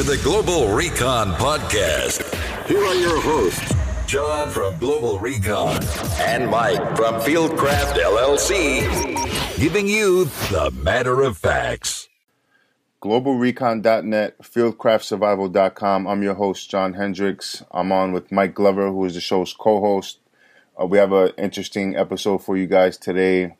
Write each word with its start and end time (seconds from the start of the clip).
To 0.00 0.06
the 0.06 0.16
Global 0.24 0.68
Recon 0.68 1.34
Podcast. 1.34 2.24
Here 2.66 2.82
are 2.82 2.94
your 2.94 3.20
hosts, 3.20 3.74
John 4.06 4.48
from 4.48 4.78
Global 4.78 5.18
Recon 5.18 5.78
and 6.20 6.50
Mike 6.50 6.96
from 6.96 7.16
Fieldcraft 7.20 8.00
LLC, 8.00 9.58
giving 9.58 9.86
you 9.86 10.24
the 10.24 10.70
matter 10.82 11.20
of 11.20 11.36
facts. 11.36 12.08
GlobalRecon.net, 13.02 14.38
FieldcraftSurvival.com. 14.38 16.06
I'm 16.06 16.22
your 16.22 16.34
host, 16.34 16.70
John 16.70 16.94
Hendricks. 16.94 17.62
I'm 17.70 17.92
on 17.92 18.12
with 18.12 18.32
Mike 18.32 18.54
Glover, 18.54 18.88
who 18.88 19.04
is 19.04 19.16
the 19.16 19.20
show's 19.20 19.52
co 19.52 19.80
host. 19.80 20.18
Uh, 20.80 20.86
we 20.86 20.96
have 20.96 21.12
an 21.12 21.32
interesting 21.36 21.94
episode 21.94 22.38
for 22.38 22.56
you 22.56 22.66
guys 22.66 22.96
today, 22.96 23.54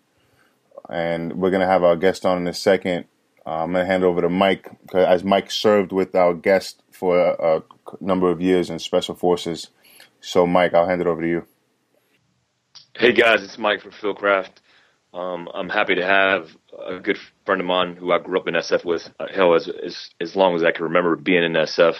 and 0.88 1.34
we're 1.34 1.50
going 1.50 1.60
to 1.60 1.66
have 1.66 1.84
our 1.84 1.96
guest 1.96 2.24
on 2.24 2.38
in 2.38 2.48
a 2.48 2.54
second. 2.54 3.04
I'm 3.50 3.72
going 3.72 3.84
to 3.84 3.90
hand 3.90 4.04
over 4.04 4.20
to 4.20 4.28
Mike, 4.28 4.70
as 4.94 5.24
Mike 5.24 5.50
served 5.50 5.92
with 5.92 6.14
our 6.14 6.34
guest 6.34 6.82
for 6.92 7.18
a, 7.18 7.56
a 7.56 7.62
number 8.00 8.30
of 8.30 8.40
years 8.40 8.70
in 8.70 8.78
Special 8.78 9.14
Forces. 9.14 9.68
So, 10.20 10.46
Mike, 10.46 10.74
I'll 10.74 10.86
hand 10.86 11.00
it 11.00 11.06
over 11.06 11.20
to 11.20 11.28
you. 11.28 11.46
Hey 12.96 13.12
guys, 13.12 13.42
it's 13.42 13.58
Mike 13.58 13.80
from 13.80 13.92
Fieldcraft. 13.92 14.50
Um, 15.12 15.48
I'm 15.52 15.68
happy 15.68 15.96
to 15.96 16.04
have 16.04 16.54
a 16.78 17.00
good 17.00 17.18
friend 17.44 17.60
of 17.60 17.66
mine 17.66 17.96
who 17.96 18.12
I 18.12 18.18
grew 18.18 18.38
up 18.38 18.46
in 18.46 18.54
SF 18.54 18.84
with. 18.84 19.10
Uh, 19.18 19.26
hell, 19.32 19.54
as, 19.54 19.68
as 19.68 20.10
as 20.20 20.36
long 20.36 20.54
as 20.54 20.62
I 20.62 20.70
can 20.70 20.84
remember 20.84 21.16
being 21.16 21.42
in 21.42 21.52
SF, 21.52 21.96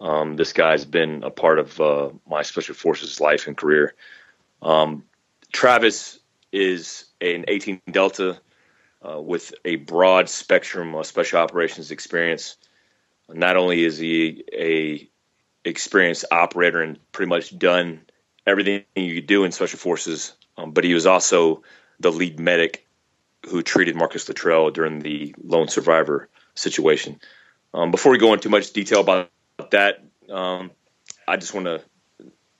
um, 0.00 0.36
this 0.36 0.52
guy's 0.52 0.84
been 0.84 1.22
a 1.22 1.30
part 1.30 1.58
of 1.58 1.80
uh, 1.80 2.10
my 2.28 2.42
Special 2.42 2.74
Forces 2.74 3.20
life 3.20 3.46
and 3.46 3.56
career. 3.56 3.94
Um, 4.60 5.04
Travis 5.52 6.18
is 6.52 7.04
an 7.20 7.44
18 7.48 7.80
Delta 7.90 8.40
uh, 9.06 9.20
with 9.20 9.54
a 9.64 9.76
broad 9.76 10.28
spectrum 10.28 10.94
of 10.94 11.06
special 11.06 11.40
operations 11.40 11.90
experience. 11.90 12.56
Not 13.28 13.56
only 13.56 13.84
is 13.84 13.98
he 13.98 14.44
a 14.52 15.08
experienced 15.64 16.24
operator 16.30 16.80
and 16.80 16.98
pretty 17.12 17.28
much 17.28 17.56
done 17.58 18.00
everything 18.46 18.84
you 18.96 19.14
could 19.16 19.26
do 19.26 19.44
in 19.44 19.52
special 19.52 19.78
forces, 19.78 20.32
um, 20.56 20.72
but 20.72 20.84
he 20.84 20.94
was 20.94 21.06
also 21.06 21.62
the 22.00 22.10
lead 22.10 22.40
medic 22.40 22.86
who 23.46 23.62
treated 23.62 23.96
Marcus 23.96 24.28
Luttrell 24.28 24.70
during 24.70 25.00
the 25.00 25.34
lone 25.42 25.68
survivor 25.68 26.28
situation. 26.54 27.20
Um, 27.74 27.90
before 27.90 28.12
we 28.12 28.18
go 28.18 28.32
into 28.32 28.48
much 28.48 28.72
detail 28.72 29.00
about 29.00 29.30
that, 29.70 30.02
um, 30.30 30.70
I 31.26 31.36
just 31.36 31.54
want 31.54 31.66
to 31.66 31.82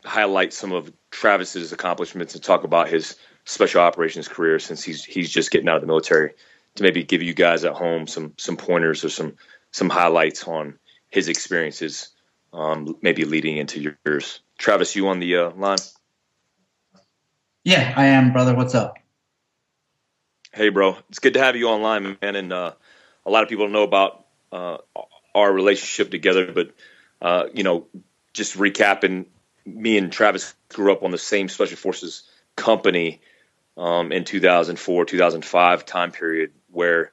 highlight 0.05 0.53
some 0.53 0.73
of 0.73 0.93
Travis's 1.11 1.73
accomplishments 1.73 2.35
and 2.35 2.43
talk 2.43 2.65
about 2.65 2.89
his 2.89 3.17
special 3.49 3.81
operations 3.81 4.29
career 4.29 4.59
since 4.59 4.85
he's 4.85 5.03
he's 5.03 5.31
just 5.31 5.51
getting 5.51 5.69
out 5.69 5.77
of 5.77 5.81
the 5.81 5.87
military 5.87 6.35
to 6.75 6.83
maybe 6.83 7.03
give 7.03 7.23
you 7.23 7.33
guys 7.33 7.65
at 7.65 7.73
home 7.73 8.07
some 8.07 8.35
some 8.37 8.59
pointers 8.59 9.05
or 9.05 9.09
some 9.09 9.37
some 9.71 9.89
highlights 9.89 10.47
on 10.47 10.79
his 11.09 11.29
experiences, 11.29 12.11
um, 12.53 12.97
maybe 13.01 13.25
leading 13.25 13.57
into 13.57 13.95
yours. 14.05 14.41
Travis, 14.59 14.95
you 14.95 15.09
on 15.09 15.19
the 15.19 15.37
uh, 15.37 15.51
line? 15.53 15.79
Yeah, 17.65 17.95
I 17.97 18.07
am, 18.07 18.33
brother. 18.33 18.55
What's 18.55 18.75
up? 18.75 18.99
Hey, 20.53 20.69
bro. 20.69 20.97
It's 21.09 21.19
good 21.19 21.35
to 21.35 21.41
have 21.41 21.57
you 21.57 21.69
online, 21.69 22.19
man. 22.21 22.37
And 22.37 22.53
uh, 22.53 22.73
a 23.25 23.31
lot 23.31 23.43
of 23.43 23.49
people 23.49 23.69
know 23.69 23.83
about 23.83 24.27
uh, 24.53 24.79
our 25.35 25.51
relationship 25.51 26.11
together, 26.11 26.53
but 26.53 26.73
uh, 27.23 27.45
you 27.55 27.63
know, 27.63 27.87
just 28.35 28.59
recapping, 28.59 29.27
me 29.65 29.97
and 29.97 30.13
Travis 30.13 30.55
grew 30.69 30.93
up 30.93 31.03
on 31.03 31.13
the 31.13 31.19
same 31.19 31.49
special 31.49 31.77
forces 31.77 32.25
company 32.57 33.21
um, 33.79 34.13
in 34.13 34.25
2004, 34.25 35.05
2005 35.05 35.87
time 35.87 36.11
period 36.11 36.51
where 36.71 37.13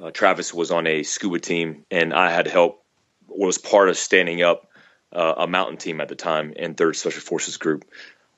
uh, 0.00 0.10
Travis 0.10 0.54
was 0.54 0.70
on 0.70 0.86
a 0.86 1.02
scuba 1.02 1.40
team 1.40 1.84
and 1.90 2.14
I 2.14 2.30
had 2.30 2.46
help 2.46 2.82
was 3.26 3.58
part 3.58 3.88
of 3.88 3.96
standing 3.96 4.42
up 4.42 4.68
uh, 5.12 5.34
a 5.38 5.46
mountain 5.46 5.76
team 5.76 6.00
at 6.00 6.08
the 6.08 6.14
time 6.14 6.52
in 6.52 6.74
Third 6.74 6.96
Special 6.96 7.20
Forces 7.20 7.56
Group. 7.56 7.84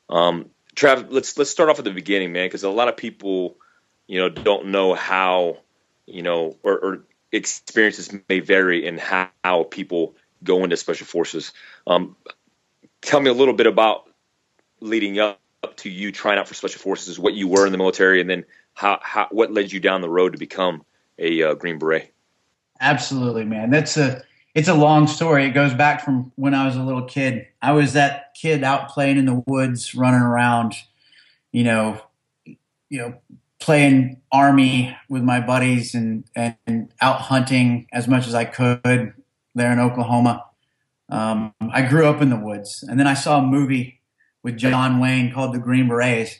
Um, 0.09 0.51
Travis, 0.75 1.07
let's 1.11 1.39
let's 1.39 1.51
start 1.51 1.69
off 1.69 1.79
at 1.79 1.85
the 1.85 1.91
beginning, 1.91 2.33
man, 2.33 2.47
because 2.47 2.65
a 2.65 2.71
lot 2.71 2.89
of 2.89 2.97
people, 2.97 3.57
you 4.07 4.21
know, 4.21 4.29
don't 4.29 4.67
know 4.69 4.95
how, 4.95 5.59
you 6.07 6.23
know, 6.23 6.57
or, 6.63 6.79
or 6.79 7.05
experiences 7.33 8.15
may 8.29 8.41
vary 8.41 8.87
in 8.87 8.99
how, 8.99 9.29
how, 9.43 9.65
people 9.65 10.15
go 10.45 10.65
into 10.65 10.77
special 10.77 11.07
forces. 11.07 11.53
Um, 11.87 12.17
tell 13.01 13.21
me 13.21 13.31
a 13.31 13.35
little 13.35 13.55
bit 13.55 13.67
about 13.67 14.09
leading 14.81 15.19
up 15.19 15.41
to 15.75 15.91
you 15.91 16.13
trying 16.13 16.39
out 16.39 16.49
for 16.49 16.55
special 16.55 16.81
forces, 16.81 17.19
what 17.19 17.35
you 17.35 17.49
were 17.49 17.67
in 17.67 17.73
the 17.73 17.79
military, 17.79 18.21
and 18.21 18.29
then 18.29 18.45
how, 18.75 18.99
how 19.03 19.29
what 19.31 19.53
led 19.53 19.73
you 19.73 19.81
down 19.81 20.01
the 20.01 20.09
road 20.09 20.33
to 20.33 20.39
become 20.39 20.85
a 21.19 21.43
uh, 21.43 21.55
Green 21.55 21.79
Beret. 21.79 22.13
Absolutely, 22.81 23.45
man. 23.45 23.71
That's 23.71 23.97
a 23.97 24.23
it's 24.55 24.69
a 24.69 24.75
long 24.75 25.07
story. 25.07 25.45
It 25.45 25.51
goes 25.51 25.75
back 25.75 26.03
from 26.03 26.33
when 26.37 26.55
I 26.55 26.67
was 26.67 26.77
a 26.77 26.83
little 26.83 27.05
kid. 27.05 27.47
I 27.61 27.73
was 27.73 27.93
that 27.93 28.35
kid 28.35 28.65
out 28.65 28.89
playing 28.89 29.19
in 29.19 29.27
the 29.27 29.43
woods, 29.47 29.95
running 29.95 30.21
around, 30.21 30.75
you 31.53 31.65
know, 31.65 32.01
you 32.45 32.99
know, 32.99 33.15
playing 33.59 34.21
army 34.31 34.97
with 35.09 35.23
my 35.23 35.41
buddies 35.41 35.95
and 35.95 36.25
and 36.35 36.93
out 37.01 37.21
hunting 37.21 37.87
as 37.93 38.09
much 38.09 38.27
as 38.27 38.35
I 38.35 38.45
could 38.45 39.13
there 39.55 39.73
in 39.73 39.79
Oklahoma. 39.79 40.45
Um, 41.09 41.55
I 41.71 41.83
grew 41.83 42.07
up 42.07 42.21
in 42.21 42.31
the 42.31 42.37
woods, 42.37 42.83
and 42.83 42.99
then 42.99 43.07
I 43.07 43.15
saw 43.15 43.39
a 43.39 43.47
movie 43.47 44.01
with 44.47 44.57
John 44.57 45.01
Wayne 45.01 45.33
called 45.33 45.53
The 45.53 45.59
Green 45.59 45.89
Berets, 45.89 46.39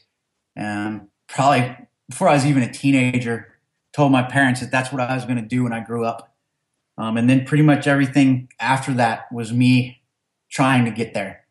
and 0.55 1.09
probably 1.27 1.77
before 2.09 2.29
I 2.29 2.35
was 2.35 2.47
even 2.47 2.63
a 2.63 2.73
teenager, 2.73 3.53
told 3.93 4.13
my 4.13 4.23
parents 4.23 4.61
that 4.61 4.71
that's 4.71 4.93
what 4.93 5.01
I 5.01 5.13
was 5.13 5.25
going 5.25 5.43
to 5.43 5.43
do 5.43 5.65
when 5.65 5.73
I 5.73 5.81
grew 5.81 6.05
up. 6.05 6.33
Um, 6.97 7.17
and 7.17 7.29
then 7.29 7.45
pretty 7.45 7.65
much 7.65 7.89
everything 7.89 8.49
after 8.61 8.93
that 8.93 9.27
was 9.33 9.53
me 9.53 10.03
trying 10.49 10.85
to 10.85 10.93
get 10.93 11.15
there. 11.15 11.47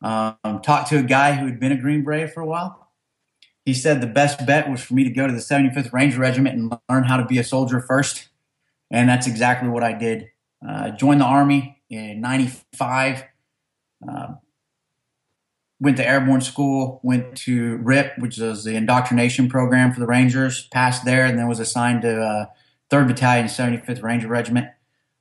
Um, 0.00 0.62
talked 0.62 0.88
to 0.88 0.98
a 0.98 1.02
guy 1.02 1.32
who 1.32 1.44
had 1.44 1.60
been 1.60 1.70
a 1.70 1.76
Green 1.76 2.02
Beret 2.02 2.32
for 2.32 2.40
a 2.40 2.46
while. 2.46 2.88
He 3.66 3.74
said 3.74 4.00
the 4.00 4.06
best 4.06 4.46
bet 4.46 4.70
was 4.70 4.80
for 4.80 4.94
me 4.94 5.04
to 5.04 5.10
go 5.10 5.26
to 5.26 5.32
the 5.34 5.38
75th 5.38 5.92
Ranger 5.92 6.20
Regiment 6.20 6.56
and 6.56 6.74
learn 6.88 7.04
how 7.04 7.18
to 7.18 7.26
be 7.26 7.38
a 7.38 7.44
soldier 7.44 7.78
first. 7.78 8.30
And 8.90 9.06
that's 9.06 9.26
exactly 9.26 9.68
what 9.68 9.84
I 9.84 9.92
did. 9.92 10.30
Uh, 10.66 10.92
joined 10.92 11.20
the 11.20 11.26
Army 11.26 11.82
in 11.90 12.22
95. 12.22 13.24
Uh, 14.08 14.28
went 15.80 15.96
to 15.96 16.06
airborne 16.06 16.42
school, 16.42 17.00
went 17.02 17.36
to 17.38 17.76
RIP, 17.78 18.18
which 18.18 18.38
was 18.38 18.64
the 18.64 18.76
indoctrination 18.76 19.48
program 19.48 19.92
for 19.92 20.00
the 20.00 20.06
Rangers, 20.06 20.66
passed 20.68 21.04
there, 21.04 21.24
and 21.24 21.38
then 21.38 21.48
was 21.48 21.58
assigned 21.58 22.02
to 22.02 22.20
uh, 22.20 22.46
3rd 22.90 23.08
Battalion, 23.08 23.46
75th 23.46 24.02
Ranger 24.02 24.28
Regiment. 24.28 24.68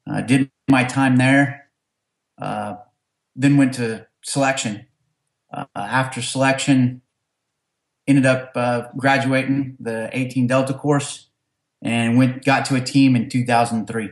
Uh, 0.10 0.22
did 0.22 0.52
my 0.70 0.84
time 0.84 1.18
there. 1.18 1.70
Uh, 2.38 2.76
then 3.36 3.58
went 3.58 3.74
to 3.76 4.06
selection. 4.22 4.86
Uh, 5.52 5.66
after 5.76 6.22
selection, 6.22 7.02
ended 8.08 8.26
up 8.26 8.52
uh, 8.56 8.84
graduating 8.98 9.78
the 9.80 10.10
18 10.12 10.48
Delta 10.48 10.74
course 10.74 11.28
and 11.82 12.18
went 12.18 12.44
got 12.44 12.66
to 12.66 12.76
a 12.76 12.82
team 12.82 13.16
in 13.16 13.30
2003. 13.30 14.10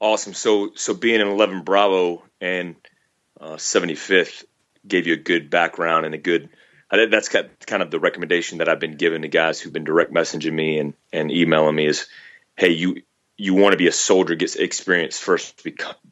Awesome. 0.00 0.34
So 0.34 0.72
so 0.74 0.94
being 0.94 1.20
an 1.20 1.28
11 1.28 1.62
Bravo 1.62 2.22
and 2.40 2.76
75th 3.40 4.42
uh, 4.42 4.46
gave 4.86 5.06
you 5.06 5.14
a 5.14 5.18
good 5.18 5.50
background 5.50 6.06
and 6.06 6.14
a 6.14 6.18
good 6.18 6.48
that's 6.90 7.28
kind 7.28 7.82
of 7.82 7.90
the 7.90 8.00
recommendation 8.00 8.58
that 8.58 8.68
I've 8.68 8.80
been 8.80 8.96
given 8.96 9.22
to 9.22 9.28
guys 9.28 9.60
who've 9.60 9.72
been 9.72 9.84
direct 9.84 10.12
messaging 10.12 10.52
me 10.52 10.78
and, 10.78 10.94
and 11.12 11.30
emailing 11.30 11.76
me 11.76 11.86
is, 11.86 12.08
hey, 12.56 12.70
you 12.70 13.02
you 13.36 13.54
want 13.54 13.72
to 13.72 13.78
be 13.78 13.86
a 13.86 13.92
soldier, 13.92 14.34
get 14.34 14.54
experience 14.56 15.18
first 15.18 15.66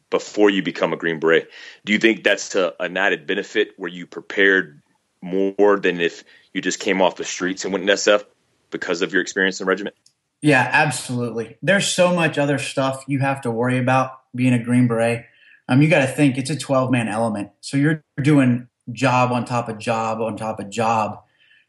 before 0.09 0.49
you 0.49 0.63
become 0.63 0.95
a 0.95 0.97
Green 0.97 1.21
Beret. 1.21 1.51
Do 1.85 1.93
you 1.93 1.99
think 1.99 2.25
that's 2.25 2.55
a, 2.55 2.73
an 2.81 2.97
added 2.97 3.27
benefit 3.27 3.75
where 3.77 3.91
you 3.91 4.07
prepared 4.07 4.81
more 5.21 5.79
than 5.79 6.01
if 6.01 6.25
you 6.55 6.63
just 6.63 6.81
came 6.81 7.03
off 7.03 7.17
the 7.17 7.25
streets 7.25 7.65
and 7.65 7.73
went 7.73 7.83
in 7.83 7.95
SF 7.95 8.25
because 8.71 9.03
of 9.03 9.13
your 9.13 9.21
experience 9.21 9.61
in 9.61 9.67
regiment? 9.67 9.95
Yeah, 10.41 10.67
absolutely. 10.73 11.59
There's 11.61 11.87
so 11.87 12.15
much 12.15 12.39
other 12.39 12.57
stuff 12.57 13.05
you 13.07 13.19
have 13.19 13.43
to 13.43 13.51
worry 13.51 13.77
about 13.77 14.13
being 14.35 14.55
a 14.55 14.63
Green 14.63 14.89
Beret. 14.89 15.27
Um, 15.69 15.83
you 15.83 15.89
got 15.89 16.01
to 16.01 16.07
think 16.07 16.39
it's 16.39 16.51
a 16.51 16.57
12 16.57 16.91
man 16.91 17.09
element. 17.09 17.51
So 17.61 17.77
you're 17.77 18.03
doing 18.23 18.69
job 18.93 19.33
on 19.33 19.45
top 19.45 19.69
of 19.69 19.79
job 19.79 20.21
on 20.21 20.37
top 20.37 20.59
of 20.61 20.71
job 20.71 21.21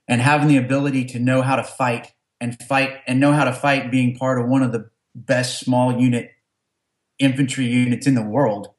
and 0.07 0.21
having 0.21 0.47
the 0.47 0.57
ability 0.57 1.05
to 1.05 1.19
know 1.19 1.41
how 1.41 1.55
to 1.55 1.63
fight 1.63 2.13
and 2.39 2.61
fight 2.63 2.99
and 3.07 3.19
know 3.19 3.33
how 3.33 3.43
to 3.43 3.53
fight 3.53 3.91
being 3.91 4.15
part 4.15 4.39
of 4.39 4.47
one 4.47 4.63
of 4.63 4.71
the 4.71 4.89
best 5.13 5.59
small 5.59 5.99
unit 5.99 6.31
infantry 7.19 7.65
units 7.65 8.07
in 8.07 8.15
the 8.15 8.23
world 8.23 8.69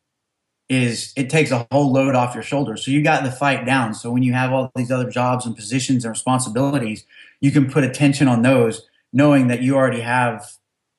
is 0.69 1.13
it 1.17 1.29
takes 1.29 1.51
a 1.51 1.67
whole 1.71 1.93
load 1.93 2.15
off 2.15 2.33
your 2.33 2.45
shoulders. 2.45 2.85
So 2.85 2.93
you 2.93 3.03
got 3.03 3.25
the 3.25 3.31
fight 3.31 3.67
down. 3.67 3.93
So 3.93 4.11
when 4.11 4.23
you 4.23 4.33
have 4.33 4.53
all 4.53 4.71
these 4.77 4.91
other 4.91 5.11
jobs 5.11 5.45
and 5.45 5.55
positions 5.55 6.05
and 6.05 6.11
responsibilities, 6.11 7.05
you 7.41 7.51
can 7.51 7.69
put 7.69 7.83
attention 7.83 8.29
on 8.29 8.43
those, 8.43 8.87
knowing 9.13 9.49
that 9.49 9.63
you 9.63 9.77
already 9.77 10.01
have 10.01 10.47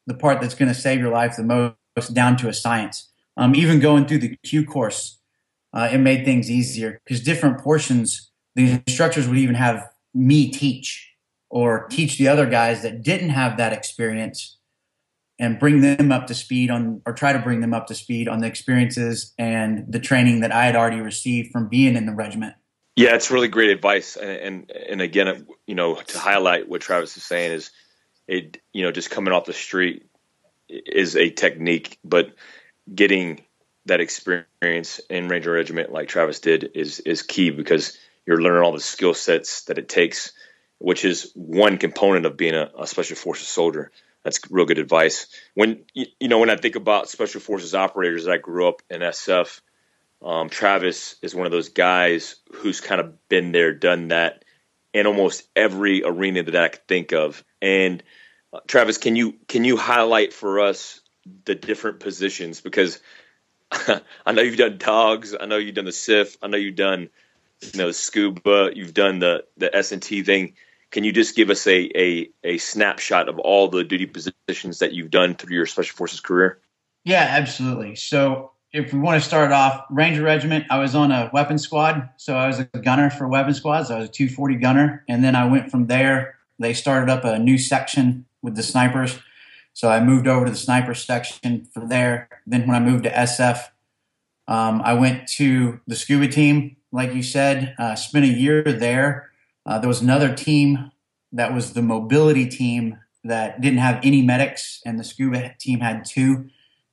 the 0.07 0.13
part 0.13 0.41
that's 0.41 0.55
going 0.55 0.67
to 0.67 0.75
save 0.75 0.99
your 0.99 1.11
life 1.11 1.37
the 1.37 1.43
most 1.43 2.13
down 2.13 2.35
to 2.37 2.49
a 2.49 2.53
science. 2.53 3.10
Um, 3.41 3.55
even 3.55 3.79
going 3.79 4.05
through 4.05 4.19
the 4.19 4.35
Q 4.43 4.63
course, 4.65 5.17
uh, 5.73 5.89
it 5.91 5.97
made 5.97 6.25
things 6.25 6.51
easier 6.51 7.01
because 7.03 7.23
different 7.23 7.59
portions, 7.59 8.29
the 8.53 8.79
instructors 8.87 9.27
would 9.27 9.39
even 9.39 9.55
have 9.55 9.89
me 10.13 10.51
teach 10.51 11.11
or 11.49 11.87
teach 11.87 12.19
the 12.19 12.27
other 12.27 12.45
guys 12.45 12.83
that 12.83 13.01
didn't 13.01 13.31
have 13.31 13.57
that 13.57 13.73
experience 13.73 14.59
and 15.39 15.59
bring 15.59 15.81
them 15.81 16.11
up 16.11 16.27
to 16.27 16.35
speed 16.35 16.69
on, 16.69 17.01
or 17.07 17.13
try 17.13 17.33
to 17.33 17.39
bring 17.39 17.61
them 17.61 17.73
up 17.73 17.87
to 17.87 17.95
speed 17.95 18.27
on 18.27 18.41
the 18.41 18.47
experiences 18.47 19.33
and 19.39 19.91
the 19.91 19.99
training 19.99 20.41
that 20.41 20.51
I 20.51 20.65
had 20.65 20.75
already 20.75 21.01
received 21.01 21.51
from 21.51 21.67
being 21.67 21.95
in 21.95 22.05
the 22.05 22.13
regiment. 22.13 22.53
Yeah, 22.95 23.15
it's 23.15 23.31
really 23.31 23.47
great 23.47 23.71
advice, 23.71 24.17
and 24.17 24.29
and, 24.29 24.71
and 24.71 25.01
again, 25.01 25.47
you 25.65 25.73
know, 25.73 25.95
to 25.95 26.19
highlight 26.19 26.69
what 26.69 26.81
Travis 26.81 27.17
is 27.17 27.23
saying 27.23 27.53
is, 27.53 27.71
it 28.27 28.61
you 28.71 28.83
know, 28.83 28.91
just 28.91 29.09
coming 29.09 29.33
off 29.33 29.45
the 29.45 29.53
street 29.53 30.05
is 30.69 31.15
a 31.15 31.31
technique, 31.31 31.97
but 32.03 32.35
getting 32.93 33.41
that 33.85 34.01
experience 34.01 34.99
in 35.09 35.27
Ranger 35.27 35.51
Regiment 35.51 35.91
like 35.91 36.07
Travis 36.07 36.39
did 36.39 36.71
is 36.75 36.99
is 36.99 37.23
key 37.23 37.49
because 37.49 37.97
you're 38.25 38.41
learning 38.41 38.63
all 38.63 38.71
the 38.71 38.79
skill 38.79 39.13
sets 39.13 39.63
that 39.63 39.77
it 39.77 39.89
takes, 39.89 40.33
which 40.77 41.03
is 41.03 41.31
one 41.35 41.77
component 41.77 42.25
of 42.25 42.37
being 42.37 42.53
a, 42.53 42.69
a 42.79 42.87
special 42.87 43.15
forces 43.15 43.47
soldier. 43.47 43.91
That's 44.23 44.39
real 44.51 44.65
good 44.65 44.77
advice. 44.77 45.27
When 45.55 45.83
you 45.93 46.27
know 46.27 46.39
when 46.39 46.51
I 46.51 46.57
think 46.57 46.75
about 46.75 47.09
special 47.09 47.41
forces 47.41 47.73
operators, 47.73 48.27
I 48.27 48.37
grew 48.37 48.67
up 48.67 48.81
in 48.89 49.01
SF. 49.01 49.61
Um, 50.21 50.49
Travis 50.49 51.15
is 51.23 51.33
one 51.33 51.47
of 51.47 51.51
those 51.51 51.69
guys 51.69 52.35
who's 52.53 52.79
kind 52.79 53.01
of 53.01 53.27
been 53.27 53.51
there, 53.51 53.73
done 53.73 54.09
that 54.09 54.45
in 54.93 55.07
almost 55.07 55.47
every 55.55 56.03
arena 56.03 56.43
that 56.43 56.55
I 56.55 56.67
could 56.67 56.87
think 56.87 57.13
of. 57.13 57.43
And 57.61 58.03
uh, 58.53 58.59
Travis, 58.67 58.99
can 58.99 59.15
you 59.15 59.33
can 59.47 59.63
you 59.63 59.77
highlight 59.77 60.33
for 60.33 60.59
us 60.59 61.01
the 61.45 61.55
different 61.55 61.99
positions 61.99 62.61
because 62.61 62.99
I 63.71 64.31
know 64.31 64.41
you've 64.41 64.57
done 64.57 64.77
dogs, 64.77 65.35
I 65.39 65.45
know 65.45 65.57
you've 65.57 65.75
done 65.75 65.85
the 65.85 65.91
CIF, 65.91 66.37
I 66.41 66.47
know 66.47 66.57
you've 66.57 66.75
done 66.75 67.09
you 67.61 67.77
know 67.77 67.91
scuba, 67.91 68.71
you've 68.73 68.93
done 68.93 69.19
the 69.19 69.45
the 69.57 69.75
S 69.75 69.91
and 69.91 70.01
T 70.01 70.23
thing. 70.23 70.53
Can 70.89 71.03
you 71.05 71.13
just 71.13 71.35
give 71.35 71.49
us 71.49 71.67
a, 71.67 71.89
a 71.95 72.29
a 72.43 72.57
snapshot 72.57 73.29
of 73.29 73.39
all 73.39 73.69
the 73.69 73.83
duty 73.83 74.07
positions 74.07 74.79
that 74.79 74.93
you've 74.93 75.11
done 75.11 75.35
through 75.35 75.55
your 75.55 75.65
special 75.65 75.95
forces 75.95 76.19
career? 76.19 76.59
Yeah, 77.03 77.25
absolutely. 77.29 77.95
So 77.95 78.51
if 78.73 78.93
we 78.93 78.99
want 78.99 79.21
to 79.21 79.27
start 79.27 79.51
off, 79.51 79.85
Ranger 79.89 80.23
Regiment, 80.23 80.65
I 80.69 80.79
was 80.79 80.95
on 80.95 81.11
a 81.11 81.29
weapon 81.33 81.57
squad. 81.57 82.09
So 82.17 82.35
I 82.35 82.47
was 82.47 82.59
a 82.59 82.65
gunner 82.65 83.09
for 83.09 83.27
weapon 83.27 83.53
squads. 83.53 83.91
I 83.91 83.99
was 83.99 84.09
a 84.09 84.11
240 84.11 84.55
gunner. 84.55 85.03
And 85.09 85.23
then 85.23 85.35
I 85.35 85.45
went 85.45 85.71
from 85.71 85.87
there. 85.87 86.35
They 86.59 86.73
started 86.73 87.11
up 87.11 87.25
a 87.25 87.37
new 87.37 87.57
section 87.57 88.25
with 88.41 88.55
the 88.55 88.63
snipers. 88.63 89.19
So 89.73 89.89
I 89.89 90.03
moved 90.03 90.27
over 90.27 90.45
to 90.45 90.51
the 90.51 90.57
sniper 90.57 90.93
section 90.93 91.65
from 91.73 91.87
there. 91.87 92.29
Then 92.45 92.67
when 92.67 92.75
I 92.75 92.85
moved 92.85 93.05
to 93.05 93.09
SF, 93.09 93.69
um, 94.47 94.81
I 94.83 94.93
went 94.93 95.27
to 95.29 95.79
the 95.87 95.95
scuba 95.95 96.27
team, 96.27 96.75
like 96.91 97.13
you 97.13 97.23
said, 97.23 97.73
uh, 97.79 97.95
spent 97.95 98.25
a 98.25 98.27
year 98.27 98.63
there. 98.63 99.31
Uh, 99.65 99.79
there 99.79 99.87
was 99.87 100.01
another 100.01 100.33
team 100.35 100.91
that 101.31 101.53
was 101.53 101.73
the 101.73 101.81
mobility 101.81 102.47
team 102.47 102.97
that 103.23 103.61
didn't 103.61 103.79
have 103.79 103.99
any 104.03 104.21
medics, 104.21 104.81
and 104.85 104.99
the 104.99 105.03
scuba 105.03 105.53
team 105.59 105.79
had 105.79 106.03
two. 106.05 106.49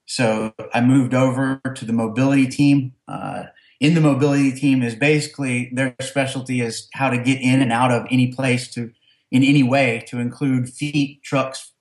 So 0.06 0.54
I 0.72 0.80
moved 0.80 1.14
over 1.14 1.60
to 1.74 1.84
the 1.84 1.92
mobility 1.92 2.46
team. 2.46 2.92
Uh, 3.06 3.44
in 3.80 3.94
the 3.94 4.00
mobility 4.00 4.52
team 4.52 4.82
is 4.82 4.94
basically 4.94 5.70
their 5.72 5.94
specialty 6.00 6.60
is 6.60 6.88
how 6.92 7.10
to 7.10 7.18
get 7.18 7.40
in 7.40 7.60
and 7.60 7.72
out 7.72 7.90
of 7.90 8.06
any 8.10 8.32
place 8.32 8.72
to 8.74 8.92
in 9.30 9.44
any 9.44 9.62
way 9.62 10.02
to 10.06 10.18
include 10.18 10.70
feet, 10.70 11.22
trucks, 11.22 11.72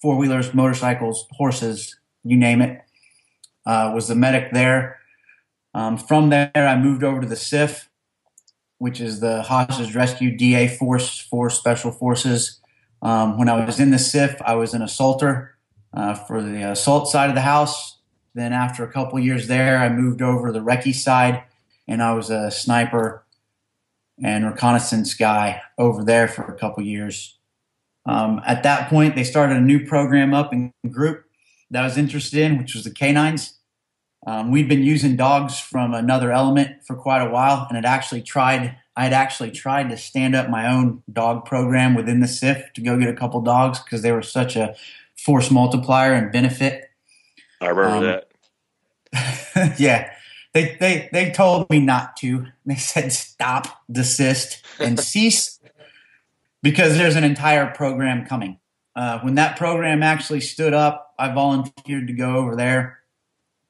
four 0.00 0.16
wheelers, 0.16 0.54
motorcycles, 0.54 1.26
horses, 1.32 1.96
you 2.24 2.36
name 2.36 2.60
it. 2.60 2.80
Uh, 3.66 3.92
was 3.94 4.08
the 4.08 4.14
medic 4.14 4.52
there. 4.52 4.98
Um, 5.74 5.98
from 5.98 6.30
there, 6.30 6.50
I 6.54 6.76
moved 6.76 7.04
over 7.04 7.20
to 7.20 7.26
the 7.26 7.34
CIF, 7.34 7.86
which 8.78 9.00
is 9.00 9.20
the 9.20 9.42
Hostage 9.42 9.94
Rescue 9.94 10.36
DA 10.36 10.68
Force 10.68 11.18
for 11.18 11.50
Special 11.50 11.90
Forces. 11.90 12.60
Um, 13.02 13.38
when 13.38 13.48
I 13.48 13.64
was 13.64 13.78
in 13.78 13.90
the 13.90 13.98
CIF, 13.98 14.40
I 14.44 14.54
was 14.54 14.74
an 14.74 14.82
assaulter 14.82 15.56
uh, 15.92 16.14
for 16.14 16.42
the 16.42 16.70
assault 16.70 17.08
side 17.08 17.28
of 17.28 17.34
the 17.34 17.42
house. 17.42 17.98
Then, 18.34 18.52
after 18.52 18.84
a 18.84 18.92
couple 18.92 19.18
years 19.18 19.48
there, 19.48 19.78
I 19.78 19.88
moved 19.88 20.22
over 20.22 20.48
to 20.48 20.52
the 20.52 20.64
recce 20.64 20.94
side, 20.94 21.42
and 21.86 22.02
I 22.02 22.12
was 22.12 22.30
a 22.30 22.50
sniper 22.50 23.24
and 24.22 24.44
reconnaissance 24.44 25.14
guy 25.14 25.62
over 25.76 26.04
there 26.04 26.28
for 26.28 26.42
a 26.42 26.58
couple 26.58 26.82
years. 26.82 27.37
Um, 28.08 28.40
at 28.46 28.62
that 28.62 28.88
point, 28.88 29.14
they 29.16 29.22
started 29.22 29.58
a 29.58 29.60
new 29.60 29.86
program 29.86 30.32
up 30.32 30.52
in 30.54 30.72
group 30.90 31.26
that 31.70 31.82
I 31.82 31.84
was 31.84 31.98
interested 31.98 32.40
in, 32.40 32.56
which 32.56 32.74
was 32.74 32.84
the 32.84 32.90
canines. 32.90 33.58
Um, 34.26 34.50
we'd 34.50 34.68
been 34.68 34.82
using 34.82 35.14
dogs 35.14 35.60
from 35.60 35.92
another 35.92 36.32
element 36.32 36.84
for 36.86 36.96
quite 36.96 37.20
a 37.20 37.30
while, 37.30 37.66
and 37.68 37.76
had 37.76 37.84
actually 37.84 38.22
tried. 38.22 38.76
I 38.96 39.04
had 39.04 39.12
actually 39.12 39.50
tried 39.50 39.90
to 39.90 39.96
stand 39.96 40.34
up 40.34 40.48
my 40.48 40.66
own 40.72 41.02
dog 41.12 41.44
program 41.44 41.94
within 41.94 42.20
the 42.20 42.26
CIF 42.26 42.72
to 42.72 42.80
go 42.80 42.98
get 42.98 43.08
a 43.08 43.14
couple 43.14 43.40
dogs 43.42 43.78
because 43.78 44.02
they 44.02 44.10
were 44.10 44.22
such 44.22 44.56
a 44.56 44.74
force 45.16 45.50
multiplier 45.50 46.14
and 46.14 46.32
benefit. 46.32 46.90
I 47.60 47.68
remember 47.68 47.96
um, 47.96 48.22
that. 49.12 49.78
yeah, 49.78 50.10
they 50.54 50.76
they 50.80 51.10
they 51.12 51.30
told 51.30 51.68
me 51.68 51.78
not 51.78 52.16
to. 52.18 52.46
They 52.64 52.76
said 52.76 53.12
stop, 53.12 53.82
desist, 53.90 54.62
and 54.80 54.98
cease 55.00 55.57
because 56.62 56.96
there's 56.96 57.16
an 57.16 57.24
entire 57.24 57.66
program 57.66 58.26
coming. 58.26 58.58
Uh, 58.96 59.20
when 59.20 59.36
that 59.36 59.56
program 59.56 60.02
actually 60.02 60.40
stood 60.40 60.74
up, 60.74 61.14
I 61.18 61.32
volunteered 61.32 62.06
to 62.08 62.12
go 62.12 62.36
over 62.36 62.56
there. 62.56 62.98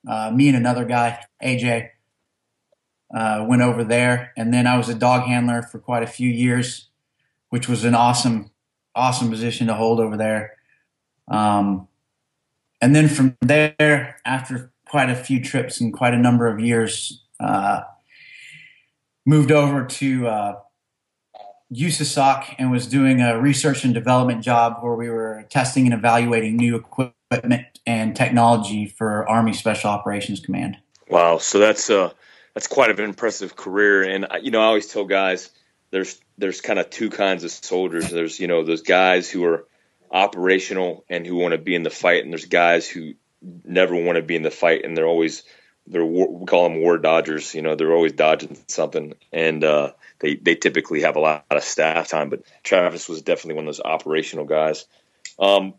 Uh, 0.06 0.31
me 0.31 0.49
and 0.49 0.56
another 0.56 0.85
guy, 0.85 1.19
AJ, 1.43 1.90
uh, 3.14 3.44
went 3.46 3.62
over 3.62 3.85
there, 3.85 4.32
and 4.37 4.52
then 4.52 4.67
I 4.67 4.76
was 4.76 4.88
a 4.88 4.94
dog 4.94 5.25
handler 5.25 5.62
for 5.62 5.79
quite 5.79 6.02
a 6.02 6.06
few 6.06 6.31
years, 6.31 6.88
which 7.50 7.69
was 7.69 7.85
an 7.85 7.94
awesome, 7.94 8.50
awesome 8.94 9.31
position 9.31 9.67
to 9.67 9.75
hold 9.75 10.00
over 10.00 10.17
there. 10.17 10.55
Um, 11.26 11.88
and 12.81 12.94
then 12.94 13.08
from 13.08 13.37
there, 13.40 14.17
after 14.25 14.73
quite 14.88 15.11
a 15.11 15.14
few 15.14 15.43
trips 15.43 15.81
and 15.81 15.93
quite 15.93 16.14
a 16.14 16.19
number 16.19 16.46
of 16.46 16.58
years. 16.58 17.23
Uh, 17.38 17.82
moved 19.25 19.52
over 19.52 19.85
to 19.85 20.26
uh, 20.26 20.55
USASOC 21.73 22.54
and 22.59 22.71
was 22.71 22.87
doing 22.87 23.21
a 23.21 23.38
research 23.38 23.85
and 23.85 23.92
development 23.92 24.42
job 24.42 24.78
where 24.81 24.95
we 24.95 25.09
were 25.11 25.45
testing 25.50 25.85
and 25.85 25.95
evaluating 25.95 26.57
new 26.57 26.76
equipment 26.76 27.66
and 27.87 28.16
technology 28.16 28.87
for 28.87 29.28
Army 29.28 29.52
Special 29.52 29.90
Operations 29.90 30.40
Command. 30.40 30.78
Wow, 31.09 31.38
so 31.38 31.59
that's 31.59 31.90
uh, 31.90 32.11
that's 32.54 32.66
quite 32.66 32.90
an 32.90 33.04
impressive 33.04 33.54
career. 33.54 34.02
And 34.02 34.26
you 34.42 34.50
know, 34.50 34.61
I 34.61 34.64
always 34.64 34.87
tell 34.87 35.04
guys 35.04 35.50
there's 35.90 36.19
there's 36.38 36.61
kind 36.61 36.78
of 36.78 36.90
two 36.90 37.11
kinds 37.11 37.45
of 37.45 37.50
soldiers. 37.50 38.11
There's 38.11 38.40
you 38.40 38.47
know 38.47 38.64
those 38.64 38.83
guys 38.83 39.31
who 39.31 39.45
are 39.45 39.66
operational 40.11 41.04
and 41.09 41.26
who 41.26 41.37
want 41.37 41.52
to 41.52 41.59
be 41.59 41.75
in 41.75 41.83
the 41.83 41.90
fight, 41.90 42.25
and 42.25 42.33
there's 42.33 42.47
guys 42.47 42.88
who 42.88 43.14
never 43.64 43.95
want 43.95 44.16
to 44.16 44.23
be 44.23 44.37
in 44.37 44.42
the 44.42 44.50
fight, 44.50 44.85
and 44.85 44.97
they're 44.97 45.07
always 45.07 45.42
they're 45.87 46.04
we 46.04 46.47
call 46.47 46.69
them 46.69 46.81
war 46.81 46.99
dodgers. 46.99 47.54
You 47.54 47.62
know, 47.62 47.75
they're 47.75 47.95
always 47.95 48.12
dodging 48.12 48.59
something, 48.69 49.14
and 49.33 49.64
uh, 49.64 49.92
they 50.20 50.37
they 50.37 50.54
typically 50.54 51.02
have 51.02 51.16
a 51.16 51.20
lot 51.20 51.44
of 51.50 51.62
staff 51.62 52.08
time. 52.08 52.30
But 52.30 52.42
Travis 52.62 53.08
was 53.08 53.22
definitely 53.22 53.54
one 53.54 53.64
of 53.64 53.76
those 53.76 53.80
operational 53.80 54.44
guys. 54.44 54.87
Um, 55.38 55.75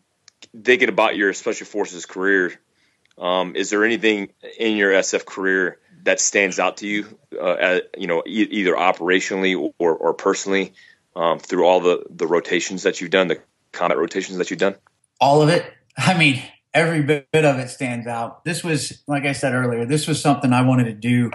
thinking 0.63 0.89
about 0.89 1.15
your 1.15 1.33
special 1.33 1.67
forces 1.67 2.05
career, 2.05 2.53
um, 3.17 3.55
is 3.55 3.69
there 3.69 3.83
anything 3.83 4.29
in 4.57 4.77
your 4.77 4.91
SF 4.91 5.25
career 5.25 5.79
that 6.03 6.19
stands 6.19 6.59
out 6.59 6.77
to 6.77 6.87
you? 6.87 7.17
Uh, 7.39 7.53
at, 7.53 7.83
you 7.97 8.07
know, 8.07 8.23
e- 8.25 8.47
either 8.51 8.73
operationally 8.73 9.71
or, 9.77 9.93
or 9.93 10.13
personally 10.13 10.73
um, 11.15 11.39
through 11.39 11.65
all 11.65 11.81
the 11.81 12.05
the 12.09 12.27
rotations 12.27 12.83
that 12.83 13.01
you've 13.01 13.11
done, 13.11 13.27
the 13.27 13.41
combat 13.71 13.97
rotations 13.97 14.37
that 14.37 14.49
you've 14.49 14.59
done. 14.59 14.75
All 15.19 15.41
of 15.41 15.49
it. 15.49 15.65
I 15.97 16.17
mean, 16.17 16.41
every 16.73 17.01
bit 17.01 17.27
of 17.33 17.59
it 17.59 17.69
stands 17.69 18.07
out. 18.07 18.45
This 18.45 18.63
was, 18.63 19.03
like 19.07 19.25
I 19.25 19.33
said 19.33 19.53
earlier, 19.53 19.85
this 19.85 20.07
was 20.07 20.21
something 20.21 20.53
I 20.53 20.61
wanted 20.61 20.85
to 20.85 20.93
do 20.93 21.31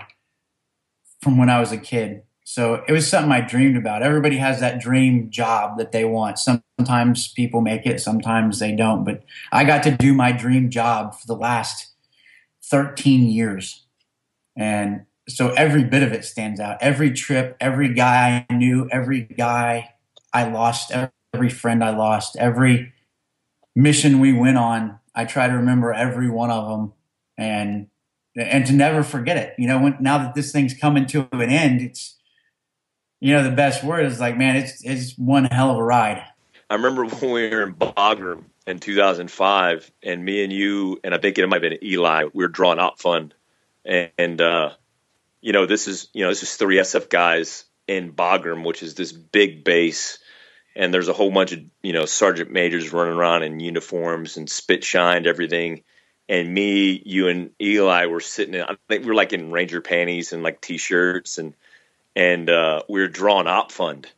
from 1.20 1.36
when 1.38 1.50
I 1.50 1.60
was 1.60 1.72
a 1.72 1.76
kid. 1.76 2.22
So 2.44 2.84
it 2.86 2.92
was 2.92 3.08
something 3.08 3.32
I 3.32 3.40
dreamed 3.40 3.76
about. 3.76 4.02
Everybody 4.02 4.36
has 4.36 4.60
that 4.60 4.80
dream 4.80 5.30
job 5.30 5.78
that 5.78 5.92
they 5.92 6.04
want. 6.04 6.38
Sometimes 6.38 7.28
people 7.28 7.60
make 7.60 7.86
it, 7.86 8.00
sometimes 8.00 8.58
they 8.58 8.72
don't. 8.72 9.04
But 9.04 9.22
I 9.50 9.64
got 9.64 9.82
to 9.84 9.90
do 9.90 10.14
my 10.14 10.30
dream 10.30 10.70
job 10.70 11.14
for 11.14 11.26
the 11.26 11.36
last 11.36 11.92
13 12.64 13.28
years. 13.28 13.86
And 14.56 15.06
so 15.26 15.50
every 15.52 15.84
bit 15.84 16.02
of 16.02 16.12
it 16.12 16.24
stands 16.24 16.60
out. 16.60 16.76
Every 16.80 17.10
trip, 17.10 17.56
every 17.60 17.92
guy 17.92 18.46
I 18.48 18.54
knew, 18.54 18.88
every 18.92 19.22
guy 19.22 19.94
I 20.32 20.48
lost, 20.48 20.92
every 21.34 21.50
friend 21.50 21.82
I 21.82 21.96
lost, 21.96 22.36
every 22.36 22.92
mission 23.74 24.20
we 24.20 24.32
went 24.32 24.58
on 24.58 25.00
I 25.14 25.24
try 25.24 25.46
to 25.46 25.54
remember 25.54 25.92
every 25.92 26.28
one 26.28 26.50
of 26.50 26.68
them 26.68 26.92
and 27.38 27.86
and 28.36 28.66
to 28.66 28.72
never 28.72 29.04
forget 29.04 29.36
it. 29.36 29.54
You 29.58 29.68
know, 29.68 29.80
when, 29.80 29.96
now 30.00 30.18
that 30.18 30.34
this 30.34 30.50
thing's 30.50 30.74
coming 30.74 31.06
to 31.06 31.28
an 31.30 31.50
end, 31.50 31.80
it's 31.80 32.18
you 33.24 33.32
know 33.32 33.42
the 33.42 33.56
best 33.56 33.82
word 33.82 34.04
is 34.04 34.20
like, 34.20 34.36
man, 34.36 34.56
it's 34.56 34.84
it's 34.84 35.16
one 35.16 35.46
hell 35.46 35.70
of 35.70 35.78
a 35.78 35.82
ride. 35.82 36.22
I 36.68 36.74
remember 36.74 37.06
when 37.06 37.32
we 37.32 37.48
were 37.48 37.62
in 37.62 37.74
Bagram 37.74 38.44
in 38.66 38.80
2005, 38.80 39.90
and 40.02 40.22
me 40.22 40.44
and 40.44 40.52
you, 40.52 41.00
and 41.02 41.14
I 41.14 41.18
think 41.18 41.38
it 41.38 41.46
might 41.46 41.62
have 41.62 41.70
been 41.70 41.82
Eli, 41.82 42.24
we 42.34 42.44
were 42.44 42.48
drawing 42.48 42.78
out 42.78 43.00
fund, 43.00 43.32
and, 43.82 44.10
and 44.18 44.42
uh, 44.42 44.72
you 45.40 45.54
know 45.54 45.64
this 45.64 45.88
is 45.88 46.08
you 46.12 46.22
know 46.22 46.28
this 46.28 46.42
is 46.42 46.56
three 46.56 46.76
SF 46.76 47.08
guys 47.08 47.64
in 47.88 48.12
Bagram, 48.12 48.62
which 48.62 48.82
is 48.82 48.94
this 48.94 49.12
big 49.12 49.64
base. 49.64 50.18
And 50.76 50.92
there's 50.92 51.08
a 51.08 51.14
whole 51.14 51.30
bunch 51.30 51.52
of 51.52 51.60
you 51.82 51.94
know 51.94 52.04
sergeant 52.04 52.50
majors 52.50 52.92
running 52.92 53.16
around 53.16 53.42
in 53.42 53.58
uniforms 53.58 54.36
and 54.36 54.50
spit 54.50 54.84
shined 54.84 55.26
everything. 55.26 55.82
And 56.28 56.52
me 56.52 57.02
you 57.06 57.28
and 57.28 57.52
eli 57.58 58.06
were 58.06 58.20
sitting 58.20 58.54
in 58.54 58.62
i 58.62 58.76
think 58.88 59.02
we 59.02 59.08
were 59.08 59.14
like 59.14 59.34
in 59.34 59.50
ranger 59.50 59.82
panties 59.82 60.32
and 60.32 60.42
like 60.42 60.58
t-shirts 60.58 61.36
and 61.36 61.52
and 62.16 62.48
uh, 62.48 62.82
we 62.88 63.00
were 63.00 63.08
drawing 63.08 63.46
op 63.46 63.72
fund. 63.72 64.10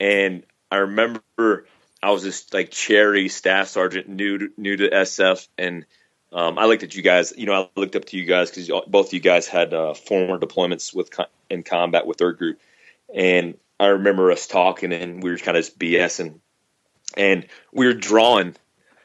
And 0.00 0.44
i 0.70 0.76
remember 0.76 1.66
i 2.02 2.10
was 2.10 2.22
this 2.22 2.52
like 2.52 2.70
cherry 2.70 3.28
staff 3.28 3.68
sergeant 3.68 4.08
new 4.08 4.38
to, 4.38 4.48
new 4.56 4.76
to 4.76 4.90
sf 4.90 5.46
and 5.56 5.84
um, 6.34 6.58
I 6.58 6.64
looked 6.66 6.82
at 6.82 6.96
you 6.96 7.02
guys. 7.02 7.32
You 7.36 7.46
know, 7.46 7.54
I 7.54 7.80
looked 7.80 7.94
up 7.94 8.06
to 8.06 8.16
you 8.16 8.24
guys 8.24 8.50
because 8.50 8.68
both 8.88 9.06
of 9.06 9.12
you 9.12 9.20
guys 9.20 9.46
had 9.46 9.72
uh, 9.72 9.94
former 9.94 10.36
deployments 10.36 10.92
with 10.92 11.10
in 11.48 11.62
combat 11.62 12.08
with 12.08 12.18
Third 12.18 12.38
Group, 12.38 12.60
and 13.14 13.56
I 13.78 13.86
remember 13.86 14.32
us 14.32 14.48
talking 14.48 14.92
and 14.92 15.22
we 15.22 15.30
were 15.30 15.38
kind 15.38 15.56
of 15.56 15.64
just 15.64 15.78
BSing, 15.78 16.40
and 17.16 17.46
we 17.72 17.86
were 17.86 17.94
drawing 17.94 18.56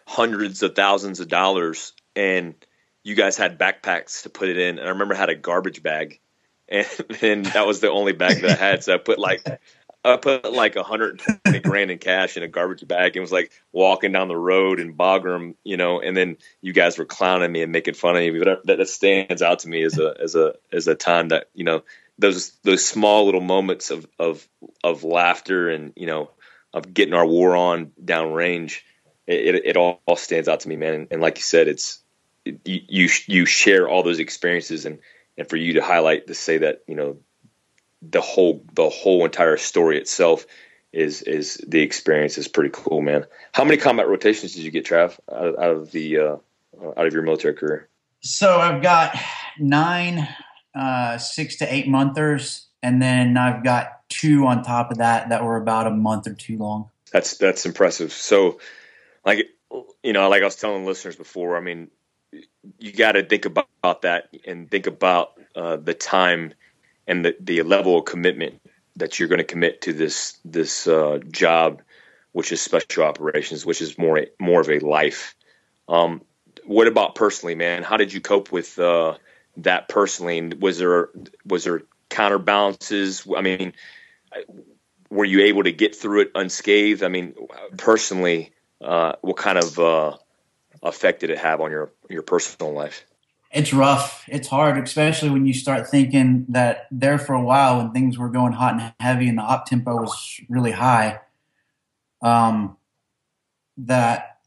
hundreds 0.08 0.64
of 0.64 0.76
thousands 0.76 1.20
of 1.20 1.28
dollars, 1.28 1.94
and 2.16 2.56
you 3.04 3.14
guys 3.14 3.38
had 3.38 3.60
backpacks 3.60 4.24
to 4.24 4.32
put 4.32 4.50
it 4.50 4.58
in, 4.58 4.80
and 4.80 4.88
I 4.88 4.92
remember 4.92 5.14
I 5.14 5.18
had 5.18 5.30
a 5.30 5.36
garbage 5.36 5.84
bag, 5.84 6.20
and, 6.70 6.88
then 7.20 7.44
that 7.44 7.68
was 7.68 7.80
the 7.80 7.92
only 7.92 8.14
bag 8.14 8.42
that 8.42 8.52
I 8.52 8.56
had, 8.56 8.84
so 8.84 8.94
I 8.94 8.98
put 8.98 9.20
like 9.20 9.42
I 10.04 10.16
put 10.16 10.52
like 10.54 10.76
120 10.76 11.60
grand 11.60 11.92
in 11.92 11.98
cash 11.98 12.38
in 12.38 12.44
a 12.44 12.48
garbage 12.48 12.88
bag 12.88 13.16
and 13.16 13.22
was 13.22 13.32
like 13.32 13.52
walking 13.74 14.14
down 14.14 14.30
the 14.30 14.38
road 14.38 14.80
in 14.80 14.96
Bagram, 14.96 15.56
you 15.64 15.76
know, 15.76 16.00
and 16.00 16.16
then 16.16 16.38
you 16.62 16.72
guys 16.72 16.98
were 16.98 17.06
clowning 17.06 17.52
me 17.52 17.64
and 17.64 17.72
making 17.72 17.96
fun 17.96 18.16
of 18.16 18.22
me. 18.22 18.40
But 18.40 18.66
that, 18.66 18.78
that 18.78 18.88
stands 18.88 19.42
out 19.42 19.60
to 19.60 19.68
me 19.68 19.84
as 19.84 20.00
a 20.00 20.16
as 20.22 20.36
a 20.36 20.54
as 20.72 20.88
a 20.88 20.96
time 20.96 21.30
that 21.30 21.48
you 21.54 21.66
know 21.66 21.84
those 22.18 22.52
those 22.64 22.86
small 22.86 23.26
little 23.26 23.42
moments 23.42 23.92
of 23.92 24.08
of 24.18 24.48
of 24.84 25.04
laughter 25.04 25.70
and 25.70 25.92
you 25.96 26.06
know 26.06 26.32
of 26.74 26.94
getting 26.94 27.14
our 27.14 27.26
war 27.26 27.56
on 27.56 27.92
down 28.04 28.32
range 28.32 28.86
it, 29.28 29.56
it, 29.64 29.78
all, 29.78 30.02
stands 30.16 30.48
out 30.48 30.62
to 30.62 30.70
me 30.70 30.76
man. 30.76 30.94
And, 30.94 31.08
and 31.12 31.22
like 31.22 31.38
you 31.38 31.44
said 31.44 31.68
it's 31.68 32.00
you, 32.46 32.82
you 32.88 33.10
you 33.28 33.46
share 33.46 33.88
all 33.88 34.02
those 34.02 34.20
experiences 34.20 34.86
and 34.86 35.00
and 35.40 35.50
for 35.50 35.56
you 35.56 35.74
to 35.74 35.82
highlight 35.82 36.28
to 36.28 36.36
say 36.36 36.60
that 36.60 36.84
you 36.88 36.96
know 36.96 37.18
the 38.02 38.22
whole 38.22 38.64
the 38.74 38.90
whole 38.90 39.26
entire 39.26 39.58
story 39.58 39.98
itself 39.98 40.46
is 40.94 41.22
is 41.24 41.64
the 41.68 41.82
experience 41.82 42.38
is 42.38 42.48
pretty 42.48 42.70
cool 42.72 43.02
man 43.02 43.26
how 43.54 43.64
many 43.64 43.78
combat 43.78 44.08
rotations 44.08 44.54
did 44.54 44.64
you 44.64 44.72
get 44.72 44.86
trav 44.86 45.18
out 45.32 45.48
of, 45.48 45.56
out 45.56 45.72
of 45.72 45.92
the 45.92 46.18
uh, 46.18 46.38
out 46.98 47.08
of 47.08 47.14
your 47.14 47.24
military 47.24 47.54
career 47.56 47.88
so 48.22 48.58
i've 48.58 48.84
got 48.84 49.16
nine 49.60 50.28
uh, 50.76 51.18
six 51.18 51.58
to 51.58 51.74
eight 51.74 51.88
monthers, 51.88 52.68
and 52.82 53.02
then 53.02 53.38
I've 53.38 53.64
got 53.64 54.08
two 54.10 54.46
on 54.46 54.64
top 54.64 54.92
of 54.92 54.98
that 55.00 55.30
that 55.30 55.44
were 55.44 55.58
about 55.58 55.88
a 55.88 55.92
month 55.92 56.28
or 56.28 56.34
two 56.34 56.58
long. 56.58 56.90
That's 57.12 57.38
that's 57.38 57.66
impressive. 57.66 58.12
So, 58.12 58.60
like 59.26 59.48
you 60.04 60.14
know, 60.14 60.30
like 60.30 60.42
I 60.42 60.46
was 60.46 60.56
telling 60.56 60.86
listeners 60.86 61.16
before, 61.16 61.58
I 61.58 61.62
mean, 61.62 61.90
you 62.78 62.94
got 62.94 63.14
to 63.14 63.24
think 63.24 63.46
about 63.46 64.02
that 64.02 64.30
and 64.46 64.70
think 64.70 64.88
about 64.88 65.34
uh, 65.56 65.76
the 65.78 65.94
time 65.94 66.54
and 67.08 67.26
the 67.26 67.36
the 67.40 67.62
level 67.64 67.98
of 67.98 68.06
commitment 68.06 68.62
that 68.96 69.20
you're 69.20 69.30
going 69.30 69.40
to 69.40 69.44
commit 69.44 69.82
to 69.82 69.94
this 69.94 70.40
this 70.46 70.88
uh, 70.88 71.20
job, 71.32 71.82
which 72.32 72.52
is 72.52 72.62
special 72.62 73.04
operations, 73.04 73.66
which 73.66 73.82
is 73.82 73.98
more 73.98 74.26
more 74.40 74.62
of 74.62 74.70
a 74.70 74.80
life. 74.80 75.36
Um, 75.88 76.22
what 76.66 76.88
about 76.88 77.16
personally, 77.16 77.56
man? 77.56 77.84
How 77.84 77.98
did 77.98 78.14
you 78.14 78.22
cope 78.22 78.52
with 78.52 78.78
uh, 78.78 79.16
that 79.58 79.90
personally? 79.90 80.54
Was 80.60 80.78
there 80.78 81.10
was 81.46 81.64
there 81.64 81.84
counterbalances? 82.10 83.28
I 83.36 83.42
mean, 83.42 83.74
were 85.10 85.26
you 85.26 85.42
able 85.46 85.64
to 85.64 85.72
get 85.72 85.96
through 85.96 86.22
it 86.22 86.32
unscathed? 86.36 87.04
I 87.04 87.08
mean, 87.08 87.34
personally, 87.78 88.52
uh, 88.82 89.14
what 89.22 89.38
kind 89.38 89.58
of 89.58 89.80
uh, 89.80 90.18
effect 90.84 91.22
did 91.22 91.30
it 91.30 91.38
have 91.38 91.62
on 91.62 91.72
your 91.72 91.92
your 92.10 92.22
personal 92.22 92.74
life? 92.74 93.06
It's 93.52 93.74
rough. 93.74 94.26
It's 94.28 94.48
hard, 94.48 94.78
especially 94.78 95.32
when 95.32 95.48
you 95.48 95.54
start 95.54 95.88
thinking 95.88 96.46
that 96.50 96.88
there 96.92 97.18
for 97.18 97.34
a 97.34 97.42
while 97.42 97.78
when 97.78 97.92
things 97.92 98.18
were 98.18 98.30
going 98.30 98.54
hot 98.54 98.74
and 98.74 98.94
heavy 99.00 99.28
and 99.28 99.40
the 99.40 99.42
op 99.42 99.66
tempo 99.66 99.96
was 99.96 100.40
really 100.50 100.72
high. 100.72 101.20
Um, 102.22 102.78
that 103.78 104.40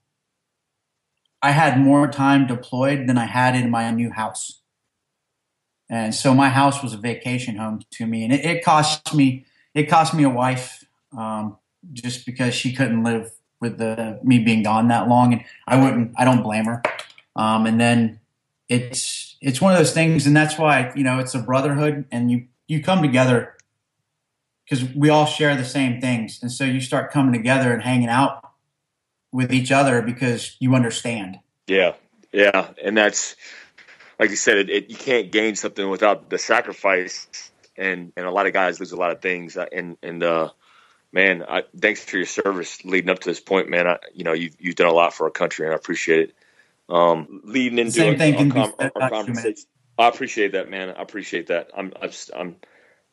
I 1.40 1.50
had 1.50 1.80
more 1.80 2.06
time 2.06 2.46
deployed 2.46 3.08
than 3.08 3.18
I 3.18 3.24
had 3.24 3.56
in 3.56 3.70
my 3.70 3.90
new 3.90 4.10
house. 4.10 4.60
And 5.90 6.14
so 6.14 6.32
my 6.32 6.48
house 6.48 6.82
was 6.82 6.94
a 6.94 6.96
vacation 6.96 7.56
home 7.56 7.80
to 7.92 8.06
me, 8.06 8.24
and 8.24 8.32
it, 8.32 8.44
it 8.44 8.64
cost 8.64 9.14
me 9.14 9.44
it 9.74 9.84
cost 9.84 10.14
me 10.14 10.22
a 10.22 10.30
wife 10.30 10.84
um, 11.16 11.56
just 11.92 12.24
because 12.24 12.54
she 12.54 12.72
couldn't 12.72 13.02
live 13.02 13.32
with 13.62 13.78
the 13.78 14.18
me 14.22 14.40
being 14.40 14.62
gone 14.62 14.88
that 14.88 15.08
long, 15.08 15.32
and 15.32 15.44
I 15.66 15.82
wouldn't. 15.82 16.12
I 16.18 16.26
don't 16.26 16.42
blame 16.42 16.66
her. 16.66 16.82
Um, 17.34 17.64
and 17.64 17.80
then 17.80 18.20
it's 18.68 19.36
it's 19.40 19.62
one 19.62 19.72
of 19.72 19.78
those 19.78 19.94
things, 19.94 20.26
and 20.26 20.36
that's 20.36 20.58
why 20.58 20.92
you 20.94 21.04
know 21.04 21.18
it's 21.18 21.34
a 21.34 21.38
brotherhood, 21.38 22.04
and 22.12 22.30
you 22.30 22.48
you 22.66 22.82
come 22.82 23.00
together 23.00 23.56
because 24.64 24.84
we 24.94 25.08
all 25.08 25.24
share 25.24 25.56
the 25.56 25.64
same 25.64 26.00
things, 26.00 26.40
and 26.42 26.52
so 26.52 26.64
you 26.64 26.80
start 26.80 27.10
coming 27.10 27.32
together 27.32 27.72
and 27.72 27.82
hanging 27.82 28.08
out 28.08 28.50
with 29.30 29.54
each 29.54 29.72
other 29.72 30.02
because 30.02 30.56
you 30.58 30.74
understand. 30.74 31.38
Yeah, 31.66 31.94
yeah, 32.32 32.70
and 32.82 32.96
that's 32.96 33.36
like 34.18 34.30
you 34.30 34.36
said, 34.36 34.58
it, 34.58 34.70
it, 34.70 34.90
you 34.90 34.96
can't 34.96 35.30
gain 35.32 35.56
something 35.56 35.88
without 35.88 36.28
the 36.28 36.38
sacrifice, 36.38 37.50
and 37.76 38.12
and 38.16 38.26
a 38.26 38.30
lot 38.30 38.46
of 38.46 38.52
guys 38.52 38.80
lose 38.80 38.92
a 38.92 38.96
lot 38.96 39.12
of 39.12 39.22
things. 39.22 39.56
And 39.56 39.96
and 40.02 40.22
uh, 40.22 40.50
man, 41.12 41.44
I, 41.46 41.64
thanks 41.76 42.04
for 42.04 42.16
your 42.16 42.26
service 42.26 42.84
leading 42.84 43.10
up 43.10 43.20
to 43.20 43.28
this 43.28 43.40
point, 43.40 43.68
man. 43.68 43.86
I, 43.86 43.98
you 44.14 44.24
know, 44.24 44.32
you've 44.32 44.56
you've 44.58 44.76
done 44.76 44.88
a 44.88 44.92
lot 44.92 45.14
for 45.14 45.24
our 45.24 45.30
country, 45.30 45.66
and 45.66 45.74
I 45.74 45.76
appreciate 45.76 46.30
it. 46.30 46.34
Um, 46.88 47.42
leading 47.44 47.78
into 47.78 47.92
Same 47.92 48.18
thing 48.18 48.52
our, 48.52 48.72
our, 48.78 48.92
our 49.00 49.10
conversation, 49.10 49.64
I 49.98 50.08
appreciate 50.08 50.52
that, 50.52 50.68
man. 50.68 50.90
I 50.90 51.02
appreciate 51.02 51.48
that. 51.48 51.70
I'm 51.76 51.92
I'm 52.00 52.10
I'm, 52.34 52.56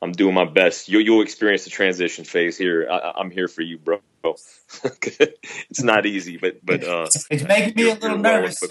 I'm 0.01 0.11
doing 0.11 0.33
my 0.33 0.45
best. 0.45 0.89
You 0.89 0.99
you'll 0.99 1.21
experience 1.21 1.65
the 1.65 1.69
transition 1.69 2.25
phase 2.25 2.57
here. 2.57 2.87
I, 2.89 3.19
am 3.19 3.31
here 3.31 3.47
for 3.47 3.61
you, 3.61 3.77
bro. 3.77 3.99
it's 4.23 5.81
not 5.81 6.05
easy, 6.05 6.37
but 6.37 6.65
but 6.65 6.83
uh, 6.83 7.07
it's 7.29 7.47
making 7.47 7.75
me 7.75 7.91
a 7.91 7.95
little 7.95 8.17
nervous. 8.17 8.61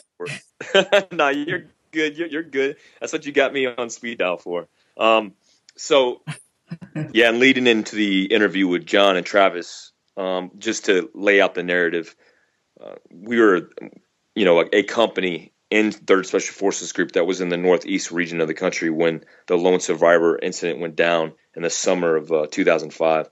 no, 1.13 1.29
you're 1.29 1.65
good. 1.91 2.19
You're, 2.19 2.29
you're 2.29 2.43
good. 2.43 2.77
That's 3.01 3.13
what 3.13 3.25
you 3.27 3.33
got 3.33 3.53
me 3.53 3.67
on 3.67 3.91
speed 3.91 4.19
dial 4.19 4.37
for. 4.37 4.69
Um, 4.97 5.35
so, 5.77 6.23
yeah, 7.13 7.29
and 7.29 7.39
leading 7.39 7.67
into 7.67 7.97
the 7.97 8.27
interview 8.27 8.69
with 8.69 8.87
John 8.87 9.17
and 9.17 9.27
Travis, 9.27 9.93
um, 10.17 10.51
just 10.59 10.87
to 10.87 11.11
lay 11.15 11.41
out 11.41 11.55
the 11.55 11.63
narrative, 11.63 12.15
uh, 12.81 12.95
we 13.11 13.41
were, 13.41 13.71
you 14.35 14.45
know, 14.45 14.61
a, 14.61 14.67
a, 14.73 14.83
company 14.83 15.53
in 15.71 15.93
Third 15.93 16.27
Special 16.27 16.55
Forces 16.55 16.93
Group 16.93 17.13
that 17.13 17.27
was 17.27 17.41
in 17.41 17.49
the 17.49 17.57
northeast 17.57 18.11
region 18.11 18.41
of 18.41 18.49
the 18.49 18.55
country 18.55 18.91
when 18.91 19.25
the 19.47 19.57
lone 19.57 19.81
survivor 19.81 20.39
incident 20.39 20.81
went 20.81 20.97
down 20.97 21.33
in 21.55 21.63
the 21.63 21.71
summer 21.71 22.17
of 22.17 22.33
uh, 22.33 22.47
2005. 22.51 23.29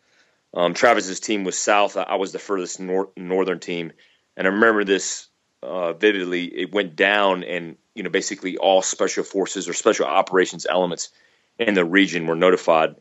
Um, 0.54 0.74
Travis's 0.74 1.20
team 1.20 1.44
was 1.44 1.58
south. 1.58 1.96
I 1.96 2.16
was 2.16 2.32
the 2.32 2.38
furthest 2.38 2.80
nor- 2.80 3.10
northern 3.16 3.60
team, 3.60 3.92
and 4.36 4.46
I 4.46 4.50
remember 4.50 4.84
this 4.84 5.28
uh, 5.62 5.92
vividly. 5.92 6.44
It 6.44 6.72
went 6.72 6.96
down, 6.96 7.44
and 7.44 7.76
you 7.94 8.02
know, 8.02 8.10
basically 8.10 8.56
all 8.56 8.82
special 8.82 9.24
forces 9.24 9.68
or 9.68 9.72
special 9.72 10.06
operations 10.06 10.66
elements 10.68 11.10
in 11.58 11.74
the 11.74 11.84
region 11.84 12.26
were 12.26 12.36
notified. 12.36 12.96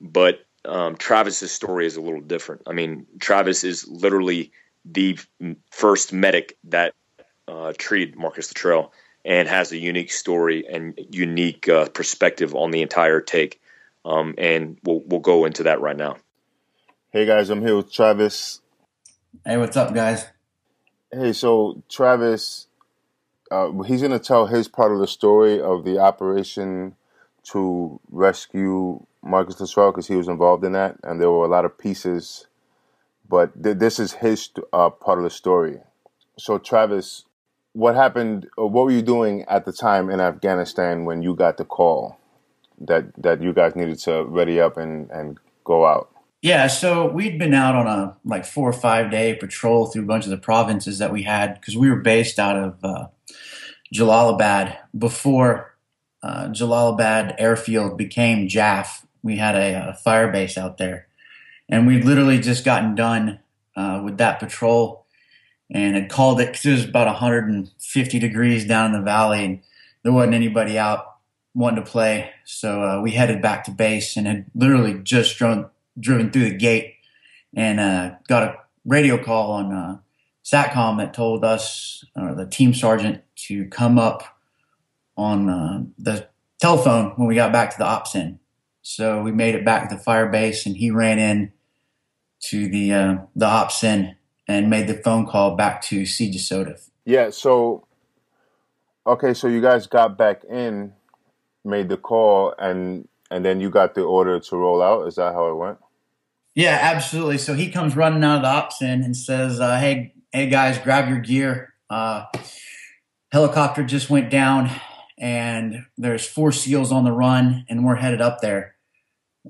But 0.00 0.44
um, 0.64 0.96
Travis's 0.96 1.52
story 1.52 1.86
is 1.86 1.96
a 1.96 2.00
little 2.00 2.20
different. 2.20 2.62
I 2.66 2.72
mean, 2.72 3.06
Travis 3.20 3.64
is 3.64 3.86
literally 3.86 4.52
the 4.84 5.18
first 5.70 6.12
medic 6.12 6.56
that 6.64 6.94
uh, 7.48 7.72
treated 7.76 8.16
Marcus 8.16 8.50
Luttrell 8.50 8.92
and 9.24 9.48
has 9.48 9.72
a 9.72 9.76
unique 9.76 10.12
story 10.12 10.66
and 10.70 10.98
unique 11.10 11.68
uh, 11.68 11.88
perspective 11.88 12.54
on 12.54 12.70
the 12.70 12.82
entire 12.82 13.20
take. 13.20 13.60
Um, 14.04 14.34
and 14.38 14.78
we'll 14.84 15.02
we'll 15.04 15.20
go 15.20 15.44
into 15.44 15.64
that 15.64 15.80
right 15.80 15.96
now. 15.96 16.16
Hey 17.10 17.26
guys, 17.26 17.50
I'm 17.50 17.62
here 17.62 17.76
with 17.76 17.92
Travis. 17.92 18.60
Hey, 19.44 19.56
what's 19.56 19.76
up, 19.76 19.94
guys? 19.94 20.26
Hey, 21.12 21.32
so 21.32 21.82
Travis, 21.88 22.68
uh, 23.50 23.70
he's 23.82 24.00
going 24.00 24.12
to 24.12 24.18
tell 24.18 24.46
his 24.46 24.68
part 24.68 24.92
of 24.92 24.98
the 24.98 25.06
story 25.06 25.60
of 25.60 25.84
the 25.84 25.98
operation 25.98 26.94
to 27.52 28.00
rescue 28.10 29.04
Marcus 29.22 29.60
Luttrell 29.60 29.92
because 29.92 30.08
he 30.08 30.16
was 30.16 30.28
involved 30.28 30.64
in 30.64 30.72
that, 30.72 30.96
and 31.02 31.20
there 31.20 31.30
were 31.30 31.44
a 31.44 31.48
lot 31.48 31.64
of 31.64 31.78
pieces. 31.78 32.46
But 33.28 33.62
th- 33.62 33.78
this 33.78 33.98
is 33.98 34.14
his 34.14 34.50
uh, 34.72 34.90
part 34.90 35.18
of 35.18 35.24
the 35.24 35.30
story. 35.30 35.78
So, 36.38 36.58
Travis, 36.58 37.24
what 37.72 37.94
happened? 37.94 38.48
what 38.56 38.84
were 38.84 38.90
you 38.90 39.02
doing 39.02 39.44
at 39.48 39.64
the 39.64 39.72
time 39.72 40.10
in 40.10 40.20
Afghanistan 40.20 41.04
when 41.04 41.22
you 41.22 41.34
got 41.34 41.56
the 41.56 41.64
call 41.64 42.18
that 42.80 43.04
that 43.16 43.42
you 43.42 43.52
guys 43.52 43.74
needed 43.76 43.98
to 44.00 44.24
ready 44.24 44.60
up 44.60 44.76
and 44.76 45.10
and 45.10 45.38
go 45.64 45.86
out? 45.86 46.10
Yeah, 46.42 46.66
so 46.66 47.10
we'd 47.10 47.38
been 47.38 47.54
out 47.54 47.74
on 47.74 47.86
a 47.86 48.16
like 48.24 48.44
four 48.44 48.68
or 48.68 48.72
five 48.72 49.10
day 49.10 49.34
patrol 49.34 49.86
through 49.86 50.02
a 50.02 50.06
bunch 50.06 50.24
of 50.24 50.30
the 50.30 50.36
provinces 50.36 50.98
that 50.98 51.12
we 51.12 51.22
had 51.22 51.54
because 51.54 51.76
we 51.76 51.90
were 51.90 52.00
based 52.00 52.38
out 52.38 52.56
of 52.56 52.84
uh, 52.84 53.08
Jalalabad 53.94 54.76
before 54.96 55.75
uh, 56.26 56.48
Jalalabad 56.48 57.36
airfield 57.38 57.96
became 57.96 58.48
JAF. 58.48 59.06
We 59.22 59.36
had 59.36 59.54
a, 59.54 59.90
a, 59.90 59.94
fire 59.94 60.30
base 60.32 60.58
out 60.58 60.76
there, 60.76 61.06
and 61.68 61.86
we'd 61.86 62.04
literally 62.04 62.40
just 62.40 62.64
gotten 62.64 62.96
done 62.96 63.38
uh, 63.76 64.00
with 64.04 64.18
that 64.18 64.40
patrol 64.40 65.06
and 65.70 65.94
had 65.94 66.08
called 66.08 66.40
it 66.40 66.46
because 66.46 66.66
it 66.66 66.72
was 66.72 66.84
about 66.84 67.06
150 67.06 68.18
degrees 68.18 68.64
down 68.64 68.86
in 68.86 68.92
the 68.92 69.04
valley 69.04 69.44
and 69.44 69.60
there 70.02 70.12
wasn't 70.12 70.34
anybody 70.34 70.78
out 70.78 71.16
wanting 71.54 71.84
to 71.84 71.90
play. 71.90 72.30
So 72.44 72.82
uh, 72.82 73.00
we 73.00 73.12
headed 73.12 73.42
back 73.42 73.64
to 73.64 73.70
base 73.70 74.16
and 74.16 74.26
had 74.26 74.46
literally 74.54 74.94
just 75.02 75.36
driven, 75.36 75.66
driven 75.98 76.30
through 76.30 76.50
the 76.50 76.56
gate 76.56 76.94
and 77.54 77.80
uh, 77.80 78.14
got 78.28 78.42
a 78.44 78.56
radio 78.84 79.22
call 79.22 79.52
on 79.52 79.72
uh, 79.72 79.98
SATCOM 80.44 80.98
that 80.98 81.14
told 81.14 81.44
us, 81.44 82.04
uh, 82.14 82.34
the 82.34 82.46
team 82.46 82.72
sergeant, 82.72 83.22
to 83.34 83.66
come 83.66 83.98
up 83.98 84.35
on 85.16 85.48
uh, 85.48 85.82
the 85.98 86.28
telephone 86.60 87.12
when 87.16 87.28
we 87.28 87.34
got 87.34 87.52
back 87.52 87.70
to 87.70 87.78
the 87.78 87.84
ops 87.84 88.14
in. 88.14 88.38
So 88.82 89.22
we 89.22 89.32
made 89.32 89.54
it 89.54 89.64
back 89.64 89.88
to 89.88 89.96
the 89.96 90.00
fire 90.00 90.28
base, 90.28 90.66
and 90.66 90.76
he 90.76 90.90
ran 90.90 91.18
in 91.18 91.52
to 92.50 92.68
the 92.68 92.92
uh, 92.92 93.16
the 93.34 93.46
ops 93.46 93.82
in 93.82 94.16
and 94.46 94.70
made 94.70 94.86
the 94.86 94.94
phone 94.94 95.26
call 95.26 95.56
back 95.56 95.82
to 95.82 96.02
CJSOTF. 96.02 96.88
Yeah. 97.04 97.30
So, 97.30 97.86
okay, 99.06 99.34
so 99.34 99.48
you 99.48 99.60
guys 99.60 99.86
got 99.86 100.16
back 100.16 100.44
in, 100.44 100.92
made 101.64 101.88
the 101.88 101.96
call, 101.96 102.54
and 102.58 103.08
and 103.30 103.44
then 103.44 103.60
you 103.60 103.70
got 103.70 103.94
the 103.94 104.02
order 104.02 104.38
to 104.38 104.56
roll 104.56 104.82
out. 104.82 105.06
Is 105.08 105.16
that 105.16 105.32
how 105.34 105.50
it 105.50 105.54
went? 105.54 105.78
Yeah, 106.54 106.78
absolutely. 106.80 107.38
So 107.38 107.54
he 107.54 107.70
comes 107.70 107.96
running 107.96 108.24
out 108.24 108.36
of 108.36 108.42
the 108.42 108.48
ops 108.48 108.80
in 108.80 109.02
and 109.02 109.16
says, 109.16 109.60
uh, 109.60 109.78
"Hey, 109.78 110.14
hey 110.32 110.48
guys, 110.48 110.78
grab 110.78 111.08
your 111.08 111.18
gear. 111.18 111.74
Uh, 111.90 112.26
helicopter 113.32 113.82
just 113.82 114.10
went 114.10 114.30
down, 114.30 114.70
and 115.18 115.86
there's 115.96 116.26
four 116.26 116.52
seals 116.52 116.92
on 116.92 117.04
the 117.04 117.12
run, 117.12 117.64
and 117.68 117.84
we're 117.84 117.96
headed 117.96 118.20
up 118.20 118.40
there." 118.40 118.74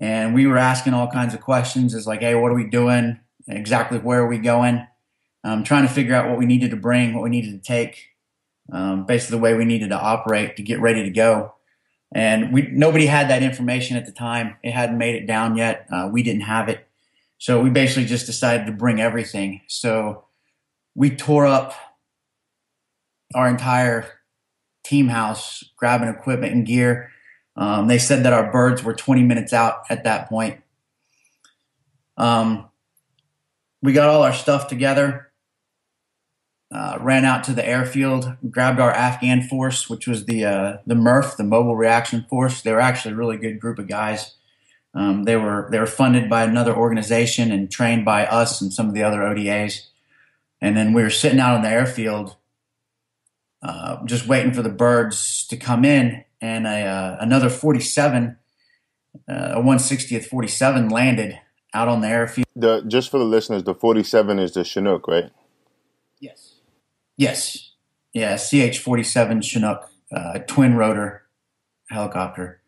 And 0.01 0.35
we 0.35 0.47
were 0.47 0.59
asking 0.59 0.95
all 0.95 1.09
kinds 1.09 1.35
of 1.35 1.41
questions, 1.41 1.95
as 1.95 2.07
like, 2.07 2.21
"Hey, 2.21 2.35
what 2.35 2.53
are 2.53 2.57
we 2.57 2.69
doing? 2.69 3.21
Exactly 3.49 3.99
where 3.99 4.21
are 4.21 4.29
we 4.29 4.39
going?" 4.39 4.87
Um, 5.45 5.63
trying 5.65 5.87
to 5.87 5.93
figure 5.93 6.15
out 6.15 6.29
what 6.29 6.39
we 6.39 6.47
needed 6.47 6.71
to 6.71 6.77
bring, 6.77 7.15
what 7.15 7.23
we 7.23 7.31
needed 7.31 7.53
to 7.53 7.67
take, 7.67 8.09
um, 8.73 9.07
basically 9.07 9.37
the 9.39 9.43
way 9.43 9.55
we 9.55 9.65
needed 9.65 9.91
to 9.91 9.99
operate 9.99 10.57
to 10.57 10.63
get 10.63 10.81
ready 10.81 11.05
to 11.05 11.11
go 11.11 11.53
and 12.13 12.53
we 12.53 12.69
nobody 12.73 13.07
had 13.07 13.31
that 13.31 13.43
information 13.43 13.97
at 13.97 14.07
the 14.07 14.13
time. 14.13 14.57
It 14.63 14.73
hadn't 14.73 14.99
made 14.99 15.17
it 15.17 15.27
down 15.27 15.57
yet. 15.57 15.87
Uh, 15.91 16.09
we 16.11 16.23
didn't 16.23 16.43
have 16.43 16.69
it, 16.69 16.87
so 17.39 17.61
we 17.61 17.71
basically 17.71 18.05
just 18.05 18.27
decided 18.27 18.67
to 18.67 18.73
bring 18.73 19.01
everything. 19.01 19.63
So 19.67 20.25
we 20.95 21.15
tore 21.15 21.47
up 21.47 21.75
our 23.35 23.49
entire 23.49 24.07
team 24.87 25.09
house, 25.09 25.65
grabbing 25.77 26.09
equipment 26.09 26.53
and 26.53 26.67
gear. 26.67 27.11
Um, 27.57 27.87
they 27.87 27.99
said 27.99 28.25
that 28.25 28.33
our 28.33 28.53
birds 28.53 28.83
were 28.83 28.95
20 28.95 29.23
minutes 29.23 29.53
out 29.53 29.83
at 29.89 30.05
that 30.05 30.29
point. 30.29 30.61
Um, 32.17 32.69
we 33.83 33.93
got 33.93 34.09
all 34.09 34.23
our 34.23 34.33
stuff 34.33 34.69
together 34.69 35.27
uh, 36.73 36.99
ran 37.01 37.25
out 37.25 37.45
to 37.45 37.53
the 37.53 37.67
airfield, 37.67 38.37
grabbed 38.51 38.81
our 38.81 38.91
Afghan 38.91 39.43
force, 39.43 39.89
which 39.89 40.07
was 40.07 40.27
the 40.27 40.45
uh, 40.45 40.77
the 40.87 40.95
MRF, 40.95 41.37
the 41.37 41.45
Mobile 41.45 41.77
Reaction 41.77 42.27
Force. 42.29 42.63
They 42.63 42.73
were 42.73 42.81
actually 42.81 43.15
a 43.15 43.17
really 43.17 43.37
good 43.37 43.61
group 43.61 43.79
of 43.79 43.87
guys. 43.87 44.35
Um, 44.93 45.25
they 45.25 45.37
were 45.37 45.69
they 45.71 45.79
were 45.79 45.87
funded 45.87 46.29
by 46.29 46.43
another 46.43 46.75
organization 46.75 47.53
and 47.53 47.71
trained 47.71 48.05
by 48.05 48.27
us 48.27 48.61
and 48.61 48.73
some 48.73 48.89
of 48.89 48.95
the 48.95 49.05
other 49.05 49.23
ODAs. 49.23 49.87
And 50.61 50.77
then 50.77 50.93
we 50.93 51.03
were 51.03 51.11
sitting 51.11 51.39
out 51.39 51.55
on 51.55 51.63
the 51.63 51.69
airfield, 51.69 52.37
uh, 53.63 54.05
just 54.05 54.27
waiting 54.27 54.53
for 54.53 54.63
the 54.63 54.71
birds 54.71 55.47
to 55.49 55.57
come 55.57 55.85
in, 55.85 56.25
and 56.41 56.67
a 56.67 56.83
uh, 56.83 57.17
another 57.21 57.49
47, 57.49 58.37
uh, 59.29 59.33
a 59.33 59.61
160th 59.63 60.27
47 60.27 60.89
landed 60.89 61.39
out 61.75 61.89
on 61.89 62.01
the 62.01 62.09
airfield. 62.09 62.47
The 62.55 62.83
just 62.83 63.11
for 63.11 63.19
the 63.19 63.25
listeners, 63.25 63.65
the 63.65 63.75
47 63.75 64.39
is 64.39 64.53
the 64.53 64.65
Chinook, 64.65 65.09
right? 65.09 65.31
Yes. 66.21 66.55
Yes. 67.17 67.73
Yeah, 68.13 68.37
CH 68.37 68.79
47 68.79 69.43
Chinook, 69.43 69.91
uh, 70.11 70.39
twin 70.47 70.75
rotor 70.77 71.27
helicopter. 71.91 72.63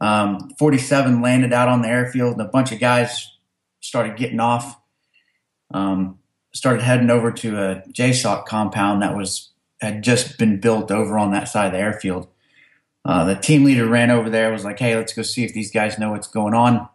Um, 0.00 0.50
47 0.58 1.22
landed 1.22 1.52
out 1.52 1.68
on 1.68 1.82
the 1.82 1.88
airfield, 1.88 2.32
and 2.32 2.40
a 2.40 2.50
bunch 2.50 2.72
of 2.72 2.80
guys 2.80 3.36
started 3.80 4.16
getting 4.16 4.40
off. 4.40 4.80
Um, 5.72 6.18
started 6.52 6.82
heading 6.82 7.10
over 7.10 7.30
to 7.30 7.58
a 7.58 7.82
JSOC 7.92 8.44
compound 8.46 9.02
that 9.02 9.16
was 9.16 9.51
had 9.82 10.02
just 10.02 10.38
been 10.38 10.60
built 10.60 10.90
over 10.90 11.18
on 11.18 11.32
that 11.32 11.48
side 11.48 11.66
of 11.66 11.72
the 11.72 11.78
airfield. 11.78 12.28
Uh, 13.04 13.24
the 13.24 13.34
team 13.34 13.64
leader 13.64 13.86
ran 13.86 14.10
over 14.10 14.30
there, 14.30 14.52
was 14.52 14.64
like, 14.64 14.78
"Hey, 14.78 14.96
let's 14.96 15.12
go 15.12 15.22
see 15.22 15.44
if 15.44 15.52
these 15.52 15.70
guys 15.70 15.98
know 15.98 16.12
what's 16.12 16.28
going 16.28 16.54
on," 16.54 16.88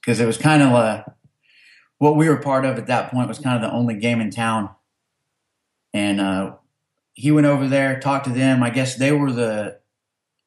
because 0.00 0.18
it 0.18 0.26
was 0.26 0.38
kind 0.38 0.62
of 0.62 0.72
a 0.72 1.14
what 1.98 2.16
we 2.16 2.28
were 2.28 2.38
part 2.38 2.64
of 2.64 2.76
at 2.78 2.88
that 2.88 3.10
point 3.10 3.28
was 3.28 3.38
kind 3.38 3.56
of 3.56 3.62
the 3.62 3.74
only 3.74 3.94
game 3.94 4.20
in 4.20 4.30
town 4.30 4.70
and 5.94 6.20
uh, 6.20 6.56
he 7.14 7.30
went 7.30 7.46
over 7.46 7.68
there, 7.68 8.00
talked 8.00 8.26
to 8.26 8.32
them. 8.32 8.62
I 8.62 8.70
guess 8.70 8.96
they 8.96 9.12
were 9.12 9.32
the, 9.32 9.78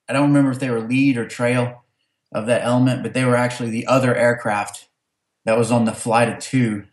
I 0.08 0.14
don't 0.14 0.28
remember 0.28 0.52
if 0.52 0.60
they 0.60 0.70
were 0.70 0.82
lead 0.82 1.18
or 1.18 1.26
trail 1.26 1.86
of 2.34 2.46
that 2.48 2.64
element, 2.64 3.02
but 3.02 3.14
they 3.14 3.24
were 3.24 3.38
actually 3.38 3.70
the 3.70 3.88
other 3.88 4.14
aircraft 4.14 4.90
that 5.46 5.58
was 5.58 5.72
on 5.72 5.86
the 5.86 5.94
flight 5.94 6.28
of 6.28 6.40
two 6.40 6.84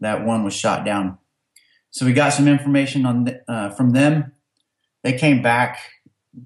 that 0.00 0.26
one 0.26 0.42
was 0.42 0.54
shot 0.54 0.84
down. 0.84 1.18
So 1.90 2.06
we 2.06 2.12
got 2.12 2.32
some 2.32 2.48
information 2.48 3.04
on 3.04 3.34
uh, 3.48 3.70
from 3.70 3.90
them. 3.90 4.32
They 5.02 5.14
came 5.14 5.42
back. 5.42 5.78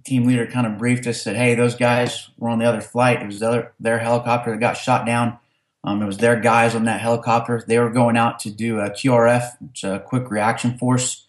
Team 0.04 0.24
leader 0.24 0.46
kind 0.46 0.66
of 0.66 0.78
briefed 0.78 1.06
us, 1.06 1.20
said, 1.20 1.36
"Hey, 1.36 1.54
those 1.54 1.74
guys 1.74 2.30
were 2.38 2.48
on 2.48 2.58
the 2.58 2.64
other 2.64 2.80
flight. 2.80 3.20
It 3.20 3.26
was 3.26 3.40
the 3.40 3.48
other, 3.48 3.74
their 3.78 3.98
helicopter 3.98 4.52
that 4.52 4.60
got 4.60 4.78
shot 4.78 5.04
down. 5.04 5.38
Um, 5.84 6.00
it 6.00 6.06
was 6.06 6.16
their 6.16 6.40
guys 6.40 6.74
on 6.74 6.84
that 6.84 7.02
helicopter. 7.02 7.62
They 7.66 7.78
were 7.78 7.90
going 7.90 8.16
out 8.16 8.38
to 8.40 8.50
do 8.50 8.80
a 8.80 8.88
QRF, 8.88 9.60
which 9.60 9.84
a 9.84 10.00
quick 10.00 10.30
reaction 10.30 10.78
force 10.78 11.26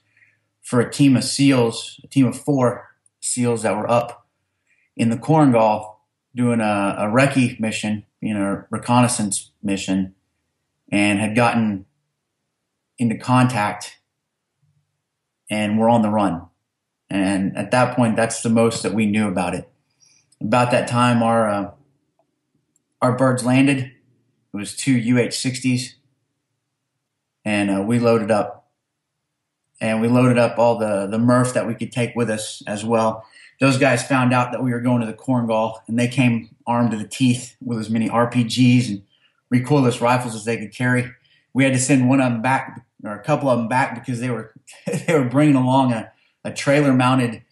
for 0.62 0.80
a 0.80 0.89
team 0.89 1.17
of 1.17 1.25
SEALs, 1.25 1.99
a 2.04 2.08
team 2.08 2.25
of 2.25 2.39
four 2.39 2.89
SEALs 3.19 3.63
that 3.63 3.75
were 3.75 3.89
up 3.89 4.25
in 4.95 5.10
the 5.10 5.17
Korengal 5.17 5.95
doing 6.34 6.62
a, 6.62 6.95
a 6.97 7.04
recce 7.08 7.60
mission, 7.60 8.06
you 8.21 8.34
know, 8.34 8.63
reconnaissance 8.69 9.51
mission, 9.62 10.15
and 10.89 11.19
had 11.19 11.36
gotten 11.36 11.86
into 12.97 13.17
contact 13.17 13.94
and 15.49 15.79
we're 15.79 15.89
on 15.89 16.01
the 16.01 16.10
run. 16.10 16.47
And 17.10 17.55
at 17.58 17.71
that 17.71 17.95
point, 17.95 18.15
that's 18.15 18.41
the 18.41 18.49
most 18.49 18.84
that 18.84 18.93
we 18.93 19.05
knew 19.05 19.27
about 19.27 19.53
it. 19.53 19.69
About 20.41 20.71
that 20.71 20.88
time, 20.88 21.23
our 21.23 21.49
uh, 21.49 21.71
our 23.01 23.15
birds 23.15 23.45
landed. 23.45 23.79
It 23.79 24.58
was 24.58 24.75
two 24.75 24.95
UH-60s, 24.95 25.93
and 27.43 27.69
uh, 27.69 27.81
we 27.81 27.99
loaded 27.99 28.31
up 28.31 28.65
and 29.81 30.01
we 30.01 30.08
loaded 30.08 30.38
up 30.38 30.58
all 30.58 30.77
the 30.77 31.08
the 31.08 31.17
MRF 31.17 31.53
that 31.53 31.67
we 31.67 31.75
could 31.75 31.91
take 31.91 32.15
with 32.15 32.29
us 32.29 32.62
as 32.67 32.84
well. 32.84 33.25
Those 33.60 33.77
guys 33.77 34.05
found 34.05 34.34
out 34.34 34.51
that 34.51 34.63
we 34.63 34.71
were 34.71 34.81
going 34.81 35.01
to 35.01 35.08
the 35.08 35.13
Korengal, 35.13 35.79
and 35.88 35.97
they 35.97 36.08
came 36.08 36.55
armed 36.67 36.91
to 36.91 36.97
the 36.97 37.08
teeth 37.08 37.55
with 37.62 37.79
as 37.79 37.89
many 37.89 38.10
RPGs 38.10 38.89
and 38.89 39.03
recoilless 39.53 40.01
rifles 40.01 40.36
as 40.36 40.45
they 40.45 40.58
could 40.58 40.73
carry. 40.73 41.10
We 41.53 41.63
had 41.63 41.73
to 41.73 41.79
send 41.79 42.10
one 42.10 42.19
of 42.19 42.31
them 42.31 42.41
back, 42.41 42.85
or 43.08 43.13
a 43.13 43.24
couple 43.24 43.50
of 43.50 43.58
them 43.58 43.68
back, 43.68 43.96
because 43.96 44.20
they 44.20 44.30
were 44.30 44.54
they 44.86 45.13
were 45.13 45.26
bringing 45.26 45.56
along 45.56 45.94
a, 45.94 46.12
a 46.44 46.52
trailer 46.52 46.94
mounted 46.94 47.44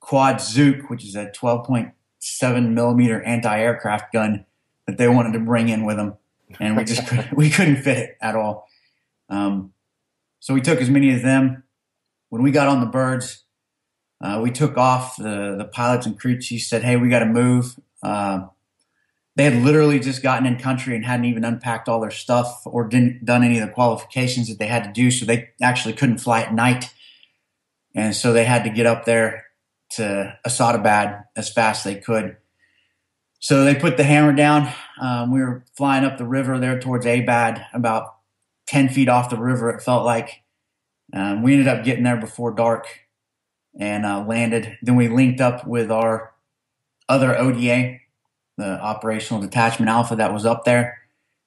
quad 0.00 0.40
Zook, 0.40 0.88
which 0.88 1.04
is 1.04 1.16
a 1.16 1.26
12.7 1.26 2.70
millimeter 2.70 3.22
anti 3.22 3.58
aircraft 3.58 4.12
gun 4.12 4.44
that 4.86 4.98
they 4.98 5.08
wanted 5.08 5.32
to 5.32 5.40
bring 5.40 5.68
in 5.68 5.84
with 5.84 5.96
them, 5.96 6.14
and 6.60 6.76
we 6.76 6.84
just 6.84 7.06
couldn't, 7.06 7.36
we 7.36 7.50
couldn't 7.50 7.82
fit 7.82 7.98
it 7.98 8.18
at 8.20 8.36
all. 8.36 8.68
Um, 9.28 9.72
so 10.38 10.54
we 10.54 10.60
took 10.60 10.80
as 10.80 10.88
many 10.88 11.12
of 11.14 11.22
them 11.22 11.64
when 12.28 12.42
we 12.42 12.50
got 12.50 12.68
on 12.68 12.80
the 12.80 12.86
birds, 12.86 13.44
uh, 14.20 14.40
we 14.42 14.50
took 14.50 14.76
off. 14.76 15.16
The 15.16 15.54
the 15.56 15.64
pilots 15.64 16.06
and 16.06 16.18
crew 16.18 16.40
chief 16.40 16.62
said, 16.62 16.82
"Hey, 16.82 16.96
we 16.96 17.08
got 17.08 17.20
to 17.20 17.26
move." 17.26 17.76
Uh, 18.02 18.46
they 19.36 19.44
had 19.44 19.62
literally 19.62 20.00
just 20.00 20.22
gotten 20.22 20.46
in 20.46 20.58
country 20.58 20.96
and 20.96 21.04
hadn't 21.04 21.26
even 21.26 21.44
unpacked 21.44 21.88
all 21.88 22.00
their 22.00 22.10
stuff 22.10 22.62
or 22.64 22.88
didn't 22.88 23.24
done 23.24 23.44
any 23.44 23.58
of 23.58 23.66
the 23.66 23.72
qualifications 23.72 24.48
that 24.48 24.58
they 24.58 24.66
had 24.66 24.84
to 24.84 24.92
do, 24.92 25.10
so 25.10 25.24
they 25.24 25.50
actually 25.62 25.94
couldn't 25.94 26.18
fly 26.18 26.40
at 26.40 26.54
night, 26.54 26.92
and 27.94 28.16
so 28.16 28.32
they 28.32 28.44
had 28.44 28.64
to 28.64 28.70
get 28.70 28.86
up 28.86 29.04
there 29.04 29.44
to 29.90 30.36
Asadabad 30.46 31.24
as 31.36 31.52
fast 31.52 31.86
as 31.86 31.94
they 31.94 32.00
could. 32.00 32.36
So 33.38 33.64
they 33.64 33.74
put 33.74 33.96
the 33.96 34.04
hammer 34.04 34.32
down. 34.32 34.72
Um, 35.00 35.32
we 35.32 35.40
were 35.40 35.64
flying 35.76 36.04
up 36.04 36.16
the 36.16 36.26
river 36.26 36.58
there 36.58 36.80
towards 36.80 37.06
Abad, 37.06 37.64
about 37.72 38.16
ten 38.66 38.88
feet 38.88 39.08
off 39.08 39.30
the 39.30 39.36
river. 39.36 39.70
It 39.70 39.82
felt 39.82 40.04
like, 40.04 40.42
um, 41.12 41.42
we 41.42 41.52
ended 41.52 41.68
up 41.68 41.84
getting 41.84 42.02
there 42.02 42.16
before 42.16 42.52
dark 42.52 42.86
and 43.78 44.06
uh, 44.06 44.24
landed. 44.26 44.78
Then 44.82 44.96
we 44.96 45.08
linked 45.08 45.40
up 45.40 45.66
with 45.66 45.90
our 45.90 46.32
other 47.08 47.38
ODA, 47.38 47.98
the 48.56 48.80
Operational 48.80 49.40
Detachment 49.40 49.90
Alpha 49.90 50.16
that 50.16 50.32
was 50.32 50.46
up 50.46 50.64
there, 50.64 50.98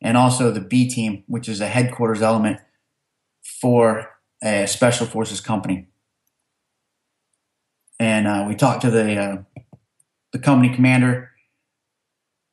and 0.02 0.16
also 0.16 0.52
the 0.52 0.62
B 0.62 0.90
team, 0.90 1.24
which 1.28 1.50
is 1.50 1.62
a 1.62 1.68
headquarters 1.68 2.22
element 2.22 2.60
for 3.44 4.12
a 4.44 4.68
special 4.68 5.06
forces 5.06 5.42
company. 5.42 5.88
And 8.00 8.28
uh, 8.28 8.46
we 8.48 8.56
talked 8.56 8.82
to 8.82 8.92
the 8.92 9.16
uh, 9.16 9.38
the 10.32 10.40
company 10.40 10.74
commander, 10.74 11.32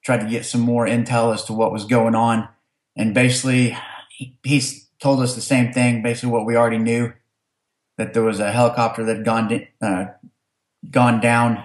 tried 0.04 0.20
to 0.20 0.28
get 0.28 0.46
some 0.46 0.62
more 0.62 0.86
intel 0.86 1.32
as 1.32 1.44
to 1.44 1.52
what 1.52 1.72
was 1.72 1.84
going 1.84 2.14
on, 2.14 2.48
and 2.96 3.14
basically 3.14 3.76
he, 4.42 4.70
told 4.98 5.20
us 5.20 5.34
the 5.34 5.42
same 5.42 5.72
thing, 5.72 6.02
basically 6.02 6.30
what 6.30 6.46
we 6.46 6.56
already 6.56 6.78
knew, 6.78 7.12
that 7.98 8.14
there 8.14 8.22
was 8.22 8.40
a 8.40 8.50
helicopter 8.50 9.04
that 9.04 9.24
gone 9.24 9.66
uh, 9.82 10.06
gone 10.90 11.20
down 11.20 11.62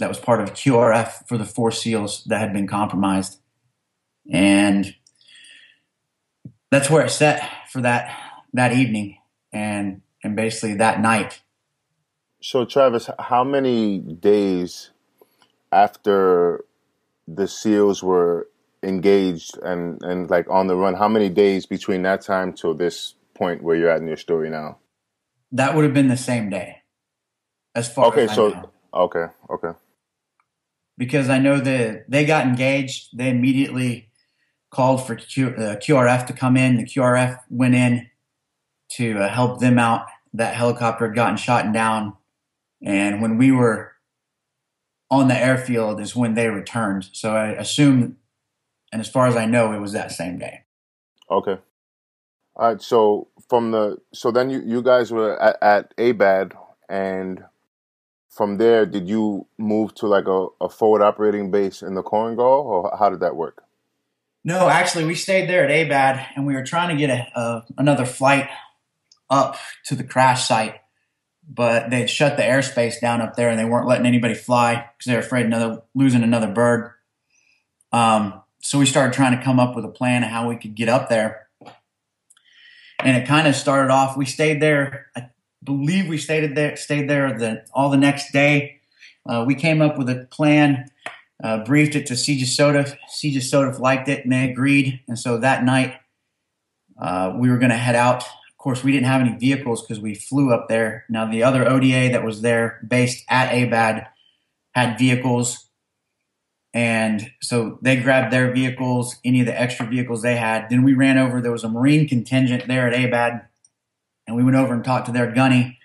that 0.00 0.08
was 0.08 0.18
part 0.18 0.40
of 0.40 0.52
QRF 0.54 1.28
for 1.28 1.38
the 1.38 1.44
four 1.44 1.70
SEALs 1.70 2.24
that 2.24 2.40
had 2.40 2.52
been 2.52 2.66
compromised, 2.66 3.40
and 4.30 4.94
that's 6.70 6.90
where 6.90 7.04
it 7.04 7.10
set 7.10 7.48
for 7.70 7.80
that 7.82 8.10
that 8.52 8.72
evening 8.72 9.18
and 9.52 10.02
and 10.24 10.34
basically 10.34 10.74
that 10.74 11.00
night. 11.00 11.42
So 12.42 12.64
Travis, 12.64 13.08
how 13.18 13.44
many 13.44 13.98
days 13.98 14.90
after 15.70 16.64
the 17.28 17.46
SEALs 17.46 18.02
were 18.02 18.48
engaged 18.82 19.58
and 19.62 20.02
and 20.02 20.30
like 20.30 20.48
on 20.48 20.66
the 20.66 20.76
run, 20.76 20.94
how 20.94 21.08
many 21.08 21.28
days 21.28 21.66
between 21.66 22.02
that 22.02 22.22
time 22.22 22.52
till 22.52 22.74
this 22.74 23.14
point 23.34 23.62
where 23.62 23.76
you're 23.76 23.90
at 23.90 24.00
in 24.00 24.08
your 24.08 24.16
story 24.16 24.50
now? 24.50 24.78
That 25.52 25.74
would 25.74 25.84
have 25.84 25.94
been 25.94 26.08
the 26.08 26.16
same 26.16 26.48
day. 26.48 26.78
As 27.74 27.92
far 27.92 28.06
okay, 28.06 28.24
as 28.24 28.34
so 28.34 28.70
okay, 28.94 29.26
okay. 29.50 29.72
Because 31.00 31.30
I 31.30 31.38
know 31.38 31.58
that 31.58 32.10
they 32.10 32.26
got 32.26 32.44
engaged, 32.44 33.16
they 33.16 33.30
immediately 33.30 34.10
called 34.68 35.06
for 35.06 35.14
Q, 35.14 35.48
uh, 35.48 35.76
QRF 35.76 36.26
to 36.26 36.34
come 36.34 36.58
in. 36.58 36.76
The 36.76 36.84
QRF 36.84 37.40
went 37.48 37.74
in 37.74 38.10
to 38.96 39.18
uh, 39.18 39.30
help 39.30 39.60
them 39.60 39.78
out. 39.78 40.04
That 40.34 40.54
helicopter 40.54 41.06
had 41.06 41.14
gotten 41.14 41.38
shot 41.38 41.72
down, 41.72 42.18
and 42.84 43.22
when 43.22 43.38
we 43.38 43.50
were 43.50 43.92
on 45.10 45.28
the 45.28 45.34
airfield 45.36 46.02
is 46.02 46.14
when 46.14 46.34
they 46.34 46.48
returned. 46.48 47.08
So 47.12 47.34
I 47.34 47.52
assume, 47.52 48.18
and 48.92 49.00
as 49.00 49.08
far 49.08 49.26
as 49.26 49.36
I 49.36 49.46
know, 49.46 49.72
it 49.72 49.80
was 49.80 49.92
that 49.92 50.12
same 50.12 50.38
day. 50.38 50.64
Okay. 51.30 51.56
All 52.56 52.68
right. 52.68 52.82
So 52.82 53.28
from 53.48 53.70
the 53.70 53.96
so 54.12 54.30
then 54.30 54.50
you 54.50 54.62
you 54.66 54.82
guys 54.82 55.10
were 55.10 55.40
at, 55.40 55.56
at 55.62 55.96
ABAD, 55.96 56.52
and 56.90 57.42
from 58.30 58.58
there, 58.58 58.86
did 58.86 59.08
you 59.08 59.46
move 59.58 59.94
to 59.96 60.06
like 60.06 60.26
a, 60.26 60.46
a 60.60 60.68
forward 60.68 61.02
operating 61.02 61.50
base 61.50 61.82
in 61.82 61.94
the 61.94 62.02
Korengal, 62.02 62.64
or 62.64 62.96
how 62.96 63.10
did 63.10 63.20
that 63.20 63.34
work? 63.34 63.64
No, 64.44 64.68
actually, 64.68 65.04
we 65.04 65.16
stayed 65.16 65.50
there 65.50 65.68
at 65.68 65.70
ABAD, 65.70 66.26
and 66.36 66.46
we 66.46 66.54
were 66.54 66.64
trying 66.64 66.96
to 66.96 66.96
get 66.96 67.10
a, 67.10 67.38
a, 67.38 67.64
another 67.76 68.06
flight 68.06 68.48
up 69.28 69.56
to 69.86 69.94
the 69.94 70.04
crash 70.04 70.46
site, 70.46 70.76
but 71.46 71.90
they'd 71.90 72.08
shut 72.08 72.36
the 72.36 72.42
airspace 72.42 73.00
down 73.00 73.20
up 73.20 73.34
there, 73.34 73.50
and 73.50 73.58
they 73.58 73.64
weren't 73.64 73.88
letting 73.88 74.06
anybody 74.06 74.34
fly 74.34 74.88
because 74.96 75.10
they 75.10 75.14
were 75.14 75.20
afraid 75.20 75.46
of 75.46 75.52
another, 75.52 75.82
losing 75.94 76.22
another 76.22 76.48
bird. 76.48 76.92
Um, 77.92 78.40
so 78.62 78.78
we 78.78 78.86
started 78.86 79.12
trying 79.12 79.36
to 79.36 79.44
come 79.44 79.58
up 79.58 79.74
with 79.74 79.84
a 79.84 79.88
plan 79.88 80.22
of 80.22 80.30
how 80.30 80.48
we 80.48 80.56
could 80.56 80.76
get 80.76 80.88
up 80.88 81.08
there, 81.08 81.48
and 83.00 83.16
it 83.16 83.26
kind 83.26 83.48
of 83.48 83.56
started 83.56 83.92
off. 83.92 84.16
We 84.16 84.24
stayed 84.24 84.62
there. 84.62 85.08
I 85.16 85.30
believe 85.62 86.08
we 86.08 86.18
stayed 86.18 86.54
there. 86.54 86.76
Stayed 86.76 87.08
there 87.08 87.38
the, 87.38 87.64
all 87.72 87.90
the 87.90 87.96
next 87.96 88.32
day. 88.32 88.80
Uh, 89.28 89.44
we 89.46 89.54
came 89.54 89.82
up 89.82 89.98
with 89.98 90.08
a 90.08 90.26
plan 90.30 90.90
uh, 91.42 91.64
briefed 91.64 91.94
it 91.94 92.06
to 92.06 92.14
CJSOTF. 92.14 92.96
CJSOTF 93.08 93.78
liked 93.78 94.08
it 94.08 94.24
and 94.24 94.32
they 94.32 94.50
agreed. 94.50 95.00
And 95.08 95.18
so 95.18 95.38
that 95.38 95.64
night, 95.64 95.94
uh, 97.00 97.34
we 97.36 97.48
were 97.48 97.58
going 97.58 97.70
to 97.70 97.76
head 97.76 97.96
out. 97.96 98.22
Of 98.22 98.58
course, 98.58 98.84
we 98.84 98.92
didn't 98.92 99.06
have 99.06 99.22
any 99.22 99.36
vehicles 99.38 99.80
because 99.82 100.00
we 100.00 100.14
flew 100.14 100.52
up 100.52 100.68
there. 100.68 101.04
Now, 101.08 101.30
the 101.30 101.42
other 101.42 101.66
ODA 101.66 102.10
that 102.10 102.24
was 102.24 102.42
there, 102.42 102.78
based 102.86 103.24
at 103.30 103.50
ABAD, 103.52 104.06
had 104.72 104.98
vehicles. 104.98 105.66
And 106.74 107.30
so 107.40 107.78
they 107.80 107.96
grabbed 107.96 108.32
their 108.32 108.52
vehicles, 108.52 109.16
any 109.24 109.40
of 109.40 109.46
the 109.46 109.58
extra 109.58 109.86
vehicles 109.86 110.22
they 110.22 110.36
had. 110.36 110.68
Then 110.68 110.82
we 110.82 110.92
ran 110.92 111.16
over. 111.16 111.40
There 111.40 111.50
was 111.50 111.64
a 111.64 111.68
Marine 111.70 112.06
contingent 112.06 112.68
there 112.68 112.86
at 112.86 112.94
ABAD. 112.94 113.46
And 114.30 114.36
we 114.36 114.44
went 114.44 114.56
over 114.56 114.72
and 114.72 114.84
talked 114.84 115.06
to 115.06 115.12
their 115.12 115.32
gunny. 115.32 115.76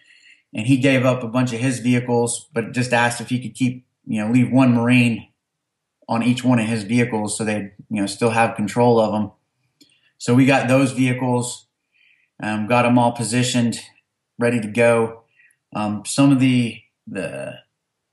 And 0.53 0.67
he 0.67 0.77
gave 0.77 1.03
up 1.03 1.23
a 1.23 1.27
bunch 1.27 1.51
of 1.51 1.59
his 1.59 1.79
vehicles, 1.79 2.47
but 2.53 2.73
just 2.73 2.93
asked 2.93 3.19
if 3.19 3.29
he 3.29 3.39
could 3.39 3.55
keep, 3.55 3.87
you 4.05 4.21
know, 4.23 4.31
leave 4.31 4.51
one 4.51 4.75
Marine 4.75 5.29
on 6.07 6.21
each 6.21 6.43
one 6.43 6.59
of 6.59 6.67
his 6.67 6.83
vehicles 6.83 7.35
so 7.35 7.43
they 7.43 7.73
you 7.89 8.01
know 8.01 8.05
still 8.05 8.29
have 8.29 8.55
control 8.55 8.99
of 8.99 9.11
them. 9.11 9.31
So 10.19 10.35
we 10.35 10.45
got 10.45 10.67
those 10.67 10.91
vehicles, 10.91 11.65
um, 12.41 12.67
got 12.67 12.83
them 12.83 12.99
all 12.99 13.11
positioned, 13.13 13.79
ready 14.37 14.61
to 14.61 14.67
go. 14.67 15.23
Um, 15.75 16.03
some 16.05 16.31
of 16.31 16.39
the 16.39 16.79
the 17.07 17.55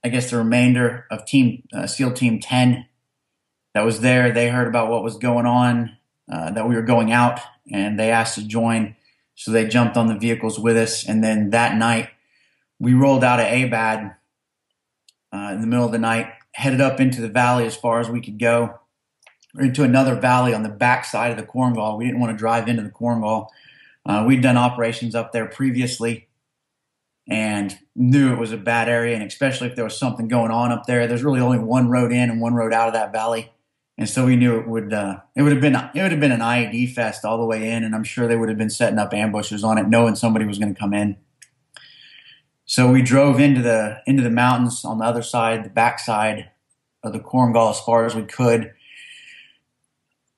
I 0.02 0.08
guess 0.08 0.30
the 0.30 0.38
remainder 0.38 1.06
of 1.10 1.26
team 1.26 1.64
uh, 1.74 1.86
SEAL 1.86 2.14
Team 2.14 2.40
Ten 2.40 2.86
that 3.74 3.84
was 3.84 4.00
there, 4.00 4.32
they 4.32 4.48
heard 4.48 4.68
about 4.68 4.90
what 4.90 5.02
was 5.02 5.18
going 5.18 5.46
on, 5.46 5.96
uh, 6.30 6.50
that 6.52 6.66
we 6.66 6.74
were 6.74 6.82
going 6.82 7.12
out, 7.12 7.40
and 7.70 8.00
they 8.00 8.10
asked 8.10 8.36
to 8.36 8.46
join. 8.46 8.96
So 9.34 9.50
they 9.50 9.66
jumped 9.66 9.96
on 9.96 10.06
the 10.06 10.18
vehicles 10.18 10.58
with 10.58 10.76
us, 10.76 11.06
and 11.06 11.22
then 11.22 11.50
that 11.50 11.76
night 11.76 12.10
we 12.78 12.94
rolled 12.94 13.24
out 13.24 13.40
of 13.40 13.46
ABAD 13.46 14.14
uh, 15.32 15.50
in 15.52 15.60
the 15.60 15.66
middle 15.66 15.86
of 15.86 15.92
the 15.92 15.98
night 15.98 16.32
headed 16.54 16.80
up 16.80 17.00
into 17.00 17.20
the 17.20 17.28
valley 17.28 17.64
as 17.64 17.76
far 17.76 18.00
as 18.00 18.10
we 18.10 18.20
could 18.20 18.38
go, 18.38 18.78
or 19.56 19.64
into 19.64 19.82
another 19.82 20.14
valley 20.14 20.54
on 20.54 20.62
the 20.62 20.68
back 20.68 21.04
side 21.04 21.30
of 21.30 21.36
the 21.36 21.42
Korengal. 21.42 21.98
We 21.98 22.04
didn't 22.04 22.20
want 22.20 22.32
to 22.32 22.38
drive 22.38 22.68
into 22.68 22.82
the 22.82 22.90
Korengal. 22.90 23.48
Uh, 24.04 24.24
we'd 24.26 24.42
done 24.42 24.56
operations 24.56 25.14
up 25.14 25.32
there 25.32 25.46
previously 25.46 26.28
and 27.28 27.78
knew 27.94 28.32
it 28.32 28.38
was 28.38 28.52
a 28.52 28.56
bad 28.56 28.88
area, 28.88 29.14
and 29.14 29.22
especially 29.22 29.68
if 29.68 29.76
there 29.76 29.84
was 29.84 29.96
something 29.96 30.28
going 30.28 30.50
on 30.50 30.72
up 30.72 30.86
there. 30.86 31.06
There's 31.06 31.22
really 31.22 31.40
only 31.40 31.58
one 31.58 31.88
road 31.88 32.12
in 32.12 32.30
and 32.30 32.40
one 32.40 32.54
road 32.54 32.72
out 32.72 32.88
of 32.88 32.94
that 32.94 33.12
valley, 33.12 33.52
and 34.02 34.10
so 34.10 34.26
we 34.26 34.34
knew 34.34 34.58
it 34.58 34.66
would 34.66 34.92
uh, 34.92 35.20
it 35.36 35.42
would 35.42 35.52
have 35.52 35.60
been 35.60 35.76
it 35.76 36.02
would 36.02 36.10
have 36.10 36.18
been 36.18 36.32
an 36.32 36.40
IED 36.40 36.92
fest 36.92 37.24
all 37.24 37.38
the 37.38 37.44
way 37.44 37.70
in, 37.70 37.84
and 37.84 37.94
I'm 37.94 38.02
sure 38.02 38.26
they 38.26 38.36
would 38.36 38.48
have 38.48 38.58
been 38.58 38.68
setting 38.68 38.98
up 38.98 39.14
ambushes 39.14 39.62
on 39.62 39.78
it, 39.78 39.86
knowing 39.86 40.16
somebody 40.16 40.44
was 40.44 40.58
going 40.58 40.74
to 40.74 40.78
come 40.78 40.92
in. 40.92 41.16
So 42.64 42.90
we 42.90 43.00
drove 43.00 43.38
into 43.38 43.62
the 43.62 44.00
into 44.04 44.24
the 44.24 44.30
mountains 44.30 44.84
on 44.84 44.98
the 44.98 45.04
other 45.04 45.22
side, 45.22 45.64
the 45.64 45.70
backside 45.70 46.50
of 47.04 47.12
the 47.12 47.20
Korengal 47.20 47.70
as 47.70 47.78
far 47.78 48.04
as 48.04 48.16
we 48.16 48.24
could. 48.24 48.72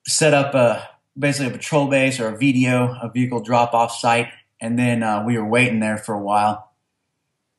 Set 0.06 0.34
up 0.34 0.54
a 0.54 0.86
basically 1.18 1.54
a 1.54 1.56
patrol 1.56 1.86
base 1.86 2.20
or 2.20 2.28
a 2.28 2.36
VDO, 2.36 3.02
a 3.02 3.10
vehicle 3.10 3.40
drop 3.40 3.72
off 3.72 3.96
site, 3.96 4.28
and 4.60 4.78
then 4.78 5.02
uh, 5.02 5.24
we 5.24 5.38
were 5.38 5.48
waiting 5.48 5.80
there 5.80 5.96
for 5.96 6.14
a 6.14 6.20
while. 6.20 6.70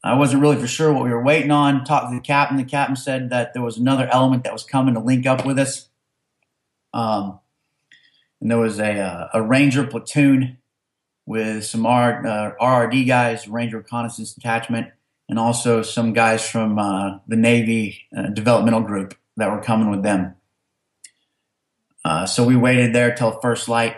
I 0.03 0.13
wasn't 0.13 0.43
really 0.43 0.57
for 0.57 0.67
sure 0.67 0.93
what 0.93 1.03
we 1.03 1.09
were 1.09 1.23
waiting 1.23 1.49
on. 1.49 1.83
Talked 1.83 2.11
to 2.11 2.15
the 2.15 2.21
captain. 2.21 2.57
The 2.57 2.63
captain 2.63 2.95
said 2.95 3.31
that 3.31 3.55
there 3.55 3.63
was 3.63 3.79
another 3.79 4.07
element 4.11 4.43
that 4.43 4.53
was 4.53 4.63
coming 4.63 4.93
to 4.93 4.99
link 4.99 5.25
up 5.25 5.47
with 5.47 5.57
us. 5.57 5.89
Um, 6.95 7.39
and 8.41 8.49
there 8.49 8.57
was 8.57 8.79
a, 8.79 8.99
uh, 8.99 9.27
a 9.33 9.41
ranger 9.41 9.85
platoon 9.85 10.57
with 11.25 11.65
some 11.65 11.85
R, 11.85 12.25
uh, 12.25 12.51
RRD 12.59 13.05
guys, 13.05 13.47
Ranger 13.47 13.77
Reconnaissance 13.77 14.33
Detachment, 14.33 14.87
and 15.27 15.37
also 15.37 15.81
some 15.81 16.13
guys 16.13 16.47
from 16.47 16.79
uh, 16.79 17.19
the 17.27 17.35
Navy 17.35 18.03
uh, 18.15 18.27
developmental 18.27 18.81
group 18.81 19.15
that 19.37 19.51
were 19.51 19.61
coming 19.61 19.91
with 19.91 20.03
them. 20.03 20.35
Uh, 22.05 22.25
so 22.25 22.45
we 22.45 22.55
waited 22.55 22.93
there 22.93 23.13
till 23.13 23.31
first 23.41 23.67
light 23.67 23.97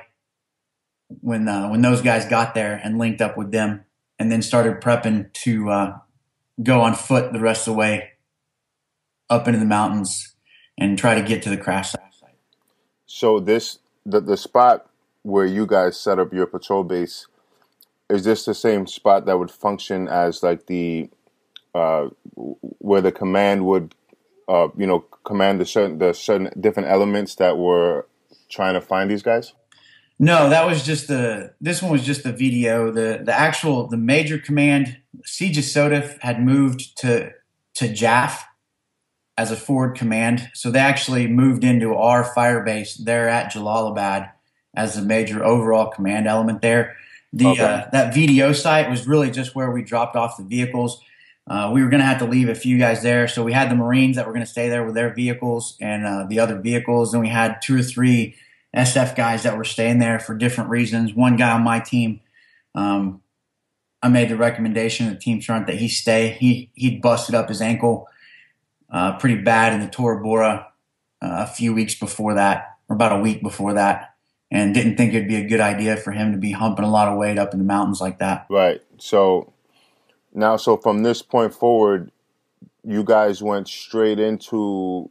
when 1.22 1.46
when 1.46 1.82
those 1.82 2.02
guys 2.02 2.26
got 2.26 2.54
there 2.54 2.80
and 2.84 2.98
linked 2.98 3.22
up 3.22 3.38
with 3.38 3.52
them, 3.52 3.84
and 4.18 4.32
then 4.32 4.42
started 4.42 4.82
prepping 4.82 5.32
to 5.34 5.94
go 6.64 6.82
on 6.82 6.96
foot 6.96 7.32
the 7.34 7.40
rest 7.40 7.68
of 7.68 7.74
the 7.74 7.78
way 7.78 8.12
up 9.30 9.48
into 9.48 9.60
the 9.60 9.66
mountains 9.66 10.36
and 10.78 10.98
try 10.98 11.16
to 11.16 11.26
get 11.26 11.44
to 11.44 11.50
the 11.50 11.58
crash 11.58 11.92
site. 11.92 12.07
So 13.08 13.40
this 13.40 13.80
the 14.06 14.22
the 14.22 14.38
spot 14.38 14.90
where 15.24 15.46
you 15.46 15.66
guys 15.66 16.00
set 16.00 16.20
up 16.20 16.34
your 16.34 16.46
patrol 16.46 16.84
base, 16.84 17.28
is 18.10 18.26
this 18.26 18.46
the 18.46 18.54
same 18.54 18.86
spot 18.86 19.26
that 19.26 19.40
would 19.40 19.50
function 19.50 20.08
as 20.08 20.44
like 20.44 20.68
the 20.68 21.10
uh, 21.74 22.10
where 22.36 23.02
the 23.02 23.12
command 23.12 23.66
would 23.66 23.96
uh, 24.48 24.68
you 24.78 24.86
know 24.86 25.00
command 25.24 25.60
the 25.60 25.66
certain 25.66 25.98
the 25.98 26.14
certain 26.14 26.52
different 26.60 26.90
elements 26.90 27.36
that 27.36 27.58
were 27.58 28.06
trying 28.50 28.74
to 28.74 28.82
find 28.82 29.10
these 29.10 29.24
guys? 29.24 29.54
No, 30.20 30.50
that 30.50 30.66
was 30.66 30.84
just 30.84 31.08
the. 31.08 31.54
This 31.62 31.82
one 31.82 31.92
was 31.92 32.04
just 32.04 32.24
the 32.24 32.34
VDO. 32.34 32.94
The 32.94 33.24
the 33.24 33.34
actual 33.34 33.88
the 33.88 33.98
major 33.98 34.38
command 34.38 34.98
CJSOTF 35.24 36.20
had 36.22 36.44
moved 36.44 36.98
to 36.98 37.32
to 37.76 37.86
JAF 37.86 38.42
as 39.38 39.52
a 39.52 39.56
forward 39.56 39.96
command, 39.96 40.50
so 40.54 40.72
they 40.72 40.80
actually 40.80 41.28
moved 41.28 41.64
into 41.64 41.94
our 41.94 42.24
fire 42.24 42.64
base 42.64 42.96
there 42.96 43.30
at 43.30 43.52
Jalalabad 43.52 44.32
as 44.76 44.98
a 44.98 45.02
major 45.02 45.44
overall 45.46 45.88
command 45.92 46.28
element 46.28 46.62
there. 46.62 46.96
The 47.34 47.48
okay. 47.48 47.64
uh, 47.64 47.86
that 47.92 48.14
VDO 48.14 48.56
site 48.56 48.90
was 48.90 49.08
really 49.08 49.30
just 49.30 49.54
where 49.54 49.70
we 49.70 49.84
dropped 49.84 50.16
off 50.16 50.38
the 50.38 50.44
vehicles. 50.44 51.02
Uh, 51.46 51.70
we 51.74 51.84
were 51.84 51.90
going 51.90 52.00
to 52.00 52.06
have 52.06 52.20
to 52.20 52.26
leave 52.26 52.50
a 52.50 52.56
few 52.56 52.78
guys 52.78 53.04
there, 53.04 53.28
so 53.28 53.44
we 53.44 53.54
had 53.54 53.70
the 53.70 53.76
Marines 53.76 54.16
that 54.16 54.26
were 54.26 54.34
going 54.34 54.46
to 54.46 54.52
stay 54.52 54.70
there 54.70 54.84
with 54.84 54.96
their 54.96 55.14
vehicles 55.14 55.78
and 55.80 56.06
uh, 56.06 56.26
the 56.28 56.40
other 56.40 56.60
vehicles. 56.60 57.12
Then 57.12 57.22
we 57.22 57.30
had 57.30 57.62
two 57.62 57.78
or 57.78 57.84
three 57.84 58.36
SF 58.76 59.16
guys 59.16 59.44
that 59.44 59.56
were 59.56 59.64
staying 59.64 60.00
there 60.00 60.20
for 60.20 60.36
different 60.36 60.70
reasons. 60.70 61.14
One 61.14 61.38
guy 61.38 61.52
on 61.52 61.64
my 61.64 61.80
team, 61.80 62.22
um, 62.76 63.22
I 64.02 64.10
made 64.10 64.30
the 64.30 64.36
recommendation 64.36 65.08
to 65.08 65.14
the 65.14 65.20
team 65.20 65.42
front 65.42 65.68
that 65.68 65.78
he 65.78 65.88
stay. 65.88 66.30
He 66.40 66.70
he'd 66.74 67.02
busted 67.02 67.36
up 67.36 67.50
his 67.50 67.62
ankle 67.62 68.08
uh, 68.90 69.18
pretty 69.18 69.42
bad 69.42 69.74
in 69.74 69.80
the 69.82 69.88
Tora 69.88 70.22
Bora 70.22 70.68
uh, 71.22 71.46
a 71.46 71.48
few 71.48 71.74
weeks 71.74 71.96
before 71.96 72.34
that, 72.36 72.78
or 72.90 72.96
about 72.96 73.18
a 73.18 73.22
week 73.22 73.42
before 73.42 73.74
that 73.74 74.14
and 74.50 74.74
didn't 74.74 74.96
think 74.96 75.14
it'd 75.14 75.28
be 75.28 75.36
a 75.36 75.48
good 75.48 75.60
idea 75.60 75.98
for 75.98 76.12
him 76.12 76.32
to 76.32 76.38
be 76.38 76.52
humping 76.52 76.86
a 76.86 76.90
lot 76.90 77.08
of 77.08 77.18
weight 77.18 77.38
up 77.38 77.54
in 77.54 77.60
the 77.60 77.66
mountains 77.66 78.00
like 78.00 78.20
that. 78.20 78.46
Right. 78.50 78.82
So 78.98 79.52
now, 80.34 80.56
so 80.58 80.78
from 80.78 81.04
this 81.04 81.22
point 81.22 81.54
forward, 81.54 82.12
you 82.84 83.04
guys 83.04 83.44
went 83.44 83.68
straight 83.68 84.20
into 84.20 85.10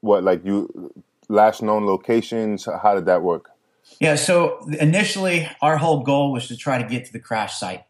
what, 0.00 0.22
like 0.22 0.44
you 0.44 0.92
last 1.28 1.62
known 1.62 1.86
locations? 1.86 2.66
How 2.66 2.94
did 2.94 3.06
that 3.06 3.22
work? 3.22 3.50
Yeah. 4.00 4.16
So 4.16 4.66
initially, 4.78 5.48
our 5.62 5.78
whole 5.78 6.02
goal 6.02 6.32
was 6.32 6.48
to 6.48 6.56
try 6.56 6.82
to 6.82 6.88
get 6.88 7.06
to 7.06 7.12
the 7.12 7.20
crash 7.20 7.58
site. 7.58 7.84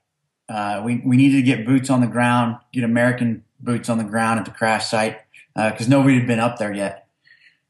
Uh, 0.49 0.83
we 0.85 1.03
we 1.05 1.17
needed 1.17 1.37
to 1.39 1.43
get 1.43 1.67
boots 1.67 1.91
on 1.91 2.01
the 2.01 2.07
ground, 2.07 2.59
get 2.73 2.85
American 2.85 3.43
boots 3.61 3.89
on 3.89 3.99
the 3.99 4.05
ground 4.05 4.39
at 4.39 4.45
the 4.45 4.51
crash 4.51 4.89
site 4.89 5.19
because 5.55 5.87
uh, 5.87 5.91
nobody 5.91 6.19
had 6.19 6.27
been 6.27 6.41
up 6.41 6.59
there 6.59 6.73
yet. 6.73 7.09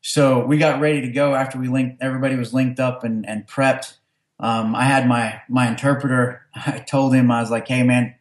So 0.01 0.44
we 0.44 0.59
got 0.59 0.81
ready 0.81 1.01
to 1.01 1.09
go 1.09 1.35
after 1.35 1.59
we 1.59 1.68
linked. 1.68 2.03
Everybody 2.03 2.37
was 2.37 2.55
linked 2.55 2.79
up 2.79 3.05
and, 3.05 3.29
and 3.29 3.46
prepped. 3.46 3.94
Um, 4.38 4.75
I 4.75 4.85
had 4.85 5.09
my 5.09 5.40
my 5.49 5.68
interpreter. 5.68 6.42
I 6.55 6.79
told 6.79 7.14
him 7.14 7.31
I 7.31 7.40
was 7.40 7.51
like, 7.51 7.66
"Hey, 7.66 7.83
man, 7.83 8.14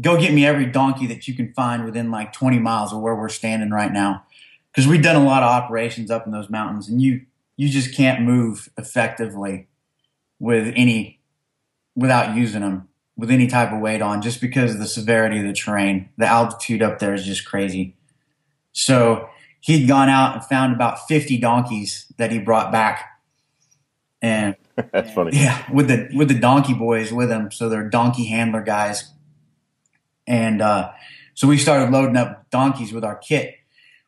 go 0.00 0.18
get 0.18 0.34
me 0.34 0.44
every 0.44 0.66
donkey 0.66 1.06
that 1.06 1.26
you 1.26 1.34
can 1.34 1.52
find 1.54 1.84
within 1.84 2.10
like 2.10 2.32
20 2.32 2.58
miles 2.58 2.92
of 2.92 3.00
where 3.00 3.14
we're 3.14 3.28
standing 3.28 3.70
right 3.70 3.92
now." 3.92 4.24
Because 4.70 4.88
we've 4.88 5.02
done 5.02 5.16
a 5.16 5.24
lot 5.24 5.42
of 5.42 5.50
operations 5.50 6.10
up 6.10 6.26
in 6.26 6.32
those 6.32 6.50
mountains, 6.50 6.88
and 6.88 7.00
you 7.00 7.22
you 7.56 7.68
just 7.68 7.94
can't 7.94 8.22
move 8.22 8.68
effectively 8.76 9.68
with 10.38 10.72
any 10.76 11.20
without 11.94 12.36
using 12.36 12.62
them 12.62 12.88
with 13.16 13.30
any 13.30 13.46
type 13.46 13.72
of 13.72 13.80
weight 13.80 14.02
on, 14.02 14.22
just 14.22 14.40
because 14.40 14.72
of 14.72 14.78
the 14.78 14.86
severity 14.86 15.38
of 15.38 15.46
the 15.46 15.52
terrain. 15.52 16.08
The 16.16 16.26
altitude 16.26 16.82
up 16.82 16.98
there 16.98 17.14
is 17.14 17.24
just 17.24 17.44
crazy. 17.44 17.96
So 18.72 19.28
he'd 19.60 19.86
gone 19.86 20.08
out 20.08 20.34
and 20.34 20.44
found 20.44 20.74
about 20.74 21.06
50 21.06 21.38
donkeys 21.38 22.06
that 22.16 22.32
he 22.32 22.38
brought 22.38 22.72
back. 22.72 23.08
And 24.20 24.56
that's 24.92 25.12
funny. 25.12 25.36
Yeah, 25.36 25.62
with 25.72 25.88
the 25.88 26.08
with 26.14 26.28
the 26.28 26.38
donkey 26.38 26.74
boys 26.74 27.12
with 27.12 27.30
him, 27.30 27.50
so 27.50 27.68
they're 27.68 27.88
donkey 27.88 28.26
handler 28.26 28.62
guys. 28.62 29.10
And 30.26 30.62
uh, 30.62 30.92
so 31.34 31.48
we 31.48 31.58
started 31.58 31.90
loading 31.90 32.16
up 32.16 32.48
donkeys 32.50 32.92
with 32.92 33.04
our 33.04 33.16
kit. 33.16 33.56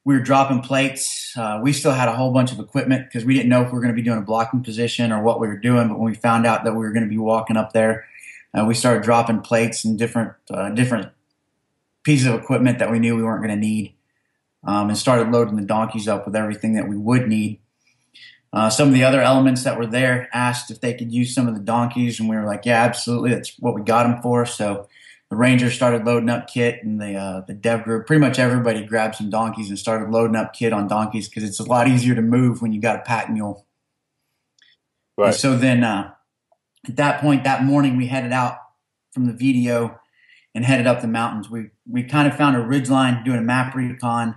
We 0.04 0.14
were 0.14 0.20
dropping 0.20 0.60
plates. 0.60 1.32
Uh, 1.36 1.60
we 1.62 1.72
still 1.72 1.90
had 1.90 2.08
a 2.08 2.14
whole 2.14 2.30
bunch 2.30 2.52
of 2.52 2.60
equipment 2.60 3.06
because 3.08 3.24
we 3.24 3.34
didn't 3.34 3.48
know 3.48 3.62
if 3.62 3.68
we 3.68 3.74
were 3.74 3.80
going 3.80 3.94
to 3.94 3.96
be 3.96 4.02
doing 4.02 4.18
a 4.18 4.22
blocking 4.22 4.62
position 4.62 5.10
or 5.10 5.22
what 5.22 5.40
we 5.40 5.48
were 5.48 5.56
doing. 5.56 5.88
But 5.88 5.98
when 5.98 6.10
we 6.10 6.14
found 6.14 6.46
out 6.46 6.64
that 6.64 6.72
we 6.72 6.80
were 6.80 6.92
going 6.92 7.04
to 7.04 7.08
be 7.08 7.18
walking 7.18 7.56
up 7.56 7.72
there, 7.72 8.06
uh, 8.56 8.64
we 8.64 8.74
started 8.74 9.02
dropping 9.02 9.40
plates 9.40 9.84
and 9.84 9.98
different 9.98 10.32
uh, 10.50 10.70
different 10.70 11.10
pieces 12.04 12.26
of 12.26 12.34
equipment 12.34 12.78
that 12.78 12.90
we 12.90 12.98
knew 12.98 13.16
we 13.16 13.22
weren't 13.22 13.42
going 13.42 13.54
to 13.54 13.60
need 13.60 13.94
um, 14.66 14.88
and 14.88 14.98
started 14.98 15.30
loading 15.30 15.56
the 15.56 15.62
donkeys 15.62 16.08
up 16.08 16.26
with 16.26 16.36
everything 16.36 16.74
that 16.74 16.88
we 16.88 16.96
would 16.96 17.28
need. 17.28 17.60
Uh, 18.52 18.70
some 18.70 18.88
of 18.88 18.94
the 18.94 19.02
other 19.02 19.20
elements 19.20 19.64
that 19.64 19.76
were 19.76 19.86
there 19.86 20.28
asked 20.32 20.70
if 20.70 20.80
they 20.80 20.94
could 20.94 21.12
use 21.12 21.34
some 21.34 21.48
of 21.48 21.54
the 21.54 21.60
donkeys, 21.60 22.20
and 22.20 22.28
we 22.28 22.36
were 22.36 22.46
like, 22.46 22.64
"Yeah, 22.64 22.82
absolutely. 22.84 23.30
That's 23.30 23.56
what 23.58 23.74
we 23.74 23.82
got 23.82 24.04
them 24.04 24.22
for." 24.22 24.46
So 24.46 24.88
the 25.28 25.34
Rangers 25.36 25.74
started 25.74 26.04
loading 26.04 26.28
up 26.28 26.46
kit, 26.46 26.84
and 26.84 27.00
the 27.00 27.16
uh, 27.16 27.40
the 27.48 27.54
dev 27.54 27.82
group, 27.82 28.06
pretty 28.06 28.20
much 28.20 28.38
everybody 28.38 28.84
grabbed 28.86 29.16
some 29.16 29.28
donkeys 29.28 29.70
and 29.70 29.78
started 29.78 30.10
loading 30.10 30.36
up 30.36 30.52
kit 30.52 30.72
on 30.72 30.86
donkeys 30.86 31.28
because 31.28 31.42
it's 31.42 31.58
a 31.58 31.64
lot 31.64 31.88
easier 31.88 32.14
to 32.14 32.22
move 32.22 32.62
when 32.62 32.72
you 32.72 32.80
got 32.80 33.00
a 33.00 33.02
pack 33.02 33.28
mule. 33.28 33.66
Right. 35.18 35.28
And 35.28 35.36
so 35.36 35.56
then, 35.56 35.82
uh, 35.82 36.12
at 36.88 36.96
that 36.96 37.20
point, 37.20 37.44
that 37.44 37.64
morning, 37.64 37.96
we 37.96 38.06
headed 38.06 38.32
out 38.32 38.58
from 39.12 39.26
the 39.26 39.32
VDO 39.32 39.98
and 40.54 40.64
headed 40.64 40.86
up 40.86 41.00
the 41.00 41.08
mountains. 41.08 41.50
We 41.50 41.70
we 41.90 42.02
kind 42.02 42.28
of 42.28 42.36
found 42.36 42.56
a 42.56 42.60
ridge 42.60 42.88
line 42.88 43.24
doing 43.24 43.38
a 43.38 43.42
map 43.42 43.74
recon 43.74 44.36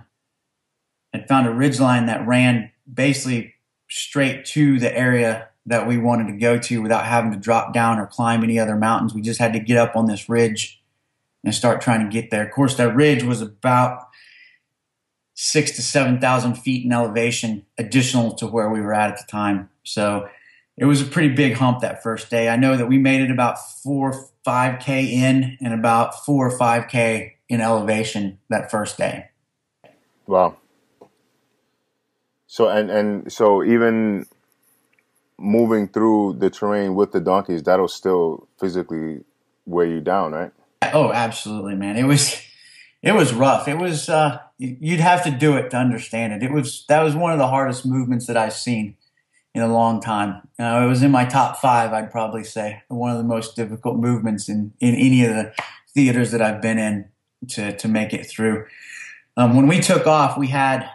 and 1.12 1.26
found 1.28 1.46
a 1.46 1.52
ridge 1.52 1.80
line 1.80 2.06
that 2.06 2.26
ran 2.26 2.70
basically 2.92 3.54
straight 3.88 4.44
to 4.44 4.78
the 4.78 4.96
area 4.96 5.48
that 5.66 5.86
we 5.86 5.98
wanted 5.98 6.26
to 6.26 6.38
go 6.38 6.58
to 6.58 6.82
without 6.82 7.04
having 7.04 7.30
to 7.32 7.38
drop 7.38 7.72
down 7.72 7.98
or 7.98 8.06
climb 8.06 8.42
any 8.42 8.58
other 8.58 8.76
mountains. 8.76 9.14
We 9.14 9.22
just 9.22 9.38
had 9.38 9.52
to 9.52 9.60
get 9.60 9.76
up 9.76 9.96
on 9.96 10.06
this 10.06 10.28
ridge 10.28 10.82
and 11.44 11.54
start 11.54 11.80
trying 11.80 12.04
to 12.04 12.12
get 12.12 12.30
there. 12.30 12.46
Of 12.46 12.52
course, 12.52 12.74
that 12.76 12.94
ridge 12.94 13.22
was 13.22 13.40
about 13.40 14.08
six 15.34 15.70
to 15.72 15.82
7,000 15.82 16.54
feet 16.56 16.84
in 16.84 16.92
elevation 16.92 17.64
additional 17.78 18.34
to 18.34 18.46
where 18.46 18.68
we 18.68 18.80
were 18.80 18.94
at 18.94 19.12
at 19.12 19.18
the 19.18 19.30
time. 19.30 19.70
So 19.84 20.28
it 20.78 20.84
was 20.84 21.02
a 21.02 21.04
pretty 21.04 21.34
big 21.34 21.54
hump 21.54 21.80
that 21.80 22.02
first 22.02 22.30
day. 22.30 22.48
I 22.48 22.56
know 22.56 22.76
that 22.76 22.86
we 22.86 22.98
made 22.98 23.20
it 23.20 23.30
about 23.30 23.58
four, 23.82 24.28
5K 24.46 25.10
in 25.10 25.58
and 25.60 25.74
about 25.74 26.24
four 26.24 26.48
or 26.48 26.58
5K 26.58 27.32
in 27.48 27.60
elevation 27.60 28.38
that 28.48 28.70
first 28.70 28.96
day. 28.96 29.26
Wow. 30.26 30.56
So 32.46 32.68
and 32.68 32.90
and 32.90 33.32
so 33.32 33.62
even 33.62 34.26
moving 35.38 35.88
through 35.88 36.36
the 36.38 36.50
terrain 36.50 36.94
with 36.94 37.12
the 37.12 37.20
donkeys, 37.20 37.62
that'll 37.64 37.88
still 37.88 38.48
physically 38.58 39.24
weigh 39.66 39.90
you 39.90 40.00
down, 40.00 40.32
right? 40.32 40.52
Oh, 40.92 41.12
absolutely, 41.12 41.74
man. 41.74 41.96
It 41.96 42.04
was 42.04 42.40
it 43.02 43.12
was 43.12 43.32
rough. 43.32 43.68
It 43.68 43.78
was 43.78 44.08
uh, 44.08 44.38
you'd 44.58 45.00
have 45.00 45.24
to 45.24 45.30
do 45.30 45.56
it 45.56 45.70
to 45.70 45.76
understand 45.76 46.32
it. 46.32 46.42
It 46.42 46.52
was 46.52 46.84
that 46.88 47.02
was 47.02 47.14
one 47.14 47.32
of 47.32 47.38
the 47.38 47.48
hardest 47.48 47.84
movements 47.84 48.26
that 48.26 48.36
I've 48.36 48.54
seen 48.54 48.96
in 49.58 49.64
a 49.64 49.72
long 49.72 50.00
time. 50.00 50.40
Uh, 50.58 50.82
it 50.84 50.86
was 50.86 51.02
in 51.02 51.10
my 51.10 51.24
top 51.24 51.58
five, 51.58 51.92
I'd 51.92 52.10
probably 52.10 52.44
say, 52.44 52.82
one 52.88 53.10
of 53.10 53.18
the 53.18 53.24
most 53.24 53.56
difficult 53.56 53.96
movements 53.96 54.48
in 54.48 54.72
in 54.80 54.94
any 54.94 55.24
of 55.24 55.30
the 55.30 55.52
theaters 55.94 56.30
that 56.30 56.40
I've 56.40 56.62
been 56.62 56.78
in 56.78 57.08
to 57.50 57.76
to 57.76 57.88
make 57.88 58.12
it 58.12 58.26
through. 58.26 58.66
Um, 59.36 59.56
when 59.56 59.66
we 59.66 59.80
took 59.80 60.06
off, 60.06 60.38
we 60.38 60.48
had 60.48 60.88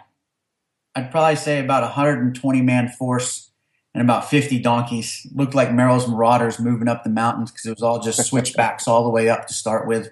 I'd 0.94 1.10
probably 1.10 1.36
say 1.36 1.60
about 1.60 1.82
120 1.82 2.62
man 2.62 2.88
force 2.88 3.50
and 3.92 4.02
about 4.02 4.28
50 4.28 4.60
donkeys. 4.60 5.26
Looked 5.34 5.54
like 5.54 5.72
Merrill's 5.72 6.08
Marauders 6.08 6.58
moving 6.58 6.88
up 6.88 7.04
the 7.04 7.10
mountains 7.10 7.50
because 7.50 7.66
it 7.66 7.70
was 7.70 7.82
all 7.82 8.00
just 8.00 8.24
switchbacks 8.28 8.88
all 8.88 9.04
the 9.04 9.10
way 9.10 9.28
up 9.28 9.46
to 9.46 9.54
start 9.54 9.86
with 9.86 10.10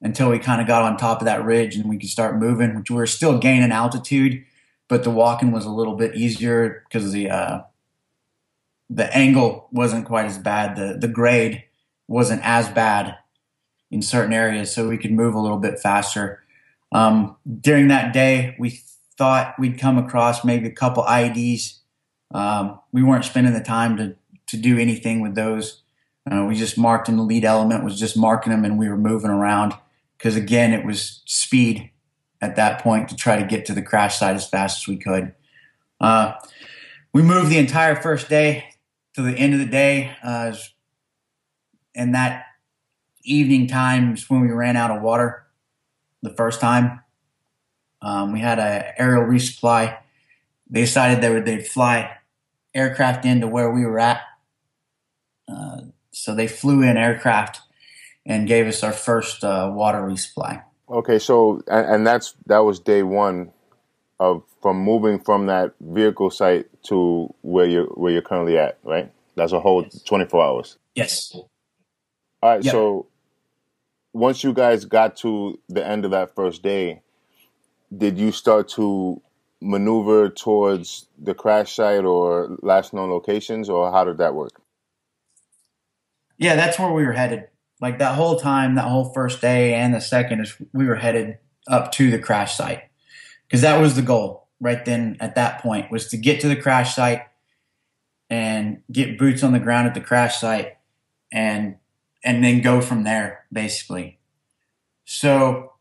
until 0.00 0.30
we 0.30 0.38
kind 0.38 0.60
of 0.60 0.66
got 0.66 0.82
on 0.82 0.96
top 0.96 1.20
of 1.20 1.24
that 1.24 1.44
ridge 1.44 1.74
and 1.74 1.88
we 1.88 1.98
could 1.98 2.08
start 2.08 2.38
moving, 2.38 2.76
which 2.76 2.90
we 2.90 2.96
were 2.96 3.06
still 3.06 3.38
gaining 3.38 3.72
altitude, 3.72 4.44
but 4.88 5.04
the 5.04 5.10
walking 5.10 5.52
was 5.52 5.66
a 5.66 5.70
little 5.70 5.94
bit 5.94 6.14
easier 6.14 6.84
because 6.88 7.12
the 7.12 7.30
uh, 7.30 7.60
the 8.90 9.14
angle 9.14 9.68
wasn't 9.70 10.06
quite 10.06 10.26
as 10.26 10.38
bad. 10.38 10.76
The 10.76 10.98
the 10.98 11.08
grade 11.08 11.64
wasn't 12.08 12.42
as 12.44 12.68
bad 12.68 13.16
in 13.90 14.02
certain 14.02 14.32
areas, 14.32 14.74
so 14.74 14.88
we 14.88 14.98
could 14.98 15.12
move 15.12 15.34
a 15.34 15.40
little 15.40 15.58
bit 15.58 15.78
faster. 15.78 16.42
Um, 16.92 17.36
during 17.60 17.88
that 17.88 18.12
day, 18.12 18.56
we 18.58 18.80
thought 19.18 19.54
we'd 19.58 19.78
come 19.78 19.98
across 19.98 20.44
maybe 20.44 20.68
a 20.68 20.72
couple 20.72 21.02
IEDs. 21.04 21.78
Um, 22.32 22.80
we 22.92 23.02
weren't 23.02 23.24
spending 23.24 23.52
the 23.52 23.62
time 23.62 23.96
to, 23.96 24.16
to 24.46 24.56
do 24.56 24.78
anything 24.78 25.20
with 25.20 25.34
those. 25.34 25.82
Uh, 26.30 26.44
we 26.44 26.54
just 26.54 26.78
marked 26.78 27.06
them. 27.06 27.16
The 27.16 27.22
lead 27.22 27.44
element 27.44 27.84
was 27.84 27.98
just 27.98 28.16
marking 28.16 28.52
them, 28.52 28.64
and 28.64 28.78
we 28.78 28.88
were 28.88 28.96
moving 28.96 29.30
around 29.30 29.74
because 30.16 30.36
again, 30.36 30.72
it 30.72 30.84
was 30.84 31.22
speed 31.26 31.90
at 32.40 32.56
that 32.56 32.82
point 32.82 33.08
to 33.08 33.16
try 33.16 33.38
to 33.38 33.46
get 33.46 33.66
to 33.66 33.74
the 33.74 33.82
crash 33.82 34.18
site 34.18 34.36
as 34.36 34.48
fast 34.48 34.82
as 34.82 34.88
we 34.88 34.96
could. 34.96 35.34
Uh, 36.00 36.34
we 37.12 37.22
moved 37.22 37.50
the 37.50 37.58
entire 37.58 37.96
first 37.96 38.28
day 38.28 38.64
to 39.14 39.22
the 39.22 39.32
end 39.32 39.54
of 39.54 39.60
the 39.60 39.66
day, 39.66 40.16
uh, 40.22 40.54
and 41.94 42.14
that 42.14 42.44
evening 43.24 43.66
time 43.66 44.14
is 44.14 44.30
when 44.30 44.40
we 44.40 44.48
ran 44.48 44.76
out 44.76 44.90
of 44.90 45.02
water 45.02 45.46
the 46.22 46.30
first 46.30 46.60
time. 46.60 47.00
Um, 48.00 48.32
we 48.32 48.40
had 48.40 48.58
an 48.58 48.92
aerial 48.96 49.24
resupply. 49.24 49.98
They 50.70 50.82
decided 50.82 51.22
they 51.22 51.32
would 51.32 51.44
they'd 51.44 51.66
fly 51.66 52.16
aircraft 52.74 53.24
into 53.24 53.48
where 53.48 53.70
we 53.70 53.84
were 53.84 53.98
at. 53.98 54.20
Uh, 55.48 55.80
so 56.12 56.34
they 56.34 56.46
flew 56.46 56.82
in 56.82 56.96
aircraft 56.96 57.60
and 58.24 58.46
gave 58.46 58.66
us 58.66 58.82
our 58.82 58.92
first 58.92 59.42
uh, 59.42 59.70
water 59.74 59.98
resupply. 59.98 60.62
Okay, 60.90 61.18
so 61.18 61.62
and, 61.68 61.86
and, 61.86 62.06
that's 62.06 62.34
that 62.46 62.60
was 62.60 62.80
day 62.80 63.02
one 63.02 63.52
of 64.18 64.42
from 64.62 64.78
moving 64.78 65.18
from 65.18 65.46
that 65.46 65.74
vehicle 65.80 66.30
site 66.30 66.66
to 66.84 67.32
where 67.42 67.66
you 67.66 67.92
where 67.94 68.12
you're 68.12 68.22
currently 68.22 68.56
at, 68.58 68.78
right? 68.82 69.12
That's 69.36 69.52
a 69.52 69.60
whole 69.60 69.82
yes. 69.82 70.02
24 70.02 70.44
hours. 70.44 70.78
Yes. 70.94 71.32
All 71.34 71.48
right. 72.42 72.64
Yep. 72.64 72.72
So 72.72 73.06
once 74.12 74.42
you 74.42 74.52
guys 74.52 74.84
got 74.84 75.16
to 75.18 75.58
the 75.68 75.86
end 75.86 76.04
of 76.04 76.10
that 76.12 76.34
first 76.34 76.62
day, 76.62 77.02
did 77.96 78.18
you 78.18 78.32
start 78.32 78.68
to 78.70 79.20
maneuver 79.60 80.28
towards 80.28 81.06
the 81.18 81.34
crash 81.34 81.74
site 81.74 82.04
or 82.04 82.56
last 82.62 82.94
known 82.94 83.10
locations, 83.10 83.68
or 83.68 83.92
how 83.92 84.04
did 84.04 84.18
that 84.18 84.34
work? 84.34 84.60
Yeah, 86.38 86.56
that's 86.56 86.78
where 86.78 86.92
we 86.92 87.04
were 87.04 87.12
headed. 87.12 87.48
Like 87.80 87.98
that 87.98 88.14
whole 88.14 88.38
time, 88.38 88.74
that 88.74 88.88
whole 88.88 89.12
first 89.12 89.40
day 89.40 89.74
and 89.74 89.94
the 89.94 90.00
second 90.00 90.40
is 90.40 90.56
we 90.72 90.86
were 90.86 90.96
headed 90.96 91.38
up 91.68 91.92
to 91.92 92.10
the 92.10 92.18
crash 92.18 92.56
site 92.56 92.82
because 93.46 93.60
that 93.60 93.80
was 93.80 93.94
the 93.94 94.02
goal 94.02 94.48
right 94.60 94.84
then 94.84 95.16
at 95.20 95.34
that 95.34 95.60
point 95.60 95.90
was 95.90 96.08
to 96.08 96.16
get 96.16 96.40
to 96.40 96.48
the 96.48 96.56
crash 96.56 96.94
site 96.94 97.22
and 98.30 98.82
get 98.90 99.18
boots 99.18 99.42
on 99.42 99.52
the 99.52 99.60
ground 99.60 99.86
at 99.86 99.94
the 99.94 100.00
crash 100.00 100.40
site 100.40 100.76
and 101.30 101.76
and 102.24 102.42
then 102.42 102.60
go 102.60 102.80
from 102.80 103.04
there 103.04 103.44
basically. 103.52 104.18
So 105.04 105.72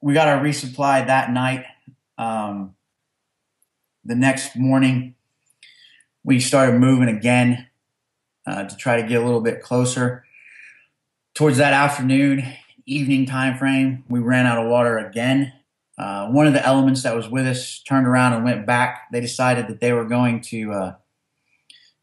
we 0.00 0.14
got 0.14 0.28
our 0.28 0.42
resupply 0.42 1.06
that 1.06 1.30
night. 1.30 1.64
Um, 2.18 2.74
the 4.04 4.16
next 4.16 4.56
morning, 4.56 5.14
we 6.24 6.40
started 6.40 6.78
moving 6.78 7.08
again 7.08 7.68
uh, 8.46 8.64
to 8.64 8.76
try 8.76 9.00
to 9.00 9.06
get 9.06 9.22
a 9.22 9.24
little 9.24 9.40
bit 9.40 9.62
closer. 9.62 10.24
Towards 11.34 11.56
that 11.56 11.72
afternoon, 11.72 12.44
evening 12.84 13.24
time 13.24 13.56
frame, 13.56 14.04
we 14.06 14.20
ran 14.20 14.44
out 14.44 14.58
of 14.58 14.68
water 14.68 14.98
again. 14.98 15.50
Uh, 15.96 16.28
one 16.28 16.46
of 16.46 16.52
the 16.52 16.64
elements 16.64 17.04
that 17.04 17.16
was 17.16 17.26
with 17.26 17.46
us 17.46 17.82
turned 17.88 18.06
around 18.06 18.34
and 18.34 18.44
went 18.44 18.66
back. 18.66 19.10
They 19.10 19.20
decided 19.20 19.66
that 19.68 19.80
they 19.80 19.94
were 19.94 20.04
going 20.04 20.42
to 20.42 20.72
uh, 20.72 20.94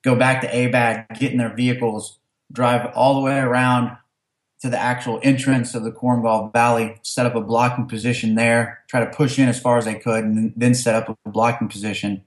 go 0.04 0.16
back 0.16 0.42
to 0.42 0.48
ABAD, 0.48 1.20
get 1.20 1.32
in 1.32 1.38
their 1.38 1.54
vehicles, 1.54 2.18
drive 2.52 2.92
all 2.96 3.14
the 3.14 3.22
way 3.22 3.38
around 3.38 3.96
to 4.62 4.70
the 4.70 4.80
actual 4.80 5.20
entrance 5.22 5.76
of 5.76 5.84
the 5.84 5.92
Korengal 5.92 6.52
Valley, 6.52 7.00
set 7.04 7.28
up 7.28 7.36
a 7.36 7.42
blocking 7.42 7.86
position 7.86 8.34
there, 8.34 8.80
try 8.88 9.00
to 9.00 9.12
push 9.12 9.38
in 9.38 9.48
as 9.48 9.60
far 9.60 9.78
as 9.78 9.86
they 9.86 9.96
could, 9.96 10.24
and 10.24 10.54
then 10.56 10.74
set 10.74 10.96
up 10.96 11.18
a 11.24 11.30
blocking 11.30 11.68
position 11.68 12.24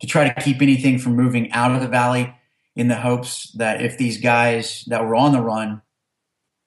to 0.00 0.08
try 0.08 0.28
to 0.28 0.42
keep 0.42 0.60
anything 0.60 0.98
from 0.98 1.14
moving 1.14 1.52
out 1.52 1.70
of 1.70 1.80
the 1.80 1.88
valley 1.88 2.34
in 2.74 2.88
the 2.88 2.96
hopes 2.96 3.52
that 3.52 3.80
if 3.80 3.96
these 3.96 4.18
guys 4.18 4.84
that 4.88 5.04
were 5.04 5.14
on 5.14 5.30
the 5.30 5.40
run 5.40 5.82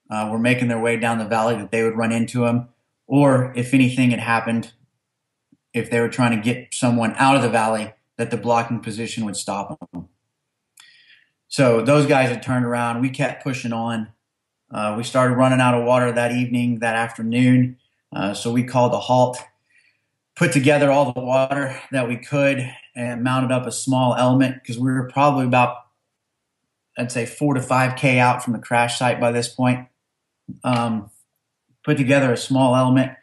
uh, 0.09 0.29
were 0.31 0.39
making 0.39 0.67
their 0.67 0.79
way 0.79 0.97
down 0.97 1.19
the 1.19 1.25
valley, 1.25 1.55
that 1.55 1.71
they 1.71 1.83
would 1.83 1.95
run 1.95 2.11
into 2.11 2.41
them, 2.41 2.69
or 3.07 3.53
if 3.55 3.73
anything 3.73 4.11
had 4.11 4.19
happened, 4.19 4.73
if 5.73 5.89
they 5.89 5.99
were 5.99 6.09
trying 6.09 6.35
to 6.35 6.41
get 6.43 6.73
someone 6.73 7.13
out 7.17 7.35
of 7.35 7.41
the 7.41 7.49
valley, 7.49 7.93
that 8.17 8.31
the 8.31 8.37
blocking 8.37 8.79
position 8.79 9.23
would 9.25 9.37
stop 9.37 9.79
them. 9.91 10.09
So 11.47 11.81
those 11.81 12.05
guys 12.05 12.29
had 12.29 12.43
turned 12.43 12.65
around. 12.65 13.01
We 13.01 13.09
kept 13.09 13.43
pushing 13.43 13.73
on. 13.73 14.09
Uh, 14.71 14.93
we 14.97 15.03
started 15.03 15.35
running 15.35 15.61
out 15.61 15.73
of 15.73 15.85
water 15.85 16.11
that 16.11 16.31
evening, 16.31 16.79
that 16.79 16.95
afternoon. 16.95 17.77
Uh, 18.11 18.33
so 18.33 18.51
we 18.51 18.63
called 18.63 18.93
a 18.93 18.99
halt, 18.99 19.39
put 20.35 20.51
together 20.51 20.91
all 20.91 21.11
the 21.11 21.21
water 21.21 21.79
that 21.91 22.07
we 22.07 22.17
could, 22.17 22.71
and 22.95 23.23
mounted 23.23 23.51
up 23.51 23.65
a 23.65 23.71
small 23.71 24.15
element 24.15 24.55
because 24.61 24.77
we 24.77 24.91
were 24.91 25.07
probably 25.07 25.45
about, 25.45 25.77
I'd 26.97 27.11
say, 27.11 27.25
four 27.25 27.53
to 27.53 27.61
five 27.61 27.95
K 27.95 28.19
out 28.19 28.43
from 28.43 28.53
the 28.53 28.59
crash 28.59 28.99
site 28.99 29.19
by 29.19 29.31
this 29.31 29.47
point. 29.47 29.87
Um, 30.63 31.09
put 31.83 31.97
together 31.97 32.31
a 32.31 32.37
small 32.37 32.75
element, 32.75 33.13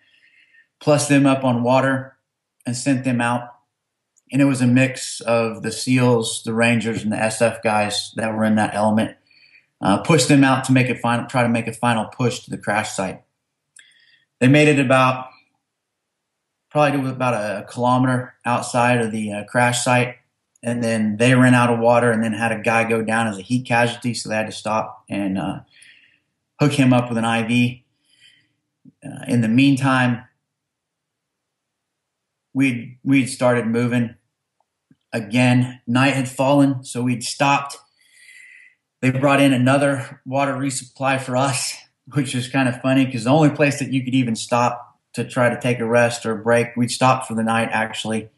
plus 0.81 1.09
them 1.09 1.27
up 1.27 1.45
on 1.45 1.63
water, 1.63 2.17
and 2.65 2.77
sent 2.77 3.05
them 3.05 3.21
out. 3.21 3.49
And 4.33 4.43
it 4.43 4.47
was 4.47 4.61
a 4.61 4.67
mix 4.67 5.21
of 5.21 5.63
the 5.63 5.71
SEALs, 5.71 6.43
the 6.45 6.53
Rangers, 6.53 7.03
and 7.03 7.13
the 7.13 7.17
SF 7.17 7.63
guys 7.63 8.13
that 8.17 8.35
were 8.35 8.45
in 8.45 8.57
that 8.57 8.75
element 8.75 9.17
uh, 9.81 9.99
push 9.99 10.25
them 10.25 10.43
out 10.43 10.65
to 10.65 10.73
make 10.73 10.89
a 10.89 10.95
final, 10.95 11.27
try 11.27 11.43
to 11.43 11.49
make 11.49 11.67
a 11.67 11.73
final 11.73 12.07
push 12.07 12.41
to 12.41 12.51
the 12.51 12.59
crash 12.59 12.93
site. 12.93 13.23
They 14.41 14.49
made 14.49 14.69
it 14.69 14.79
about 14.79 15.29
probably 16.71 17.01
to 17.01 17.09
about 17.09 17.35
a 17.35 17.65
kilometer 17.65 18.35
outside 18.45 19.01
of 19.01 19.13
the 19.13 19.33
uh, 19.33 19.45
crash 19.45 19.85
site, 19.85 20.17
and 20.63 20.83
then 20.83 21.17
they 21.17 21.35
ran 21.35 21.55
out 21.55 21.71
of 21.71 21.79
water, 21.79 22.11
and 22.11 22.23
then 22.23 22.33
had 22.33 22.53
a 22.53 22.61
guy 22.61 22.85
go 22.85 23.03
down 23.03 23.29
as 23.29 23.39
a 23.39 23.43
heat 23.43 23.67
casualty, 23.67 24.15
so 24.15 24.29
they 24.29 24.35
had 24.35 24.47
to 24.47 24.53
stop 24.53 25.05
and 25.09 25.39
uh, 25.39 25.61
hook 26.61 26.73
him 26.73 26.93
up 26.93 27.09
with 27.09 27.19
an 27.19 27.25
IV. 27.25 27.79
Uh, 29.05 29.25
in 29.29 29.41
the 29.41 29.49
meantime, 29.49 30.25
we'd 32.53 32.99
we'd 33.05 33.27
started 33.27 33.67
moving 33.67 34.15
again. 35.13 35.81
Night 35.87 36.15
had 36.15 36.29
fallen, 36.29 36.85
so 36.85 37.03
we'd 37.03 37.25
stopped 37.25 37.79
they 39.01 39.11
brought 39.11 39.41
in 39.41 39.53
another 39.53 40.21
water 40.25 40.55
resupply 40.55 41.21
for 41.21 41.37
us, 41.37 41.77
which 42.13 42.35
is 42.35 42.49
kind 42.49 42.69
of 42.69 42.81
funny 42.81 43.05
because 43.05 43.25
the 43.25 43.31
only 43.31 43.51
place 43.51 43.79
that 43.79 43.93
you 43.93 44.03
could 44.03 44.15
even 44.15 44.35
stop 44.35 44.99
to 45.13 45.25
try 45.25 45.49
to 45.49 45.61
take 45.61 45.79
a 45.79 45.87
rest 45.87 46.27
or 46.27 46.33
a 46.33 46.43
break, 46.43 46.77
we'd 46.77 46.91
stop 46.91 47.27
for 47.27 47.35
the 47.35 47.43
night 47.43 47.69
actually, 47.73 48.31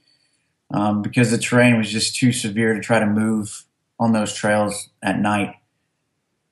um, 0.70 1.02
because 1.02 1.30
the 1.30 1.38
terrain 1.38 1.78
was 1.78 1.90
just 1.90 2.16
too 2.16 2.32
severe 2.32 2.74
to 2.74 2.80
try 2.80 2.98
to 2.98 3.06
move 3.06 3.64
on 3.98 4.12
those 4.12 4.34
trails 4.34 4.90
at 5.02 5.18
night. 5.18 5.54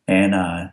And 0.09 0.35
uh, 0.35 0.69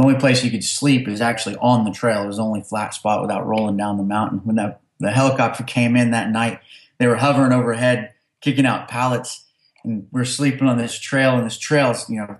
the 0.00 0.06
only 0.06 0.18
place 0.18 0.42
you 0.42 0.50
could 0.50 0.64
sleep 0.64 1.06
is 1.08 1.20
actually 1.20 1.56
on 1.56 1.84
the 1.84 1.90
trail. 1.90 2.22
It 2.22 2.26
was 2.26 2.38
the 2.38 2.42
only 2.42 2.62
flat 2.62 2.94
spot 2.94 3.20
without 3.20 3.46
rolling 3.46 3.76
down 3.76 3.98
the 3.98 4.02
mountain. 4.02 4.38
When 4.44 4.56
the, 4.56 4.76
the 4.98 5.10
helicopter 5.10 5.62
came 5.62 5.94
in 5.94 6.12
that 6.12 6.30
night, 6.30 6.60
they 6.98 7.06
were 7.06 7.16
hovering 7.16 7.52
overhead, 7.52 8.14
kicking 8.40 8.64
out 8.64 8.88
pallets 8.88 9.44
and 9.84 10.06
we're 10.10 10.24
sleeping 10.24 10.68
on 10.68 10.78
this 10.78 10.98
trail, 10.98 11.36
and 11.36 11.46
this 11.46 11.58
trail 11.58 11.90
is, 11.90 12.08
you 12.08 12.16
know, 12.16 12.38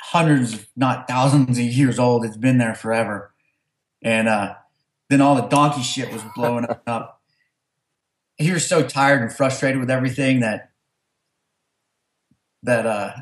hundreds, 0.00 0.54
if 0.54 0.70
not 0.76 1.08
thousands 1.08 1.58
of 1.58 1.64
years 1.64 1.98
old. 1.98 2.24
It's 2.24 2.36
been 2.36 2.58
there 2.58 2.74
forever. 2.74 3.32
And 4.02 4.28
uh, 4.28 4.54
then 5.08 5.20
all 5.20 5.34
the 5.34 5.48
donkey 5.48 5.82
shit 5.82 6.12
was 6.12 6.22
blowing 6.34 6.66
up. 6.86 7.20
He 8.36 8.52
was 8.52 8.66
so 8.66 8.82
tired 8.82 9.22
and 9.22 9.32
frustrated 9.32 9.80
with 9.80 9.90
everything 9.90 10.40
that 10.40 10.70
that 12.62 12.86
uh, 12.86 13.12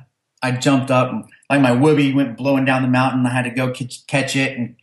I 0.42 0.52
jumped 0.52 0.90
up 0.90 1.10
and 1.10 1.24
like 1.50 1.60
my 1.60 1.70
woobie 1.70 2.14
went 2.14 2.36
blowing 2.36 2.64
down 2.64 2.82
the 2.82 2.88
mountain. 2.88 3.24
I 3.26 3.30
had 3.30 3.42
to 3.42 3.50
go 3.50 3.70
catch, 3.70 4.06
catch 4.06 4.36
it 4.36 4.56
and 4.56 4.76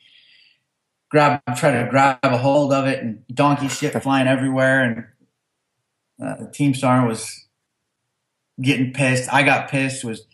grab, 1.10 1.42
try 1.58 1.72
to 1.72 1.88
grab 1.90 2.20
a 2.24 2.38
hold 2.38 2.74
of 2.74 2.88
it, 2.88 3.04
and 3.04 3.24
donkey 3.34 3.68
shit 3.68 3.94
flying 4.04 4.28
everywhere. 4.28 4.84
And 4.84 6.28
uh, 6.28 6.44
the 6.44 6.52
team 6.52 6.74
sergeant 6.74 7.08
was 7.08 7.46
getting 8.62 8.94
pissed. 8.94 9.32
I 9.32 9.44
got 9.44 9.70
pissed, 9.70 10.04
was 10.04 10.26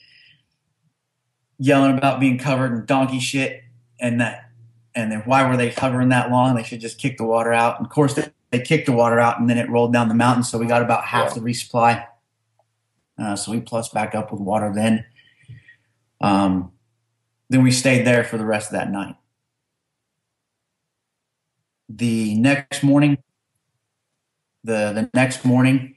yelling 1.57 1.97
about 1.97 2.19
being 2.19 2.37
covered 2.37 2.73
in 2.73 2.85
donkey 2.85 3.19
shit 3.19 3.63
and 3.99 4.19
that 4.19 4.51
and 4.93 5.11
then 5.11 5.21
why 5.21 5.47
were 5.47 5.55
they 5.55 5.69
hovering 5.69 6.09
that 6.09 6.31
long? 6.31 6.55
They 6.55 6.63
should 6.63 6.81
just 6.81 6.97
kick 6.97 7.17
the 7.17 7.23
water 7.23 7.53
out. 7.53 7.77
And 7.77 7.85
of 7.85 7.91
course 7.91 8.15
they, 8.15 8.27
they 8.49 8.59
kicked 8.59 8.87
the 8.87 8.91
water 8.91 9.19
out 9.19 9.39
and 9.39 9.49
then 9.49 9.57
it 9.57 9.69
rolled 9.69 9.93
down 9.93 10.09
the 10.09 10.15
mountain, 10.15 10.43
so 10.43 10.57
we 10.57 10.65
got 10.65 10.81
about 10.81 11.05
half 11.05 11.29
yeah. 11.29 11.33
the 11.35 11.39
resupply. 11.39 12.05
Uh, 13.17 13.35
so 13.35 13.51
we 13.51 13.61
plus 13.61 13.89
back 13.89 14.15
up 14.15 14.31
with 14.31 14.41
water 14.41 14.71
then. 14.73 15.05
Um, 16.21 16.71
then 17.49 17.63
we 17.63 17.71
stayed 17.71 18.05
there 18.05 18.23
for 18.23 18.37
the 18.37 18.45
rest 18.45 18.67
of 18.67 18.73
that 18.73 18.91
night. 18.91 19.15
The 21.89 22.35
next 22.35 22.83
morning, 22.83 23.17
the 24.63 24.93
the 24.93 25.09
next 25.13 25.43
morning, 25.43 25.95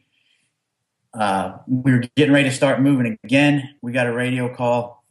uh, 1.13 1.59
we 1.69 1.93
were 1.93 2.03
getting 2.17 2.35
ready 2.35 2.49
to 2.49 2.55
start 2.55 2.81
moving 2.81 3.17
again. 3.23 3.77
We 3.83 3.93
got 3.93 4.07
a 4.07 4.13
radio 4.13 4.53
call. 4.53 5.05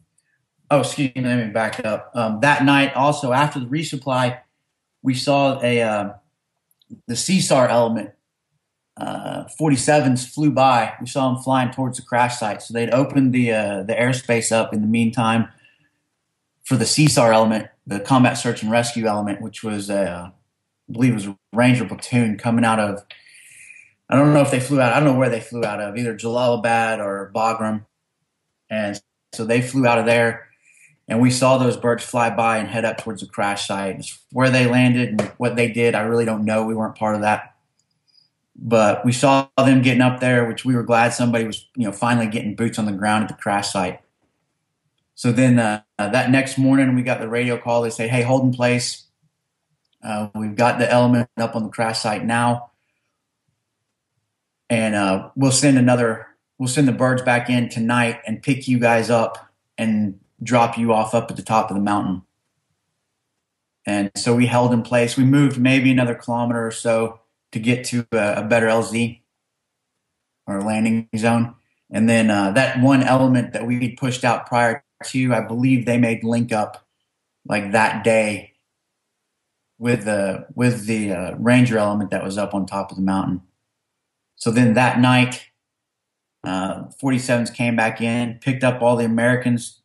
Oh, 0.70 0.80
excuse 0.80 1.14
me, 1.14 1.22
let 1.22 1.46
me 1.46 1.52
back 1.52 1.84
up. 1.84 2.10
Um, 2.14 2.40
that 2.40 2.64
night, 2.64 2.94
also 2.94 3.32
after 3.32 3.60
the 3.60 3.66
resupply, 3.66 4.40
we 5.02 5.14
saw 5.14 5.60
a 5.62 5.80
uh, 5.80 6.12
the 7.06 7.14
CSAR 7.14 7.68
element. 7.68 8.10
Uh, 8.96 9.44
47s 9.60 10.28
flew 10.32 10.52
by. 10.52 10.94
We 11.00 11.06
saw 11.06 11.32
them 11.32 11.42
flying 11.42 11.72
towards 11.72 11.98
the 11.98 12.04
crash 12.04 12.38
site. 12.38 12.62
So 12.62 12.72
they'd 12.72 12.90
opened 12.90 13.32
the 13.32 13.52
uh, 13.52 13.82
the 13.82 13.94
airspace 13.94 14.52
up 14.52 14.72
in 14.72 14.82
the 14.82 14.86
meantime 14.86 15.48
for 16.64 16.76
the 16.76 16.84
CSAR 16.84 17.32
element, 17.32 17.68
the 17.86 18.00
combat 18.00 18.38
search 18.38 18.62
and 18.62 18.70
rescue 18.70 19.06
element, 19.06 19.42
which 19.42 19.62
was 19.64 19.90
a, 19.90 20.10
uh, 20.10 20.30
I 20.88 20.92
believe 20.92 21.10
it 21.12 21.14
was 21.14 21.26
a 21.26 21.38
Ranger 21.52 21.84
platoon 21.84 22.38
coming 22.38 22.64
out 22.64 22.78
of 22.78 23.04
I 24.08 24.16
don't 24.16 24.34
know 24.34 24.42
if 24.42 24.50
they 24.50 24.60
flew 24.60 24.80
out. 24.80 24.92
I 24.92 25.00
don't 25.00 25.12
know 25.12 25.18
where 25.18 25.30
they 25.30 25.40
flew 25.40 25.64
out 25.64 25.80
of, 25.80 25.96
either 25.96 26.14
Jalalabad 26.14 26.98
or 26.98 27.32
Bagram. 27.34 27.86
And 28.68 29.00
so 29.32 29.44
they 29.44 29.62
flew 29.62 29.86
out 29.86 29.98
of 29.98 30.06
there, 30.06 30.48
and 31.08 31.20
we 31.20 31.30
saw 31.30 31.58
those 31.58 31.76
birds 31.76 32.04
fly 32.04 32.30
by 32.30 32.58
and 32.58 32.68
head 32.68 32.84
up 32.84 32.98
towards 32.98 33.22
the 33.22 33.26
crash 33.26 33.66
site. 33.66 34.04
Where 34.30 34.50
they 34.50 34.66
landed 34.66 35.08
and 35.08 35.20
what 35.38 35.56
they 35.56 35.70
did, 35.70 35.94
I 35.94 36.02
really 36.02 36.24
don't 36.24 36.44
know. 36.44 36.64
We 36.64 36.74
weren't 36.74 36.96
part 36.96 37.14
of 37.14 37.22
that, 37.22 37.53
but 38.56 39.04
we 39.04 39.12
saw 39.12 39.48
them 39.56 39.82
getting 39.82 40.00
up 40.00 40.20
there, 40.20 40.46
which 40.46 40.64
we 40.64 40.74
were 40.74 40.82
glad 40.82 41.12
somebody 41.12 41.44
was, 41.44 41.66
you 41.76 41.84
know, 41.84 41.92
finally 41.92 42.26
getting 42.26 42.54
boots 42.54 42.78
on 42.78 42.86
the 42.86 42.92
ground 42.92 43.24
at 43.24 43.28
the 43.28 43.42
crash 43.42 43.72
site. 43.72 44.00
So 45.14 45.32
then 45.32 45.58
uh, 45.58 45.82
uh, 45.98 46.08
that 46.10 46.30
next 46.30 46.58
morning, 46.58 46.94
we 46.94 47.02
got 47.02 47.20
the 47.20 47.28
radio 47.28 47.56
call. 47.56 47.82
They 47.82 47.90
say, 47.90 48.08
"Hey, 48.08 48.22
hold 48.22 48.42
in 48.42 48.52
place. 48.52 49.04
Uh, 50.02 50.28
we've 50.34 50.56
got 50.56 50.78
the 50.78 50.90
element 50.90 51.28
up 51.36 51.56
on 51.56 51.62
the 51.62 51.68
crash 51.68 52.00
site 52.00 52.24
now." 52.24 52.70
and 54.70 54.94
uh, 54.94 55.30
we'll 55.36 55.52
send 55.52 55.78
another 55.78 56.26
we'll 56.58 56.68
send 56.68 56.88
the 56.88 56.92
birds 56.92 57.22
back 57.22 57.50
in 57.50 57.68
tonight 57.68 58.20
and 58.26 58.42
pick 58.42 58.68
you 58.68 58.78
guys 58.78 59.10
up 59.10 59.52
and 59.76 60.18
drop 60.42 60.78
you 60.78 60.92
off 60.92 61.14
up 61.14 61.30
at 61.30 61.36
the 61.36 61.42
top 61.42 61.70
of 61.70 61.76
the 61.76 61.82
mountain 61.82 62.22
and 63.86 64.10
so 64.16 64.34
we 64.34 64.46
held 64.46 64.72
in 64.72 64.82
place 64.82 65.16
we 65.16 65.24
moved 65.24 65.58
maybe 65.58 65.90
another 65.90 66.14
kilometer 66.14 66.66
or 66.66 66.70
so 66.70 67.20
to 67.54 67.60
get 67.60 67.84
to 67.86 68.06
a, 68.12 68.34
a 68.38 68.42
better 68.42 68.66
lz 68.66 69.20
or 70.46 70.60
landing 70.60 71.08
zone. 71.16 71.54
And 71.90 72.08
then 72.08 72.30
uh, 72.30 72.50
that 72.50 72.80
one 72.80 73.02
element 73.02 73.52
that 73.52 73.66
we 73.66 73.94
pushed 73.94 74.24
out 74.24 74.46
prior 74.46 74.84
to 75.04 75.34
i 75.34 75.40
believe 75.40 75.84
they 75.84 75.98
made 75.98 76.24
link 76.24 76.50
up 76.52 76.86
like 77.46 77.72
that 77.72 78.04
day 78.04 78.54
with 79.78 80.04
the 80.04 80.46
with 80.54 80.86
the 80.86 81.12
uh, 81.12 81.34
ranger 81.36 81.78
element 81.78 82.10
that 82.10 82.24
was 82.24 82.38
up 82.38 82.54
on 82.54 82.66
top 82.66 82.90
of 82.90 82.96
the 82.96 83.02
mountain. 83.02 83.42
So 84.36 84.50
then 84.50 84.74
that 84.74 84.98
night, 84.98 85.46
uh, 86.42 86.84
47s 87.02 87.54
came 87.54 87.76
back 87.76 88.00
in, 88.00 88.38
picked 88.40 88.64
up 88.64 88.82
all 88.82 88.96
the 88.96 89.04
Americans 89.04 89.80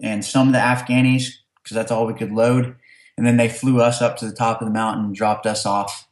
and 0.00 0.24
some 0.24 0.48
of 0.48 0.52
the 0.52 0.60
Afghanis 0.60 1.30
because 1.62 1.74
that's 1.74 1.90
all 1.90 2.06
we 2.06 2.14
could 2.14 2.32
load. 2.32 2.76
And 3.16 3.26
then 3.26 3.36
they 3.36 3.48
flew 3.48 3.80
us 3.80 4.02
up 4.02 4.16
to 4.18 4.26
the 4.26 4.34
top 4.34 4.60
of 4.60 4.68
the 4.68 4.74
mountain 4.74 5.12
dropped 5.12 5.46
us 5.46 5.66
off 5.66 6.08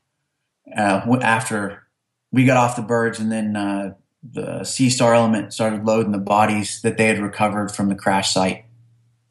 uh, 0.76 1.18
after 1.20 1.82
we 2.30 2.44
got 2.44 2.56
off 2.56 2.76
the 2.76 2.82
birds. 2.82 3.18
And 3.18 3.30
then 3.30 3.56
uh, 3.56 3.94
the 4.22 4.60
CSAR 4.60 5.14
element 5.14 5.52
started 5.52 5.84
loading 5.84 6.12
the 6.12 6.18
bodies 6.18 6.80
that 6.82 6.96
they 6.96 7.06
had 7.06 7.18
recovered 7.18 7.70
from 7.72 7.88
the 7.88 7.94
crash 7.94 8.32
site 8.32 8.64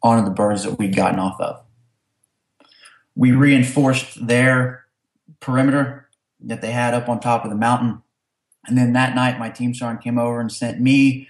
onto 0.03 0.25
the 0.25 0.33
birds 0.33 0.63
that 0.63 0.77
we'd 0.77 0.95
gotten 0.95 1.19
off 1.19 1.39
of. 1.39 1.63
We 3.15 3.31
reinforced 3.31 4.25
their 4.25 4.85
perimeter 5.39 6.09
that 6.39 6.61
they 6.61 6.71
had 6.71 6.93
up 6.93 7.09
on 7.09 7.19
top 7.19 7.43
of 7.43 7.51
the 7.51 7.57
mountain. 7.57 8.01
And 8.67 8.77
then 8.77 8.93
that 8.93 9.15
night, 9.15 9.39
my 9.39 9.49
team 9.49 9.73
sergeant 9.73 10.03
came 10.03 10.17
over 10.17 10.39
and 10.39 10.51
sent 10.51 10.79
me 10.79 11.27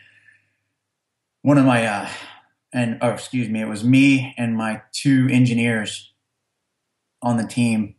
one 1.41 1.57
of 1.57 1.65
my, 1.65 1.85
uh, 1.85 2.09
and 2.73 2.97
oh, 3.01 3.09
excuse 3.09 3.49
me, 3.49 3.61
it 3.61 3.67
was 3.67 3.83
me 3.83 4.33
and 4.37 4.55
my 4.55 4.81
two 4.91 5.27
engineers 5.31 6.13
on 7.21 7.37
the 7.37 7.47
team 7.47 7.95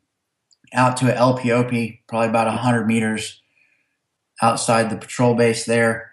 out 0.72 0.96
to 0.98 1.12
a 1.12 1.16
LPOP, 1.16 2.00
probably 2.06 2.28
about 2.28 2.46
100 2.46 2.86
meters 2.86 3.40
outside 4.40 4.90
the 4.90 4.96
patrol 4.96 5.34
base 5.34 5.64
there 5.64 6.12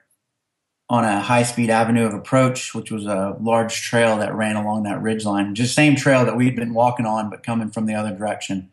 on 0.89 1.03
a 1.03 1.19
high 1.21 1.43
speed 1.43 1.69
avenue 1.69 2.05
of 2.05 2.13
approach, 2.13 2.73
which 2.73 2.91
was 2.91 3.05
a 3.05 3.37
large 3.39 3.81
trail 3.81 4.17
that 4.17 4.33
ran 4.33 4.55
along 4.55 4.83
that 4.83 5.01
ridge 5.01 5.23
line. 5.23 5.53
Just 5.53 5.75
same 5.75 5.95
trail 5.95 6.25
that 6.25 6.35
we'd 6.35 6.55
been 6.55 6.73
walking 6.73 7.05
on, 7.05 7.29
but 7.29 7.43
coming 7.43 7.69
from 7.69 7.85
the 7.85 7.93
other 7.93 8.15
direction. 8.15 8.71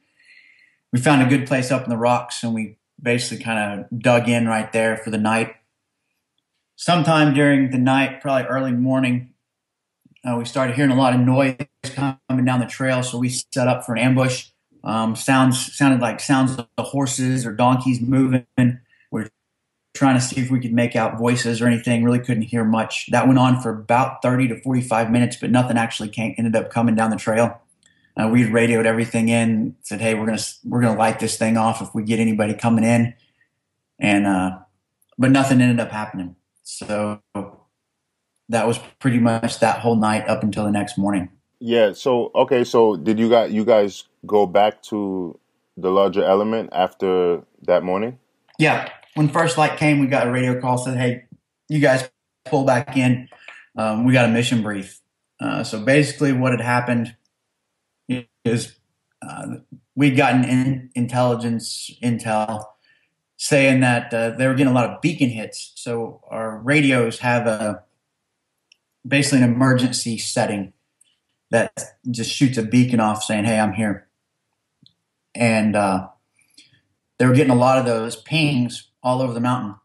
We 0.93 1.01
found 1.01 1.22
a 1.22 1.28
good 1.28 1.47
place 1.47 1.70
up 1.70 1.84
in 1.84 1.91
the 1.91 1.97
rocks 1.97 2.43
and 2.43 2.55
we 2.55 2.78
basically 3.01 3.45
kind 3.45 3.80
of 3.80 4.01
dug 4.01 4.28
in 4.28 4.49
right 4.49 4.72
there 4.72 4.97
for 4.97 5.11
the 5.11 5.18
night. 5.18 5.57
Sometime 6.76 7.34
during 7.34 7.70
the 7.70 7.78
night, 7.78 8.20
probably 8.20 8.47
early 8.47 8.72
morning, 8.72 9.34
uh, 10.24 10.37
we 10.37 10.45
started 10.45 10.74
hearing 10.74 10.91
a 10.91 10.97
lot 10.97 11.14
of 11.14 11.20
noise 11.20 11.57
coming 11.84 12.45
down 12.45 12.61
the 12.61 12.66
trail, 12.66 13.03
so 13.03 13.18
we 13.18 13.28
set 13.28 13.68
up 13.68 13.84
for 13.84 13.95
an 13.95 13.99
ambush. 13.99 14.49
Um, 14.87 15.16
sounds 15.16 15.76
sounded 15.76 16.01
like 16.01 16.20
sounds 16.20 16.57
of 16.57 16.66
horses 16.78 17.45
or 17.45 17.53
donkeys 17.53 18.01
moving. 18.01 18.47
We're 19.11 19.28
trying 19.95 20.14
to 20.14 20.20
see 20.20 20.41
if 20.41 20.49
we 20.49 20.61
could 20.61 20.72
make 20.72 20.95
out 20.95 21.18
voices 21.18 21.61
or 21.61 21.66
anything. 21.66 22.05
Really 22.05 22.20
couldn't 22.20 22.45
hear 22.45 22.64
much. 22.64 23.09
That 23.11 23.26
went 23.26 23.41
on 23.41 23.61
for 23.61 23.70
about 23.70 24.22
30 24.22 24.47
to 24.49 24.61
45 24.62 25.11
minutes, 25.11 25.37
but 25.37 25.51
nothing 25.51 25.76
actually 25.76 26.11
came, 26.11 26.37
ended 26.39 26.55
up 26.55 26.70
coming 26.70 26.95
down 26.95 27.11
the 27.11 27.16
trail. 27.16 27.61
Uh, 28.16 28.28
we 28.32 28.49
radioed 28.49 28.87
everything 28.87 29.28
in, 29.28 29.74
said, 29.82 30.01
"Hey, 30.01 30.14
we're 30.14 30.24
gonna 30.24 30.43
we're 30.64 30.80
gonna 30.80 30.99
light 30.99 31.18
this 31.18 31.37
thing 31.37 31.57
off 31.57 31.82
if 31.82 31.93
we 31.93 32.05
get 32.05 32.20
anybody 32.20 32.55
coming 32.55 32.84
in," 32.84 33.12
and 33.99 34.24
uh, 34.24 34.59
but 35.18 35.32
nothing 35.32 35.61
ended 35.61 35.80
up 35.80 35.91
happening. 35.91 36.37
So 36.62 37.20
that 38.49 38.66
was 38.66 38.78
pretty 39.01 39.18
much 39.18 39.59
that 39.59 39.80
whole 39.80 39.97
night 39.97 40.28
up 40.28 40.45
until 40.45 40.64
the 40.64 40.70
next 40.70 40.97
morning. 40.97 41.28
Yeah. 41.59 41.93
So 41.93 42.30
okay. 42.34 42.64
So 42.64 42.97
did 42.97 43.18
you 43.18 43.28
guys 43.28 43.53
you 43.53 43.64
guys 43.64 44.05
go 44.27 44.47
back 44.47 44.83
to 44.85 45.39
the 45.77 45.91
larger 45.91 46.24
element 46.24 46.70
after 46.72 47.43
that 47.62 47.83
morning? 47.83 48.18
Yeah. 48.59 48.91
When 49.14 49.29
first 49.29 49.57
light 49.59 49.79
came, 49.79 49.99
we 49.99 50.07
got 50.07 50.27
a 50.27 50.31
radio 50.31 50.61
call 50.61 50.79
said, 50.79 50.99
"Hey, 50.99 51.24
you 51.68 51.81
guys 51.81 52.09
pull 52.45 52.64
back 52.64 52.97
in. 52.97 53.29
Um, 53.77 54.05
we 54.05 54.12
got 54.12 54.29
a 54.29 54.33
mission 54.33 54.62
brief." 54.62 55.01
Uh, 55.41 55.64
so 55.64 55.83
basically, 55.83 56.33
what 56.33 56.53
had 56.53 56.61
happened 56.61 57.14
is 58.45 58.77
uh, 59.22 59.57
we'd 59.95 60.16
gotten 60.16 60.45
in 60.45 60.91
intelligence 60.95 61.91
intel 62.03 62.64
saying 63.37 63.81
that 63.81 64.12
uh, 64.14 64.31
they 64.31 64.47
were 64.47 64.55
getting 64.55 64.72
a 64.72 64.74
lot 64.74 64.89
of 64.89 65.01
beacon 65.01 65.29
hits. 65.29 65.72
So 65.77 66.22
our 66.29 66.59
radios 66.59 67.18
have 67.18 67.47
a 67.47 67.83
basically 69.07 69.43
an 69.43 69.53
emergency 69.53 70.18
setting 70.18 70.72
that 71.51 71.72
just 72.11 72.31
shoots 72.31 72.59
a 72.59 72.62
beacon 72.62 73.01
off 73.01 73.22
saying, 73.22 73.45
"Hey, 73.45 73.59
I'm 73.59 73.72
here," 73.72 74.05
and 75.37 75.76
uh, 75.76 76.09
they 77.18 77.26
were 77.26 77.34
getting 77.34 77.53
a 77.53 77.57
lot 77.57 77.78
of 77.78 77.84
those 77.84 78.16
pings 78.16 78.91
all 79.03 79.22
over 79.22 79.32
the 79.32 79.41
mountain. 79.41 79.76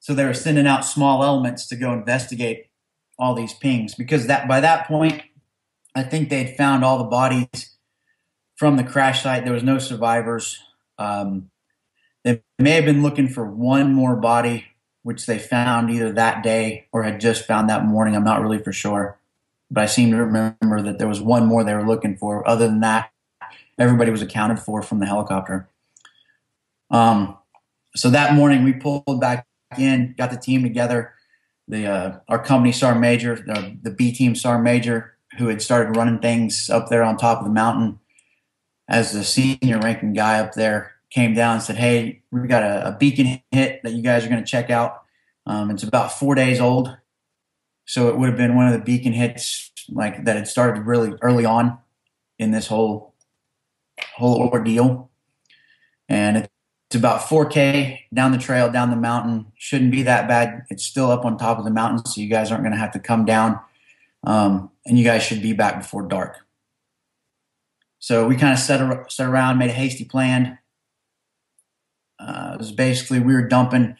So 0.00 0.14
they 0.14 0.24
were 0.24 0.34
sending 0.34 0.66
out 0.66 0.84
small 0.84 1.22
elements 1.22 1.66
to 1.68 1.76
go 1.76 1.92
investigate 1.92 2.66
all 3.18 3.34
these 3.34 3.52
pings 3.52 3.94
because 3.94 4.26
that 4.26 4.48
by 4.48 4.60
that 4.60 4.86
point, 4.86 5.22
I 5.94 6.02
think 6.02 6.28
they'd 6.30 6.56
found 6.56 6.84
all 6.84 6.98
the 6.98 7.04
bodies 7.04 7.76
from 8.56 8.76
the 8.76 8.84
crash 8.84 9.22
site. 9.22 9.44
There 9.44 9.52
was 9.52 9.62
no 9.62 9.78
survivors. 9.78 10.58
Um, 10.98 11.50
they 12.24 12.42
may 12.58 12.72
have 12.72 12.84
been 12.84 13.02
looking 13.02 13.28
for 13.28 13.44
one 13.44 13.92
more 13.92 14.16
body, 14.16 14.66
which 15.02 15.26
they 15.26 15.38
found 15.38 15.90
either 15.90 16.12
that 16.12 16.42
day 16.42 16.86
or 16.92 17.02
had 17.02 17.20
just 17.20 17.46
found 17.46 17.68
that 17.68 17.84
morning. 17.84 18.14
I'm 18.14 18.24
not 18.24 18.40
really 18.40 18.62
for 18.62 18.72
sure 18.72 19.18
but 19.70 19.82
I 19.82 19.86
seem 19.86 20.10
to 20.10 20.16
remember 20.16 20.82
that 20.82 20.98
there 20.98 21.08
was 21.08 21.20
one 21.20 21.46
more 21.46 21.62
they 21.62 21.74
were 21.74 21.86
looking 21.86 22.16
for. 22.16 22.48
Other 22.48 22.66
than 22.66 22.80
that, 22.80 23.10
everybody 23.78 24.10
was 24.10 24.22
accounted 24.22 24.58
for 24.58 24.82
from 24.82 24.98
the 24.98 25.06
helicopter. 25.06 25.68
Um, 26.90 27.36
so 27.94 28.10
that 28.10 28.34
morning 28.34 28.64
we 28.64 28.72
pulled 28.72 29.20
back 29.20 29.46
in, 29.78 30.14
got 30.16 30.30
the 30.30 30.36
team 30.36 30.62
together. 30.62 31.12
The 31.66 31.86
uh, 31.86 32.18
our 32.28 32.42
company 32.42 32.72
sergeant 32.72 33.00
major, 33.00 33.36
the, 33.36 33.76
the 33.82 33.90
B 33.90 34.12
team 34.12 34.34
sergeant 34.34 34.64
major, 34.64 35.14
who 35.36 35.48
had 35.48 35.60
started 35.60 35.96
running 35.96 36.18
things 36.18 36.70
up 36.70 36.88
there 36.88 37.02
on 37.02 37.16
top 37.16 37.38
of 37.38 37.44
the 37.44 37.52
mountain, 37.52 37.98
as 38.88 39.12
the 39.12 39.22
senior 39.22 39.78
ranking 39.78 40.14
guy 40.14 40.40
up 40.40 40.54
there, 40.54 40.92
came 41.10 41.34
down 41.34 41.54
and 41.54 41.62
said, 41.62 41.76
"Hey, 41.76 42.22
we 42.30 42.48
got 42.48 42.62
a, 42.62 42.88
a 42.88 42.92
beacon 42.92 43.42
hit 43.50 43.82
that 43.82 43.92
you 43.92 44.02
guys 44.02 44.24
are 44.24 44.30
going 44.30 44.42
to 44.42 44.50
check 44.50 44.70
out. 44.70 45.02
Um, 45.44 45.70
it's 45.70 45.82
about 45.82 46.12
four 46.12 46.34
days 46.34 46.60
old. 46.60 46.96
So 47.84 48.08
it 48.08 48.18
would 48.18 48.28
have 48.28 48.38
been 48.38 48.54
one 48.54 48.66
of 48.66 48.72
the 48.72 48.84
beacon 48.84 49.12
hits 49.12 49.70
like 49.88 50.24
that 50.24 50.36
had 50.36 50.46
started 50.46 50.82
really 50.82 51.14
early 51.22 51.46
on 51.46 51.78
in 52.38 52.50
this 52.50 52.66
whole 52.66 53.07
whole 54.16 54.48
ordeal. 54.52 55.10
And 56.08 56.48
it's 56.88 56.96
about 56.96 57.20
4K 57.20 58.00
down 58.14 58.32
the 58.32 58.38
trail, 58.38 58.70
down 58.72 58.90
the 58.90 58.96
mountain. 58.96 59.52
Shouldn't 59.56 59.90
be 59.90 60.02
that 60.04 60.26
bad. 60.26 60.64
It's 60.70 60.84
still 60.84 61.10
up 61.10 61.24
on 61.24 61.36
top 61.36 61.58
of 61.58 61.64
the 61.64 61.70
mountain, 61.70 62.04
so 62.06 62.20
you 62.20 62.28
guys 62.28 62.50
aren't 62.50 62.64
going 62.64 62.72
to 62.72 62.78
have 62.78 62.92
to 62.92 62.98
come 62.98 63.24
down. 63.26 63.60
Um, 64.24 64.70
and 64.86 64.98
you 64.98 65.04
guys 65.04 65.22
should 65.22 65.42
be 65.42 65.52
back 65.52 65.78
before 65.78 66.02
dark. 66.02 66.36
So 67.98 68.26
we 68.26 68.36
kind 68.36 68.52
of 68.52 68.58
set, 68.58 69.12
set 69.12 69.28
around, 69.28 69.58
made 69.58 69.70
a 69.70 69.74
hasty 69.74 70.04
plan. 70.04 70.58
Uh, 72.18 72.52
it 72.54 72.58
was 72.58 72.72
basically 72.72 73.20
we 73.20 73.34
were 73.34 73.46
dumping 73.46 73.96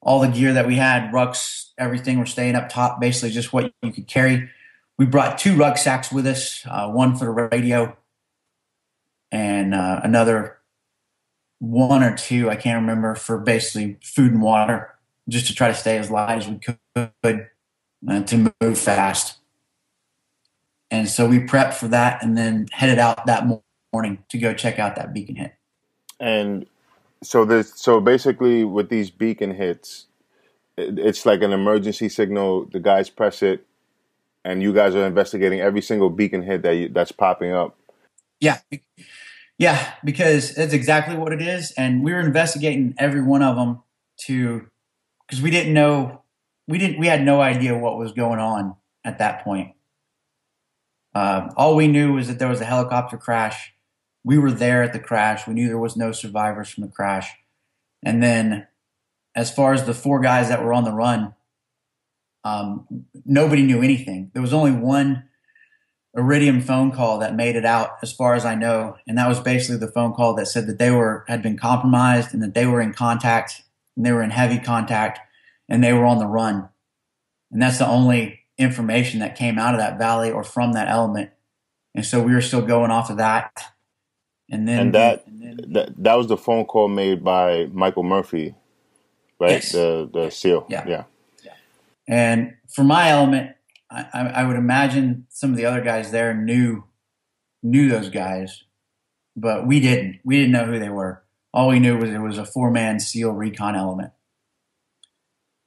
all 0.00 0.20
the 0.20 0.28
gear 0.28 0.52
that 0.54 0.66
we 0.66 0.76
had, 0.76 1.12
rucks, 1.12 1.70
everything. 1.78 2.18
We're 2.18 2.26
staying 2.26 2.54
up 2.54 2.68
top, 2.68 3.00
basically 3.00 3.30
just 3.30 3.52
what 3.52 3.72
you 3.82 3.92
could 3.92 4.06
carry. 4.06 4.50
We 4.96 5.06
brought 5.06 5.38
two 5.38 5.56
rucksacks 5.56 6.10
with 6.10 6.26
us, 6.26 6.64
uh, 6.66 6.88
one 6.88 7.16
for 7.16 7.24
the 7.26 7.30
radio 7.30 7.96
and 9.32 9.74
uh, 9.74 10.00
another 10.02 10.58
one 11.58 12.02
or 12.02 12.16
two, 12.16 12.50
I 12.50 12.56
can't 12.56 12.80
remember, 12.80 13.14
for 13.14 13.38
basically 13.38 13.98
food 14.02 14.32
and 14.32 14.42
water, 14.42 14.94
just 15.28 15.46
to 15.46 15.54
try 15.54 15.68
to 15.68 15.74
stay 15.74 15.96
as 15.98 16.10
light 16.10 16.38
as 16.38 16.48
we 16.48 16.58
could 16.58 16.78
uh, 16.96 18.22
to 18.22 18.52
move 18.60 18.78
fast. 18.78 19.38
And 20.90 21.08
so 21.08 21.26
we 21.26 21.40
prepped 21.40 21.74
for 21.74 21.88
that 21.88 22.22
and 22.22 22.36
then 22.36 22.68
headed 22.70 22.98
out 22.98 23.26
that 23.26 23.44
morning 23.92 24.24
to 24.28 24.38
go 24.38 24.54
check 24.54 24.78
out 24.78 24.96
that 24.96 25.12
beacon 25.12 25.36
hit. 25.36 25.54
And 26.20 26.66
so 27.22 27.44
there's 27.44 27.74
so 27.74 28.00
basically 28.00 28.64
with 28.64 28.90
these 28.90 29.10
beacon 29.10 29.54
hits, 29.54 30.06
it's 30.76 31.24
like 31.24 31.42
an 31.42 31.52
emergency 31.52 32.08
signal. 32.08 32.66
The 32.66 32.80
guys 32.80 33.08
press 33.08 33.42
it, 33.42 33.66
and 34.44 34.62
you 34.62 34.72
guys 34.72 34.94
are 34.94 35.06
investigating 35.06 35.60
every 35.60 35.82
single 35.82 36.10
beacon 36.10 36.42
hit 36.42 36.62
that 36.62 36.72
you, 36.72 36.88
that's 36.88 37.12
popping 37.12 37.52
up. 37.52 37.76
Yeah, 38.40 38.58
yeah, 39.58 39.94
because 40.04 40.54
that's 40.54 40.72
exactly 40.72 41.16
what 41.16 41.32
it 41.32 41.40
is, 41.40 41.72
and 41.72 42.02
we 42.02 42.12
were 42.12 42.20
investigating 42.20 42.94
every 42.98 43.22
one 43.22 43.42
of 43.42 43.56
them 43.56 43.82
to 44.26 44.66
because 45.26 45.42
we 45.42 45.50
didn't 45.50 45.72
know 45.72 46.22
we 46.66 46.78
didn't 46.78 46.98
we 46.98 47.06
had 47.06 47.22
no 47.22 47.40
idea 47.40 47.76
what 47.76 47.98
was 47.98 48.12
going 48.12 48.40
on 48.40 48.76
at 49.04 49.18
that 49.18 49.44
point. 49.44 49.72
Uh, 51.14 51.48
all 51.56 51.76
we 51.76 51.86
knew 51.86 52.12
was 52.12 52.26
that 52.28 52.38
there 52.38 52.48
was 52.48 52.60
a 52.60 52.64
helicopter 52.64 53.16
crash. 53.16 53.72
We 54.24 54.38
were 54.38 54.50
there 54.50 54.82
at 54.82 54.92
the 54.92 54.98
crash. 54.98 55.46
We 55.46 55.54
knew 55.54 55.68
there 55.68 55.78
was 55.78 55.96
no 55.96 56.10
survivors 56.10 56.68
from 56.70 56.82
the 56.82 56.90
crash, 56.90 57.30
and 58.02 58.22
then 58.22 58.66
as 59.36 59.52
far 59.54 59.72
as 59.72 59.84
the 59.84 59.94
four 59.94 60.20
guys 60.20 60.48
that 60.48 60.64
were 60.64 60.72
on 60.72 60.84
the 60.84 60.92
run, 60.92 61.34
um, 62.42 62.86
nobody 63.24 63.62
knew 63.62 63.82
anything. 63.82 64.30
There 64.32 64.42
was 64.42 64.52
only 64.52 64.72
one 64.72 65.24
Iridium 66.16 66.60
phone 66.60 66.92
call 66.92 67.18
that 67.18 67.34
made 67.34 67.56
it 67.56 67.64
out, 67.64 67.96
as 68.02 68.12
far 68.12 68.34
as 68.34 68.44
I 68.44 68.54
know, 68.54 68.96
and 69.06 69.18
that 69.18 69.28
was 69.28 69.40
basically 69.40 69.78
the 69.78 69.90
phone 69.90 70.12
call 70.12 70.34
that 70.34 70.46
said 70.46 70.66
that 70.66 70.78
they 70.78 70.90
were 70.90 71.24
had 71.26 71.42
been 71.42 71.56
compromised 71.56 72.32
and 72.32 72.42
that 72.42 72.54
they 72.54 72.66
were 72.66 72.80
in 72.80 72.92
contact 72.92 73.62
and 73.96 74.06
they 74.06 74.12
were 74.12 74.22
in 74.22 74.30
heavy 74.30 74.58
contact 74.58 75.18
and 75.68 75.82
they 75.82 75.92
were 75.92 76.04
on 76.04 76.18
the 76.18 76.26
run. 76.26 76.68
And 77.50 77.60
that's 77.60 77.78
the 77.78 77.86
only 77.86 78.40
information 78.58 79.20
that 79.20 79.36
came 79.36 79.58
out 79.58 79.74
of 79.74 79.80
that 79.80 79.98
valley 79.98 80.30
or 80.30 80.44
from 80.44 80.72
that 80.72 80.88
element. 80.88 81.30
And 81.94 82.04
so 82.04 82.22
we 82.22 82.32
were 82.32 82.40
still 82.40 82.62
going 82.62 82.90
off 82.90 83.10
of 83.10 83.16
that. 83.16 83.52
And 84.50 84.68
then 84.68 84.78
and 84.78 84.94
that 84.94 85.26
and 85.26 85.42
then, 85.42 85.72
that, 85.72 86.04
that 86.04 86.14
was 86.14 86.28
the 86.28 86.36
phone 86.36 86.64
call 86.64 86.88
made 86.88 87.24
by 87.24 87.68
Michael 87.72 88.02
Murphy 88.02 88.54
right? 89.44 89.50
Yes. 89.52 89.72
The 89.72 90.08
the 90.12 90.30
seal. 90.30 90.66
Yeah. 90.68 90.84
yeah. 90.86 91.04
And 92.06 92.54
for 92.68 92.84
my 92.84 93.10
element, 93.10 93.56
I, 93.94 94.20
I, 94.34 94.44
would 94.44 94.56
imagine 94.56 95.26
some 95.30 95.50
of 95.50 95.56
the 95.56 95.66
other 95.66 95.80
guys 95.80 96.10
there 96.10 96.34
knew 96.34 96.84
knew 97.62 97.88
those 97.88 98.08
guys, 98.08 98.64
but 99.36 99.66
we 99.66 99.80
didn't. 99.80 100.20
We 100.24 100.36
didn't 100.36 100.52
know 100.52 100.66
who 100.66 100.78
they 100.78 100.88
were. 100.88 101.22
All 101.52 101.68
we 101.68 101.78
knew 101.78 101.96
was 101.96 102.10
it 102.10 102.18
was 102.18 102.38
a 102.38 102.44
four 102.44 102.70
man 102.70 102.98
SEAL 102.98 103.32
recon 103.32 103.76
element. 103.76 104.12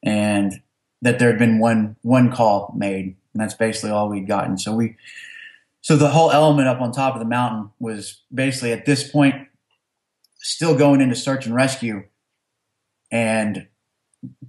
And 0.04 0.62
that 1.02 1.20
there 1.20 1.30
had 1.30 1.40
been 1.40 1.60
one 1.60 1.96
one 2.02 2.32
call 2.32 2.74
made, 2.76 3.16
and 3.34 3.42
that's 3.42 3.54
basically 3.54 3.92
all 3.92 4.10
we'd 4.10 4.28
gotten. 4.28 4.58
So 4.58 4.76
we, 4.76 4.96
so 5.82 5.96
the 5.96 6.10
whole 6.10 6.32
element 6.32 6.68
up 6.68 6.82
on 6.82 6.92
top 6.92 7.14
of 7.14 7.20
the 7.20 7.26
mountain 7.26 7.72
was 7.80 8.22
basically 8.34 8.74
at 8.74 8.86
this 8.86 9.10
point 9.10 9.48
still 10.40 10.78
going 10.78 11.02
into 11.02 11.16
search 11.16 11.46
and 11.46 11.56
rescue, 11.56 12.04
and 13.12 13.68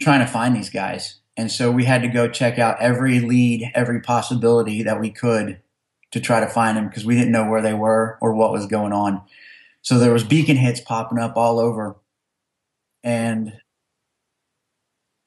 trying 0.00 0.20
to 0.20 0.26
find 0.26 0.56
these 0.56 0.70
guys. 0.70 1.17
And 1.38 1.52
so 1.52 1.70
we 1.70 1.84
had 1.84 2.02
to 2.02 2.08
go 2.08 2.28
check 2.28 2.58
out 2.58 2.82
every 2.82 3.20
lead, 3.20 3.70
every 3.72 4.00
possibility 4.00 4.82
that 4.82 5.00
we 5.00 5.10
could 5.10 5.60
to 6.10 6.20
try 6.20 6.40
to 6.40 6.48
find 6.48 6.76
them 6.76 6.88
because 6.88 7.06
we 7.06 7.14
didn't 7.14 7.30
know 7.30 7.48
where 7.48 7.62
they 7.62 7.74
were 7.74 8.18
or 8.20 8.34
what 8.34 8.50
was 8.50 8.66
going 8.66 8.92
on. 8.92 9.22
So 9.80 10.00
there 10.00 10.12
was 10.12 10.24
beacon 10.24 10.56
hits 10.56 10.80
popping 10.80 11.18
up 11.20 11.36
all 11.36 11.60
over, 11.60 11.96
and 13.04 13.52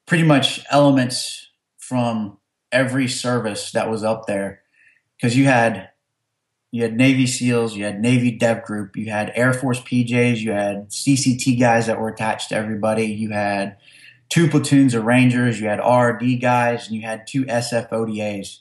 pretty 0.06 0.24
much 0.24 0.60
elements 0.70 1.48
from 1.78 2.36
every 2.70 3.08
service 3.08 3.72
that 3.72 3.90
was 3.90 4.04
up 4.04 4.26
there 4.26 4.60
because 5.16 5.34
you 5.34 5.46
had 5.46 5.88
you 6.72 6.82
had 6.82 6.94
Navy 6.94 7.26
SEALs, 7.26 7.74
you 7.74 7.84
had 7.84 8.00
Navy 8.00 8.30
Dev 8.30 8.64
Group, 8.64 8.96
you 8.98 9.10
had 9.10 9.32
Air 9.34 9.54
Force 9.54 9.80
PJs, 9.80 10.38
you 10.38 10.52
had 10.52 10.90
CCT 10.90 11.58
guys 11.58 11.86
that 11.86 11.98
were 11.98 12.08
attached 12.08 12.50
to 12.50 12.54
everybody, 12.54 13.06
you 13.06 13.30
had 13.30 13.78
two 14.32 14.48
platoons 14.48 14.94
of 14.94 15.04
Rangers, 15.04 15.60
you 15.60 15.68
had 15.68 15.78
RD 15.78 16.40
guys, 16.40 16.86
and 16.86 16.96
you 16.96 17.02
had 17.02 17.26
two 17.26 17.44
SFODAs 17.44 18.60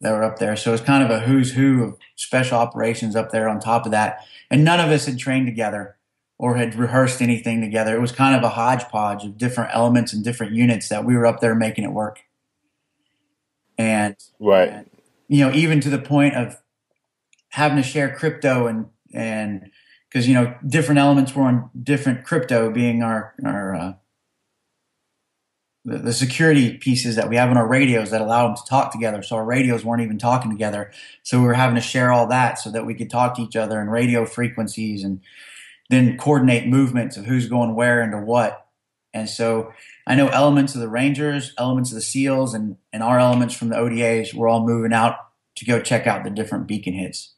that 0.00 0.10
were 0.10 0.24
up 0.24 0.38
there. 0.38 0.56
So 0.56 0.70
it 0.70 0.72
was 0.72 0.80
kind 0.80 1.04
of 1.04 1.10
a 1.10 1.20
who's 1.20 1.52
who 1.52 1.84
of 1.84 1.98
special 2.14 2.56
operations 2.56 3.14
up 3.14 3.30
there 3.30 3.46
on 3.46 3.60
top 3.60 3.84
of 3.84 3.92
that. 3.92 4.24
And 4.50 4.64
none 4.64 4.80
of 4.80 4.90
us 4.90 5.04
had 5.04 5.18
trained 5.18 5.46
together 5.46 5.98
or 6.38 6.56
had 6.56 6.74
rehearsed 6.74 7.20
anything 7.20 7.60
together. 7.60 7.94
It 7.94 8.00
was 8.00 8.10
kind 8.10 8.34
of 8.34 8.42
a 8.42 8.48
hodgepodge 8.48 9.22
of 9.22 9.36
different 9.36 9.74
elements 9.74 10.14
and 10.14 10.24
different 10.24 10.54
units 10.54 10.88
that 10.88 11.04
we 11.04 11.14
were 11.14 11.26
up 11.26 11.40
there 11.40 11.54
making 11.54 11.84
it 11.84 11.92
work. 11.92 12.20
And 13.76 14.16
right, 14.40 14.70
and, 14.70 14.90
you 15.28 15.44
know, 15.44 15.52
even 15.52 15.80
to 15.80 15.90
the 15.90 15.98
point 15.98 16.36
of 16.36 16.56
having 17.50 17.76
to 17.76 17.82
share 17.82 18.14
crypto 18.16 18.66
and 18.66 18.86
and 19.12 19.70
because 20.08 20.26
you 20.26 20.32
know 20.32 20.56
different 20.66 20.98
elements 20.98 21.34
were 21.34 21.42
on 21.42 21.68
different 21.82 22.24
crypto, 22.24 22.70
being 22.70 23.02
our 23.02 23.34
our 23.44 23.74
uh, 23.74 23.92
the, 25.86 25.98
the 25.98 26.12
security 26.12 26.76
pieces 26.76 27.16
that 27.16 27.28
we 27.28 27.36
have 27.36 27.50
in 27.50 27.56
our 27.56 27.66
radios 27.66 28.10
that 28.10 28.20
allow 28.20 28.48
them 28.48 28.56
to 28.56 28.62
talk 28.68 28.92
together. 28.92 29.22
So 29.22 29.36
our 29.36 29.44
radios 29.44 29.84
weren't 29.84 30.02
even 30.02 30.18
talking 30.18 30.50
together. 30.50 30.90
So 31.22 31.38
we 31.38 31.46
were 31.46 31.54
having 31.54 31.76
to 31.76 31.80
share 31.80 32.12
all 32.12 32.26
that 32.26 32.58
so 32.58 32.70
that 32.70 32.84
we 32.84 32.94
could 32.94 33.08
talk 33.08 33.36
to 33.36 33.42
each 33.42 33.56
other 33.56 33.80
and 33.80 33.90
radio 33.90 34.26
frequencies 34.26 35.04
and 35.04 35.20
then 35.88 36.18
coordinate 36.18 36.66
movements 36.66 37.16
of 37.16 37.24
who's 37.24 37.48
going 37.48 37.74
where 37.76 38.02
into 38.02 38.18
what. 38.18 38.66
And 39.14 39.30
so 39.30 39.72
I 40.06 40.16
know 40.16 40.28
elements 40.28 40.74
of 40.74 40.80
the 40.80 40.88
Rangers, 40.88 41.54
elements 41.56 41.90
of 41.90 41.94
the 41.94 42.02
SEALs, 42.02 42.52
and, 42.52 42.76
and 42.92 43.02
our 43.02 43.20
elements 43.20 43.54
from 43.54 43.68
the 43.68 43.76
ODAs 43.76 44.34
were 44.34 44.48
all 44.48 44.66
moving 44.66 44.92
out 44.92 45.16
to 45.54 45.64
go 45.64 45.80
check 45.80 46.06
out 46.06 46.24
the 46.24 46.30
different 46.30 46.66
beacon 46.66 46.94
hits. 46.94 47.32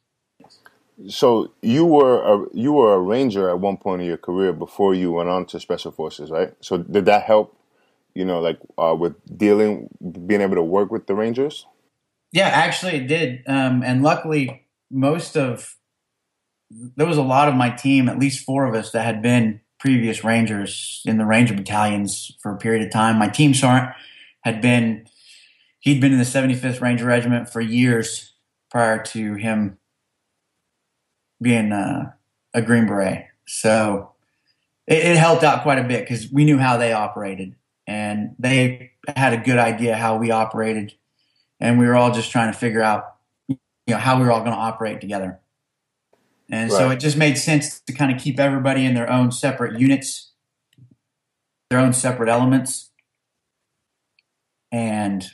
So 1.07 1.53
you 1.61 1.85
were 1.85 2.21
a 2.21 2.45
you 2.53 2.73
were 2.73 2.93
a 2.93 2.99
ranger 2.99 3.49
at 3.49 3.59
one 3.59 3.77
point 3.77 4.01
in 4.01 4.07
your 4.07 4.17
career 4.17 4.51
before 4.51 4.93
you 4.93 5.13
went 5.13 5.29
on 5.29 5.45
to 5.45 5.59
special 5.59 5.93
forces, 5.93 6.29
right? 6.29 6.53
So 6.59 6.77
did 6.77 7.05
that 7.05 7.23
help 7.23 7.55
you 8.13 8.25
know, 8.25 8.39
like 8.39 8.59
uh, 8.77 8.95
with 8.97 9.15
dealing, 9.37 9.89
being 10.25 10.41
able 10.41 10.55
to 10.55 10.63
work 10.63 10.91
with 10.91 11.07
the 11.07 11.15
Rangers? 11.15 11.65
Yeah, 12.31 12.47
actually, 12.47 12.95
it 12.95 13.07
did. 13.07 13.43
Um, 13.47 13.83
and 13.83 14.03
luckily, 14.03 14.65
most 14.91 15.35
of 15.35 15.75
there 16.69 17.07
was 17.07 17.17
a 17.17 17.23
lot 17.23 17.47
of 17.47 17.55
my 17.55 17.69
team, 17.69 18.07
at 18.07 18.19
least 18.19 18.45
four 18.45 18.65
of 18.65 18.75
us, 18.75 18.91
that 18.91 19.03
had 19.03 19.21
been 19.21 19.61
previous 19.79 20.23
Rangers 20.23 21.01
in 21.05 21.17
the 21.17 21.25
Ranger 21.25 21.55
battalions 21.55 22.31
for 22.41 22.53
a 22.53 22.57
period 22.57 22.85
of 22.85 22.91
time. 22.91 23.17
My 23.17 23.29
team 23.29 23.53
sergeant 23.53 23.93
had 24.41 24.61
been 24.61 25.07
he'd 25.79 26.01
been 26.01 26.11
in 26.11 26.19
the 26.19 26.25
75th 26.25 26.81
Ranger 26.81 27.05
Regiment 27.05 27.49
for 27.49 27.61
years 27.61 28.33
prior 28.69 29.01
to 29.01 29.35
him 29.35 29.77
being 31.41 31.71
uh, 31.71 32.11
a 32.53 32.61
Green 32.61 32.85
Beret. 32.85 33.27
So 33.47 34.11
it, 34.85 34.97
it 34.97 35.17
helped 35.17 35.43
out 35.43 35.63
quite 35.63 35.79
a 35.79 35.83
bit 35.83 36.01
because 36.01 36.31
we 36.31 36.45
knew 36.45 36.57
how 36.57 36.77
they 36.77 36.91
operated 36.91 37.55
and 37.89 38.35
they 38.37 38.91
had 39.17 39.33
a 39.33 39.37
good 39.37 39.57
idea 39.57 39.95
how 39.95 40.15
we 40.17 40.29
operated, 40.29 40.93
and 41.59 41.79
we 41.79 41.87
were 41.87 41.95
all 41.95 42.11
just 42.11 42.31
trying 42.31 42.53
to 42.53 42.57
figure 42.57 42.83
out, 42.83 43.15
you 43.47 43.57
know, 43.87 43.97
how 43.97 44.19
we 44.19 44.25
were 44.25 44.31
all 44.31 44.41
going 44.41 44.51
to 44.51 44.57
operate 44.57 45.01
together. 45.01 45.39
And 46.51 46.69
right. 46.69 46.77
so 46.77 46.89
it 46.91 46.99
just 46.99 47.17
made 47.17 47.35
sense 47.39 47.79
to 47.81 47.93
kind 47.93 48.15
of 48.15 48.21
keep 48.21 48.39
everybody 48.39 48.85
in 48.85 48.93
their 48.93 49.09
own 49.11 49.31
separate 49.31 49.79
units, 49.79 50.33
their 51.71 51.79
own 51.79 51.91
separate 51.93 52.29
elements, 52.29 52.91
and 54.71 55.25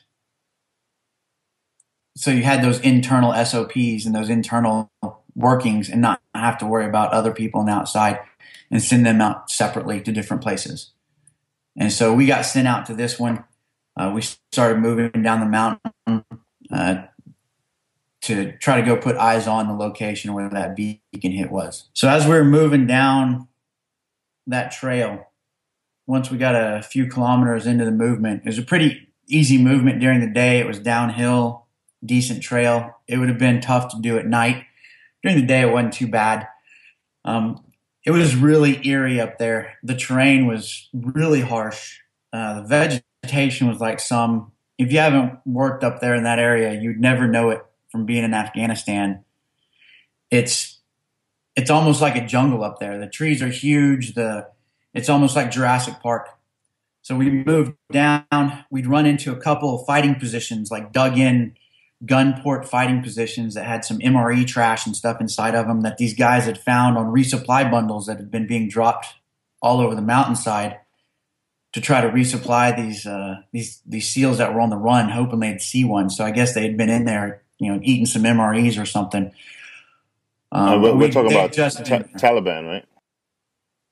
so 2.16 2.32
you 2.32 2.44
had 2.44 2.64
those 2.64 2.80
internal 2.80 3.34
SOPs 3.44 4.06
and 4.06 4.16
those 4.16 4.30
internal 4.30 4.90
workings, 5.36 5.90
and 5.90 6.02
not 6.02 6.22
have 6.34 6.58
to 6.60 6.66
worry 6.66 6.86
about 6.86 7.12
other 7.12 7.34
people 7.34 7.60
on 7.60 7.66
the 7.66 7.74
outside 7.74 8.20
and 8.72 8.82
send 8.82 9.06
them 9.06 9.20
out 9.20 9.52
separately 9.52 10.00
to 10.00 10.14
different 10.14 10.42
places. 10.42 10.92
And 11.78 11.92
so 11.92 12.14
we 12.14 12.26
got 12.26 12.46
sent 12.46 12.68
out 12.68 12.86
to 12.88 12.94
this 12.94 13.20
one. 13.20 13.44
Uh, 13.98 14.12
we 14.14 14.22
started 14.22 14.80
moving 14.80 15.22
down 15.22 15.40
the 15.40 15.46
mountain 15.46 16.26
uh, 16.72 17.04
to 18.22 18.58
try 18.58 18.80
to 18.80 18.86
go 18.86 18.98
put 18.98 19.16
eyes 19.16 19.48
on 19.48 19.68
the 19.68 19.74
location 19.74 20.34
where 20.34 20.50
that 20.50 20.76
beacon 20.76 21.32
hit 21.32 21.52
was. 21.52 21.90
So 21.94 22.10
as 22.10 22.26
we 22.26 22.32
were 22.32 22.46
moving 22.46 22.88
down 22.88 23.48
that 24.48 24.72
trail, 24.72 25.28
once 26.08 26.30
we 26.30 26.38
got 26.38 26.56
a 26.56 26.82
few 26.82 27.08
kilometers 27.08 27.66
into 27.66 27.86
the 27.86 27.92
movement, 27.92 28.42
it 28.44 28.48
was 28.48 28.58
a 28.58 28.64
pretty 28.64 29.10
easy 29.28 29.58
movement 29.58 30.00
during 30.00 30.20
the 30.20 30.30
day. 30.30 30.60
It 30.60 30.68
was 30.68 30.80
downhill, 30.80 31.66
decent 32.04 32.44
trail. 32.44 32.96
It 33.08 33.18
would 33.18 33.30
have 33.30 33.40
been 33.40 33.62
tough 33.62 33.90
to 33.92 34.02
do 34.02 34.18
at 34.18 34.28
night. 34.28 34.66
During 35.24 35.40
the 35.40 35.46
day, 35.46 35.62
it 35.62 35.72
wasn't 35.72 35.94
too 35.94 36.08
bad. 36.08 36.48
Um, 37.24 37.65
it 38.06 38.12
was 38.12 38.36
really 38.36 38.88
eerie 38.88 39.20
up 39.20 39.40
there. 39.40 39.74
The 39.84 39.96
terrain 39.96 40.46
was 40.46 40.90
really 40.94 41.42
harsh. 41.42 42.00
Uh, 42.32 42.62
the 42.62 43.02
vegetation 43.24 43.68
was 43.68 43.80
like 43.80 44.00
some. 44.00 44.52
If 44.78 44.92
you 44.92 45.00
haven't 45.00 45.40
worked 45.46 45.84
up 45.84 46.02
there 46.02 46.14
in 46.16 46.24
that 46.24 46.38
area, 46.38 46.80
you'd 46.80 47.00
never 47.00 47.28
know 47.28 47.50
it 47.50 47.66
from 47.90 48.06
being 48.06 48.24
in 48.24 48.34
Afghanistan. 48.34 49.24
It's 50.30 50.80
it's 51.56 51.70
almost 51.70 52.02
like 52.02 52.16
a 52.16 52.26
jungle 52.26 52.64
up 52.64 52.80
there. 52.80 53.00
The 53.00 53.08
trees 53.08 53.42
are 53.42 53.48
huge. 53.48 54.14
The 54.14 54.48
it's 54.94 55.10
almost 55.10 55.36
like 55.36 55.50
Jurassic 55.50 55.96
Park. 56.02 56.28
So 57.02 57.16
we 57.16 57.30
moved 57.30 57.74
down. 57.92 58.66
We'd 58.70 58.88
run 58.88 59.06
into 59.06 59.32
a 59.32 59.36
couple 59.36 59.80
of 59.80 59.86
fighting 59.86 60.16
positions, 60.16 60.72
like 60.72 60.92
dug 60.92 61.18
in 61.18 61.56
gun 62.06 62.40
port 62.42 62.68
fighting 62.68 63.02
positions 63.02 63.54
that 63.54 63.66
had 63.66 63.86
some 63.86 64.00
MRE 64.00 64.46
trash 64.46 64.86
and 64.86 64.96
stuff 64.96 65.22
inside 65.22 65.56
of 65.56 65.68
them 65.68 65.82
that 65.82 65.98
these 65.98 66.14
guys 66.14 66.46
had 66.46 66.58
found 66.58 66.98
on 66.98 67.08
resupply 67.08 67.70
bundles 67.70 68.06
that 68.08 68.18
had 68.18 68.32
been 68.32 68.48
being 68.48 68.68
dropped 68.68 69.16
all 69.62 69.80
over 69.80 69.96
the 69.96 70.02
mountainside 70.02 70.80
to 71.74 71.82
try 71.82 72.00
to 72.00 72.10
resupply 72.10 72.76
these 72.76 73.06
uh, 73.06 73.36
these 73.52 73.82
these 73.86 74.08
seals 74.08 74.38
that 74.38 74.54
were 74.54 74.62
on 74.62 74.70
the 74.70 74.78
run, 74.78 75.10
hoping 75.10 75.40
they'd 75.40 75.62
see 75.62 75.84
one. 75.84 76.10
So 76.10 76.24
I 76.24 76.32
guess 76.32 76.54
they 76.54 76.64
had 76.64 76.78
been 76.78 76.90
in 76.90 77.06
there, 77.06 77.42
you 77.60 77.72
know, 77.72 77.80
eating 77.84 78.06
some 78.06 78.24
MREs 78.24 78.82
or 78.82 78.86
something. 78.86 79.32
Um, 80.52 80.70
uh, 80.70 80.82
we're, 80.82 80.96
we, 80.96 81.10
talking 81.10 81.34
about 81.34 81.52
Taliban, 81.52 82.66
right? 82.66 82.86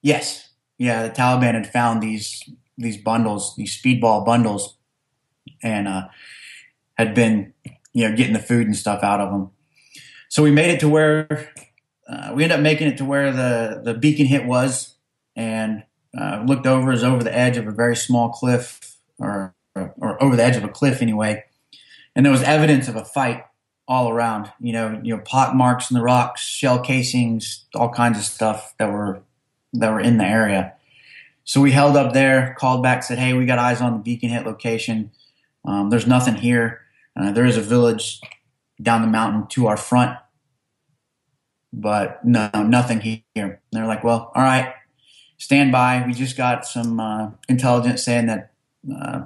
Yes, 0.02 0.50
yeah. 0.78 1.04
The 1.04 1.10
Taliban 1.10 1.56
had 1.56 1.68
found 1.68 2.02
these 2.02 2.50
these 2.78 2.98
bundles, 2.98 3.56
these 3.58 3.78
speedball 3.78 4.26
bundles, 4.26 4.78
and 5.62 5.88
uh, 5.88 6.08
had 6.98 7.14
been 7.14 7.54
you 7.94 8.10
know, 8.10 8.16
getting 8.16 8.34
the 8.34 8.40
food 8.40 8.66
and 8.66 8.76
stuff 8.76 9.04
out 9.04 9.22
of 9.22 9.32
them. 9.32 9.52
So 10.30 10.44
we 10.44 10.52
made 10.52 10.72
it 10.72 10.80
to 10.82 10.90
where 10.90 11.54
uh, 12.08 12.32
we 12.34 12.44
ended 12.44 12.58
up 12.58 12.64
making 12.64 12.88
it 12.88 12.98
to 12.98 13.06
where 13.06 13.32
the 13.32 13.82
the 13.84 13.94
beacon 13.94 14.26
hit 14.26 14.46
was, 14.46 14.96
and 15.36 15.84
uh, 16.18 16.44
looked 16.46 16.68
over 16.68 16.92
is 16.92 17.04
over 17.04 17.24
the 17.24 17.36
edge 17.36 17.58
of 17.58 17.68
a 17.68 17.72
very 17.72 17.96
small 17.96 18.30
cliff, 18.30 18.98
or 19.18 19.54
or 19.76 20.22
over 20.22 20.36
the 20.36 20.44
edge 20.44 20.56
of 20.56 20.64
a 20.64 20.70
cliff 20.70 21.02
anyway, 21.02 21.44
and 22.16 22.26
there 22.26 22.32
was 22.32 22.44
evidence 22.44 22.88
of 22.88 22.96
a 22.96 23.06
fight 23.06 23.44
all 23.88 24.10
around. 24.10 24.52
You 24.60 24.74
know, 24.74 25.02
you 25.04 25.16
know, 25.16 25.22
pot 25.24 25.56
marks 25.56 25.90
in 25.90 25.96
the 25.96 26.04
rocks, 26.04 26.42
shell 26.42 26.80
casings, 26.80 27.66
all 27.76 27.90
kinds 27.90 28.18
of 28.18 28.24
stuff 28.24 28.74
that 28.80 28.92
were 28.92 29.22
that 29.74 29.92
were 29.92 30.02
in 30.02 30.18
the 30.18 30.26
area. 30.26 30.74
So 31.46 31.60
we 31.62 31.72
held 31.72 31.98
up 31.98 32.14
there, 32.14 32.56
called 32.58 32.84
back, 32.84 33.04
said, 33.04 33.20
"Hey, 33.20 33.34
we 33.34 33.46
got 33.46 33.60
eyes 33.60 33.82
on 33.82 33.94
the 33.94 34.00
beacon 34.00 34.30
hit 34.30 34.46
location. 34.46 35.12
Um, 35.66 35.90
there's 35.90 36.08
nothing 36.08 36.36
here." 36.36 36.83
Uh, 37.16 37.32
there 37.32 37.46
is 37.46 37.58
a 37.58 37.62
village 37.62 38.22
down 38.82 39.02
the 39.02 39.08
mountain 39.08 39.48
to 39.48 39.68
our 39.68 39.78
front, 39.78 40.18
but 41.72 42.24
no, 42.26 42.50
nothing 42.54 43.00
here. 43.00 43.24
And 43.36 43.58
they're 43.72 43.88
like, 43.88 44.04
well, 44.04 44.32
all 44.36 44.44
right, 44.44 44.74
stand 45.38 45.72
by. 45.72 46.04
We 46.06 46.14
just 46.14 46.38
got 46.38 46.66
some 46.66 47.00
uh, 47.00 47.32
intelligence 47.48 48.04
saying 48.04 48.28
that 48.28 48.52
uh, 48.96 49.26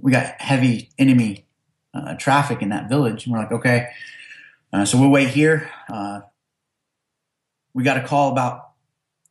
we 0.00 0.12
got 0.12 0.40
heavy 0.40 0.90
enemy 0.98 1.46
uh, 1.94 2.14
traffic 2.14 2.62
in 2.62 2.70
that 2.70 2.88
village. 2.88 3.24
And 3.24 3.32
we're 3.32 3.40
like, 3.40 3.52
okay. 3.52 3.88
Uh, 4.72 4.84
so 4.84 4.98
we'll 4.98 5.10
wait 5.10 5.28
here. 5.28 5.70
Uh, 5.92 6.20
we 7.74 7.84
got 7.84 7.96
a 7.96 8.06
call 8.06 8.32
about 8.32 8.70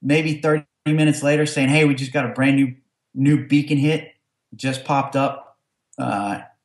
maybe 0.01 0.41
30 0.41 0.65
minutes 0.87 1.23
later 1.23 1.45
saying, 1.45 1.69
hey, 1.69 1.85
we 1.85 1.95
just 1.95 2.13
got 2.13 2.25
a 2.25 2.29
brand 2.29 2.55
new 2.55 2.75
new 3.13 3.47
beacon 3.47 3.79
hit, 3.79 4.13
just 4.55 4.85
popped 4.85 5.15
up 5.15 5.57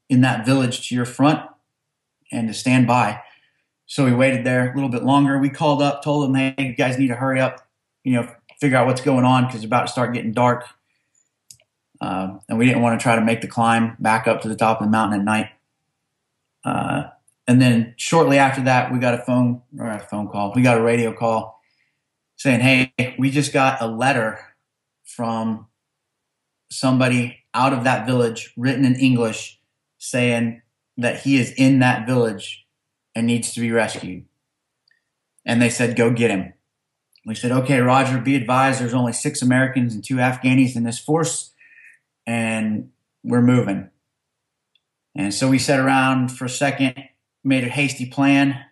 in 0.09 0.21
that 0.23 0.45
village 0.45 0.89
to 0.89 0.95
your 0.95 1.05
front 1.05 1.41
and 2.31 2.49
to 2.49 2.55
stand 2.55 2.87
by. 2.87 3.21
So 3.87 4.05
we 4.05 4.15
waited 4.15 4.45
there 4.45 4.71
a 4.71 4.75
little 4.75 4.89
bit 4.89 5.03
longer. 5.03 5.39
We 5.39 5.51
called 5.51 5.83
up, 5.83 6.03
told 6.03 6.25
them, 6.25 6.35
hey, 6.35 6.55
you 6.59 6.75
guys 6.75 6.99
need 6.99 7.09
to 7.09 7.15
hurry 7.15 7.41
up, 7.41 7.67
you 8.05 8.15
know, 8.15 8.29
figure 8.61 8.77
out 8.77 8.87
what's 8.87 9.01
going 9.01 9.25
on 9.25 9.45
because 9.45 9.57
it's 9.57 9.65
about 9.65 9.87
to 9.87 9.93
start 9.93 10.15
getting 10.15 10.33
dark. 10.33 10.65
Um, 12.01 12.41
and 12.49 12.59
we 12.59 12.67
didn't 12.67 12.83
want 12.83 12.99
to 12.99 13.03
try 13.03 13.15
to 13.15 13.21
make 13.21 13.43
the 13.43 13.49
climb 13.49 13.97
back 13.99 14.27
up 14.27 14.41
to 14.43 14.49
the 14.49 14.57
top 14.57 14.81
of 14.81 14.87
the 14.87 14.91
mountain 14.91 15.21
at 15.21 15.25
night. 15.25 15.51
Uh, 16.65 17.05
and 17.47 17.61
then 17.61 17.95
shortly 17.97 18.39
after 18.39 18.63
that, 18.63 18.93
we 18.93 18.99
got 18.99 19.15
a 19.15 19.19
phone 19.19 19.63
or 19.79 19.89
a 19.89 20.01
phone 20.01 20.29
call. 20.29 20.53
We 20.55 20.63
got 20.63 20.79
a 20.79 20.83
radio 20.83 21.13
call 21.13 21.61
saying, 22.37 22.61
"Hey, 22.61 23.15
we 23.19 23.31
just 23.31 23.53
got 23.53 23.81
a 23.81 23.87
letter 23.87 24.41
from 25.05 25.67
somebody 26.71 27.45
out 27.55 27.73
of 27.73 27.85
that 27.85 28.07
village, 28.07 28.53
written 28.57 28.85
in 28.85 28.95
English, 28.97 29.61
saying 30.03 30.63
that 30.97 31.21
he 31.21 31.37
is 31.37 31.53
in 31.53 31.79
that 31.79 32.07
village 32.07 32.67
and 33.15 33.27
needs 33.27 33.53
to 33.55 33.61
be 33.61 33.71
rescued." 33.71 34.25
And 35.45 35.61
they 35.61 35.71
said, 35.71 35.97
"Go 35.97 36.11
get 36.11 36.31
him." 36.31 36.53
We 37.25 37.35
said, 37.35 37.53
"Okay, 37.53 37.81
Roger. 37.81 38.19
Be 38.19 38.37
advised, 38.37 38.81
there's 38.81 38.95
only 38.95 39.13
six 39.13 39.43
Americans 39.43 39.95
and 39.95 40.03
two 40.03 40.17
Afghanis 40.17 40.77
in 40.77 40.85
this 40.85 40.99
force, 40.99 41.53
and 42.27 42.91
we're 43.23 43.43
moving." 43.43 43.91
And 45.15 45.33
so 45.33 45.49
we 45.49 45.59
sat 45.59 45.79
around 45.79 46.33
for 46.33 46.47
a 46.47 46.51
second, 46.51 46.95
made 47.45 47.65
a 47.65 47.69
hasty 47.69 48.07
plan. 48.07 48.65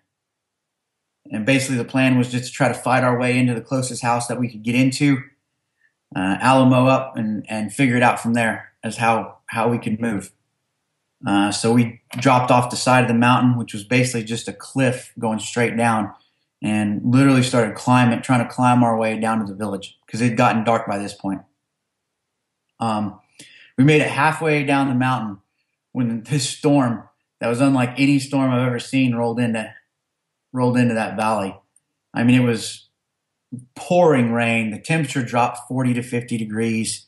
And 1.30 1.44
basically, 1.44 1.76
the 1.76 1.84
plan 1.84 2.18
was 2.18 2.30
just 2.30 2.46
to 2.46 2.52
try 2.52 2.68
to 2.68 2.74
fight 2.74 3.04
our 3.04 3.18
way 3.18 3.38
into 3.38 3.54
the 3.54 3.60
closest 3.60 4.02
house 4.02 4.26
that 4.28 4.40
we 4.40 4.48
could 4.48 4.62
get 4.62 4.74
into, 4.74 5.18
uh, 6.16 6.38
Alamo 6.40 6.86
up, 6.86 7.16
and, 7.16 7.44
and 7.48 7.72
figure 7.72 7.96
it 7.96 8.02
out 8.02 8.20
from 8.20 8.34
there 8.34 8.72
as 8.82 8.96
how, 8.96 9.38
how 9.46 9.68
we 9.68 9.78
could 9.78 10.00
move. 10.00 10.32
Uh, 11.26 11.50
so 11.50 11.72
we 11.72 12.00
dropped 12.18 12.50
off 12.50 12.70
the 12.70 12.76
side 12.76 13.02
of 13.02 13.08
the 13.08 13.14
mountain, 13.14 13.58
which 13.58 13.74
was 13.74 13.84
basically 13.84 14.24
just 14.24 14.48
a 14.48 14.52
cliff 14.52 15.12
going 15.18 15.38
straight 15.38 15.76
down, 15.76 16.12
and 16.62 17.00
literally 17.04 17.42
started 17.42 17.74
climbing, 17.74 18.22
trying 18.22 18.46
to 18.46 18.52
climb 18.52 18.82
our 18.82 18.96
way 18.96 19.18
down 19.18 19.38
to 19.38 19.44
the 19.44 19.56
village 19.56 19.98
because 20.06 20.20
it 20.20 20.30
had 20.30 20.36
gotten 20.36 20.64
dark 20.64 20.86
by 20.86 20.98
this 20.98 21.14
point. 21.14 21.42
Um, 22.78 23.20
we 23.76 23.84
made 23.84 24.00
it 24.00 24.10
halfway 24.10 24.64
down 24.64 24.88
the 24.88 24.94
mountain 24.94 25.38
when 25.92 26.22
this 26.30 26.48
storm 26.48 27.04
that 27.40 27.48
was 27.48 27.60
unlike 27.60 27.98
any 27.98 28.18
storm 28.18 28.50
I've 28.50 28.66
ever 28.66 28.78
seen 28.78 29.14
rolled 29.14 29.40
into 29.40 29.72
rolled 30.52 30.76
into 30.76 30.94
that 30.94 31.16
valley. 31.16 31.56
I 32.12 32.24
mean, 32.24 32.40
it 32.40 32.44
was 32.44 32.88
pouring 33.74 34.32
rain. 34.32 34.70
The 34.70 34.80
temperature 34.80 35.22
dropped 35.22 35.68
40 35.68 35.94
to 35.94 36.02
50 36.02 36.36
degrees. 36.36 37.06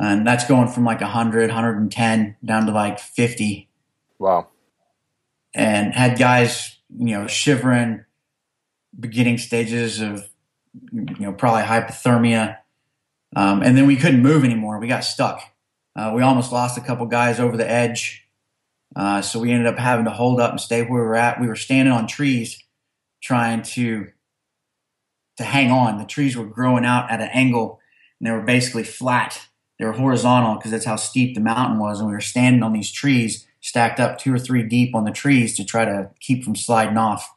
And 0.00 0.26
that's 0.26 0.46
going 0.46 0.68
from 0.68 0.84
like 0.84 1.00
100, 1.00 1.50
110 1.50 2.36
down 2.42 2.66
to 2.66 2.72
like 2.72 2.98
50. 2.98 3.68
Wow. 4.18 4.48
And 5.54 5.92
had 5.92 6.18
guys, 6.18 6.78
you 6.96 7.16
know, 7.16 7.26
shivering, 7.26 8.04
beginning 8.98 9.36
stages 9.38 10.00
of, 10.00 10.28
you 10.92 11.16
know, 11.20 11.32
probably 11.32 11.62
hypothermia. 11.62 12.58
Um, 13.36 13.62
and 13.62 13.76
then 13.76 13.86
we 13.86 13.96
couldn't 13.96 14.22
move 14.22 14.42
anymore. 14.42 14.78
We 14.78 14.88
got 14.88 15.04
stuck. 15.04 15.42
Uh, 15.94 16.12
we 16.14 16.22
almost 16.22 16.50
lost 16.50 16.78
a 16.78 16.80
couple 16.80 17.04
guys 17.06 17.38
over 17.38 17.56
the 17.56 17.70
edge. 17.70 18.26
Uh, 18.96 19.20
so 19.20 19.38
we 19.38 19.52
ended 19.52 19.66
up 19.66 19.78
having 19.78 20.06
to 20.06 20.10
hold 20.10 20.40
up 20.40 20.50
and 20.50 20.60
stay 20.60 20.82
where 20.82 21.02
we 21.02 21.06
were 21.08 21.16
at. 21.16 21.40
We 21.40 21.46
were 21.46 21.56
standing 21.56 21.92
on 21.92 22.06
trees 22.06 22.62
trying 23.20 23.62
to 23.62 24.08
to 25.36 25.44
hang 25.44 25.70
on. 25.70 25.98
The 25.98 26.04
trees 26.04 26.36
were 26.36 26.46
growing 26.46 26.84
out 26.84 27.10
at 27.10 27.20
an 27.20 27.30
angle 27.32 27.80
and 28.18 28.26
they 28.26 28.32
were 28.32 28.42
basically 28.42 28.84
flat. 28.84 29.48
They 29.80 29.86
were 29.86 29.92
horizontal 29.92 30.56
because 30.56 30.72
that's 30.72 30.84
how 30.84 30.96
steep 30.96 31.34
the 31.34 31.40
mountain 31.40 31.78
was. 31.78 32.00
And 32.00 32.08
we 32.08 32.14
were 32.14 32.20
standing 32.20 32.62
on 32.62 32.74
these 32.74 32.92
trees 32.92 33.46
stacked 33.62 33.98
up 33.98 34.18
two 34.18 34.32
or 34.32 34.38
three 34.38 34.62
deep 34.62 34.94
on 34.94 35.04
the 35.04 35.10
trees 35.10 35.56
to 35.56 35.64
try 35.64 35.86
to 35.86 36.10
keep 36.20 36.44
from 36.44 36.54
sliding 36.54 36.98
off. 36.98 37.34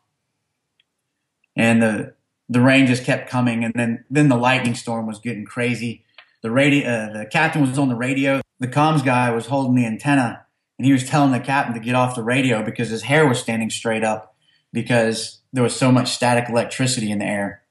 And 1.55 1.81
the 1.81 2.13
the 2.49 2.59
rain 2.59 2.85
just 2.85 3.05
kept 3.05 3.29
coming 3.29 3.63
and 3.63 3.73
then 3.73 4.03
then 4.09 4.27
the 4.27 4.35
lightning 4.35 4.75
storm 4.75 5.07
was 5.07 5.19
getting 5.19 5.45
crazy. 5.45 6.03
The 6.41 6.51
radio 6.51 6.89
uh, 6.89 7.17
the 7.17 7.25
captain 7.25 7.61
was 7.61 7.79
on 7.79 7.87
the 7.87 7.95
radio 7.95 8.41
the 8.59 8.67
comms 8.67 9.05
guy 9.05 9.31
was 9.31 9.45
holding 9.45 9.75
the 9.75 9.85
antenna 9.85 10.45
and 10.77 10.85
he 10.85 10.91
was 10.91 11.07
telling 11.07 11.31
the 11.31 11.39
captain 11.39 11.73
to 11.73 11.79
get 11.79 11.95
off 11.95 12.15
the 12.15 12.23
radio 12.23 12.61
because 12.61 12.89
his 12.89 13.03
hair 13.03 13.25
was 13.25 13.39
standing 13.39 13.69
straight 13.69 14.03
up 14.03 14.35
because 14.73 15.39
there 15.53 15.63
was 15.63 15.75
so 15.75 15.93
much 15.93 16.11
static 16.11 16.49
electricity 16.49 17.09
in 17.09 17.19
the 17.19 17.25
air. 17.25 17.61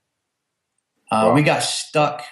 Uh, 1.10 1.28
wow. 1.28 1.34
We 1.34 1.42
got 1.42 1.62
stuck, 1.62 2.22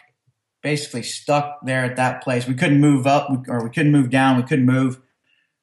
basically 0.62 1.02
stuck 1.02 1.60
there 1.64 1.84
at 1.84 1.96
that 1.96 2.22
place. 2.22 2.46
We 2.46 2.54
couldn't 2.54 2.80
move 2.80 3.06
up 3.06 3.30
or 3.48 3.64
we 3.64 3.70
couldn't 3.70 3.92
move 3.92 4.10
down. 4.10 4.36
We 4.36 4.42
couldn't 4.42 4.66
move 4.66 5.00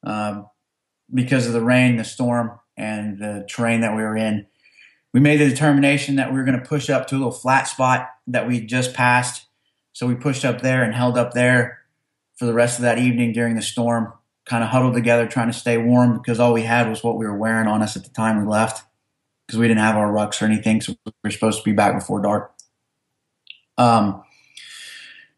um, 0.03 0.47
because 1.13 1.47
of 1.47 1.53
the 1.53 1.61
rain, 1.61 1.97
the 1.97 2.03
storm, 2.03 2.59
and 2.75 3.19
the 3.19 3.45
terrain 3.49 3.81
that 3.81 3.95
we 3.95 4.01
were 4.01 4.17
in. 4.17 4.47
We 5.13 5.19
made 5.19 5.39
the 5.39 5.49
determination 5.49 6.15
that 6.17 6.31
we 6.31 6.37
were 6.37 6.45
going 6.45 6.59
to 6.59 6.65
push 6.65 6.89
up 6.89 7.07
to 7.07 7.15
a 7.15 7.17
little 7.17 7.31
flat 7.31 7.67
spot 7.67 8.09
that 8.27 8.47
we 8.47 8.61
just 8.61 8.93
passed. 8.93 9.45
So 9.93 10.05
we 10.05 10.15
pushed 10.15 10.45
up 10.45 10.61
there 10.61 10.83
and 10.83 10.93
held 10.93 11.17
up 11.17 11.33
there 11.33 11.79
for 12.35 12.45
the 12.45 12.53
rest 12.53 12.77
of 12.77 12.83
that 12.83 12.99
evening 12.99 13.33
during 13.33 13.55
the 13.55 13.61
storm, 13.61 14.13
kind 14.45 14.63
of 14.63 14.69
huddled 14.69 14.93
together 14.93 15.25
trying 15.27 15.47
to 15.47 15.57
stay 15.57 15.77
warm 15.77 16.17
because 16.17 16.39
all 16.39 16.53
we 16.53 16.61
had 16.61 16.87
was 16.87 17.03
what 17.03 17.17
we 17.17 17.25
were 17.25 17.35
wearing 17.35 17.67
on 17.67 17.81
us 17.81 17.97
at 17.97 18.03
the 18.03 18.11
time 18.11 18.39
we 18.39 18.47
left 18.47 18.83
because 19.45 19.57
we 19.57 19.67
didn't 19.67 19.79
have 19.79 19.95
our 19.95 20.11
rucks 20.11 20.41
or 20.41 20.45
anything. 20.45 20.81
So 20.81 20.95
we 21.05 21.11
were 21.23 21.31
supposed 21.31 21.59
to 21.59 21.63
be 21.63 21.73
back 21.73 21.95
before 21.95 22.21
dark. 22.21 22.53
Um, 23.77 24.23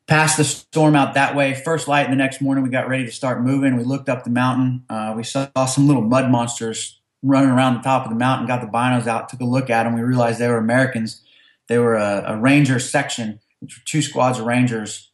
passed 0.09 0.37
the 0.37 0.43
storm 0.43 0.95
out 0.95 1.13
that 1.13 1.35
way. 1.35 1.53
First 1.53 1.87
light 1.87 2.09
the 2.09 2.15
next 2.15 2.41
morning, 2.41 2.63
we 2.63 2.71
got 2.71 2.89
ready 2.89 3.05
to 3.05 3.11
start 3.11 3.43
moving. 3.43 3.77
We 3.77 3.83
looked 3.83 4.09
up 4.09 4.23
the 4.23 4.31
mountain. 4.31 4.83
Uh, 4.89 5.13
we 5.15 5.23
saw 5.23 5.47
some 5.65 5.87
little 5.87 6.01
mud 6.01 6.31
monsters 6.31 6.99
running 7.21 7.51
around 7.51 7.75
the 7.75 7.81
top 7.81 8.05
of 8.05 8.09
the 8.09 8.17
mountain. 8.17 8.47
Got 8.47 8.61
the 8.61 8.67
binos 8.67 9.05
out, 9.05 9.29
took 9.29 9.39
a 9.39 9.45
look 9.45 9.69
at 9.69 9.83
them. 9.83 9.93
We 9.93 10.01
realized 10.01 10.39
they 10.39 10.47
were 10.47 10.57
Americans. 10.57 11.21
They 11.67 11.77
were 11.77 11.95
a, 11.95 12.23
a 12.25 12.37
ranger 12.37 12.79
section, 12.79 13.39
which 13.59 13.77
were 13.77 13.83
two 13.85 14.01
squads 14.01 14.39
of 14.39 14.47
rangers 14.47 15.11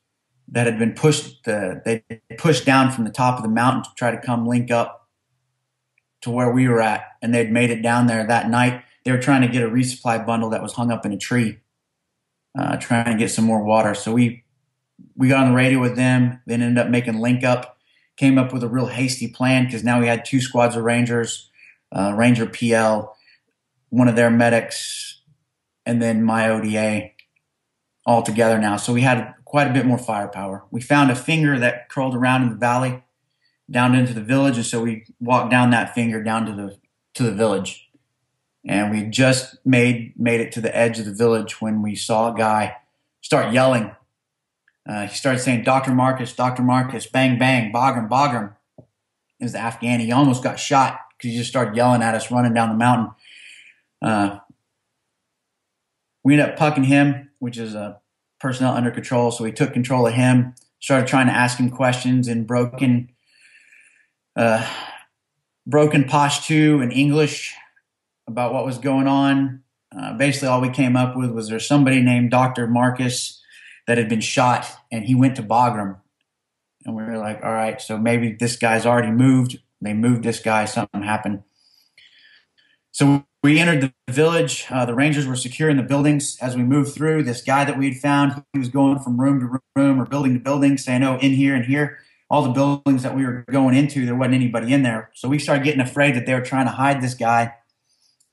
that 0.48 0.66
had 0.66 0.80
been 0.80 0.93
pushed 0.93 1.48
uh, 1.48 1.76
they 1.84 2.04
pushed 2.38 2.66
down 2.66 2.91
from 2.91 3.04
the 3.04 3.12
top 3.12 3.38
of 3.38 3.43
the 3.43 3.50
mountain 3.50 3.84
to 3.84 3.89
try 3.96 4.12
to 4.12 4.22
come 4.22 4.48
link 4.48 4.72
up 4.72 5.10
to 6.22 6.30
where 6.30 6.52
we 6.52 6.68
were 6.68 6.82
at 6.82 7.04
and 7.22 7.34
they'd 7.34 7.52
made 7.52 7.72
it 7.72 7.82
down 7.82 8.06
there 8.06 8.26
that 8.28 8.48
night 8.48 8.84
they 9.04 9.12
were 9.12 9.18
trying 9.18 9.41
to 9.41 9.48
get 9.48 9.64
a 9.64 9.68
resupply 9.68 10.24
bundle 10.24 10.52
that 10.52 10.62
was 10.62 10.74
hung 10.74 10.91
up 10.91 11.04
in 11.04 11.12
a 11.12 11.18
tree 11.18 11.58
uh, 12.58 12.78
trying 12.78 13.06
to 13.06 13.18
get 13.18 13.32
some 13.32 13.46
more 13.46 13.64
water 13.64 13.96
so 13.96 14.14
we 14.14 14.45
we 15.16 15.28
got 15.28 15.43
on 15.43 15.50
the 15.50 15.56
radio 15.56 15.80
with 15.80 15.96
them 15.96 16.41
then 16.46 16.62
ended 16.62 16.84
up 16.84 16.89
making 16.89 17.20
link 17.20 17.43
up 17.43 17.78
came 18.18 18.38
up 18.38 18.54
with 18.54 18.64
a 18.64 18.68
real 18.68 18.88
hasty 18.88 19.28
plan 19.28 19.66
because 19.66 19.84
now 19.84 20.00
we 20.00 20.08
had 20.08 20.26
two 20.26 20.41
squads 20.41 20.76
of 20.76 20.84
rangers 20.84 21.50
uh, 21.91 22.14
ranger 22.16 22.46
pl 22.46 23.16
one 23.89 24.08
of 24.08 24.16
their 24.16 24.32
medics 24.32 25.22
and 25.86 26.02
then 26.02 26.24
my 26.24 26.50
oda 26.50 27.10
all 28.06 28.22
together 28.22 28.58
now 28.58 28.78
so 28.78 28.93
we 28.93 29.02
had 29.02 29.36
quite 29.56 29.70
a 29.70 29.74
bit 29.74 29.86
more 29.86 29.98
firepower. 29.98 30.66
We 30.70 30.82
found 30.82 31.12
a 31.12 31.16
finger 31.16 31.58
that 31.60 31.88
curled 31.88 32.14
around 32.14 32.43
in 32.43 32.50
the 32.50 32.58
valley 32.58 33.02
down 33.72 33.96
into 33.96 34.14
the 34.14 34.20
village, 34.20 34.58
and 34.58 34.66
so 34.66 34.82
we 34.82 35.06
walked 35.22 35.50
down 35.50 35.70
that 35.70 35.96
finger 35.96 36.22
down 36.22 36.46
to 36.48 36.52
the 36.52 36.78
to 37.14 37.24
the 37.24 37.32
village. 37.32 37.89
And 38.68 38.91
we 38.91 39.04
just 39.04 39.56
made 39.64 40.14
made 40.20 40.41
it 40.41 40.52
to 40.52 40.60
the 40.60 40.76
edge 40.76 41.00
of 41.00 41.06
the 41.06 41.14
village 41.14 41.62
when 41.62 41.82
we 41.82 41.96
saw 41.96 42.34
a 42.34 42.38
guy 42.38 42.76
start 43.22 43.54
yelling. 43.54 43.96
Uh, 44.88 45.08
he 45.08 45.16
started 45.16 45.40
saying, 45.40 45.64
"Doctor 45.64 45.94
Marcus, 45.94 46.34
Doctor 46.34 46.62
Marcus, 46.62 47.08
bang 47.08 47.40
bang, 47.40 47.72
Bagram, 47.74 48.10
Bagram." 48.10 48.56
It 49.40 49.44
was 49.44 49.54
the 49.54 49.60
Afghani. 49.60 50.02
He 50.02 50.12
almost 50.12 50.44
got 50.44 50.60
shot 50.60 51.00
because 51.18 51.32
he 51.32 51.38
just 51.38 51.50
started 51.50 51.76
yelling 51.76 52.02
at 52.02 52.16
us, 52.16 52.32
running 52.32 52.54
down 52.54 52.70
the 52.70 52.76
mountain. 52.76 53.14
Uh, 54.02 54.40
we 56.24 56.34
ended 56.34 56.50
up 56.50 56.58
pucking 56.58 56.86
him, 56.86 57.30
which 57.40 57.58
is 57.58 57.76
a 57.76 58.00
personnel 58.40 58.74
under 58.74 58.92
control. 58.92 59.32
So 59.32 59.44
we 59.44 59.52
took 59.52 59.74
control 59.74 60.08
of 60.08 60.14
him, 60.14 60.56
started 60.80 61.08
trying 61.08 61.28
to 61.28 61.34
ask 61.34 61.58
him 61.58 61.70
questions 61.70 62.28
in 62.28 62.46
broken, 62.46 63.10
uh, 64.36 64.68
broken 65.66 66.04
Pashto 66.04 66.82
and 66.82 66.92
English 66.94 67.56
about 68.28 68.54
what 68.54 68.66
was 68.66 68.78
going 68.78 69.08
on. 69.08 69.62
Uh, 69.96 70.14
basically, 70.14 70.48
all 70.48 70.62
we 70.62 70.70
came 70.70 70.96
up 70.96 71.16
with 71.16 71.32
was 71.32 71.48
there's 71.48 71.68
somebody 71.68 72.02
named 72.02 72.32
Dr. 72.32 72.68
Marcus 72.68 73.42
that 73.88 73.98
had 73.98 74.10
been 74.10 74.22
shot 74.22 74.68
and 74.92 75.06
he 75.06 75.16
went 75.16 75.36
to 75.36 75.44
Bagram. 75.44 75.98
And 76.86 76.96
we 76.96 77.04
were 77.04 77.18
like, 77.18 77.44
all 77.44 77.54
right, 77.54 77.82
so 77.82 77.98
maybe 77.98 78.32
this 78.32 78.56
guy's 78.56 78.86
already 78.86 79.12
moved. 79.12 79.60
They 79.82 79.94
moved 79.94 80.24
this 80.24 80.40
guy, 80.40 80.66
something 80.66 81.04
happened. 81.04 81.44
So 82.92 83.26
we 83.44 83.60
entered 83.60 83.82
the 84.08 84.12
village. 84.12 84.66
Uh, 84.72 84.86
the 84.86 84.96
rangers 84.96 85.28
were 85.28 85.36
securing 85.36 85.78
the 85.78 85.84
buildings 85.84 86.38
as 86.42 86.56
we 86.56 86.64
moved 86.64 86.96
through. 86.96 87.24
This 87.24 87.42
guy 87.42 87.66
that 87.66 87.78
we 87.78 87.90
had 87.90 87.98
found, 87.98 88.44
he 88.54 88.60
was 88.60 88.70
going 88.70 89.00
from 89.00 89.20
room 89.20 89.40
to 89.42 89.60
room 89.76 90.02
or 90.02 90.06
building 90.06 90.34
to 90.34 90.40
building, 90.40 90.78
saying, 90.78 91.04
"Oh, 91.04 91.18
in 91.18 91.34
here 91.34 91.54
and 91.54 91.66
here." 91.66 92.00
All 92.30 92.42
the 92.42 92.50
buildings 92.50 93.04
that 93.04 93.16
we 93.16 93.24
were 93.24 93.46
going 93.52 93.76
into, 93.76 94.06
there 94.06 94.16
wasn't 94.16 94.36
anybody 94.36 94.74
in 94.74 94.82
there. 94.82 95.12
So 95.14 95.28
we 95.28 95.38
started 95.38 95.64
getting 95.64 95.82
afraid 95.82 96.16
that 96.16 96.26
they 96.26 96.34
were 96.34 96.42
trying 96.42 96.66
to 96.66 96.72
hide 96.72 97.02
this 97.02 97.14
guy 97.14 97.54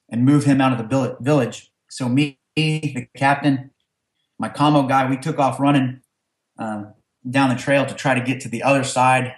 and 0.09 0.25
move 0.25 0.45
him 0.45 0.63
out 0.63 0.73
of 0.73 0.79
the 0.79 1.17
village. 1.21 1.73
So 1.91 2.09
me, 2.09 2.39
the 2.57 3.09
captain, 3.15 3.72
my 4.43 4.49
commo 4.49 4.89
guy, 4.89 5.09
we 5.09 5.17
took 5.17 5.39
off 5.39 5.61
running 5.61 6.01
uh, 6.59 6.87
down 7.31 7.49
the 7.49 7.55
trail 7.55 7.87
to 7.87 7.95
try 7.95 8.13
to 8.13 8.21
get 8.21 8.41
to 8.41 8.49
the 8.49 8.65
other 8.65 8.83
side 8.83 9.37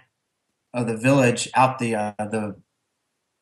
of 0.72 0.86
the 0.86 0.96
village, 0.96 1.46
out 1.54 1.78
the 1.78 1.94
uh, 1.94 2.12
the 2.18 2.56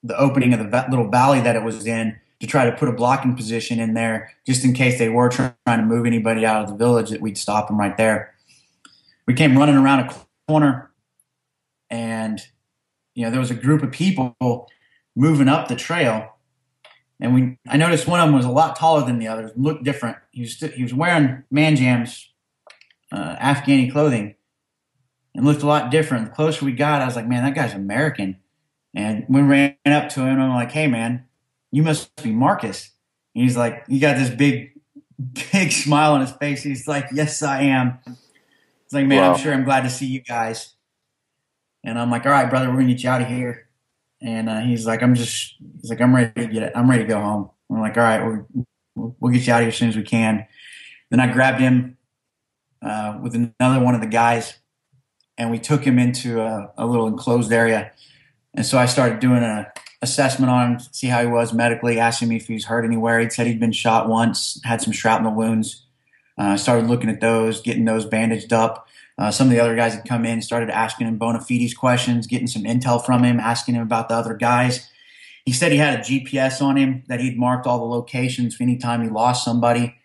the 0.03 0.19
opening 0.19 0.53
of 0.53 0.59
the 0.59 0.87
little 0.91 1.09
valley 1.09 1.41
that 1.41 1.55
it 1.55 1.63
was 1.63 1.87
in, 1.87 2.19
to 2.41 2.49
try 2.49 2.69
to 2.69 2.73
put 2.73 2.89
a 2.89 2.93
blocking 2.93 3.37
position 3.37 3.79
in 3.79 3.95
there, 3.95 4.33
just 4.45 4.65
in 4.65 4.73
case 4.73 4.99
they 4.99 5.09
were 5.09 5.29
trying 5.29 5.55
to 5.65 5.83
move 5.83 6.05
anybody 6.05 6.45
out 6.45 6.65
of 6.65 6.69
the 6.69 6.75
village, 6.75 7.11
that 7.11 7.21
we'd 7.21 7.39
stop 7.39 7.69
them 7.69 7.79
right 7.79 7.97
there. 7.97 8.35
We 9.29 9.35
came 9.35 9.57
running 9.57 9.77
around 9.77 10.01
a 10.01 10.15
corner, 10.49 10.91
and 11.89 12.45
you 13.15 13.25
know 13.25 13.31
there 13.31 13.39
was 13.39 13.53
a 13.53 13.55
group 13.55 13.85
of 13.85 13.93
people 13.93 14.37
moving 15.15 15.47
up 15.47 15.69
the 15.69 15.77
trail, 15.77 16.32
and 17.23 17.35
we 17.35 17.57
I 17.69 17.77
noticed 17.77 18.09
one 18.09 18.19
of 18.19 18.27
them 18.27 18.35
was 18.35 18.45
a 18.45 18.51
lot 18.51 18.75
taller 18.75 19.07
than 19.07 19.21
the 19.21 19.29
others, 19.29 19.53
looked 19.57 19.85
different. 19.85 20.19
He 20.33 20.43
was 20.43 20.59
he 20.59 20.83
was 20.83 20.93
wearing 20.93 21.45
man 21.53 21.77
jams, 21.77 22.29
uh, 23.13 23.37
Afghani 23.37 23.91
clothing, 23.93 24.35
and 25.33 25.47
looked 25.47 25.63
a 25.63 25.67
lot 25.67 25.93
different. 25.93 26.27
The 26.27 26.33
closer 26.33 26.65
we 26.65 26.73
got, 26.73 27.01
I 27.01 27.07
was 27.07 27.15
like, 27.15 27.29
man, 27.29 27.45
that 27.45 27.55
guy's 27.55 27.75
American. 27.75 28.39
And 28.95 29.25
we 29.29 29.41
ran 29.41 29.77
up 29.87 30.09
to 30.11 30.21
him, 30.21 30.35
and 30.35 30.43
I'm 30.43 30.55
like, 30.55 30.73
hey, 30.73 30.89
man, 30.89 31.25
you 31.71 31.85
must 31.85 32.15
be 32.23 32.33
Marcus. 32.33 32.91
And 33.35 33.45
he's 33.45 33.57
like, 33.57 33.87
he 33.87 34.01
got 34.01 34.19
this 34.19 34.29
big, 34.29 34.73
big 35.53 35.71
smile 35.71 36.15
on 36.15 36.23
his 36.23 36.33
face. 36.33 36.65
He's 36.65 36.89
like, 36.89 37.07
yes, 37.15 37.41
I 37.41 37.63
am. 37.63 38.01
He's 38.05 38.93
like, 38.93 39.07
man, 39.07 39.23
wow. 39.23 39.33
I'm 39.33 39.39
sure 39.39 39.55
I'm 39.55 39.65
glad 39.65 39.83
to 39.83 39.91
see 39.91 40.07
you 40.07 40.21
guys. 40.21 40.75
And 41.85 41.99
I'm 42.01 42.11
like, 42.11 42.27
all 42.27 42.33
right, 42.33 42.51
brother, 42.51 42.69
we're 42.69 42.81
gonna 42.81 42.89
get 42.89 43.05
you 43.05 43.11
out 43.11 43.23
of 43.23 43.29
here. 43.29 43.69
And 44.25 44.49
uh, 44.49 44.61
he's 44.61 44.87
like, 44.87 45.03
I'm 45.03 45.15
just, 45.15 45.57
he's 45.81 45.91
like, 45.91 46.01
I'm 46.01 46.15
ready 46.15 46.33
to 46.43 46.47
get 46.47 46.63
it. 46.63 46.73
I'm 46.77 46.89
ready 46.89 47.03
to 47.03 47.09
go 47.09 47.21
home. 47.21 47.51
We're 47.69 47.81
like, 47.81 47.97
all 47.97 48.05
right, 48.05 48.25
we'll, 48.95 49.17
we'll 49.19 49.33
get 49.33 49.47
you 49.47 49.53
out 49.53 49.57
of 49.57 49.63
here 49.63 49.69
as 49.69 49.77
soon 49.77 49.89
as 49.89 49.97
we 49.97 50.03
can. 50.03 50.47
Then 51.11 51.21
I 51.21 51.33
grabbed 51.33 51.61
him 51.61 51.97
uh, 52.81 53.19
with 53.23 53.35
another 53.35 53.85
one 53.85 53.95
of 53.95 54.01
the 54.01 54.07
guys, 54.07 54.55
and 55.37 55.51
we 55.51 55.59
took 55.59 55.85
him 55.85 55.99
into 55.99 56.41
a, 56.41 56.73
a 56.79 56.87
little 56.87 57.07
enclosed 57.07 57.53
area. 57.53 57.93
And 58.55 58.65
so 58.65 58.79
I 58.79 58.87
started 58.87 59.19
doing 59.19 59.43
a 59.43 59.73
assessment 60.03 60.51
on 60.51 60.73
him, 60.73 60.81
see 60.91 61.07
how 61.07 61.21
he 61.21 61.29
was 61.29 61.53
medically, 61.53 61.99
asking 61.99 62.29
me 62.29 62.37
if 62.37 62.49
he 62.49 62.55
was 62.55 62.65
hurt 62.65 62.85
anywhere. 62.85 63.21
He'd 63.21 63.33
said 63.33 63.47
he'd 63.47 63.61
been 63.61 63.73
shot 63.73 64.09
once, 64.09 64.61
had 64.65 64.83
some 64.83 64.93
shrapnel 64.93 65.33
wounds. 65.33 65.87
I 66.37 66.55
uh, 66.55 66.57
started 66.57 66.89
looking 66.89 67.09
at 67.09 67.21
those, 67.21 67.61
getting 67.61 67.85
those 67.85 68.05
bandaged 68.05 68.53
up. 68.53 68.89
Uh, 69.19 69.31
some 69.31 69.49
of 69.49 69.53
the 69.53 69.61
other 69.61 69.77
guys 69.77 69.95
had 69.95 70.05
come 70.05 70.25
in, 70.25 70.41
started 70.43 70.71
asking 70.71 71.07
him 71.07 71.19
bona 71.19 71.41
fides 71.41 71.75
questions, 71.75 72.27
getting 72.27 72.47
some 72.47 72.63
intel 72.63 73.05
from 73.05 73.23
him, 73.23 73.39
asking 73.39 73.75
him 73.75 73.83
about 73.83 74.09
the 74.09 74.15
other 74.15 74.35
guys. 74.35 74.89
He 75.45 75.53
said 75.53 75.73
he 75.73 75.79
had 75.79 76.01
a 76.01 76.03
GPS 76.03 76.63
on 76.63 76.77
him 76.77 77.03
that 77.09 77.21
he'd 77.21 77.39
marked 77.39 77.67
all 77.67 77.79
the 77.79 77.85
locations 77.85 78.55
for 78.55 78.63
any 78.63 78.79
time 78.79 79.03
he 79.03 79.09
lost 79.09 79.45
somebody. 79.45 79.97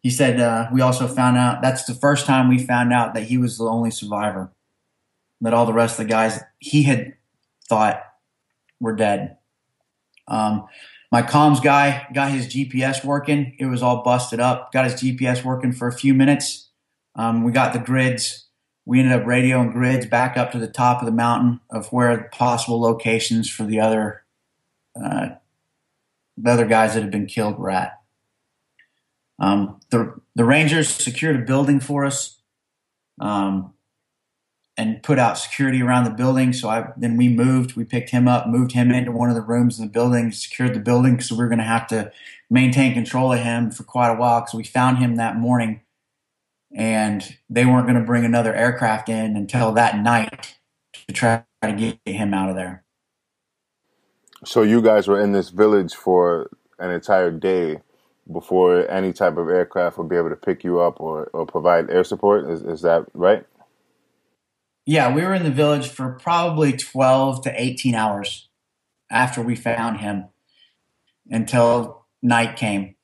He 0.00 0.10
said 0.10 0.40
uh, 0.40 0.68
we 0.72 0.80
also 0.80 1.08
found 1.08 1.36
out 1.36 1.62
that's 1.62 1.84
the 1.84 1.94
first 1.94 2.26
time 2.26 2.48
we 2.48 2.58
found 2.58 2.92
out 2.92 3.14
that 3.14 3.24
he 3.24 3.38
was 3.38 3.58
the 3.58 3.64
only 3.64 3.90
survivor. 3.90 4.52
That 5.40 5.52
all 5.52 5.66
the 5.66 5.72
rest 5.72 5.98
of 5.98 6.06
the 6.06 6.10
guys 6.10 6.40
he 6.58 6.84
had 6.84 7.14
thought 7.68 8.02
were 8.80 8.94
dead. 8.94 9.36
Um, 10.28 10.66
my 11.12 11.22
comms 11.22 11.62
guy 11.62 12.06
got 12.14 12.30
his 12.30 12.46
GPS 12.46 13.04
working. 13.04 13.56
It 13.58 13.66
was 13.66 13.82
all 13.82 14.02
busted 14.02 14.40
up. 14.40 14.72
Got 14.72 14.90
his 14.90 14.94
GPS 14.94 15.44
working 15.44 15.72
for 15.72 15.88
a 15.88 15.92
few 15.92 16.14
minutes. 16.14 16.70
Um, 17.14 17.44
we 17.44 17.52
got 17.52 17.72
the 17.72 17.78
grids. 17.78 18.45
We 18.86 19.00
ended 19.00 19.20
up 19.20 19.26
radioing 19.26 19.72
grids 19.72 20.06
back 20.06 20.38
up 20.38 20.52
to 20.52 20.58
the 20.58 20.68
top 20.68 21.02
of 21.02 21.06
the 21.06 21.12
mountain 21.12 21.60
of 21.70 21.88
where 21.88 22.30
possible 22.32 22.80
locations 22.80 23.50
for 23.50 23.64
the 23.64 23.80
other 23.80 24.24
uh, 24.98 25.30
the 26.38 26.50
other 26.50 26.66
guys 26.66 26.94
that 26.94 27.02
had 27.02 27.10
been 27.10 27.26
killed 27.26 27.58
were 27.58 27.70
at. 27.70 28.00
Um, 29.38 29.80
the 29.90 30.14
the 30.34 30.44
Rangers 30.44 30.88
secured 30.88 31.36
a 31.36 31.44
building 31.44 31.80
for 31.80 32.06
us. 32.06 32.38
Um, 33.20 33.74
and 34.76 35.02
put 35.02 35.18
out 35.18 35.38
security 35.38 35.82
around 35.82 36.04
the 36.04 36.10
building. 36.10 36.52
So 36.52 36.68
I 36.68 36.92
then 36.96 37.16
we 37.16 37.28
moved, 37.28 37.76
we 37.76 37.84
picked 37.84 38.10
him 38.10 38.28
up, 38.28 38.46
moved 38.46 38.72
him 38.72 38.90
into 38.90 39.12
one 39.12 39.30
of 39.30 39.34
the 39.34 39.42
rooms 39.42 39.78
in 39.78 39.86
the 39.86 39.90
building, 39.90 40.32
secured 40.32 40.74
the 40.74 40.80
building 40.80 41.12
because 41.12 41.32
we 41.32 41.38
were 41.38 41.48
going 41.48 41.58
to 41.58 41.64
have 41.64 41.86
to 41.88 42.12
maintain 42.50 42.94
control 42.94 43.32
of 43.32 43.40
him 43.40 43.70
for 43.70 43.84
quite 43.84 44.10
a 44.10 44.14
while 44.14 44.40
because 44.40 44.54
we 44.54 44.64
found 44.64 44.98
him 44.98 45.16
that 45.16 45.36
morning, 45.36 45.80
and 46.76 47.38
they 47.48 47.64
weren't 47.64 47.86
going 47.86 47.98
to 47.98 48.04
bring 48.04 48.26
another 48.26 48.54
aircraft 48.54 49.08
in 49.08 49.34
until 49.34 49.72
that 49.72 49.98
night 49.98 50.58
to 51.08 51.14
try 51.14 51.42
to 51.62 51.72
get 51.72 51.98
him 52.04 52.34
out 52.34 52.50
of 52.50 52.54
there. 52.54 52.84
So 54.44 54.60
you 54.60 54.82
guys 54.82 55.08
were 55.08 55.20
in 55.20 55.32
this 55.32 55.48
village 55.48 55.94
for 55.94 56.50
an 56.78 56.90
entire 56.90 57.30
day 57.30 57.80
before 58.30 58.88
any 58.90 59.14
type 59.14 59.38
of 59.38 59.48
aircraft 59.48 59.96
would 59.96 60.10
be 60.10 60.16
able 60.16 60.28
to 60.28 60.36
pick 60.36 60.64
you 60.64 60.78
up 60.80 61.00
or, 61.00 61.30
or 61.32 61.46
provide 61.46 61.90
air 61.90 62.04
support. 62.04 62.50
Is, 62.50 62.62
is 62.62 62.82
that 62.82 63.06
right? 63.14 63.46
Yeah, 64.84 65.14
we 65.14 65.22
were 65.22 65.34
in 65.34 65.44
the 65.44 65.50
village 65.50 65.88
for 65.88 66.12
probably 66.12 66.74
12 66.74 67.42
to 67.44 67.60
18 67.60 67.94
hours 67.94 68.48
after 69.10 69.40
we 69.40 69.56
found 69.56 70.00
him 70.00 70.26
until 71.30 72.04
night 72.22 72.56
came. 72.56 72.95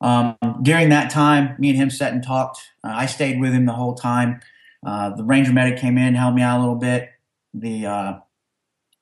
Um, 0.00 0.36
during 0.62 0.90
that 0.90 1.10
time, 1.10 1.56
me 1.58 1.70
and 1.70 1.78
him 1.78 1.90
sat 1.90 2.12
and 2.12 2.22
talked. 2.22 2.60
Uh, 2.84 2.92
I 2.94 3.06
stayed 3.06 3.40
with 3.40 3.52
him 3.52 3.66
the 3.66 3.72
whole 3.72 3.94
time. 3.94 4.40
Uh, 4.86 5.10
the 5.10 5.24
ranger 5.24 5.52
medic 5.52 5.78
came 5.78 5.98
in, 5.98 6.14
helped 6.14 6.36
me 6.36 6.42
out 6.42 6.58
a 6.58 6.60
little 6.60 6.76
bit. 6.76 7.10
The 7.54 7.86
uh, 7.86 8.18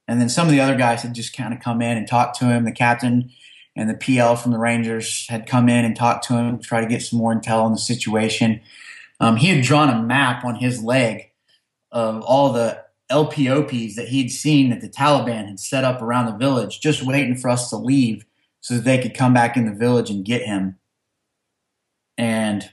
and 0.09 0.20
then 0.20 0.28
some 0.28 0.47
of 0.47 0.53
the 0.53 0.61
other 0.61 0.76
guys 0.76 1.03
had 1.03 1.14
just 1.14 1.36
kind 1.36 1.53
of 1.53 1.61
come 1.61 1.82
in 1.82 1.97
and 1.97 2.07
talked 2.07 2.38
to 2.38 2.47
him. 2.47 2.64
The 2.64 2.72
captain 2.72 3.30
and 3.74 3.90
the 3.90 3.94
PL 3.94 4.36
from 4.36 4.53
the 4.53 4.59
Rangers 4.59 5.26
had 5.28 5.47
come 5.47 5.68
in 5.68 5.84
and 5.84 5.94
talked 5.94 6.26
to 6.28 6.34
him, 6.34 6.59
try 6.61 6.80
to 6.80 6.86
get 6.86 7.03
some 7.03 7.18
more 7.18 7.34
intel 7.34 7.62
on 7.62 7.72
the 7.72 7.78
situation. 7.78 8.61
Um, 9.20 9.36
he 9.36 9.49
had 9.49 9.64
drawn 9.64 9.90
a 9.90 10.03
map 10.03 10.44
on 10.44 10.55
his 10.57 10.82
leg 10.82 11.30
of 11.90 12.22
all 12.22 12.53
the 12.53 12.84
LPOPs 13.11 13.94
that 13.94 14.09
he'd 14.09 14.28
seen 14.28 14.70
that 14.70 14.80
the 14.80 14.88
Taliban 14.88 15.47
had 15.47 15.61
set 15.61 15.84
up 15.84 16.03
around 16.03 16.26
the 16.26 16.36
village, 16.36 16.80
just 16.80 17.03
waiting 17.03 17.36
for 17.36 17.49
us 17.49 17.70
to 17.70 17.76
leave 17.76 18.24
so 18.61 18.74
that 18.74 18.84
they 18.84 18.99
could 18.99 19.14
come 19.14 19.32
back 19.32 19.57
in 19.57 19.66
the 19.66 19.72
village 19.72 20.11
and 20.11 20.24
get 20.24 20.42
him. 20.42 20.76
And 22.18 22.70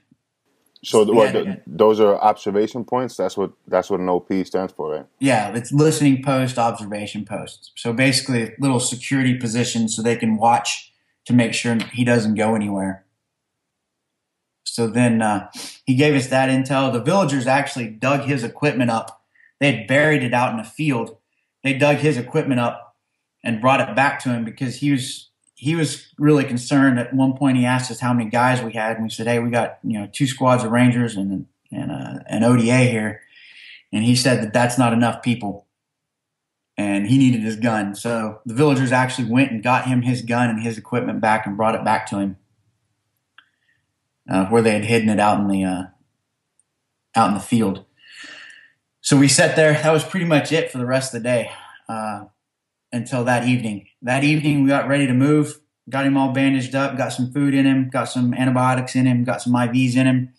so, 0.84 1.06
the, 1.06 1.14
what, 1.14 1.32
the, 1.32 1.62
those 1.66 2.00
are 2.02 2.16
observation 2.18 2.84
points. 2.84 3.16
That's 3.16 3.38
what 3.38 3.54
that's 3.68 3.90
what 3.90 4.02
an 4.02 4.10
OP 4.10 4.32
stands 4.46 4.74
for, 4.74 4.92
right? 4.92 5.06
Yeah, 5.20 5.56
it's 5.56 5.72
listening 5.72 6.22
post, 6.24 6.58
observation 6.58 7.24
post. 7.24 7.72
So 7.76 7.94
basically, 7.94 8.54
little 8.60 8.82
security 8.82 9.38
positions 9.38 9.96
so 9.96 10.02
they 10.02 10.18
can 10.18 10.36
watch 10.36 10.92
to 11.26 11.34
make 11.34 11.54
sure 11.54 11.78
he 11.94 12.04
doesn't 12.04 12.36
go 12.36 12.54
anywhere. 12.54 13.06
So 14.66 14.88
then 14.88 15.22
uh, 15.22 15.50
he 15.86 15.96
gave 15.96 16.16
us 16.16 16.28
that 16.28 16.50
intel. 16.50 16.92
The 16.92 17.02
villagers 17.02 17.48
actually 17.48 17.88
dug 17.88 18.22
his 18.22 18.44
equipment 18.44 18.90
up. 18.90 19.24
They 19.60 19.72
had 19.72 19.88
buried 19.88 20.24
it 20.24 20.34
out 20.34 20.54
in 20.54 20.60
a 20.60 20.66
field. 20.66 21.18
They 21.64 21.74
dug 21.74 21.98
his 21.98 22.18
equipment 22.18 22.60
up 22.60 22.98
and 23.44 23.62
brought 23.62 23.88
it 23.88 23.96
back 23.96 24.20
to 24.22 24.30
him 24.30 24.44
because 24.44 24.78
he 24.78 24.92
was 24.92 25.30
he 25.64 25.76
was 25.76 26.14
really 26.18 26.44
concerned. 26.44 27.00
At 27.00 27.14
one 27.14 27.38
point, 27.38 27.56
he 27.56 27.66
asked 27.66 27.90
us 27.90 28.02
how 28.02 28.14
many 28.14 28.30
guys 28.30 28.62
we 28.62 28.74
had, 28.74 28.98
and 28.98 29.04
we 29.04 29.10
said, 29.10 29.28
"Hey, 29.28 29.40
we 29.40 29.50
got 29.50 29.80
you 29.82 29.98
know 29.98 30.10
two 30.12 30.28
squads 30.28 30.62
of 30.62 30.72
Rangers 30.72 31.16
and 31.16 31.48
and 31.72 31.90
uh, 31.90 32.20
an 32.28 32.44
ODA 32.44 32.80
here." 32.80 33.22
And 33.94 34.04
he 34.04 34.14
said 34.14 34.44
that 34.44 34.52
that's 34.52 34.78
not 34.78 34.92
enough 34.92 35.24
people, 35.24 35.66
and 36.78 37.08
he 37.08 37.18
needed 37.18 37.44
his 37.44 37.56
gun. 37.56 37.96
So 37.96 38.42
the 38.46 38.54
villagers 38.54 38.92
actually 38.92 39.30
went 39.30 39.52
and 39.52 39.64
got 39.64 39.88
him 39.88 40.02
his 40.02 40.22
gun 40.22 40.50
and 40.50 40.62
his 40.62 40.78
equipment 40.78 41.22
back 41.22 41.46
and 41.46 41.56
brought 41.56 41.76
it 41.76 41.86
back 41.86 42.08
to 42.08 42.20
him 42.20 42.36
uh, 44.30 44.48
where 44.48 44.62
they 44.62 44.72
had 44.72 44.84
hidden 44.84 45.08
it 45.08 45.20
out 45.22 45.40
in 45.40 45.48
the 45.48 45.64
uh, 45.64 45.84
out 47.16 47.30
in 47.30 47.36
the 47.36 47.40
field. 47.40 47.86
So 49.00 49.16
we 49.16 49.30
sat 49.30 49.56
there. 49.56 49.72
That 49.72 49.94
was 49.94 50.04
pretty 50.04 50.26
much 50.26 50.52
it 50.52 50.72
for 50.72 50.78
the 50.78 50.86
rest 50.86 51.14
of 51.14 51.24
the 51.24 51.30
day 51.30 51.52
uh, 51.88 52.26
until 52.94 53.26
that 53.26 53.46
evening. 53.46 53.88
That 54.02 54.24
evening, 54.24 54.64
we 54.64 54.70
got 54.70 54.88
ready 54.88 55.06
to 55.08 55.14
move. 55.14 55.60
Got 55.90 56.06
him 56.06 56.16
all 56.16 56.32
bandaged 56.32 56.76
up. 56.76 56.96
Got 56.96 57.10
some 57.10 57.34
food 57.34 57.54
in 57.54 57.66
him. 57.66 57.90
Got 57.90 58.06
some 58.06 58.34
antibiotics 58.34 58.96
in 58.96 59.06
him. 59.06 59.26
Got 59.26 59.42
some 59.42 59.52
IVs 59.54 59.98
in 59.98 60.08
him. 60.08 60.34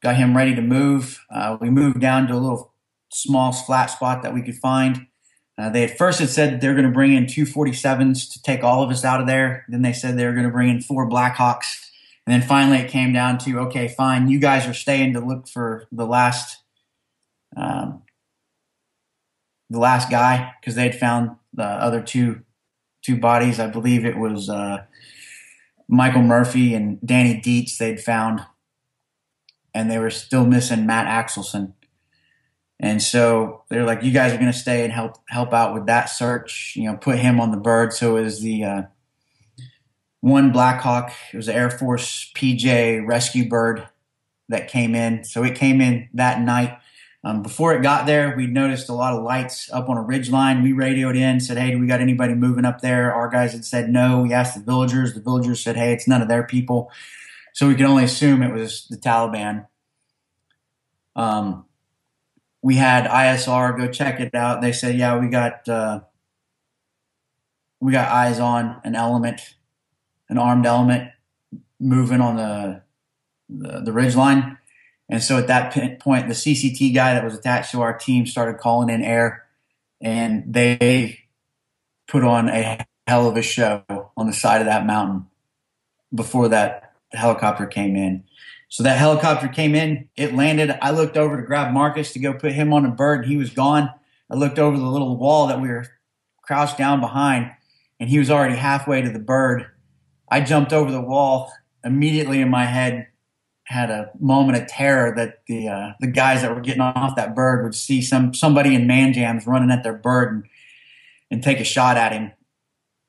Got 0.00 0.16
him 0.16 0.36
ready 0.36 0.54
to 0.54 0.62
move. 0.62 1.20
Uh, 1.34 1.56
we 1.60 1.68
moved 1.68 2.00
down 2.00 2.28
to 2.28 2.34
a 2.34 2.36
little 2.36 2.72
small 3.10 3.52
flat 3.52 3.86
spot 3.86 4.22
that 4.22 4.32
we 4.32 4.42
could 4.42 4.56
find. 4.56 5.08
Uh, 5.58 5.68
they 5.68 5.82
at 5.82 5.98
first 5.98 6.20
had 6.20 6.28
said 6.28 6.60
they're 6.60 6.74
going 6.74 6.86
to 6.86 6.92
bring 6.92 7.12
in 7.12 7.26
two 7.26 7.44
47s 7.44 8.32
to 8.32 8.42
take 8.42 8.62
all 8.62 8.82
of 8.82 8.90
us 8.90 9.04
out 9.04 9.20
of 9.20 9.26
there. 9.26 9.64
Then 9.68 9.82
they 9.82 9.92
said 9.92 10.16
they 10.16 10.24
were 10.24 10.32
going 10.32 10.46
to 10.46 10.52
bring 10.52 10.68
in 10.68 10.80
four 10.80 11.08
Blackhawks 11.08 11.90
and 12.30 12.40
then 12.40 12.48
finally, 12.48 12.78
it 12.78 12.90
came 12.90 13.12
down 13.12 13.38
to 13.38 13.58
okay, 13.60 13.88
fine, 13.88 14.28
you 14.28 14.38
guys 14.38 14.64
are 14.66 14.72
staying 14.72 15.14
to 15.14 15.20
look 15.20 15.48
for 15.48 15.88
the 15.90 16.06
last, 16.06 16.58
um, 17.56 18.02
the 19.70 19.78
last 19.78 20.10
guy 20.10 20.52
because 20.60 20.74
they'd 20.74 20.94
found 20.94 21.30
the 21.54 21.64
other 21.64 22.02
two 22.02 22.42
two 23.02 23.18
bodies. 23.18 23.58
I 23.58 23.68
believe 23.68 24.04
it 24.04 24.18
was 24.18 24.50
uh, 24.50 24.84
Michael 25.88 26.22
Murphy 26.22 26.74
and 26.74 26.98
Danny 27.04 27.40
Dietz. 27.40 27.78
They'd 27.78 28.00
found, 28.00 28.40
and 29.72 29.90
they 29.90 29.98
were 29.98 30.10
still 30.10 30.44
missing 30.44 30.86
Matt 30.86 31.06
Axelson. 31.06 31.72
And 32.78 33.02
so 33.02 33.62
they're 33.68 33.84
like, 33.84 34.02
"You 34.02 34.10
guys 34.10 34.32
are 34.32 34.38
going 34.38 34.52
to 34.52 34.58
stay 34.58 34.84
and 34.84 34.92
help 34.92 35.16
help 35.28 35.54
out 35.54 35.74
with 35.74 35.86
that 35.86 36.06
search. 36.06 36.74
You 36.76 36.90
know, 36.90 36.96
put 36.96 37.18
him 37.18 37.40
on 37.40 37.50
the 37.50 37.56
bird." 37.56 37.92
So 37.92 38.16
it 38.16 38.22
was 38.22 38.40
the 38.40 38.64
uh, 38.64 38.82
one 40.20 40.50
Blackhawk. 40.50 41.12
It 41.32 41.36
was 41.36 41.48
an 41.48 41.56
Air 41.56 41.70
Force 41.70 42.30
PJ 42.34 43.06
rescue 43.06 43.48
bird 43.48 43.86
that 44.48 44.68
came 44.68 44.94
in. 44.94 45.24
So 45.24 45.44
it 45.44 45.54
came 45.54 45.80
in 45.80 46.08
that 46.14 46.40
night. 46.40 46.78
Um, 47.22 47.42
before 47.42 47.74
it 47.74 47.82
got 47.82 48.06
there, 48.06 48.34
we 48.34 48.46
noticed 48.46 48.88
a 48.88 48.94
lot 48.94 49.12
of 49.12 49.22
lights 49.22 49.70
up 49.72 49.90
on 49.90 49.98
a 49.98 50.02
ridge 50.02 50.30
line. 50.30 50.62
We 50.62 50.72
radioed 50.72 51.16
in, 51.16 51.38
said, 51.40 51.58
"Hey, 51.58 51.70
do 51.70 51.78
we 51.78 51.86
got 51.86 52.00
anybody 52.00 52.34
moving 52.34 52.64
up 52.64 52.80
there?" 52.80 53.12
Our 53.12 53.28
guys 53.28 53.52
had 53.52 53.64
said 53.64 53.90
no. 53.90 54.22
We 54.22 54.32
asked 54.32 54.54
the 54.54 54.64
villagers. 54.64 55.12
The 55.12 55.20
villagers 55.20 55.62
said, 55.62 55.76
"Hey, 55.76 55.92
it's 55.92 56.08
none 56.08 56.22
of 56.22 56.28
their 56.28 56.46
people." 56.46 56.90
So 57.52 57.68
we 57.68 57.74
could 57.74 57.84
only 57.84 58.04
assume 58.04 58.42
it 58.42 58.54
was 58.54 58.86
the 58.88 58.96
Taliban. 58.96 59.66
Um, 61.14 61.66
we 62.62 62.76
had 62.76 63.04
ISR 63.06 63.76
go 63.76 63.88
check 63.88 64.20
it 64.20 64.34
out. 64.34 64.62
They 64.62 64.72
said, 64.72 64.96
"Yeah, 64.96 65.18
we 65.18 65.28
got 65.28 65.68
uh, 65.68 66.00
we 67.80 67.92
got 67.92 68.10
eyes 68.10 68.40
on 68.40 68.80
an 68.82 68.94
element, 68.94 69.56
an 70.30 70.38
armed 70.38 70.64
element 70.64 71.10
moving 71.78 72.22
on 72.22 72.36
the 72.36 72.82
the, 73.50 73.80
the 73.80 73.92
ridge 73.92 74.16
line." 74.16 74.56
And 75.10 75.22
so 75.22 75.38
at 75.38 75.48
that 75.48 75.98
point, 75.98 76.28
the 76.28 76.34
CCT 76.34 76.94
guy 76.94 77.14
that 77.14 77.24
was 77.24 77.34
attached 77.34 77.72
to 77.72 77.82
our 77.82 77.98
team 77.98 78.26
started 78.26 78.58
calling 78.58 78.88
in 78.88 79.02
air, 79.02 79.44
and 80.00 80.44
they 80.46 81.18
put 82.06 82.22
on 82.22 82.48
a 82.48 82.86
hell 83.08 83.28
of 83.28 83.36
a 83.36 83.42
show 83.42 83.82
on 84.16 84.28
the 84.28 84.32
side 84.32 84.60
of 84.60 84.66
that 84.66 84.86
mountain 84.86 85.26
before 86.14 86.48
that 86.48 86.92
helicopter 87.12 87.66
came 87.66 87.96
in. 87.96 88.22
So 88.68 88.84
that 88.84 88.98
helicopter 88.98 89.48
came 89.48 89.74
in, 89.74 90.08
it 90.14 90.32
landed. 90.32 90.78
I 90.80 90.92
looked 90.92 91.16
over 91.16 91.36
to 91.36 91.42
grab 91.42 91.72
Marcus 91.72 92.12
to 92.12 92.20
go 92.20 92.32
put 92.32 92.52
him 92.52 92.72
on 92.72 92.86
a 92.86 92.90
bird, 92.90 93.22
and 93.22 93.28
he 93.28 93.36
was 93.36 93.50
gone. 93.50 93.90
I 94.30 94.36
looked 94.36 94.60
over 94.60 94.76
the 94.76 94.86
little 94.86 95.16
wall 95.16 95.48
that 95.48 95.60
we 95.60 95.68
were 95.68 95.86
crouched 96.42 96.78
down 96.78 97.00
behind, 97.00 97.50
and 97.98 98.08
he 98.08 98.20
was 98.20 98.30
already 98.30 98.54
halfway 98.54 99.02
to 99.02 99.10
the 99.10 99.18
bird. 99.18 99.66
I 100.28 100.40
jumped 100.40 100.72
over 100.72 100.92
the 100.92 101.00
wall. 101.00 101.52
Immediately 101.82 102.40
in 102.40 102.50
my 102.50 102.66
head, 102.66 103.08
had 103.70 103.88
a 103.88 104.10
moment 104.18 104.60
of 104.60 104.66
terror 104.66 105.14
that 105.14 105.46
the 105.46 105.68
uh, 105.68 105.92
the 106.00 106.08
guys 106.08 106.42
that 106.42 106.52
were 106.52 106.60
getting 106.60 106.80
off 106.80 107.14
that 107.14 107.36
bird 107.36 107.62
would 107.62 107.74
see 107.74 108.02
some 108.02 108.34
somebody 108.34 108.74
in 108.74 108.88
man 108.88 109.12
jams 109.12 109.46
running 109.46 109.70
at 109.70 109.84
their 109.84 109.94
bird 109.94 110.32
and, 110.32 110.44
and 111.30 111.42
take 111.42 111.60
a 111.60 111.64
shot 111.64 111.96
at 111.96 112.10
him, 112.10 112.32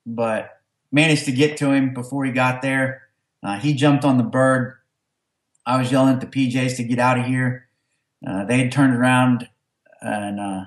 but 0.06 0.60
managed 0.92 1.24
to 1.24 1.32
get 1.32 1.56
to 1.56 1.72
him 1.72 1.92
before 1.92 2.24
he 2.24 2.30
got 2.30 2.62
there. 2.62 3.02
Uh, 3.42 3.58
he 3.58 3.74
jumped 3.74 4.04
on 4.04 4.18
the 4.18 4.22
bird. 4.22 4.76
I 5.66 5.78
was 5.78 5.90
yelling 5.90 6.14
at 6.14 6.20
the 6.20 6.28
PJs 6.28 6.76
to 6.76 6.84
get 6.84 7.00
out 7.00 7.18
of 7.18 7.26
here. 7.26 7.66
Uh, 8.24 8.44
they 8.44 8.58
had 8.58 8.70
turned 8.70 8.94
around 8.94 9.48
and 10.00 10.38
uh, 10.38 10.64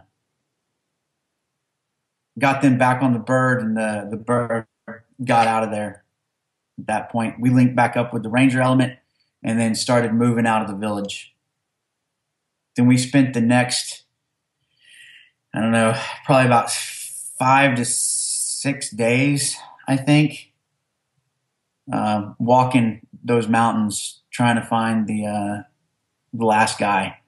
got 2.37 2.61
them 2.61 2.77
back 2.77 3.01
on 3.01 3.13
the 3.13 3.19
bird, 3.19 3.61
and 3.61 3.77
the 3.77 4.09
the 4.11 4.17
bird 4.17 4.67
got 5.23 5.47
out 5.47 5.63
of 5.63 5.71
there. 5.71 6.03
At 6.79 6.87
that 6.87 7.09
point, 7.11 7.39
we 7.39 7.49
linked 7.49 7.77
back 7.77 7.95
up 7.95 8.13
with 8.13 8.23
the 8.23 8.29
ranger 8.29 8.59
element 8.59 8.99
and 9.45 9.59
then 9.59 9.75
started 9.75 10.11
moving 10.11 10.47
out 10.47 10.63
of 10.63 10.67
the 10.67 10.75
village. 10.75 11.35
Then 12.75 12.87
we 12.87 12.97
spent 12.97 13.35
the 13.35 13.41
next, 13.41 14.03
I 15.53 15.61
don't 15.61 15.71
know, 15.71 15.95
probably 16.25 16.47
about 16.47 16.71
five 16.71 17.75
to 17.75 17.85
six 17.85 18.89
days, 18.89 19.55
I 19.87 19.97
think, 19.97 20.51
uh, 21.93 22.33
walking 22.39 23.05
those 23.23 23.47
mountains 23.47 24.23
trying 24.31 24.55
to 24.55 24.63
find 24.63 25.07
the 25.07 25.27
uh, 25.27 25.61
the 26.33 26.45
last 26.45 26.79
guy. 26.79 27.19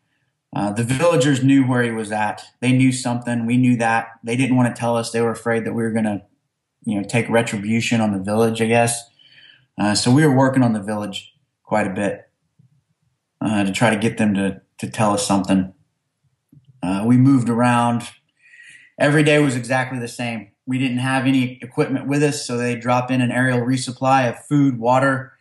Uh, 0.53 0.72
the 0.72 0.84
villagers 0.84 1.43
knew 1.43 1.65
where 1.65 1.84
he 1.84 1.91
was 1.91 2.11
at. 2.11 2.43
They 2.61 2.72
knew 2.72 2.91
something. 2.91 3.45
We 3.45 3.57
knew 3.57 3.78
that. 3.78 4.07
They 4.24 4.36
didn't 4.36 4.55
want 4.55 4.76
to 4.76 4.80
tell 4.80 4.97
us. 4.97 5.11
They 5.11 5.22
were 5.22 5.32
afraid 5.32 5.65
that 5.65 5.74
we 5.74 5.84
were 5.84 5.91
going 5.91 6.05
to, 6.05 6.24
you 6.84 6.99
know, 6.99 7.07
take 7.07 7.30
retribution 7.30 8.01
on 8.01 8.11
the 8.11 8.20
village. 8.20 8.59
I 8.59 8.65
guess. 8.65 9.07
Uh, 9.78 9.93
so 9.93 10.11
we 10.11 10.26
were 10.26 10.36
working 10.36 10.63
on 10.63 10.74
the 10.74 10.82
village 10.82 11.36
quite 11.68 11.86
a 11.86 11.93
bit 11.93 12.30
uh, 13.41 13.65
to 13.65 13.72
try 13.74 13.89
to 13.89 13.97
get 13.97 14.18
them 14.18 14.34
to, 14.34 14.61
to 14.78 14.89
tell 14.89 15.11
us 15.13 15.28
something. 15.28 15.74
Uh, 16.82 17.03
we 17.05 17.18
moved 17.18 17.49
around. 17.49 18.03
Every 18.97 19.22
day 19.22 19.38
was 19.39 19.55
exactly 19.55 19.99
the 19.99 20.07
same. 20.07 20.51
We 20.65 20.80
didn't 20.80 20.99
have 20.99 21.28
any 21.28 21.59
equipment 21.61 22.07
with 22.07 22.24
us, 22.24 22.47
so 22.47 22.57
they 22.57 22.76
drop 22.76 23.11
in 23.11 23.22
an 23.22 23.32
aerial 23.32 23.59
resupply 23.59 24.30
of 24.30 24.45
food, 24.45 24.80
water, 24.80 25.34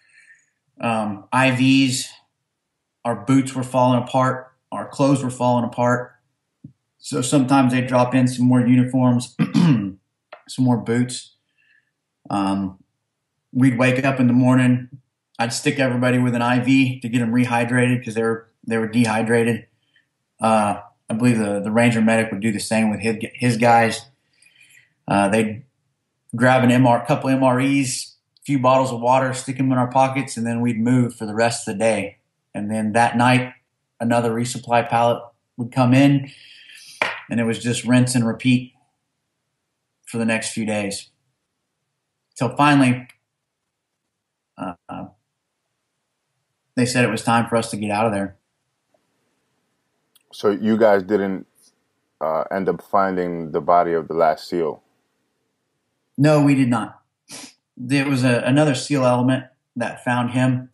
um, 0.81 1.27
IVs. 1.33 2.07
Our 3.05 3.25
boots 3.25 3.55
were 3.55 3.63
falling 3.63 4.03
apart. 4.03 4.53
Our 4.73 4.89
clothes 4.89 5.23
were 5.23 5.31
falling 5.31 5.65
apart. 5.65 6.13
So 6.99 7.23
sometimes 7.23 7.73
they 7.73 7.83
drop 7.83 8.17
in 8.17 8.27
some 8.27 8.47
more 8.47 8.61
uniforms, 8.61 9.37
some 9.55 9.99
more 10.59 10.79
boots. 10.79 11.37
Um, 12.31 12.83
we'd 13.53 13.79
wake 13.79 14.05
up 14.05 14.19
in 14.19 14.27
the 14.27 14.33
morning, 14.33 14.89
I'd 15.39 15.53
stick 15.53 15.79
everybody 15.79 16.19
with 16.19 16.35
an 16.35 16.43
IV 16.43 17.03
to 17.03 17.09
get 17.09 17.19
them 17.19 17.33
rehydrated 17.33 17.99
because 17.99 18.15
they 18.15 18.23
were 18.23 18.49
they 18.67 18.79
were 18.79 18.89
dehydrated. 18.89 19.67
Uh, 20.41 20.81
I 21.09 21.15
believe 21.15 21.39
the 21.39 21.61
the 21.61 21.71
ranger 21.71 22.01
medic 22.01 22.33
would 22.33 22.41
do 22.41 22.53
the 22.53 22.61
same 22.61 22.91
with 22.91 23.01
his 23.01 23.17
his 23.35 23.57
guys. 23.57 24.07
Uh, 25.07 25.29
they'd 25.29 25.65
grab 26.35 26.65
an 26.65 26.71
MR, 26.71 27.07
couple 27.07 27.31
MREs, 27.31 28.15
a 28.41 28.43
few 28.45 28.59
bottles 28.59 28.93
of 28.93 29.01
water, 29.01 29.33
stick 29.33 29.59
them 29.59 29.71
in 29.71 29.79
our 29.79 29.91
pockets, 29.91 30.37
and 30.37 30.47
then 30.47 30.61
we'd 30.61 30.81
move 30.81 31.15
for 31.15 31.27
the 31.27 31.35
rest 31.35 31.67
of 31.69 31.75
the 31.75 31.79
day. 31.79 32.19
And 32.55 32.71
then 32.71 32.93
that 32.93 33.17
night, 33.17 33.53
another 34.01 34.33
resupply 34.33 34.89
pallet 34.89 35.23
would 35.57 35.71
come 35.71 35.95
in, 35.95 36.31
and 37.31 37.39
it 37.39 37.45
was 37.45 37.59
just 37.59 37.85
rinse 37.85 38.15
and 38.15 38.27
repeat 38.27 38.73
for 40.07 40.19
the 40.19 40.25
next 40.25 40.53
few 40.53 40.65
days. 40.65 41.11
So 42.35 42.55
finally, 42.57 43.07
uh, 44.59 45.07
they 46.77 46.87
said 46.87 47.05
it 47.05 47.11
was 47.11 47.23
time 47.23 47.49
for 47.49 47.57
us 47.57 47.71
to 47.71 47.77
get 47.77 47.91
out 47.91 48.07
of 48.07 48.13
there. 48.13 48.37
So 50.33 50.51
you 50.51 50.77
guys 50.77 51.03
didn't 51.03 51.47
uh, 52.21 52.45
end 52.51 52.69
up 52.69 52.83
finding 52.83 53.53
the 53.53 53.61
body 53.61 53.93
of 53.93 54.09
the 54.09 54.15
last 54.15 54.49
SEAL? 54.49 54.83
No, 56.19 56.43
we 56.43 56.55
did 56.55 56.69
not. 56.69 57.01
There 57.77 58.09
was 58.09 58.25
a, 58.25 58.43
another 58.45 58.75
SEAL 58.75 59.05
element 59.05 59.45
that 59.77 60.05
found 60.05 60.31
him. 60.31 60.71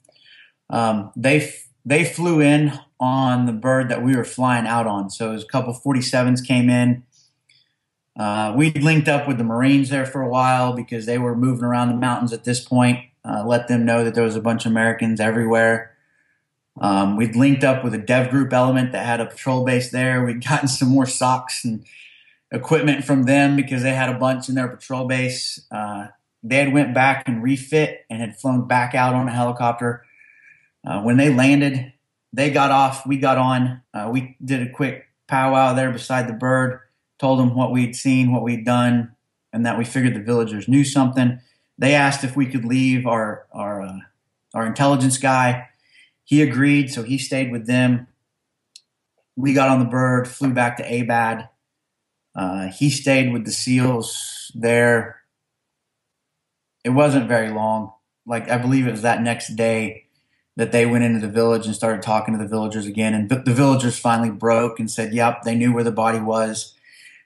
Um, 0.70 1.12
they 1.16 1.53
they 1.84 2.05
flew 2.05 2.40
in 2.40 2.78
on 3.00 3.46
the 3.46 3.53
bird 3.53 3.88
that 3.88 4.03
we 4.03 4.16
were 4.16 4.24
flying 4.24 4.66
out 4.66 4.86
on. 4.86 5.11
So 5.11 5.30
it 5.30 5.34
was 5.34 5.42
a 5.42 5.48
couple 5.48 5.74
47s 5.74 6.46
came 6.46 6.70
in. 6.70 7.03
Uh, 8.16 8.55
we 8.57 8.70
linked 8.72 9.09
up 9.09 9.26
with 9.26 9.38
the 9.38 9.44
Marines 9.44 9.88
there 9.88 10.07
for 10.07 10.22
a 10.22 10.28
while 10.28 10.74
because 10.74 11.07
they 11.07 11.18
were 11.18 11.34
moving 11.34 11.64
around 11.64 11.88
the 11.88 11.96
mountains 11.96 12.32
at 12.32 12.44
this 12.44 12.61
point. 12.61 13.00
Uh, 13.24 13.44
let 13.44 13.66
them 13.66 13.84
know 13.84 14.05
that 14.05 14.14
there 14.14 14.24
was 14.24 14.36
a 14.36 14.40
bunch 14.40 14.64
of 14.64 14.70
Americans 14.70 15.18
everywhere. 15.18 15.91
Um, 16.80 17.16
we'd 17.16 17.36
linked 17.36 17.64
up 17.64 17.84
with 17.84 17.94
a 17.94 17.98
dev 17.98 18.30
group 18.30 18.52
element 18.52 18.92
that 18.92 19.04
had 19.04 19.20
a 19.20 19.26
patrol 19.26 19.64
base 19.64 19.90
there. 19.90 20.24
We'd 20.24 20.44
gotten 20.48 20.68
some 20.68 20.88
more 20.88 21.06
socks 21.06 21.64
and 21.64 21.84
equipment 22.50 23.04
from 23.04 23.24
them 23.24 23.56
because 23.56 23.82
they 23.82 23.94
had 23.94 24.14
a 24.14 24.18
bunch 24.18 24.48
in 24.48 24.54
their 24.54 24.68
patrol 24.68 25.06
base. 25.06 25.60
Uh, 25.70 26.08
they 26.42 26.56
had 26.56 26.72
went 26.72 26.94
back 26.94 27.28
and 27.28 27.42
refit 27.42 28.04
and 28.10 28.20
had 28.20 28.36
flown 28.36 28.66
back 28.66 28.94
out 28.94 29.14
on 29.14 29.28
a 29.28 29.32
helicopter. 29.32 30.04
Uh, 30.84 31.00
when 31.02 31.16
they 31.16 31.32
landed, 31.32 31.92
they 32.32 32.50
got 32.50 32.70
off. 32.70 33.06
We 33.06 33.18
got 33.18 33.38
on. 33.38 33.82
Uh, 33.94 34.08
we 34.12 34.36
did 34.44 34.66
a 34.66 34.70
quick 34.70 35.06
powwow 35.28 35.74
there 35.74 35.92
beside 35.92 36.28
the 36.28 36.32
bird. 36.32 36.80
Told 37.18 37.38
them 37.38 37.54
what 37.54 37.70
we'd 37.70 37.94
seen, 37.94 38.32
what 38.32 38.42
we'd 38.42 38.64
done, 38.64 39.14
and 39.52 39.64
that 39.64 39.78
we 39.78 39.84
figured 39.84 40.14
the 40.14 40.20
villagers 40.20 40.66
knew 40.66 40.82
something. 40.82 41.40
They 41.78 41.94
asked 41.94 42.24
if 42.24 42.36
we 42.36 42.46
could 42.46 42.64
leave 42.64 43.06
our 43.06 43.46
our 43.52 43.82
uh, 43.82 43.98
our 44.54 44.66
intelligence 44.66 45.18
guy 45.18 45.68
he 46.24 46.42
agreed, 46.42 46.92
so 46.92 47.02
he 47.02 47.18
stayed 47.18 47.50
with 47.50 47.66
them. 47.66 48.06
We 49.36 49.54
got 49.54 49.68
on 49.68 49.78
the 49.78 49.86
bird, 49.86 50.28
flew 50.28 50.52
back 50.52 50.76
to 50.76 50.84
Abad. 50.84 51.48
Uh, 52.34 52.68
he 52.68 52.90
stayed 52.90 53.32
with 53.32 53.44
the 53.44 53.52
SEALs 53.52 54.50
there. 54.54 55.20
It 56.84 56.90
wasn't 56.90 57.28
very 57.28 57.50
long. 57.50 57.92
Like 58.26 58.48
I 58.50 58.58
believe 58.58 58.86
it 58.86 58.92
was 58.92 59.02
that 59.02 59.22
next 59.22 59.56
day 59.56 60.06
that 60.56 60.72
they 60.72 60.86
went 60.86 61.04
into 61.04 61.20
the 61.20 61.32
village 61.32 61.66
and 61.66 61.74
started 61.74 62.02
talking 62.02 62.36
to 62.36 62.42
the 62.42 62.48
villagers 62.48 62.86
again. 62.86 63.14
And 63.14 63.28
the 63.28 63.54
villagers 63.54 63.98
finally 63.98 64.30
broke 64.30 64.78
and 64.78 64.90
said, 64.90 65.12
"Yep, 65.12 65.42
they 65.42 65.54
knew 65.54 65.72
where 65.72 65.84
the 65.84 65.90
body 65.90 66.20
was." 66.20 66.74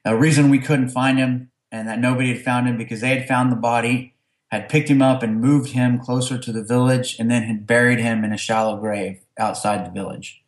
The 0.05 0.17
reason 0.17 0.51
we 0.51 0.61
couldn't 0.61 0.91
find 0.91 1.19
him 1.19 1.51
and 1.73 1.89
that 1.89 1.99
nobody 1.99 2.33
had 2.33 2.45
found 2.45 2.69
him 2.69 2.77
because 2.77 3.01
they 3.01 3.17
had 3.17 3.29
found 3.29 3.51
the 3.51 3.57
body 3.57 4.16
had 4.51 4.69
picked 4.69 4.89
him 4.89 5.03
up 5.03 5.23
and 5.23 5.41
moved 5.41 5.71
him 5.71 5.99
closer 5.99 6.39
to 6.39 6.53
the 6.53 6.63
village 6.63 7.19
and 7.19 7.31
then 7.31 7.43
had 7.43 7.67
buried 7.67 7.99
him 7.99 8.25
in 8.25 8.33
a 8.33 8.39
shallow 8.39 8.77
grave 8.77 9.21
outside 9.39 9.85
the 9.85 9.91
village. 9.91 10.43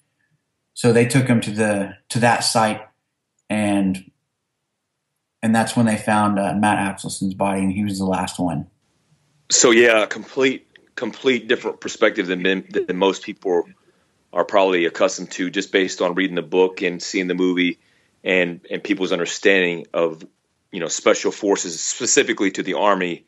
So 0.75 0.93
they 0.93 1.07
took 1.07 1.27
him 1.27 1.41
to 1.41 1.51
the 1.51 1.97
to 2.11 2.21
that 2.21 2.45
site 2.45 2.81
and 3.51 4.11
and 5.43 5.55
that's 5.55 5.77
when 5.77 5.87
they 5.87 5.97
found 5.97 6.39
uh, 6.39 6.55
Matt 6.55 6.79
Axelson's 6.79 7.35
body 7.35 7.61
and 7.61 7.73
he 7.73 7.85
was 7.85 7.99
the 7.99 8.05
last 8.05 8.39
one. 8.39 8.69
So 9.51 9.71
yeah, 9.71 10.03
a 10.03 10.07
complete 10.07 10.67
complete 10.95 11.49
different 11.49 11.81
perspective 11.81 12.27
than 12.27 12.43
than 12.43 12.97
most 12.97 13.23
people 13.25 13.65
are 14.33 14.45
probably 14.45 14.85
accustomed 14.85 15.31
to 15.33 15.51
just 15.51 15.73
based 15.73 16.03
on 16.03 16.15
reading 16.15 16.37
the 16.37 16.43
book 16.43 16.83
and 16.83 17.03
seeing 17.03 17.27
the 17.27 17.35
movie 17.35 17.79
and 18.23 18.61
and 18.71 18.83
people's 18.85 19.13
understanding 19.13 19.87
of 19.93 20.25
you 20.71 20.81
know 20.81 20.89
special 20.89 21.33
forces 21.33 21.81
specifically 21.81 22.51
to 22.51 22.63
the 22.63 22.75
army 22.75 23.25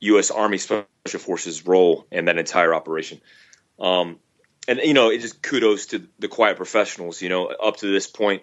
U.S. 0.00 0.30
Army 0.30 0.58
Special 0.58 0.86
Forces 1.04 1.66
role 1.66 2.06
in 2.10 2.26
that 2.26 2.38
entire 2.38 2.74
operation. 2.74 3.20
Um, 3.78 4.18
and 4.68 4.80
you 4.82 4.94
know, 4.94 5.10
it 5.10 5.20
just 5.20 5.42
kudos 5.42 5.86
to 5.86 6.06
the 6.18 6.28
quiet 6.28 6.56
professionals. 6.56 7.22
You 7.22 7.28
know, 7.28 7.46
up 7.46 7.76
to 7.78 7.86
this 7.86 8.06
point, 8.06 8.42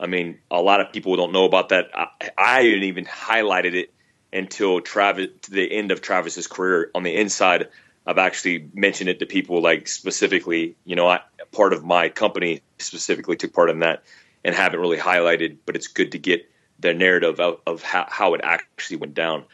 I 0.00 0.06
mean, 0.06 0.38
a 0.50 0.60
lot 0.60 0.80
of 0.80 0.92
people 0.92 1.16
don't 1.16 1.32
know 1.32 1.44
about 1.44 1.70
that. 1.70 1.90
I, 1.94 2.08
I 2.36 2.62
didn't 2.62 2.84
even 2.84 3.04
highlighted 3.04 3.74
it 3.74 3.92
until 4.32 4.80
Travis, 4.80 5.28
to 5.42 5.50
the 5.50 5.70
end 5.70 5.90
of 5.90 6.00
Travis's 6.00 6.46
career 6.46 6.90
on 6.94 7.02
the 7.02 7.14
inside. 7.14 7.68
I've 8.06 8.18
actually 8.18 8.70
mentioned 8.72 9.10
it 9.10 9.18
to 9.18 9.26
people 9.26 9.60
like 9.60 9.88
specifically, 9.88 10.76
you 10.84 10.96
know, 10.96 11.08
I, 11.08 11.20
part 11.52 11.72
of 11.72 11.84
my 11.84 12.08
company 12.08 12.62
specifically 12.78 13.36
took 13.36 13.52
part 13.52 13.70
in 13.70 13.80
that 13.80 14.02
and 14.44 14.54
haven't 14.54 14.80
really 14.80 14.96
highlighted, 14.96 15.58
but 15.66 15.76
it's 15.76 15.88
good 15.88 16.12
to 16.12 16.18
get 16.18 16.48
the 16.78 16.94
narrative 16.94 17.40
of, 17.40 17.60
of 17.66 17.82
how, 17.82 18.06
how 18.08 18.34
it 18.34 18.40
actually 18.44 18.96
went 18.96 19.14
down. 19.14 19.44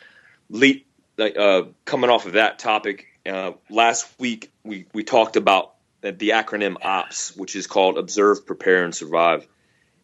Le- 0.50 0.74
uh, 1.18 1.62
coming 1.84 2.10
off 2.10 2.26
of 2.26 2.32
that 2.32 2.58
topic, 2.58 3.06
uh, 3.26 3.52
last 3.70 4.06
week 4.18 4.52
we, 4.64 4.86
we 4.92 5.04
talked 5.04 5.36
about 5.36 5.74
the 6.00 6.30
acronym 6.30 6.76
OPS, 6.82 7.34
which 7.36 7.56
is 7.56 7.66
called 7.66 7.96
Observe, 7.96 8.46
Prepare, 8.46 8.84
and 8.84 8.94
Survive. 8.94 9.46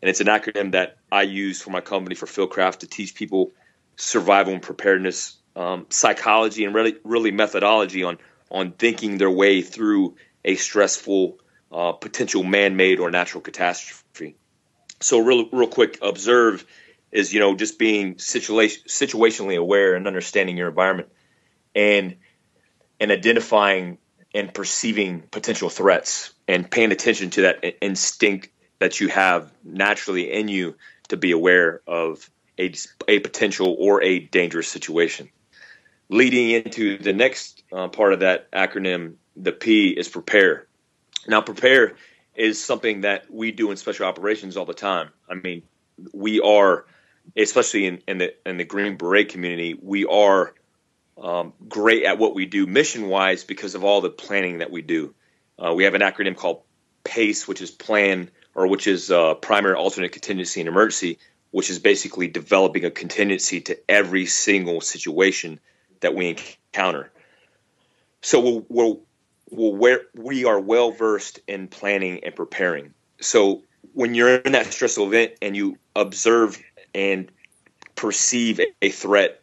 And 0.00 0.08
it's 0.08 0.20
an 0.20 0.28
acronym 0.28 0.72
that 0.72 0.96
I 1.12 1.22
use 1.22 1.60
for 1.60 1.70
my 1.70 1.82
company 1.82 2.14
for 2.14 2.26
Fieldcraft 2.26 2.78
to 2.78 2.86
teach 2.86 3.14
people 3.14 3.52
survival 3.96 4.54
and 4.54 4.62
preparedness 4.62 5.36
um, 5.56 5.86
psychology 5.90 6.64
and 6.64 6.74
really, 6.74 6.96
really 7.04 7.32
methodology 7.32 8.02
on 8.02 8.18
on 8.50 8.72
thinking 8.72 9.18
their 9.18 9.30
way 9.30 9.62
through 9.62 10.16
a 10.44 10.56
stressful 10.56 11.38
uh, 11.72 11.92
potential 11.92 12.42
man-made 12.42 12.98
or 12.98 13.10
natural 13.10 13.40
catastrophe. 13.40 14.34
So, 15.00 15.20
real, 15.20 15.48
real 15.50 15.68
quick, 15.68 15.98
observe 16.02 16.64
is 17.12 17.32
you 17.32 17.40
know 17.40 17.54
just 17.56 17.78
being 17.78 18.18
situation, 18.18 18.82
situationally 18.86 19.56
aware 19.56 19.94
and 19.94 20.06
understanding 20.06 20.56
your 20.56 20.68
environment, 20.68 21.08
and 21.74 22.16
and 22.98 23.10
identifying 23.10 23.98
and 24.34 24.52
perceiving 24.54 25.22
potential 25.22 25.68
threats 25.68 26.32
and 26.46 26.70
paying 26.70 26.92
attention 26.92 27.30
to 27.30 27.42
that 27.42 27.64
instinct 27.80 28.48
that 28.78 29.00
you 29.00 29.08
have 29.08 29.52
naturally 29.64 30.30
in 30.30 30.48
you 30.48 30.76
to 31.08 31.16
be 31.16 31.32
aware 31.32 31.80
of 31.86 32.30
a, 32.58 32.74
a 33.08 33.18
potential 33.18 33.76
or 33.78 34.02
a 34.02 34.20
dangerous 34.20 34.68
situation. 34.68 35.28
Leading 36.08 36.50
into 36.50 36.98
the 36.98 37.12
next 37.12 37.62
uh, 37.72 37.88
part 37.88 38.12
of 38.12 38.20
that 38.20 38.50
acronym, 38.52 39.14
the 39.36 39.52
P 39.52 39.90
is 39.90 40.08
prepare. 40.08 40.66
Now, 41.26 41.40
prepare 41.40 41.94
is 42.34 42.62
something 42.62 43.02
that 43.02 43.30
we 43.30 43.52
do 43.52 43.70
in 43.70 43.76
special 43.76 44.06
operations 44.06 44.56
all 44.56 44.64
the 44.64 44.74
time. 44.74 45.10
I 45.28 45.34
mean, 45.34 45.62
we 46.12 46.40
are, 46.40 46.86
especially 47.36 47.86
in, 47.86 48.02
in 48.06 48.18
the 48.18 48.34
in 48.48 48.56
the 48.56 48.64
Green 48.64 48.96
Beret 48.96 49.28
community, 49.28 49.78
we 49.80 50.04
are 50.06 50.54
um, 51.20 51.52
great 51.68 52.04
at 52.04 52.18
what 52.18 52.34
we 52.34 52.46
do 52.46 52.66
mission 52.66 53.08
wise 53.08 53.44
because 53.44 53.74
of 53.74 53.84
all 53.84 54.00
the 54.00 54.10
planning 54.10 54.58
that 54.58 54.70
we 54.70 54.82
do. 54.82 55.14
Uh, 55.58 55.74
we 55.74 55.84
have 55.84 55.94
an 55.94 56.00
acronym 56.00 56.36
called 56.36 56.62
PACE, 57.04 57.46
which 57.46 57.60
is 57.60 57.70
plan 57.70 58.30
or 58.54 58.66
which 58.66 58.86
is 58.86 59.10
uh, 59.10 59.34
primary, 59.34 59.74
alternate, 59.74 60.12
contingency, 60.12 60.60
and 60.60 60.68
emergency, 60.68 61.18
which 61.50 61.70
is 61.70 61.78
basically 61.78 62.28
developing 62.28 62.84
a 62.84 62.90
contingency 62.90 63.60
to 63.60 63.78
every 63.90 64.26
single 64.26 64.80
situation 64.80 65.60
that 66.00 66.14
we 66.14 66.36
encounter. 66.72 67.10
So 68.22 68.64
we're, 68.68 68.96
we're, 69.48 69.70
we're 69.70 70.06
we 70.14 70.44
are 70.44 70.60
well 70.60 70.90
versed 70.90 71.40
in 71.46 71.68
planning 71.68 72.24
and 72.24 72.34
preparing. 72.34 72.94
So 73.20 73.62
when 73.92 74.14
you're 74.14 74.36
in 74.36 74.52
that 74.52 74.72
stressful 74.72 75.06
event 75.06 75.32
and 75.42 75.56
you 75.56 75.78
observe 75.96 76.62
and 76.94 77.30
perceive 77.94 78.60
a 78.80 78.90
threat, 78.90 79.40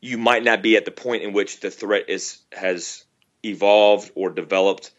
you 0.00 0.18
might 0.18 0.42
not 0.42 0.62
be 0.62 0.76
at 0.76 0.84
the 0.84 0.90
point 0.90 1.22
in 1.22 1.32
which 1.32 1.60
the 1.60 1.70
threat 1.70 2.06
is 2.08 2.38
has 2.52 3.04
evolved 3.44 4.10
or 4.14 4.30
developed, 4.30 4.90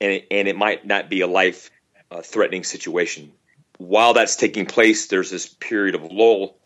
and 0.00 0.12
it, 0.12 0.26
and 0.30 0.48
it 0.48 0.56
might 0.56 0.86
not 0.86 1.08
be 1.08 1.20
a 1.20 1.26
life 1.26 1.70
uh, 2.10 2.22
threatening 2.22 2.64
situation. 2.64 3.32
While 3.78 4.14
that's 4.14 4.36
taking 4.36 4.66
place, 4.66 5.06
there's 5.06 5.30
this 5.30 5.48
period 5.48 5.94
of 5.94 6.04
lull, 6.04 6.56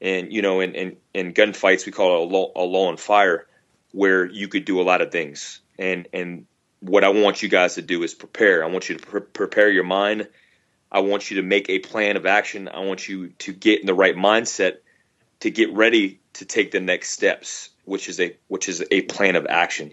and 0.00 0.32
you 0.32 0.42
know, 0.42 0.60
in 0.60 0.74
in, 0.74 0.96
in 1.14 1.32
gunfights, 1.32 1.86
we 1.86 1.92
call 1.92 2.14
it 2.14 2.20
a 2.20 2.32
lull, 2.32 2.52
a 2.56 2.62
lull 2.62 2.90
in 2.90 2.96
fire, 2.96 3.46
where 3.92 4.26
you 4.26 4.48
could 4.48 4.64
do 4.64 4.80
a 4.80 4.82
lot 4.82 5.00
of 5.00 5.10
things. 5.10 5.60
And 5.78 6.08
and 6.12 6.46
what 6.80 7.04
I 7.04 7.10
want 7.10 7.42
you 7.42 7.48
guys 7.48 7.74
to 7.74 7.82
do 7.82 8.02
is 8.02 8.14
prepare. 8.14 8.64
I 8.64 8.68
want 8.68 8.88
you 8.88 8.96
to 8.96 9.06
pre- 9.06 9.20
prepare 9.20 9.70
your 9.70 9.84
mind. 9.84 10.28
I 10.90 11.00
want 11.00 11.30
you 11.30 11.36
to 11.36 11.42
make 11.42 11.68
a 11.68 11.78
plan 11.78 12.16
of 12.16 12.26
action. 12.26 12.68
I 12.68 12.80
want 12.80 13.08
you 13.08 13.28
to 13.28 13.52
get 13.52 13.80
in 13.80 13.86
the 13.86 13.94
right 13.94 14.16
mindset 14.16 14.78
to 15.40 15.50
get 15.50 15.72
ready 15.72 16.20
to 16.34 16.44
take 16.44 16.70
the 16.70 16.80
next 16.80 17.10
steps, 17.10 17.70
which 17.84 18.08
is 18.08 18.20
a 18.20 18.36
which 18.48 18.68
is 18.68 18.84
a 18.90 19.02
plan 19.02 19.36
of 19.36 19.46
action. 19.48 19.92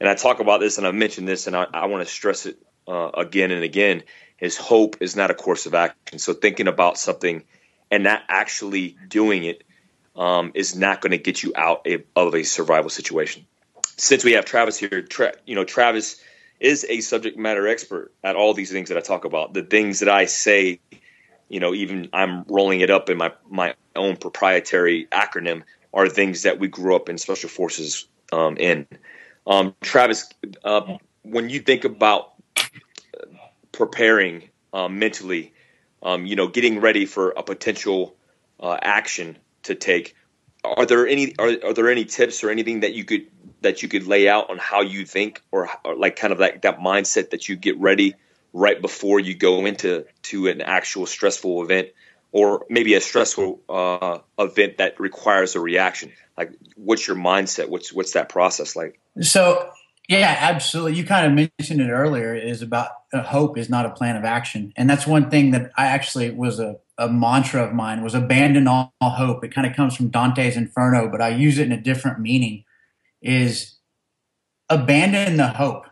And 0.00 0.08
I 0.08 0.14
talk 0.14 0.40
about 0.40 0.60
this, 0.60 0.78
and 0.78 0.86
I've 0.86 0.94
mentioned 0.94 1.28
this, 1.28 1.46
and 1.46 1.56
I, 1.56 1.66
I 1.72 1.86
want 1.86 2.06
to 2.06 2.12
stress 2.12 2.46
it 2.46 2.58
uh, 2.86 3.10
again 3.14 3.50
and 3.50 3.64
again 3.64 4.02
is 4.40 4.56
hope 4.56 4.96
is 5.00 5.16
not 5.16 5.30
a 5.30 5.34
course 5.34 5.66
of 5.66 5.74
action. 5.74 6.18
So 6.18 6.32
thinking 6.32 6.68
about 6.68 6.98
something 6.98 7.44
and 7.90 8.04
not 8.04 8.22
actually 8.28 8.96
doing 9.08 9.44
it 9.44 9.62
um, 10.16 10.52
is 10.54 10.76
not 10.76 11.00
going 11.00 11.12
to 11.12 11.18
get 11.18 11.42
you 11.42 11.52
out 11.56 11.86
of 12.16 12.34
a 12.34 12.42
survival 12.42 12.90
situation. 12.90 13.46
Since 13.96 14.24
we 14.24 14.32
have 14.32 14.44
Travis 14.44 14.76
here, 14.76 15.02
Tra- 15.02 15.34
you 15.46 15.54
know 15.54 15.64
Travis 15.64 16.20
is 16.60 16.86
a 16.88 17.00
subject 17.00 17.38
matter 17.38 17.66
expert 17.68 18.12
at 18.22 18.36
all 18.36 18.54
these 18.54 18.70
things 18.70 18.88
that 18.88 18.98
I 18.98 19.00
talk 19.00 19.24
about. 19.24 19.54
The 19.54 19.62
things 19.62 20.00
that 20.00 20.08
I 20.08 20.26
say, 20.26 20.80
you 21.48 21.60
know, 21.60 21.74
even 21.74 22.08
I'm 22.12 22.44
rolling 22.48 22.80
it 22.80 22.90
up 22.90 23.10
in 23.10 23.18
my 23.18 23.32
my 23.48 23.74
own 23.96 24.16
proprietary 24.16 25.06
acronym 25.12 25.62
are 25.92 26.08
things 26.08 26.42
that 26.42 26.58
we 26.58 26.68
grew 26.68 26.96
up 26.96 27.08
in 27.08 27.18
special 27.18 27.48
forces 27.48 28.08
um, 28.32 28.56
in. 28.56 28.86
Um, 29.46 29.74
Travis, 29.80 30.28
uh, 30.64 30.96
when 31.22 31.50
you 31.50 31.60
think 31.60 31.84
about 31.84 32.32
preparing 33.72 34.50
um, 34.72 34.98
mentally, 34.98 35.52
um, 36.02 36.26
you 36.26 36.36
know, 36.36 36.48
getting 36.48 36.80
ready 36.80 37.06
for 37.06 37.30
a 37.30 37.42
potential 37.42 38.16
uh, 38.60 38.76
action 38.80 39.38
to 39.64 39.74
take. 39.74 40.14
Are 40.64 40.86
there 40.86 41.06
any 41.06 41.34
are, 41.38 41.52
are 41.64 41.72
there 41.72 41.90
any 41.90 42.04
tips 42.04 42.42
or 42.42 42.50
anything 42.50 42.80
that 42.80 42.94
you 42.94 43.04
could 43.04 43.26
that 43.62 43.82
you 43.82 43.88
could 43.88 44.06
lay 44.06 44.28
out 44.28 44.50
on 44.50 44.58
how 44.58 44.82
you 44.82 45.04
think 45.04 45.42
or, 45.50 45.68
or 45.84 45.96
like 45.96 46.16
kind 46.16 46.32
of 46.32 46.38
that 46.38 46.62
that 46.62 46.78
mindset 46.78 47.30
that 47.30 47.48
you 47.48 47.56
get 47.56 47.78
ready 47.78 48.14
right 48.52 48.80
before 48.80 49.20
you 49.20 49.34
go 49.34 49.66
into 49.66 50.04
to 50.22 50.48
an 50.48 50.60
actual 50.60 51.06
stressful 51.06 51.62
event 51.62 51.88
or 52.32 52.66
maybe 52.68 52.94
a 52.94 53.00
stressful 53.00 53.60
uh, 53.68 54.18
event 54.38 54.78
that 54.78 54.98
requires 55.00 55.54
a 55.54 55.60
reaction 55.60 56.12
like 56.38 56.52
what's 56.76 57.06
your 57.06 57.16
mindset 57.16 57.68
what's 57.68 57.92
what's 57.92 58.12
that 58.12 58.28
process 58.28 58.76
like 58.76 59.00
so 59.20 59.70
yeah, 60.08 60.36
absolutely. 60.38 60.94
You 60.94 61.04
kind 61.04 61.26
of 61.26 61.50
mentioned 61.58 61.80
it 61.80 61.90
earlier 61.90 62.34
is 62.34 62.60
about 62.60 62.90
uh, 63.12 63.22
hope 63.22 63.56
is 63.56 63.70
not 63.70 63.86
a 63.86 63.90
plan 63.90 64.16
of 64.16 64.24
action. 64.24 64.72
And 64.76 64.88
that's 64.88 65.06
one 65.06 65.30
thing 65.30 65.52
that 65.52 65.72
I 65.76 65.86
actually 65.86 66.30
was 66.30 66.60
a, 66.60 66.76
a 66.98 67.08
mantra 67.08 67.64
of 67.64 67.72
mine 67.72 68.02
was 68.02 68.14
abandon 68.14 68.68
all, 68.68 68.94
all 69.00 69.10
hope. 69.10 69.44
It 69.44 69.54
kind 69.54 69.66
of 69.66 69.74
comes 69.74 69.96
from 69.96 70.08
Dante's 70.08 70.56
Inferno, 70.56 71.08
but 71.08 71.20
I 71.20 71.28
use 71.28 71.58
it 71.58 71.66
in 71.66 71.72
a 71.72 71.80
different 71.80 72.20
meaning 72.20 72.64
is 73.20 73.76
abandon 74.68 75.36
the 75.36 75.48
hope. 75.48 75.86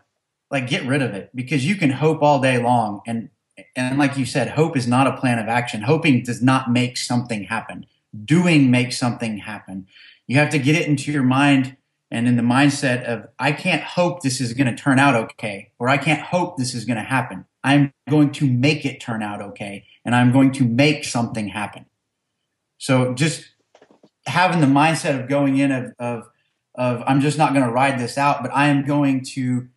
Like 0.51 0.67
get 0.67 0.85
rid 0.85 1.01
of 1.01 1.13
it 1.13 1.31
because 1.33 1.65
you 1.67 1.75
can 1.75 1.89
hope 1.89 2.21
all 2.21 2.39
day 2.39 2.61
long. 2.61 3.01
And, 3.07 3.29
and 3.75 3.97
like 3.97 4.17
you 4.17 4.25
said, 4.25 4.49
hope 4.49 4.77
is 4.77 4.87
not 4.87 5.07
a 5.07 5.17
plan 5.17 5.39
of 5.39 5.47
action. 5.47 5.81
Hoping 5.81 6.23
does 6.23 6.41
not 6.43 6.71
make 6.71 6.95
something 6.95 7.45
happen. 7.45 7.87
Doing 8.23 8.69
makes 8.69 8.97
something 8.97 9.39
happen. 9.39 9.87
You 10.27 10.37
have 10.37 10.51
to 10.51 10.59
get 10.59 10.75
it 10.75 10.87
into 10.87 11.11
your 11.11 11.23
mind 11.23 11.75
and 12.11 12.27
in 12.27 12.37
the 12.37 12.43
mindset 12.43 13.03
of 13.05 13.27
I 13.39 13.51
can't 13.51 13.81
hope 13.81 14.21
this 14.21 14.39
is 14.39 14.53
going 14.53 14.73
to 14.73 14.81
turn 14.81 14.99
out 14.99 15.15
okay 15.15 15.71
or 15.79 15.89
I 15.89 15.97
can't 15.97 16.21
hope 16.21 16.57
this 16.57 16.75
is 16.75 16.85
going 16.85 16.97
to 16.97 17.03
happen. 17.03 17.45
I'm 17.63 17.93
going 18.09 18.31
to 18.33 18.47
make 18.47 18.85
it 18.85 18.99
turn 18.99 19.23
out 19.23 19.41
okay 19.41 19.85
and 20.05 20.15
I'm 20.15 20.31
going 20.31 20.51
to 20.53 20.65
make 20.65 21.05
something 21.05 21.47
happen. 21.47 21.85
So 22.77 23.13
just 23.13 23.45
having 24.25 24.61
the 24.61 24.67
mindset 24.67 25.19
of 25.19 25.29
going 25.29 25.57
in 25.57 25.71
of 25.71 25.93
of, 25.99 26.29
of 26.75 27.03
I'm 27.05 27.21
just 27.21 27.37
not 27.37 27.53
going 27.53 27.65
to 27.65 27.71
ride 27.71 27.99
this 27.99 28.17
out, 28.17 28.41
but 28.41 28.51
I 28.53 28.67
am 28.67 28.85
going 28.85 29.23
to 29.25 29.67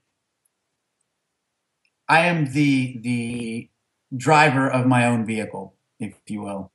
I 2.09 2.27
am 2.27 2.53
the 2.53 2.99
the 3.01 3.69
driver 4.17 4.69
of 4.71 4.87
my 4.87 5.07
own 5.07 5.27
vehicle, 5.27 5.75
if 5.99 6.15
you 6.27 6.43
will 6.43 6.73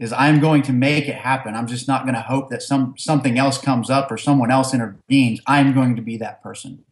is 0.00 0.14
I'm 0.14 0.40
going 0.40 0.62
to 0.62 0.72
make 0.72 1.06
it 1.08 1.14
happen. 1.14 1.54
I'm 1.54 1.66
just 1.66 1.86
not 1.86 2.04
going 2.04 2.14
to 2.14 2.22
hope 2.22 2.48
that 2.50 2.62
some 2.62 2.94
something 2.96 3.38
else 3.38 3.58
comes 3.58 3.90
up 3.90 4.10
or 4.10 4.16
someone 4.16 4.50
else 4.50 4.72
intervenes. 4.72 5.40
I'm 5.46 5.74
going 5.74 5.94
to 5.96 6.02
be 6.02 6.16
that 6.16 6.42
person. 6.42 6.84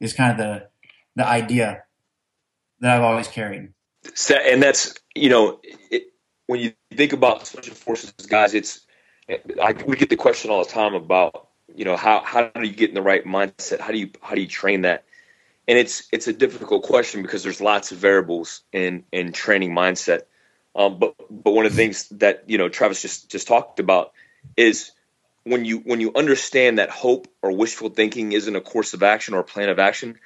Is 0.00 0.12
kind 0.12 0.32
of 0.32 0.36
the 0.36 0.68
the 1.14 1.26
idea 1.26 1.84
that 2.80 2.96
I've 2.96 3.02
always 3.02 3.28
carried. 3.28 3.72
And 4.30 4.62
that's 4.62 4.94
you 5.14 5.28
know 5.28 5.60
it, 5.62 6.04
when 6.46 6.60
you 6.60 6.72
think 6.94 7.12
about 7.12 7.46
special 7.46 7.74
forces 7.74 8.12
guys, 8.28 8.54
it's 8.54 8.80
I, 9.28 9.74
we 9.86 9.96
get 9.96 10.10
the 10.10 10.16
question 10.16 10.50
all 10.50 10.64
the 10.64 10.70
time 10.70 10.94
about 10.94 11.48
you 11.74 11.84
know 11.84 11.96
how 11.96 12.22
how 12.24 12.50
do 12.54 12.66
you 12.66 12.74
get 12.74 12.88
in 12.88 12.94
the 12.94 13.02
right 13.02 13.24
mindset? 13.24 13.80
How 13.80 13.90
do 13.90 13.98
you 13.98 14.10
how 14.22 14.34
do 14.34 14.40
you 14.40 14.46
train 14.46 14.82
that? 14.82 15.04
And 15.68 15.76
it's 15.76 16.08
it's 16.12 16.28
a 16.28 16.32
difficult 16.32 16.84
question 16.84 17.22
because 17.22 17.42
there's 17.42 17.60
lots 17.60 17.90
of 17.92 17.98
variables 17.98 18.62
in 18.72 19.04
in 19.12 19.32
training 19.32 19.72
mindset 19.72 20.22
um, 20.76 20.98
but 20.98 21.14
but 21.30 21.52
one 21.52 21.64
of 21.64 21.72
the 21.72 21.76
things 21.76 22.08
that 22.10 22.44
you 22.46 22.58
know 22.58 22.68
Travis 22.68 23.00
just 23.00 23.30
just 23.30 23.48
talked 23.48 23.80
about 23.80 24.12
is 24.56 24.92
when 25.44 25.64
you 25.64 25.78
when 25.78 26.00
you 26.00 26.12
understand 26.14 26.78
that 26.78 26.90
hope 26.90 27.28
or 27.42 27.50
wishful 27.50 27.88
thinking 27.88 28.32
isn't 28.32 28.54
a 28.54 28.60
course 28.60 28.92
of 28.92 29.02
action 29.02 29.32
or 29.34 29.40
a 29.40 29.44
plan 29.44 29.70
of 29.70 29.78
action, 29.78 30.18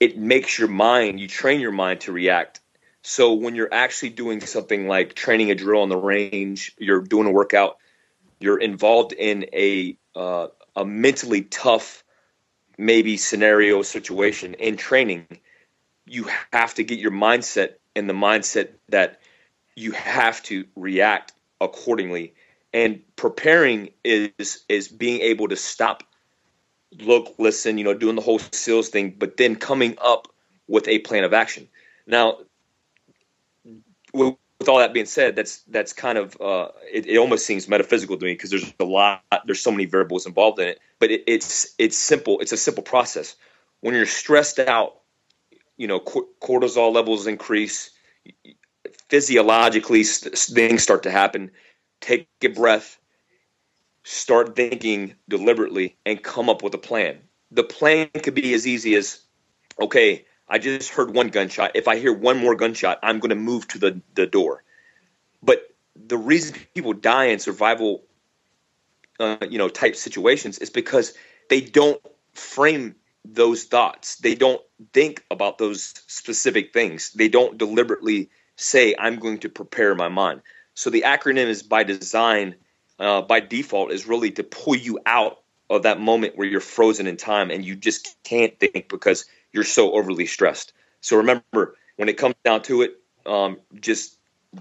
it 0.00 0.18
makes 0.18 0.58
your 0.58 0.68
mind, 0.68 1.20
you 1.20 1.28
train 1.28 1.60
your 1.60 1.72
mind 1.72 2.00
to 2.02 2.12
react. 2.12 2.60
So 3.02 3.34
when 3.34 3.54
you're 3.54 3.72
actually 3.72 4.10
doing 4.10 4.40
something 4.40 4.88
like 4.88 5.14
training 5.14 5.50
a 5.50 5.54
drill 5.54 5.82
on 5.82 5.88
the 5.88 5.96
range, 5.96 6.74
you're 6.78 7.02
doing 7.02 7.26
a 7.26 7.30
workout, 7.30 7.76
you're 8.40 8.58
involved 8.58 9.12
in 9.12 9.46
a 9.52 9.96
uh, 10.14 10.48
a 10.74 10.84
mentally 10.84 11.42
tough 11.42 12.02
maybe 12.78 13.16
scenario 13.16 13.82
situation 13.82 14.54
in 14.54 14.76
training, 14.76 15.26
you 16.04 16.28
have 16.52 16.74
to 16.74 16.84
get 16.84 16.98
your 16.98 17.10
mindset 17.10 17.74
in 17.94 18.06
the 18.06 18.14
mindset 18.14 18.70
that 18.88 19.20
you 19.74 19.92
have 19.92 20.42
to 20.44 20.66
react 20.76 21.32
accordingly. 21.60 22.34
And 22.72 23.02
preparing 23.16 23.90
is 24.04 24.64
is 24.68 24.88
being 24.88 25.20
able 25.22 25.48
to 25.48 25.56
stop, 25.56 26.02
look, 26.92 27.34
listen, 27.38 27.78
you 27.78 27.84
know, 27.84 27.94
doing 27.94 28.16
the 28.16 28.22
whole 28.22 28.38
sales 28.38 28.88
thing, 28.88 29.14
but 29.18 29.36
then 29.36 29.56
coming 29.56 29.96
up 30.02 30.28
with 30.68 30.88
a 30.88 30.98
plan 31.00 31.24
of 31.24 31.32
action. 31.32 31.68
Now, 32.06 32.38
with, 34.12 34.36
all 34.68 34.78
that 34.78 34.94
being 34.94 35.06
said, 35.06 35.36
that's 35.36 35.58
that's 35.68 35.92
kind 35.92 36.16
of 36.16 36.40
uh, 36.40 36.68
it, 36.90 37.06
it, 37.06 37.18
almost 37.18 37.46
seems 37.46 37.68
metaphysical 37.68 38.16
to 38.16 38.24
me 38.24 38.32
because 38.32 38.50
there's 38.50 38.72
a 38.80 38.84
lot, 38.84 39.22
there's 39.44 39.60
so 39.60 39.70
many 39.70 39.84
variables 39.84 40.26
involved 40.26 40.58
in 40.58 40.68
it. 40.68 40.80
But 40.98 41.10
it, 41.10 41.24
it's 41.26 41.74
it's 41.78 41.96
simple. 41.96 42.40
It's 42.40 42.52
a 42.52 42.56
simple 42.56 42.82
process. 42.82 43.36
When 43.80 43.94
you're 43.94 44.06
stressed 44.06 44.58
out, 44.58 44.96
you 45.76 45.86
know, 45.86 46.00
cortisol 46.00 46.92
levels 46.92 47.26
increase 47.26 47.90
physiologically 49.08 50.04
things 50.04 50.82
start 50.82 51.04
to 51.04 51.10
happen 51.10 51.50
take 52.00 52.28
a 52.42 52.48
breath 52.48 52.98
start 54.06 54.54
thinking 54.54 55.16
deliberately 55.28 55.96
and 56.06 56.22
come 56.22 56.48
up 56.48 56.62
with 56.62 56.72
a 56.74 56.78
plan. 56.78 57.18
The 57.50 57.64
plan 57.64 58.08
could 58.22 58.34
be 58.34 58.54
as 58.54 58.66
easy 58.66 58.94
as 58.94 59.20
okay 59.80 60.24
i 60.48 60.58
just 60.58 60.90
heard 60.90 61.12
one 61.12 61.28
gunshot. 61.28 61.72
If 61.74 61.88
i 61.88 61.96
hear 61.98 62.12
one 62.12 62.38
more 62.38 62.54
gunshot 62.54 63.00
i'm 63.02 63.18
going 63.18 63.30
to 63.30 63.36
move 63.36 63.66
to 63.68 63.78
the, 63.78 64.00
the 64.14 64.26
door. 64.26 64.62
But 65.42 65.68
the 65.96 66.16
reason 66.16 66.56
people 66.72 66.92
die 66.92 67.26
in 67.26 67.40
survival 67.40 68.04
uh, 69.18 69.38
you 69.50 69.58
know 69.58 69.68
type 69.68 69.96
situations 69.96 70.58
is 70.58 70.70
because 70.70 71.14
they 71.50 71.60
don't 71.60 72.00
frame 72.32 72.94
those 73.24 73.64
thoughts. 73.64 74.16
They 74.18 74.36
don't 74.36 74.62
think 74.92 75.24
about 75.32 75.58
those 75.58 75.94
specific 76.06 76.72
things. 76.72 77.10
They 77.12 77.28
don't 77.28 77.58
deliberately 77.58 78.30
say 78.54 78.94
I'm 78.96 79.18
going 79.18 79.38
to 79.38 79.48
prepare 79.48 79.96
my 79.96 80.08
mind. 80.08 80.42
So 80.74 80.90
the 80.90 81.02
acronym 81.02 81.46
is 81.46 81.64
by 81.64 81.82
design, 81.82 82.54
uh, 82.98 83.22
by 83.22 83.40
default, 83.40 83.92
is 83.92 84.06
really 84.06 84.30
to 84.32 84.42
pull 84.42 84.76
you 84.76 84.98
out 85.06 85.38
of 85.68 85.82
that 85.82 86.00
moment 86.00 86.36
where 86.36 86.46
you're 86.46 86.60
frozen 86.60 87.06
in 87.06 87.16
time 87.16 87.50
and 87.50 87.64
you 87.64 87.74
just 87.74 88.16
can't 88.22 88.58
think 88.58 88.88
because 88.88 89.24
you're 89.52 89.64
so 89.64 89.92
overly 89.92 90.26
stressed. 90.26 90.72
So 91.00 91.16
remember, 91.16 91.76
when 91.96 92.08
it 92.08 92.16
comes 92.16 92.36
down 92.44 92.62
to 92.62 92.82
it, 92.82 92.98
um, 93.26 93.58
just 93.80 94.16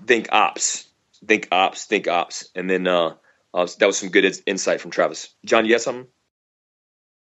think 0.05 0.29
ops, 0.31 0.87
think 1.25 1.47
ops, 1.51 1.85
think 1.85 2.07
ops, 2.07 2.49
and 2.55 2.69
then 2.69 2.87
uh, 2.87 3.13
uh, 3.53 3.67
that 3.79 3.85
was 3.85 3.97
some 3.97 4.09
good 4.09 4.25
insight 4.45 4.81
from 4.81 4.91
Travis. 4.91 5.29
John, 5.45 5.65
you 5.65 5.73
have 5.73 5.81
something? 5.81 6.07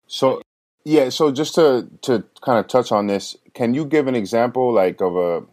So 0.07 0.41
yeah, 0.83 1.09
so 1.09 1.31
just 1.31 1.55
to 1.55 1.87
to 2.03 2.23
kind 2.41 2.59
of 2.59 2.67
touch 2.67 2.91
on 2.91 3.07
this, 3.07 3.35
can 3.53 3.73
you 3.73 3.85
give 3.85 4.07
an 4.07 4.15
example 4.15 4.73
like 4.73 5.01
of 5.01 5.15
a 5.15 5.43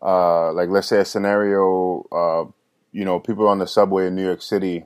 uh, 0.00 0.52
like 0.52 0.68
let's 0.68 0.88
say 0.88 0.98
a 1.00 1.04
scenario, 1.04 2.06
uh, 2.12 2.44
you 2.92 3.04
know, 3.04 3.20
people 3.20 3.48
on 3.48 3.58
the 3.58 3.66
subway 3.66 4.06
in 4.06 4.14
New 4.14 4.24
York 4.24 4.42
City, 4.42 4.84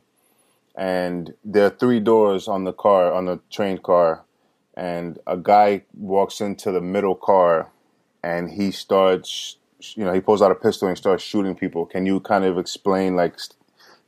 and 0.75 1.35
there 1.45 1.67
are 1.67 1.71
three 1.71 2.01
doors 2.01 2.49
on 2.49 2.65
the 2.65 2.73
car 2.73 3.13
on 3.13 3.27
the 3.27 3.41
train 3.51 3.79
car, 3.79 4.25
and 4.75 5.19
a 5.27 5.37
guy 5.37 5.83
walks 5.95 6.41
into 6.41 6.73
the 6.73 6.81
middle 6.81 7.15
car, 7.15 7.71
and 8.23 8.51
he 8.51 8.71
starts, 8.71 9.57
you 9.95 10.05
know, 10.05 10.13
he 10.13 10.21
pulls 10.21 10.43
out 10.43 10.51
a 10.51 10.55
pistol 10.55 10.89
and 10.89 10.97
starts 10.97 11.23
shooting 11.23 11.55
people. 11.55 11.87
Can 11.87 12.07
you 12.07 12.21
kind 12.21 12.45
of 12.45 12.59
explain, 12.59 13.17
like, 13.17 13.37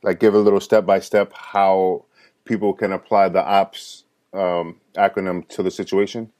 like 0.03 0.19
give 0.19 0.33
a 0.33 0.39
little 0.39 0.59
step 0.59 0.85
by 0.85 0.99
step 0.99 1.31
how 1.33 2.05
people 2.45 2.73
can 2.73 2.91
apply 2.91 3.29
the 3.29 3.43
ops 3.43 4.03
um, 4.33 4.79
acronym 4.95 5.47
to 5.49 5.63
the 5.63 5.71
situation? 5.71 6.31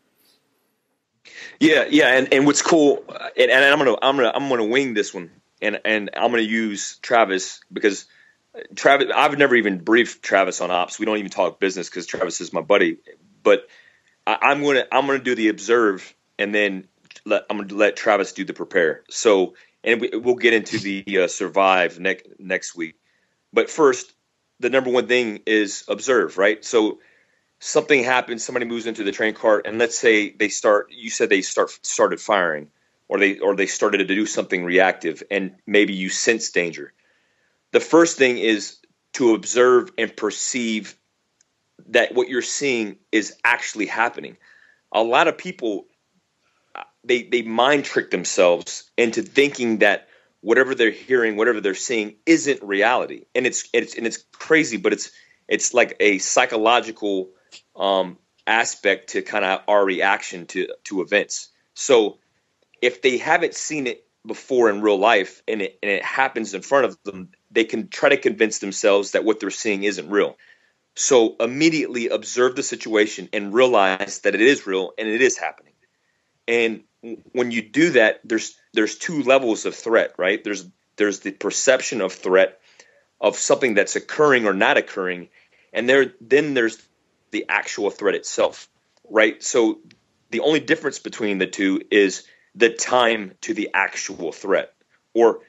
Yeah, 1.59 1.85
yeah, 1.89 2.17
and, 2.17 2.31
and 2.31 2.45
what's 2.45 2.61
cool, 2.61 3.03
and, 3.37 3.49
and 3.49 3.65
I'm 3.65 3.79
gonna 3.79 3.97
I'm 4.01 4.15
gonna 4.15 4.31
I'm 4.35 4.47
gonna 4.47 4.65
wing 4.65 4.93
this 4.93 5.13
one, 5.13 5.31
and 5.65 5.81
and 5.85 6.09
I'm 6.15 6.31
gonna 6.31 6.43
use 6.43 6.97
Travis 6.97 7.61
because 7.71 8.05
Travis 8.75 9.07
I've 9.13 9.37
never 9.37 9.55
even 9.55 9.79
briefed 9.79 10.23
Travis 10.23 10.61
on 10.61 10.71
ops. 10.71 10.99
We 10.99 11.05
don't 11.05 11.17
even 11.17 11.31
talk 11.31 11.59
business 11.59 11.89
because 11.89 12.05
Travis 12.05 12.39
is 12.41 12.53
my 12.53 12.61
buddy, 12.61 12.97
but 13.43 13.67
I, 14.25 14.51
am 14.51 14.63
gonna 14.63 14.85
I'm 14.91 15.07
gonna 15.07 15.19
do 15.19 15.35
the 15.35 15.49
observe, 15.49 16.13
and 16.39 16.53
then 16.53 16.87
let, 17.25 17.45
I'm 17.49 17.57
gonna 17.57 17.73
let 17.73 17.95
Travis 17.95 18.33
do 18.33 18.45
the 18.45 18.53
prepare. 18.53 19.03
So 19.09 19.55
and 19.83 19.99
we, 20.01 20.09
will 20.09 20.35
get 20.35 20.53
into 20.53 20.79
the 20.79 21.23
uh, 21.23 21.27
survive 21.27 21.99
next 21.99 22.27
next 22.39 22.75
week, 22.75 22.95
but 23.51 23.69
first 23.69 24.11
the 24.59 24.69
number 24.69 24.89
one 24.89 25.07
thing 25.07 25.41
is 25.45 25.83
observe, 25.87 26.37
right? 26.37 26.63
So 26.63 26.99
something 27.59 28.03
happens, 28.03 28.43
somebody 28.43 28.65
moves 28.65 28.85
into 28.85 29.03
the 29.03 29.11
train 29.11 29.33
cart, 29.33 29.65
and 29.67 29.77
let's 29.79 29.97
say 29.97 30.29
they 30.29 30.49
start. 30.49 30.87
You 30.91 31.09
said 31.09 31.29
they 31.29 31.41
start 31.41 31.71
started 31.85 32.21
firing, 32.21 32.69
or 33.07 33.19
they 33.19 33.39
or 33.39 33.55
they 33.55 33.67
started 33.67 33.99
to 33.99 34.05
do 34.05 34.25
something 34.25 34.63
reactive, 34.63 35.23
and 35.29 35.55
maybe 35.65 35.93
you 35.93 36.09
sense 36.09 36.51
danger. 36.51 36.93
The 37.71 37.79
first 37.79 38.17
thing 38.17 38.37
is 38.37 38.77
to 39.13 39.33
observe 39.33 39.91
and 39.97 40.15
perceive 40.15 40.97
that 41.87 42.13
what 42.15 42.29
you're 42.29 42.41
seeing 42.41 42.97
is 43.11 43.35
actually 43.43 43.85
happening. 43.85 44.37
A 44.91 45.03
lot 45.03 45.27
of 45.27 45.37
people 45.37 45.85
they 47.03 47.23
they 47.23 47.41
mind 47.41 47.85
trick 47.85 48.11
themselves 48.11 48.89
into 48.97 49.21
thinking 49.21 49.79
that 49.79 50.07
whatever 50.41 50.75
they're 50.75 50.91
hearing, 50.91 51.37
whatever 51.37 51.61
they're 51.61 51.75
seeing, 51.75 52.15
isn't 52.25 52.63
reality, 52.63 53.25
and 53.33 53.45
it's 53.45 53.69
it's 53.73 53.95
and 53.95 54.07
it's 54.07 54.23
crazy, 54.33 54.77
but 54.77 54.93
it's 54.93 55.11
it's 55.47 55.73
like 55.73 55.95
a 55.99 56.17
psychological 56.17 57.29
um, 57.75 58.17
aspect 58.47 59.09
to 59.11 59.21
kind 59.21 59.45
of 59.45 59.61
our 59.67 59.83
reaction 59.83 60.45
to 60.47 60.67
to 60.85 61.01
events. 61.01 61.49
So 61.73 62.19
if 62.81 63.01
they 63.01 63.17
haven't 63.17 63.55
seen 63.55 63.87
it 63.87 64.05
before 64.25 64.69
in 64.69 64.81
real 64.81 64.97
life 64.97 65.41
and 65.47 65.61
it, 65.61 65.79
and 65.81 65.91
it 65.91 66.03
happens 66.03 66.53
in 66.53 66.61
front 66.61 66.85
of 66.85 66.97
them, 67.03 67.29
they 67.51 67.63
can 67.63 67.87
try 67.89 68.09
to 68.09 68.17
convince 68.17 68.59
themselves 68.59 69.11
that 69.11 69.23
what 69.23 69.39
they're 69.39 69.51
seeing 69.51 69.83
isn't 69.83 70.09
real. 70.09 70.37
So 70.95 71.35
immediately 71.39 72.09
observe 72.09 72.55
the 72.55 72.63
situation 72.63 73.29
and 73.33 73.53
realize 73.53 74.19
that 74.19 74.35
it 74.35 74.41
is 74.41 74.65
real 74.65 74.93
and 74.97 75.07
it 75.07 75.21
is 75.21 75.37
happening. 75.37 75.73
And 76.47 76.83
when 77.33 77.51
you 77.51 77.61
do 77.61 77.91
that, 77.91 78.21
there's 78.23 78.55
there's 78.73 78.97
two 78.97 79.23
levels 79.23 79.65
of 79.65 79.75
threat, 79.75 80.13
right? 80.17 80.43
There's 80.43 80.65
there's 80.95 81.19
the 81.19 81.31
perception 81.31 82.01
of 82.01 82.13
threat 82.13 82.59
of 83.19 83.37
something 83.37 83.73
that's 83.73 83.95
occurring 83.95 84.45
or 84.45 84.53
not 84.53 84.77
occurring, 84.77 85.29
and 85.73 85.87
there 85.87 86.13
then 86.21 86.53
there's 86.53 86.81
the 87.31 87.45
actual 87.49 87.89
threat 87.89 88.15
itself, 88.15 88.69
right? 89.09 89.41
So 89.43 89.79
the 90.31 90.39
only 90.39 90.59
difference 90.59 90.99
between 90.99 91.37
the 91.37 91.47
two 91.47 91.81
is 91.91 92.25
the 92.55 92.69
time 92.69 93.33
to 93.41 93.53
the 93.53 93.69
actual 93.73 94.31
threat, 94.31 94.73
or 95.13 95.39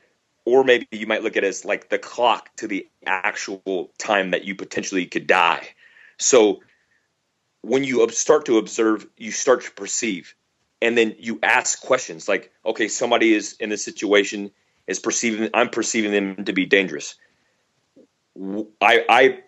or 0.44 0.64
maybe 0.64 0.86
you 0.92 1.06
might 1.06 1.22
look 1.22 1.36
at 1.36 1.44
it 1.44 1.48
as 1.48 1.64
like 1.64 1.88
the 1.88 1.98
clock 1.98 2.54
to 2.56 2.68
the 2.68 2.88
actual 3.04 3.90
time 3.98 4.30
that 4.30 4.44
you 4.44 4.54
potentially 4.54 5.06
could 5.06 5.26
die. 5.26 5.68
So 6.18 6.62
when 7.62 7.82
you 7.82 8.08
start 8.10 8.46
to 8.46 8.58
observe, 8.58 9.06
you 9.16 9.32
start 9.32 9.62
to 9.64 9.72
perceive, 9.72 10.34
and 10.80 10.96
then 10.96 11.16
you 11.18 11.40
ask 11.42 11.80
questions 11.80 12.28
like, 12.28 12.52
okay, 12.64 12.88
somebody 12.88 13.34
is 13.34 13.56
in 13.58 13.70
this 13.70 13.84
situation 13.84 14.52
is 14.86 15.00
perceiving 15.00 15.50
I'm 15.52 15.70
perceiving 15.70 16.12
them 16.12 16.44
to 16.44 16.52
be 16.52 16.66
dangerous. 16.66 17.16
I, 18.80 19.04
I 19.08 19.38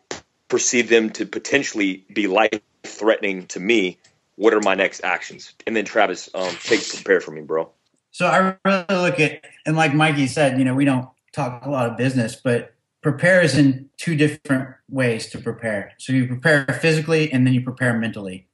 perceive 0.48 0.89
them 0.89 1.10
to 1.10 1.26
potentially 1.26 2.05
be 2.12 2.26
life 2.26 2.60
threatening 2.82 3.47
to 3.48 3.60
me, 3.60 3.98
what 4.39 4.55
are 4.55 4.60
my 4.60 4.74
next 4.74 5.02
actions? 5.02 5.52
And 5.66 5.77
then 5.77 5.85
Travis, 5.85 6.31
um, 6.32 6.55
take 6.62 6.89
prepare 6.89 7.20
for 7.20 7.32
me, 7.32 7.40
bro. 7.43 7.70
So 8.12 8.27
I 8.27 8.56
really 8.65 9.02
look 9.02 9.20
at, 9.20 9.44
and 9.66 9.77
like 9.77 9.93
Mikey 9.93 10.28
said, 10.28 10.59
you 10.59 10.65
know, 10.65 10.74
we 10.74 10.85
don't 10.85 11.09
talk 11.32 11.66
a 11.66 11.70
lot 11.70 11.90
of 11.90 11.97
business, 11.97 12.36
but 12.36 12.73
prepare 13.02 13.43
is 13.43 13.59
in 13.59 13.90
two 13.97 14.15
different 14.16 14.74
ways 14.89 15.28
to 15.31 15.39
prepare. 15.39 15.93
So 15.98 16.12
you 16.12 16.28
prepare 16.28 16.65
physically 16.81 17.32
and 17.32 17.44
then 17.44 17.52
you 17.52 17.62
prepare 17.62 17.98
mentally. 17.98 18.47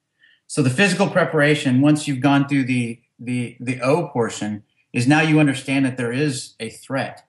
So 0.47 0.63
the 0.63 0.71
physical 0.71 1.09
preparation, 1.09 1.83
once 1.83 2.09
you've 2.09 2.21
gone 2.21 2.49
through 2.49 2.65
the 2.65 3.01
the 3.19 3.57
the 3.61 3.81
O 3.81 4.09
portion, 4.09 4.63
is 4.93 5.07
now 5.07 5.21
you 5.21 5.39
understand 5.39 5.85
that 5.85 5.97
there 5.97 6.13
is 6.13 6.55
a 6.61 6.71
threat 6.71 7.27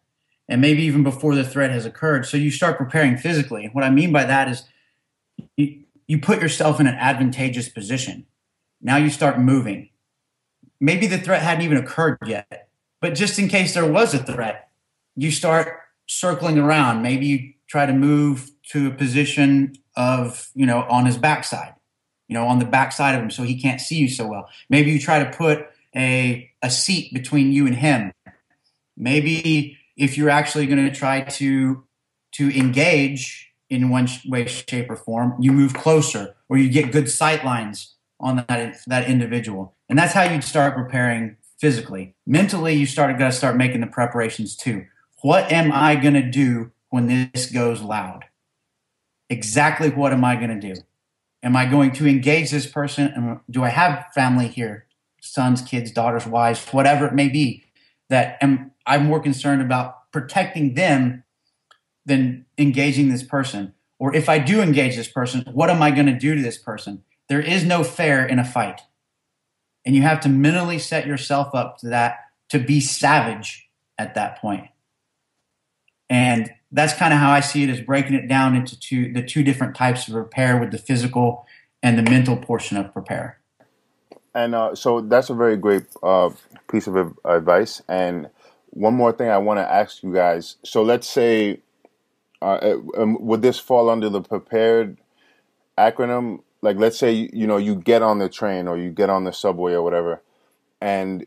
and 0.48 0.62
maybe 0.62 0.84
even 0.84 1.04
before 1.04 1.36
the 1.36 1.44
threat 1.44 1.72
has 1.72 1.86
occurred. 1.86 2.26
So 2.26 2.38
you 2.38 2.52
start 2.52 2.78
preparing 2.78 3.18
physically. 3.18 3.70
What 3.74 3.84
I 3.84 3.90
mean 3.90 4.12
by 4.12 4.24
that 4.26 4.48
is 4.48 4.64
you, 5.58 5.84
you 6.08 6.20
put 6.20 6.42
yourself 6.42 6.80
in 6.80 6.88
an 6.88 6.96
advantageous 6.96 7.68
position. 7.68 8.26
Now 8.86 8.98
you 8.98 9.10
start 9.10 9.40
moving. 9.40 9.90
Maybe 10.80 11.08
the 11.08 11.18
threat 11.18 11.42
hadn't 11.42 11.64
even 11.64 11.78
occurred 11.78 12.20
yet, 12.24 12.70
but 13.02 13.16
just 13.16 13.40
in 13.40 13.48
case 13.48 13.74
there 13.74 13.92
was 13.92 14.14
a 14.14 14.20
threat, 14.20 14.70
you 15.16 15.32
start 15.32 15.80
circling 16.06 16.60
around. 16.60 17.02
Maybe 17.02 17.26
you 17.26 17.54
try 17.66 17.88
to 17.88 17.94
move 17.94 18.52
to 18.70 18.88
a 18.90 18.92
position 18.92 19.74
of, 19.98 20.50
you 20.54 20.68
know, 20.68 20.84
on 20.84 21.08
his 21.08 21.18
backside. 21.18 21.74
you 22.28 22.34
know, 22.34 22.46
on 22.46 22.60
the 22.60 22.66
backside 22.66 23.16
of 23.16 23.22
him 23.22 23.32
so 23.32 23.44
he 23.44 23.60
can't 23.60 23.82
see 23.82 23.96
you 23.96 24.10
so 24.10 24.28
well. 24.28 24.50
Maybe 24.70 24.92
you 24.92 25.00
try 25.00 25.24
to 25.24 25.32
put 25.32 25.68
a, 25.96 26.52
a 26.62 26.70
seat 26.70 27.14
between 27.14 27.52
you 27.52 27.66
and 27.66 27.76
him. 27.76 28.12
Maybe 28.98 29.78
if 29.98 30.18
you're 30.18 30.30
actually 30.30 30.68
going 30.68 30.86
to 30.86 30.94
try 30.94 31.22
to 31.22 31.84
to 32.34 32.56
engage 32.56 33.54
in 33.70 33.90
one 33.90 34.08
way, 34.28 34.46
shape, 34.46 34.90
or 34.90 34.96
form, 34.96 35.36
you 35.40 35.52
move 35.52 35.74
closer 35.74 36.36
or 36.50 36.58
you 36.58 36.70
get 36.70 36.92
good 36.92 37.10
sight 37.10 37.46
lines 37.46 37.95
on 38.20 38.46
that 38.48 38.78
that 38.88 39.10
individual, 39.10 39.76
and 39.90 39.98
that's 39.98 40.14
how 40.14 40.24
you'd 40.24 40.44
start 40.44 40.76
preparing 40.76 41.38
physically. 41.60 42.16
Mentally, 42.26 42.74
you 42.74 42.86
start 42.86 43.18
got 43.18 43.28
to 43.28 43.32
start 43.32 43.56
making 43.56 43.82
the 43.82 43.88
preparations 43.88 44.56
too. 44.56 44.86
What 45.22 45.52
am 45.52 45.72
I 45.72 45.96
going 45.96 46.14
to 46.14 46.30
do 46.30 46.72
when 46.90 47.08
this 47.08 47.52
goes 47.52 47.82
loud? 47.82 48.26
Exactly 49.30 49.90
what 49.90 50.14
am 50.14 50.24
I 50.24 50.36
going 50.36 50.60
to 50.60 50.74
do? 50.74 50.80
Am 51.42 51.56
I 51.56 51.66
going 51.66 51.92
to 51.94 52.08
engage 52.08 52.52
this 52.52 52.68
person? 52.68 53.42
do 53.50 53.64
I 53.64 53.70
have 53.70 54.06
family 54.14 54.48
here? 54.48 54.86
Sons, 55.22 55.62
kids, 55.62 55.92
daughters, 55.92 56.28
wives, 56.28 56.66
whatever 56.68 57.08
it 57.08 57.14
may 57.14 57.30
be, 57.30 57.64
that 58.10 58.38
am 58.42 58.72
I'm 58.86 59.06
more 59.06 59.20
concerned 59.20 59.62
about 59.62 60.12
protecting 60.12 60.76
them 60.76 61.24
than 62.06 62.46
engaging 62.58 63.10
this 63.10 63.24
person. 63.24 63.74
Or 63.98 64.16
if 64.16 64.30
I 64.30 64.40
do 64.40 64.62
engage 64.62 64.96
this 64.96 65.08
person, 65.08 65.44
what 65.52 65.70
am 65.70 65.82
I 65.82 65.92
going 65.92 66.06
to 66.06 66.18
do 66.18 66.36
to 66.36 66.42
this 66.42 66.58
person? 66.58 67.04
There 67.28 67.42
is 67.42 67.64
no 67.64 67.84
fair 67.84 68.26
in 68.26 68.40
a 68.40 68.46
fight. 68.46 68.82
And 69.86 69.96
you 69.96 70.02
have 70.02 70.20
to 70.22 70.30
mentally 70.30 70.80
set 70.80 71.06
yourself 71.06 71.54
up 71.54 71.78
to 71.80 71.90
that 71.90 72.18
to 72.50 72.60
be 72.60 72.80
savage 72.80 73.70
at 73.98 74.16
that 74.16 74.40
point. 74.40 74.68
And 76.10 76.52
that's 76.72 76.94
kind 76.94 77.14
of 77.14 77.20
how 77.20 77.32
I 77.32 77.40
see 77.40 77.64
it 77.64 77.70
as 77.70 77.82
breaking 77.82 78.16
it 78.16 78.28
down 78.28 78.56
into 78.56 78.80
two 78.80 79.12
the 79.14 79.24
two 79.24 79.44
different 79.44 79.76
types 79.76 80.08
of 80.08 80.14
repair 80.14 80.60
with 80.60 80.72
the 80.72 80.78
physical 80.78 81.46
and 81.82 81.98
the 81.98 82.04
mental 82.04 82.38
portion 82.38 82.78
of 82.78 82.92
prepare. 82.94 83.40
And 84.34 84.54
uh, 84.54 84.76
so 84.76 85.02
that's 85.02 85.30
a 85.30 85.34
very 85.34 85.56
great 85.56 85.86
uh, 86.04 86.30
piece 86.70 86.88
of 86.88 87.18
advice. 87.24 87.82
And 87.88 88.30
one 88.72 88.94
more 88.94 89.14
thing 89.14 89.30
I 89.30 89.38
want 89.38 89.60
to 89.60 89.72
ask 89.72 90.04
you 90.04 90.14
guys. 90.14 90.58
So 90.64 90.84
let's 90.84 91.08
say, 91.08 91.62
uh, 92.42 92.76
um, 92.98 93.18
would 93.22 93.42
this 93.42 93.58
fall 93.58 93.90
under 93.90 94.10
the 94.10 94.22
prepared 94.22 94.98
acronym? 95.78 96.42
Like, 96.66 96.78
let's 96.78 96.98
say 96.98 97.30
you 97.32 97.48
know 97.48 97.58
you 97.58 97.76
get 97.76 98.02
on 98.02 98.20
the 98.20 98.28
train 98.28 98.68
or 98.68 98.78
you 98.78 98.90
get 98.90 99.10
on 99.10 99.24
the 99.24 99.32
subway 99.32 99.74
or 99.74 99.84
whatever, 99.84 100.22
and 100.82 101.26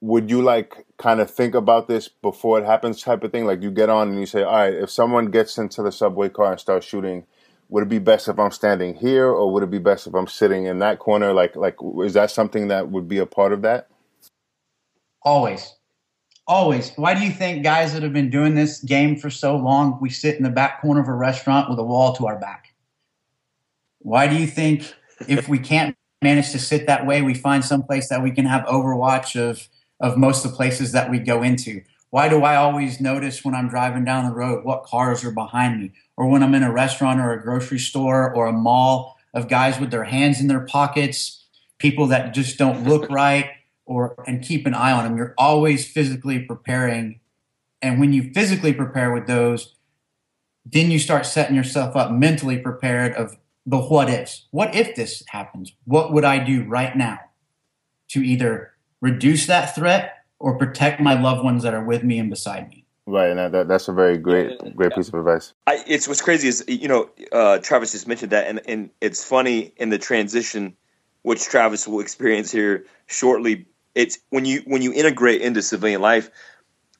would 0.00 0.30
you 0.30 0.42
like 0.42 0.86
kind 0.96 1.20
of 1.20 1.30
think 1.30 1.54
about 1.54 1.88
this 1.88 2.08
before 2.08 2.58
it 2.58 2.64
happens 2.64 3.02
type 3.02 3.22
of 3.24 3.32
thing? 3.32 3.46
Like 3.46 3.62
you 3.62 3.70
get 3.70 3.90
on 3.90 4.08
and 4.08 4.20
you 4.20 4.26
say 4.26 4.42
all 4.42 4.52
right 4.52 4.74
if 4.74 4.90
someone 4.90 5.26
gets 5.26 5.58
into 5.58 5.82
the 5.82 5.92
subway 5.92 6.28
car 6.28 6.52
and 6.52 6.60
starts 6.60 6.86
shooting 6.86 7.26
would 7.68 7.82
it 7.82 7.88
be 7.88 7.98
best 7.98 8.28
if 8.28 8.38
i'm 8.38 8.50
standing 8.50 8.94
here 8.94 9.26
or 9.26 9.52
would 9.52 9.62
it 9.62 9.70
be 9.70 9.78
best 9.78 10.06
if 10.06 10.14
i'm 10.14 10.26
sitting 10.26 10.66
in 10.66 10.78
that 10.78 10.98
corner? 10.98 11.32
Like 11.32 11.56
like 11.56 11.76
is 12.04 12.14
that 12.14 12.30
something 12.30 12.68
that 12.68 12.90
would 12.90 13.08
be 13.08 13.18
a 13.18 13.26
part 13.26 13.52
of 13.52 13.62
that? 13.62 13.88
Always. 15.22 15.74
Always. 16.46 16.92
Why 16.96 17.12
do 17.12 17.20
you 17.20 17.30
think 17.30 17.62
guys 17.62 17.92
that 17.92 18.02
have 18.02 18.14
been 18.14 18.30
doing 18.30 18.54
this 18.54 18.80
game 18.82 19.16
for 19.16 19.28
so 19.28 19.56
long 19.56 19.98
we 20.00 20.10
sit 20.10 20.36
in 20.36 20.44
the 20.44 20.50
back 20.50 20.80
corner 20.80 21.00
of 21.00 21.08
a 21.08 21.12
restaurant 21.12 21.68
with 21.68 21.78
a 21.78 21.84
wall 21.84 22.14
to 22.14 22.26
our 22.26 22.38
back 22.38 22.72
why 24.00 24.26
do 24.26 24.36
you 24.36 24.46
think 24.46 24.94
if 25.28 25.48
we 25.48 25.58
can't 25.58 25.96
manage 26.22 26.50
to 26.50 26.58
sit 26.58 26.86
that 26.86 27.06
way 27.06 27.22
we 27.22 27.34
find 27.34 27.64
some 27.64 27.82
place 27.82 28.08
that 28.08 28.22
we 28.22 28.30
can 28.30 28.44
have 28.44 28.64
overwatch 28.66 29.38
of 29.40 29.68
of 30.00 30.16
most 30.16 30.44
of 30.44 30.50
the 30.50 30.56
places 30.56 30.92
that 30.92 31.10
we 31.10 31.18
go 31.18 31.42
into. 31.42 31.82
Why 32.10 32.28
do 32.28 32.42
I 32.42 32.56
always 32.56 33.00
notice 33.00 33.44
when 33.44 33.54
I'm 33.54 33.68
driving 33.68 34.04
down 34.04 34.24
the 34.24 34.34
road 34.34 34.64
what 34.64 34.84
cars 34.84 35.24
are 35.24 35.30
behind 35.30 35.80
me? 35.80 35.92
Or 36.16 36.28
when 36.28 36.42
I'm 36.42 36.54
in 36.54 36.62
a 36.62 36.72
restaurant 36.72 37.20
or 37.20 37.32
a 37.32 37.42
grocery 37.42 37.78
store 37.78 38.32
or 38.34 38.46
a 38.46 38.52
mall 38.52 39.16
of 39.34 39.48
guys 39.48 39.78
with 39.78 39.90
their 39.90 40.04
hands 40.04 40.40
in 40.40 40.48
their 40.48 40.64
pockets, 40.64 41.44
people 41.78 42.06
that 42.06 42.32
just 42.32 42.58
don't 42.58 42.84
look 42.84 43.10
right 43.10 43.50
or 43.84 44.22
and 44.26 44.42
keep 44.42 44.66
an 44.66 44.74
eye 44.74 44.92
on 44.92 45.04
them. 45.04 45.16
You're 45.16 45.34
always 45.36 45.86
physically 45.86 46.38
preparing. 46.40 47.20
And 47.82 48.00
when 48.00 48.12
you 48.12 48.32
physically 48.32 48.72
prepare 48.72 49.12
with 49.12 49.26
those, 49.26 49.74
then 50.64 50.90
you 50.90 50.98
start 50.98 51.26
setting 51.26 51.56
yourself 51.56 51.96
up 51.96 52.10
mentally 52.10 52.58
prepared 52.58 53.14
of 53.14 53.36
the 53.68 53.78
what 53.78 54.08
ifs. 54.08 54.46
What 54.50 54.74
if 54.74 54.94
this 54.96 55.22
happens? 55.28 55.72
What 55.84 56.12
would 56.12 56.24
I 56.24 56.38
do 56.38 56.64
right 56.64 56.96
now 56.96 57.18
to 58.08 58.20
either 58.24 58.72
reduce 59.00 59.46
that 59.46 59.74
threat 59.74 60.24
or 60.38 60.56
protect 60.56 61.00
my 61.00 61.20
loved 61.20 61.44
ones 61.44 61.62
that 61.62 61.74
are 61.74 61.84
with 61.84 62.04
me 62.04 62.18
and 62.18 62.30
beside 62.30 62.68
me. 62.70 62.84
Right, 63.06 63.30
and 63.30 63.54
that, 63.54 63.68
that's 63.68 63.88
a 63.88 63.92
very 63.92 64.18
great, 64.18 64.50
yeah, 64.62 64.70
great 64.70 64.94
piece 64.94 65.08
of 65.08 65.14
advice. 65.14 65.54
I, 65.66 65.82
it's 65.86 66.06
what's 66.06 66.20
crazy 66.20 66.48
is 66.48 66.64
you 66.68 66.88
know 66.88 67.08
uh, 67.32 67.58
Travis 67.58 67.92
just 67.92 68.06
mentioned 68.06 68.32
that, 68.32 68.46
and, 68.46 68.60
and 68.66 68.90
it's 69.00 69.24
funny 69.24 69.72
in 69.78 69.88
the 69.88 69.98
transition, 69.98 70.76
which 71.22 71.42
Travis 71.44 71.88
will 71.88 72.00
experience 72.00 72.50
here 72.50 72.84
shortly. 73.06 73.66
It's 73.94 74.18
when 74.28 74.44
you 74.44 74.60
when 74.66 74.82
you 74.82 74.92
integrate 74.92 75.40
into 75.40 75.62
civilian 75.62 76.02
life, 76.02 76.30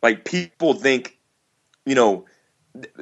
like 0.03 0.25
people 0.25 0.73
think, 0.73 1.19
you 1.85 1.95
know, 1.95 2.25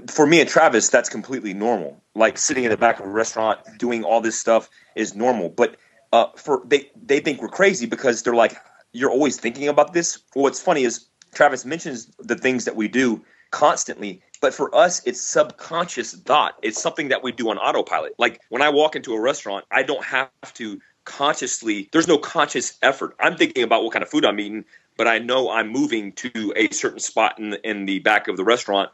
for 0.08 0.26
me 0.26 0.40
and 0.40 0.48
Travis, 0.48 0.88
that's 0.88 1.08
completely 1.08 1.54
normal. 1.54 2.02
Like 2.14 2.38
sitting 2.38 2.64
in 2.64 2.70
the 2.70 2.76
back 2.76 3.00
of 3.00 3.06
a 3.06 3.10
restaurant 3.10 3.60
doing 3.78 4.04
all 4.04 4.20
this 4.20 4.38
stuff 4.38 4.68
is 4.94 5.14
normal, 5.14 5.48
but 5.48 5.76
uh, 6.12 6.26
for 6.36 6.62
they 6.66 6.90
they 7.00 7.20
think 7.20 7.40
we're 7.40 7.48
crazy 7.48 7.86
because 7.86 8.22
they're 8.22 8.34
like, 8.34 8.56
you're 8.92 9.10
always 9.10 9.38
thinking 9.38 9.68
about 9.68 9.92
this. 9.92 10.18
Well, 10.34 10.44
What's 10.44 10.60
funny 10.60 10.84
is 10.84 11.06
Travis 11.34 11.64
mentions 11.64 12.10
the 12.18 12.36
things 12.36 12.64
that 12.64 12.76
we 12.76 12.88
do 12.88 13.22
constantly, 13.50 14.22
but 14.40 14.54
for 14.54 14.74
us, 14.74 15.02
it's 15.04 15.20
subconscious 15.20 16.14
thought. 16.14 16.54
It's 16.62 16.80
something 16.80 17.08
that 17.08 17.22
we 17.22 17.32
do 17.32 17.50
on 17.50 17.58
autopilot. 17.58 18.14
Like 18.18 18.40
when 18.48 18.62
I 18.62 18.70
walk 18.70 18.96
into 18.96 19.14
a 19.14 19.20
restaurant, 19.20 19.64
I 19.70 19.82
don't 19.82 20.04
have 20.04 20.30
to 20.54 20.80
consciously, 21.04 21.88
there's 21.92 22.08
no 22.08 22.18
conscious 22.18 22.76
effort. 22.82 23.14
I'm 23.20 23.36
thinking 23.36 23.62
about 23.62 23.84
what 23.84 23.92
kind 23.92 24.02
of 24.02 24.08
food 24.08 24.24
I'm 24.24 24.40
eating, 24.40 24.64
but 24.96 25.06
I 25.06 25.18
know 25.18 25.50
I'm 25.50 25.68
moving 25.68 26.12
to 26.12 26.52
a 26.56 26.68
certain 26.72 26.98
spot 26.98 27.38
in 27.38 27.54
in 27.64 27.86
the 27.86 28.00
back 28.00 28.28
of 28.28 28.36
the 28.36 28.44
restaurant 28.44 28.90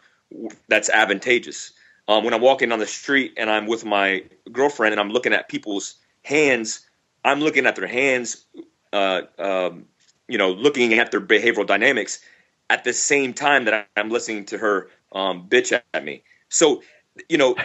that's 0.69 0.91
advantageous. 0.91 1.73
Um, 2.09 2.25
when 2.25 2.35
I'm 2.35 2.41
walking 2.41 2.73
on 2.73 2.79
the 2.79 2.87
street 2.87 3.35
and 3.37 3.49
I'm 3.51 3.67
with 3.67 3.85
my 3.85 4.25
girlfriend 4.51 4.93
and 4.93 5.01
I'm 5.01 5.11
looking 5.11 5.33
at 5.33 5.49
people's 5.49 5.97
hands, 6.25 6.87
I'm 7.25 7.41
looking 7.41 7.67
at 7.67 7.77
their 7.77 7.87
hands 7.87 8.45
uh, 8.93 9.23
um, 9.39 9.87
you 10.29 10.39
know, 10.39 10.53
looking 10.53 10.95
at 10.95 11.11
their 11.11 11.21
behavioral 11.21 11.67
dynamics 11.67 12.21
at 12.71 12.85
the 12.85 12.93
same 12.93 13.35
time 13.35 13.67
that 13.67 13.89
I'm 13.97 14.11
listening 14.11 14.47
to 14.47 14.59
her 14.59 14.89
um, 15.13 15.49
bitch 15.49 15.79
at 15.93 16.05
me. 16.05 16.23
So, 16.49 16.83
you 17.29 17.39
know, 17.39 17.57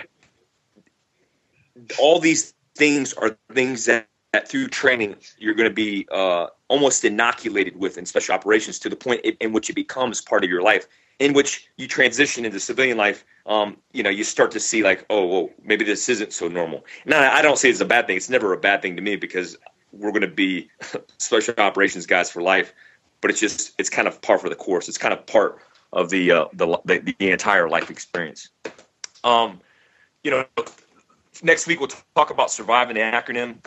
all 1.99 2.19
these 2.19 2.53
things 2.76 3.14
are 3.14 3.38
things 3.53 3.85
that, 3.85 4.07
that 4.38 4.47
through 4.47 4.68
training 4.68 5.15
you're 5.39 5.55
going 5.55 5.69
to 5.69 5.73
be 5.73 6.07
uh, 6.11 6.45
almost 6.68 7.03
inoculated 7.03 7.76
with 7.76 7.97
in 7.97 8.05
special 8.05 8.35
operations 8.35 8.77
to 8.77 8.88
the 8.88 8.95
point 8.95 9.19
in, 9.39 9.51
which 9.51 9.68
it 9.69 9.73
becomes 9.73 10.22
part 10.22 10.43
of 10.43 10.49
your 10.49 10.61
life. 10.61 10.88
In 11.18 11.34
which 11.34 11.68
you 11.77 11.88
transition 11.88 12.45
into 12.45 12.59
civilian 12.59 12.95
life, 12.95 13.26
um, 13.47 13.77
you 13.91 14.03
know, 14.03 14.11
you 14.11 14.23
start 14.23 14.51
to 14.51 14.59
see 14.59 14.84
like, 14.84 15.03
oh, 15.09 15.26
well, 15.26 15.49
maybe 15.64 15.84
this 15.84 16.07
isn't 16.09 16.31
so 16.31 16.47
normal. 16.47 16.85
Now, 17.07 17.34
I 17.34 17.41
don't 17.41 17.57
say 17.57 17.72
it's 17.72 17.81
a 17.81 17.85
bad 17.85 18.05
thing. 18.05 18.18
It's 18.18 18.30
never 18.30 18.53
a 18.53 18.57
bad 18.57 18.84
thing 18.84 18.95
to 18.97 19.01
me 19.01 19.15
because 19.15 19.57
we're 19.91 20.11
going 20.11 20.22
to 20.22 20.27
be 20.27 20.69
special 21.18 21.55
operations 21.57 22.05
guys 22.05 22.30
for 22.30 22.43
life. 22.43 22.72
But 23.22 23.31
it's 23.31 23.39
just 23.39 23.73
it's 23.80 23.89
kind 23.89 24.07
of 24.07 24.22
par 24.22 24.38
for 24.38 24.49
the 24.49 24.55
course. 24.55 24.88
It's 24.88 24.99
kind 24.99 25.11
of 25.11 25.26
part 25.26 25.57
of 25.91 26.11
the 26.11 26.31
uh, 26.31 26.45
the, 26.53 26.80
the, 26.85 27.15
the 27.18 27.31
entire 27.31 27.68
life 27.68 27.89
experience. 27.89 28.49
Um, 29.23 29.59
you 30.23 30.30
know, 30.30 30.45
next 31.41 31.65
week 31.65 31.80
we'll 31.80 31.89
talk 32.15 32.30
about 32.30 32.51
surviving 32.51 32.93
the 32.93 33.01
acronym. 33.01 33.57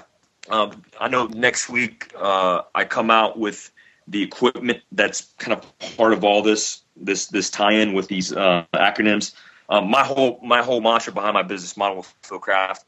Um, 0.50 0.82
I 0.98 1.08
know 1.08 1.26
next 1.26 1.68
week 1.68 2.12
uh, 2.18 2.62
I 2.74 2.84
come 2.84 3.10
out 3.10 3.38
with 3.38 3.70
the 4.08 4.22
equipment 4.22 4.82
that's 4.90 5.32
kind 5.38 5.56
of 5.56 5.96
part 5.96 6.12
of 6.12 6.24
all 6.24 6.42
this 6.42 6.82
this 6.96 7.26
this 7.26 7.50
tie-in 7.50 7.92
with 7.92 8.08
these 8.08 8.32
uh, 8.32 8.64
acronyms. 8.74 9.34
Um, 9.68 9.88
my 9.88 10.02
whole 10.02 10.40
my 10.42 10.62
whole 10.62 10.80
mantra 10.80 11.12
behind 11.12 11.34
my 11.34 11.42
business 11.42 11.76
model 11.76 11.98
with 11.98 12.12
Fieldcraft 12.22 12.84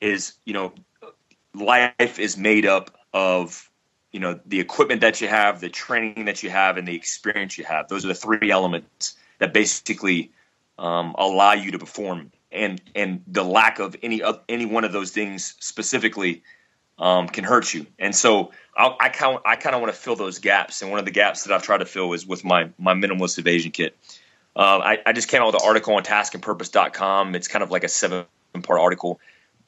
is 0.00 0.34
you 0.44 0.52
know 0.52 0.72
life 1.54 2.18
is 2.18 2.36
made 2.36 2.66
up 2.66 2.90
of 3.12 3.70
you 4.10 4.18
know 4.18 4.40
the 4.44 4.58
equipment 4.58 5.00
that 5.00 5.20
you 5.20 5.28
have 5.28 5.60
the 5.60 5.68
training 5.68 6.24
that 6.24 6.42
you 6.42 6.50
have 6.50 6.76
and 6.76 6.88
the 6.88 6.96
experience 6.96 7.56
you 7.56 7.64
have 7.64 7.88
those 7.88 8.04
are 8.04 8.08
the 8.08 8.14
three 8.14 8.50
elements 8.50 9.16
that 9.38 9.52
basically 9.52 10.32
um, 10.78 11.14
allow 11.16 11.52
you 11.52 11.70
to 11.70 11.78
perform 11.78 12.32
and 12.50 12.82
and 12.96 13.22
the 13.28 13.44
lack 13.44 13.78
of 13.78 13.94
any 14.02 14.20
of 14.20 14.40
any 14.48 14.66
one 14.66 14.82
of 14.82 14.92
those 14.92 15.12
things 15.12 15.54
specifically 15.60 16.42
um, 16.98 17.28
can 17.28 17.44
hurt 17.44 17.72
you. 17.72 17.86
And 17.98 18.14
so 18.14 18.52
i 18.76 19.08
kind 19.08 19.38
I 19.44 19.56
kind 19.56 19.74
of 19.76 19.82
want 19.82 19.94
to 19.94 19.98
fill 19.98 20.16
those 20.16 20.38
gaps. 20.38 20.82
And 20.82 20.90
one 20.90 20.98
of 20.98 21.04
the 21.04 21.12
gaps 21.12 21.44
that 21.44 21.54
I've 21.54 21.62
tried 21.62 21.78
to 21.78 21.86
fill 21.86 22.12
is 22.12 22.26
with 22.26 22.44
my 22.44 22.70
my 22.78 22.94
minimalist 22.94 23.38
evasion 23.38 23.70
kit. 23.70 23.96
Uh, 24.56 24.78
I, 24.78 24.98
I 25.06 25.12
just 25.12 25.28
came 25.28 25.42
out 25.42 25.46
with 25.46 25.56
an 25.56 25.66
article 25.66 25.94
on 25.94 26.04
taskandpurpose.com 26.04 27.34
it's 27.34 27.48
kind 27.48 27.64
of 27.64 27.72
like 27.72 27.84
a 27.84 27.88
seven 27.88 28.24
part 28.62 28.80
article. 28.80 29.20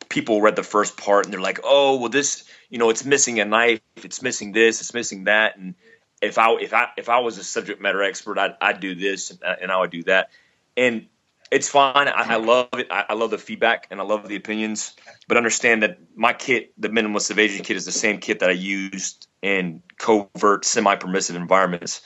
People 0.08 0.40
read 0.40 0.54
the 0.54 0.62
first 0.62 0.96
part 0.96 1.24
and 1.24 1.32
they're 1.32 1.40
like, 1.40 1.60
oh, 1.64 1.96
well, 1.98 2.08
this, 2.08 2.44
you 2.70 2.78
know, 2.78 2.90
it's 2.90 3.04
missing 3.04 3.40
a 3.40 3.44
knife, 3.44 3.80
it's 3.96 4.22
missing 4.22 4.52
this, 4.52 4.80
it's 4.80 4.94
missing 4.94 5.24
that, 5.24 5.56
and 5.56 5.74
if 6.22 6.38
I 6.38 6.52
if 6.54 6.72
I 6.72 6.88
if 6.96 7.08
I 7.08 7.18
was 7.20 7.38
a 7.38 7.44
subject 7.44 7.80
matter 7.80 8.02
expert, 8.02 8.38
I'd, 8.38 8.54
I'd 8.60 8.80
do 8.80 8.94
this 8.94 9.30
and, 9.30 9.40
and 9.62 9.72
I 9.72 9.78
would 9.78 9.90
do 9.90 10.02
that, 10.04 10.30
and 10.76 11.06
it's 11.50 11.68
fine. 11.68 12.08
I, 12.08 12.34
I 12.34 12.36
love 12.36 12.68
it. 12.74 12.88
I, 12.90 13.06
I, 13.10 13.14
love 13.14 13.30
the 13.30 13.38
feedback 13.38 13.86
and 13.90 14.00
I 14.00 14.04
love 14.04 14.26
the 14.28 14.36
opinions. 14.36 14.94
But 15.28 15.36
understand 15.36 15.82
that 15.82 15.98
my 16.14 16.32
kit, 16.32 16.72
the 16.78 16.88
minimalist 16.88 17.30
evasion 17.30 17.64
kit, 17.64 17.76
is 17.76 17.84
the 17.84 17.92
same 17.92 18.18
kit 18.18 18.40
that 18.40 18.50
I 18.50 18.54
used 18.54 19.26
in 19.42 19.82
covert, 19.98 20.64
semi-permissive 20.64 21.36
environments 21.36 22.02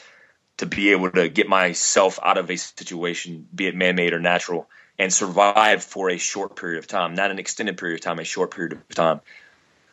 to 0.59 0.67
be 0.67 0.91
able 0.91 1.11
to 1.11 1.29
get 1.29 1.49
myself 1.49 2.19
out 2.23 2.39
of 2.39 2.51
a 2.51 2.57
situation, 2.57 3.47
be 3.55 3.67
it 3.67 3.75
man-made 3.75 4.13
or 4.13 4.21
natural, 4.21 4.69
and 4.99 5.13
survive 5.13 5.83
for 5.83 6.11
a 6.11 6.19
short 6.19 6.57
period 6.57 6.79
of 6.79 6.87
time, 6.87 7.15
not 7.15 7.31
an 7.31 7.39
extended 7.39 7.79
period 7.79 7.95
of 7.95 8.01
time, 8.03 8.19
a 8.19 8.25
short 8.25 8.55
period 8.55 8.75
of 8.75 8.89
time. 8.95 9.21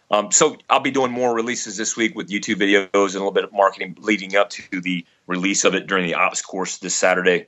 Um, 0.09 0.31
so 0.31 0.57
I'll 0.69 0.79
be 0.79 0.91
doing 0.91 1.11
more 1.11 1.33
releases 1.33 1.75
this 1.75 1.97
week 1.97 2.15
with 2.15 2.29
YouTube 2.29 2.55
videos 2.55 2.87
and 2.93 3.15
a 3.15 3.19
little 3.19 3.31
bit 3.31 3.43
of 3.43 3.53
marketing 3.53 3.97
leading 3.99 4.35
up 4.35 4.49
to 4.51 4.81
the 4.81 5.05
release 5.25 5.65
of 5.65 5.75
it 5.75 5.87
during 5.87 6.05
the 6.05 6.15
ops 6.15 6.41
course 6.41 6.77
this 6.77 6.95
Saturday. 6.95 7.47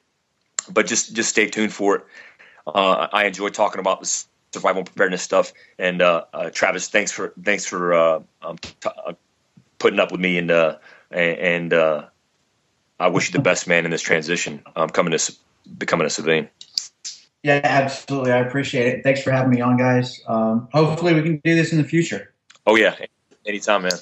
But 0.70 0.86
just 0.88 1.14
just 1.14 1.30
stay 1.30 1.48
tuned 1.48 1.74
for 1.74 1.96
it. 1.96 2.06
Uh, 2.68 3.08
I 3.12 3.26
enjoy 3.26 3.50
talking 3.50 3.80
about 3.80 4.02
the 4.02 4.26
survival 4.54 4.84
preparedness 4.84 5.22
stuff. 5.22 5.54
And 5.78 6.02
uh, 6.02 6.26
uh, 6.34 6.50
Travis, 6.52 6.88
thanks 6.88 7.12
for 7.12 7.34
thanks 7.44 7.66
for 7.66 7.94
uh, 7.94 8.20
um, 8.42 8.58
t- 8.58 8.72
uh, 8.84 9.14
putting 9.78 10.00
up 10.00 10.12
with 10.12 10.22
me 10.22 10.38
and 10.38 10.52
uh, 10.52 10.78
and 11.12 11.74
I 13.00 13.08
wish 13.08 13.30
you 13.30 13.34
the 13.34 13.42
best, 13.42 13.68
man, 13.68 13.86
in 13.86 13.92
this 13.92 14.02
transition, 14.02 14.62
um, 14.76 14.90
coming 14.90 15.18
to 15.18 15.34
becoming 15.78 16.06
a 16.06 16.10
civilian. 16.10 16.50
Yeah, 17.44 17.62
absolutely. 17.64 18.34
I 18.34 18.40
appreciate 18.40 18.88
it. 18.88 19.04
Thanks 19.04 19.24
for 19.24 19.32
having 19.32 19.52
me 19.52 19.62
on, 19.62 19.78
guys. 19.78 20.22
Um, 20.28 20.68
hopefully, 20.74 21.14
we 21.14 21.22
can 21.22 21.42
do 21.44 21.56
this 21.56 21.72
in 21.72 21.78
the 21.78 21.86
future. 21.86 22.34
Oh 22.68 22.76
yeah, 22.76 22.96
anytime, 23.46 23.84
man. 23.84 23.94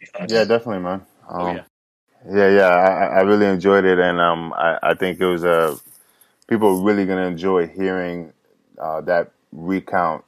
Anytime. 0.00 0.34
Yeah, 0.34 0.44
definitely, 0.44 0.82
man. 0.82 1.02
Um, 1.28 1.40
oh 1.40 1.54
yeah. 1.54 1.64
Yeah, 2.26 2.48
yeah, 2.48 2.68
I, 2.68 3.18
I, 3.18 3.20
really 3.20 3.44
enjoyed 3.44 3.84
it, 3.84 3.98
and 3.98 4.18
um, 4.18 4.54
I, 4.54 4.78
I 4.82 4.94
think 4.94 5.20
it 5.20 5.26
was 5.26 5.44
uh, 5.44 5.76
people 6.46 6.78
are 6.78 6.82
really 6.82 7.04
gonna 7.04 7.26
enjoy 7.26 7.66
hearing 7.66 8.32
uh, 8.78 9.02
that 9.02 9.32
recount 9.54 10.24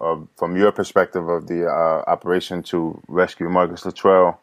of, 0.00 0.28
from 0.36 0.56
your 0.56 0.70
perspective 0.70 1.26
of 1.28 1.48
the 1.48 1.66
uh, 1.66 2.04
operation 2.06 2.62
to 2.64 3.00
rescue 3.08 3.48
Marcus 3.48 3.84
Luttrell. 3.84 4.40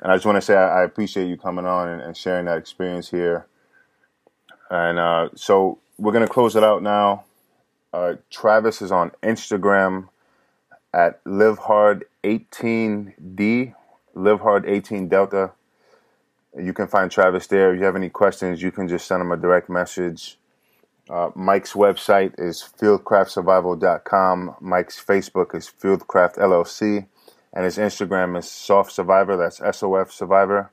And 0.00 0.10
I 0.10 0.16
just 0.16 0.24
want 0.24 0.36
to 0.36 0.42
say 0.42 0.54
I, 0.54 0.80
I 0.80 0.84
appreciate 0.84 1.28
you 1.28 1.36
coming 1.36 1.66
on 1.66 1.88
and, 1.88 2.00
and, 2.00 2.16
sharing 2.16 2.46
that 2.46 2.56
experience 2.58 3.10
here. 3.10 3.46
And 4.70 4.98
uh, 4.98 5.28
so 5.34 5.78
we're 5.98 6.12
gonna 6.12 6.26
close 6.26 6.56
it 6.56 6.64
out 6.64 6.82
now. 6.82 7.24
Uh, 7.92 8.14
Travis 8.30 8.80
is 8.82 8.90
on 8.90 9.12
Instagram 9.22 10.08
at 10.92 11.22
livehard18d, 11.24 13.74
livehard18 14.16 15.08
delta. 15.08 15.52
You 16.58 16.72
can 16.72 16.86
find 16.86 17.10
Travis 17.10 17.46
there. 17.48 17.74
If 17.74 17.80
you 17.80 17.84
have 17.84 17.96
any 17.96 18.10
questions, 18.10 18.62
you 18.62 18.70
can 18.70 18.86
just 18.88 19.06
send 19.06 19.20
him 19.20 19.32
a 19.32 19.36
direct 19.36 19.68
message. 19.68 20.38
Uh, 21.08 21.30
Mike's 21.34 21.74
website 21.74 22.34
is 22.38 22.66
fieldcraftsurvival.com. 22.80 24.56
Mike's 24.60 25.02
Facebook 25.02 25.54
is 25.54 25.70
Fieldcraft 25.70 26.36
LLC. 26.36 27.06
And 27.52 27.64
his 27.64 27.78
Instagram 27.78 28.38
is 28.38 28.50
Soft 28.50 28.90
Survivor. 28.90 29.36
That's 29.36 29.60
S 29.60 29.82
O 29.82 29.94
F 29.94 30.10
Survivor. 30.10 30.70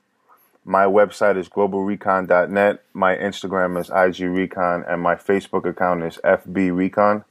My 0.64 0.84
website 0.84 1.36
is 1.36 1.48
globalrecon.net. 1.48 2.82
My 2.92 3.16
Instagram 3.16 3.80
is 3.80 3.90
igrecon. 3.90 4.90
And 4.90 5.02
my 5.02 5.14
Facebook 5.14 5.68
account 5.68 6.02
is 6.02 6.18
FBRecon. 6.24 7.24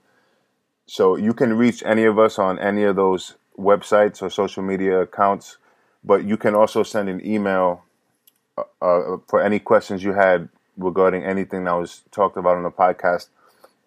So 0.85 1.15
you 1.15 1.33
can 1.33 1.53
reach 1.57 1.83
any 1.85 2.03
of 2.03 2.19
us 2.19 2.37
on 2.37 2.59
any 2.59 2.83
of 2.83 2.95
those 2.95 3.35
websites 3.57 4.21
or 4.21 4.29
social 4.29 4.63
media 4.63 4.99
accounts, 5.01 5.57
but 6.03 6.25
you 6.25 6.37
can 6.37 6.55
also 6.55 6.83
send 6.83 7.09
an 7.09 7.25
email 7.25 7.83
uh, 8.57 8.63
uh, 8.81 9.17
for 9.27 9.41
any 9.41 9.59
questions 9.59 10.03
you 10.03 10.13
had 10.13 10.49
regarding 10.77 11.23
anything 11.23 11.65
that 11.65 11.73
was 11.73 12.03
talked 12.11 12.37
about 12.37 12.57
on 12.57 12.63
the 12.63 12.71
podcast 12.71 13.27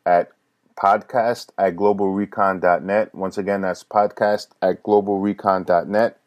at 0.07 0.31
podcast 0.77 1.51
at 1.59 1.77
globalrecon.net. 1.77 3.15
Once 3.15 3.39
again, 3.39 3.61
that's 3.63 3.85
podcast 3.85 4.49
at 4.61 4.83
globalrecon.net. 4.83 6.19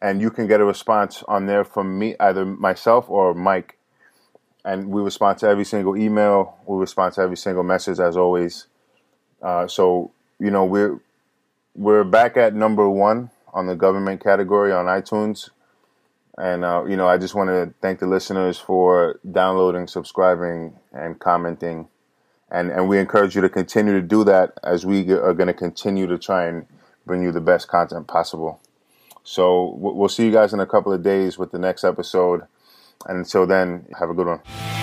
And 0.00 0.20
you 0.20 0.30
can 0.30 0.46
get 0.46 0.60
a 0.60 0.64
response 0.64 1.24
on 1.26 1.46
there 1.46 1.64
from 1.64 1.98
me, 1.98 2.14
either 2.20 2.44
myself 2.44 3.10
or 3.10 3.34
Mike. 3.34 3.78
And 4.64 4.90
we 4.90 5.02
respond 5.02 5.38
to 5.38 5.48
every 5.48 5.64
single 5.64 5.96
email. 5.96 6.56
We 6.66 6.78
respond 6.78 7.14
to 7.14 7.22
every 7.22 7.36
single 7.36 7.64
message, 7.64 7.98
as 7.98 8.16
always. 8.16 8.66
Uh, 9.42 9.66
so 9.66 10.10
you 10.38 10.50
know 10.50 10.64
we're 10.64 11.00
we're 11.74 12.04
back 12.04 12.36
at 12.36 12.54
number 12.54 12.88
one 12.88 13.30
on 13.54 13.66
the 13.66 13.74
government 13.76 14.22
category 14.22 14.72
on 14.72 14.86
iTunes, 14.86 15.50
and 16.38 16.64
uh, 16.64 16.84
you 16.86 16.96
know 16.96 17.08
I 17.08 17.18
just 17.18 17.34
want 17.34 17.50
to 17.50 17.74
thank 17.82 17.98
the 17.98 18.06
listeners 18.06 18.58
for 18.58 19.20
downloading, 19.30 19.86
subscribing, 19.88 20.76
and 20.92 21.18
commenting, 21.18 21.88
and 22.50 22.70
and 22.70 22.88
we 22.88 22.98
encourage 22.98 23.34
you 23.34 23.42
to 23.42 23.48
continue 23.48 23.92
to 23.92 24.06
do 24.06 24.24
that 24.24 24.58
as 24.62 24.86
we 24.86 25.10
are 25.10 25.34
going 25.34 25.48
to 25.48 25.54
continue 25.54 26.06
to 26.06 26.18
try 26.18 26.46
and 26.46 26.66
bring 27.04 27.22
you 27.22 27.32
the 27.32 27.40
best 27.40 27.68
content 27.68 28.06
possible. 28.06 28.60
So 29.24 29.74
we'll 29.76 30.08
see 30.08 30.24
you 30.24 30.32
guys 30.32 30.54
in 30.54 30.60
a 30.60 30.66
couple 30.66 30.92
of 30.92 31.02
days 31.02 31.36
with 31.36 31.50
the 31.50 31.58
next 31.58 31.84
episode, 31.84 32.42
and 33.06 33.18
until 33.18 33.46
then, 33.46 33.86
have 33.98 34.08
a 34.08 34.14
good 34.14 34.26
one. 34.26 34.77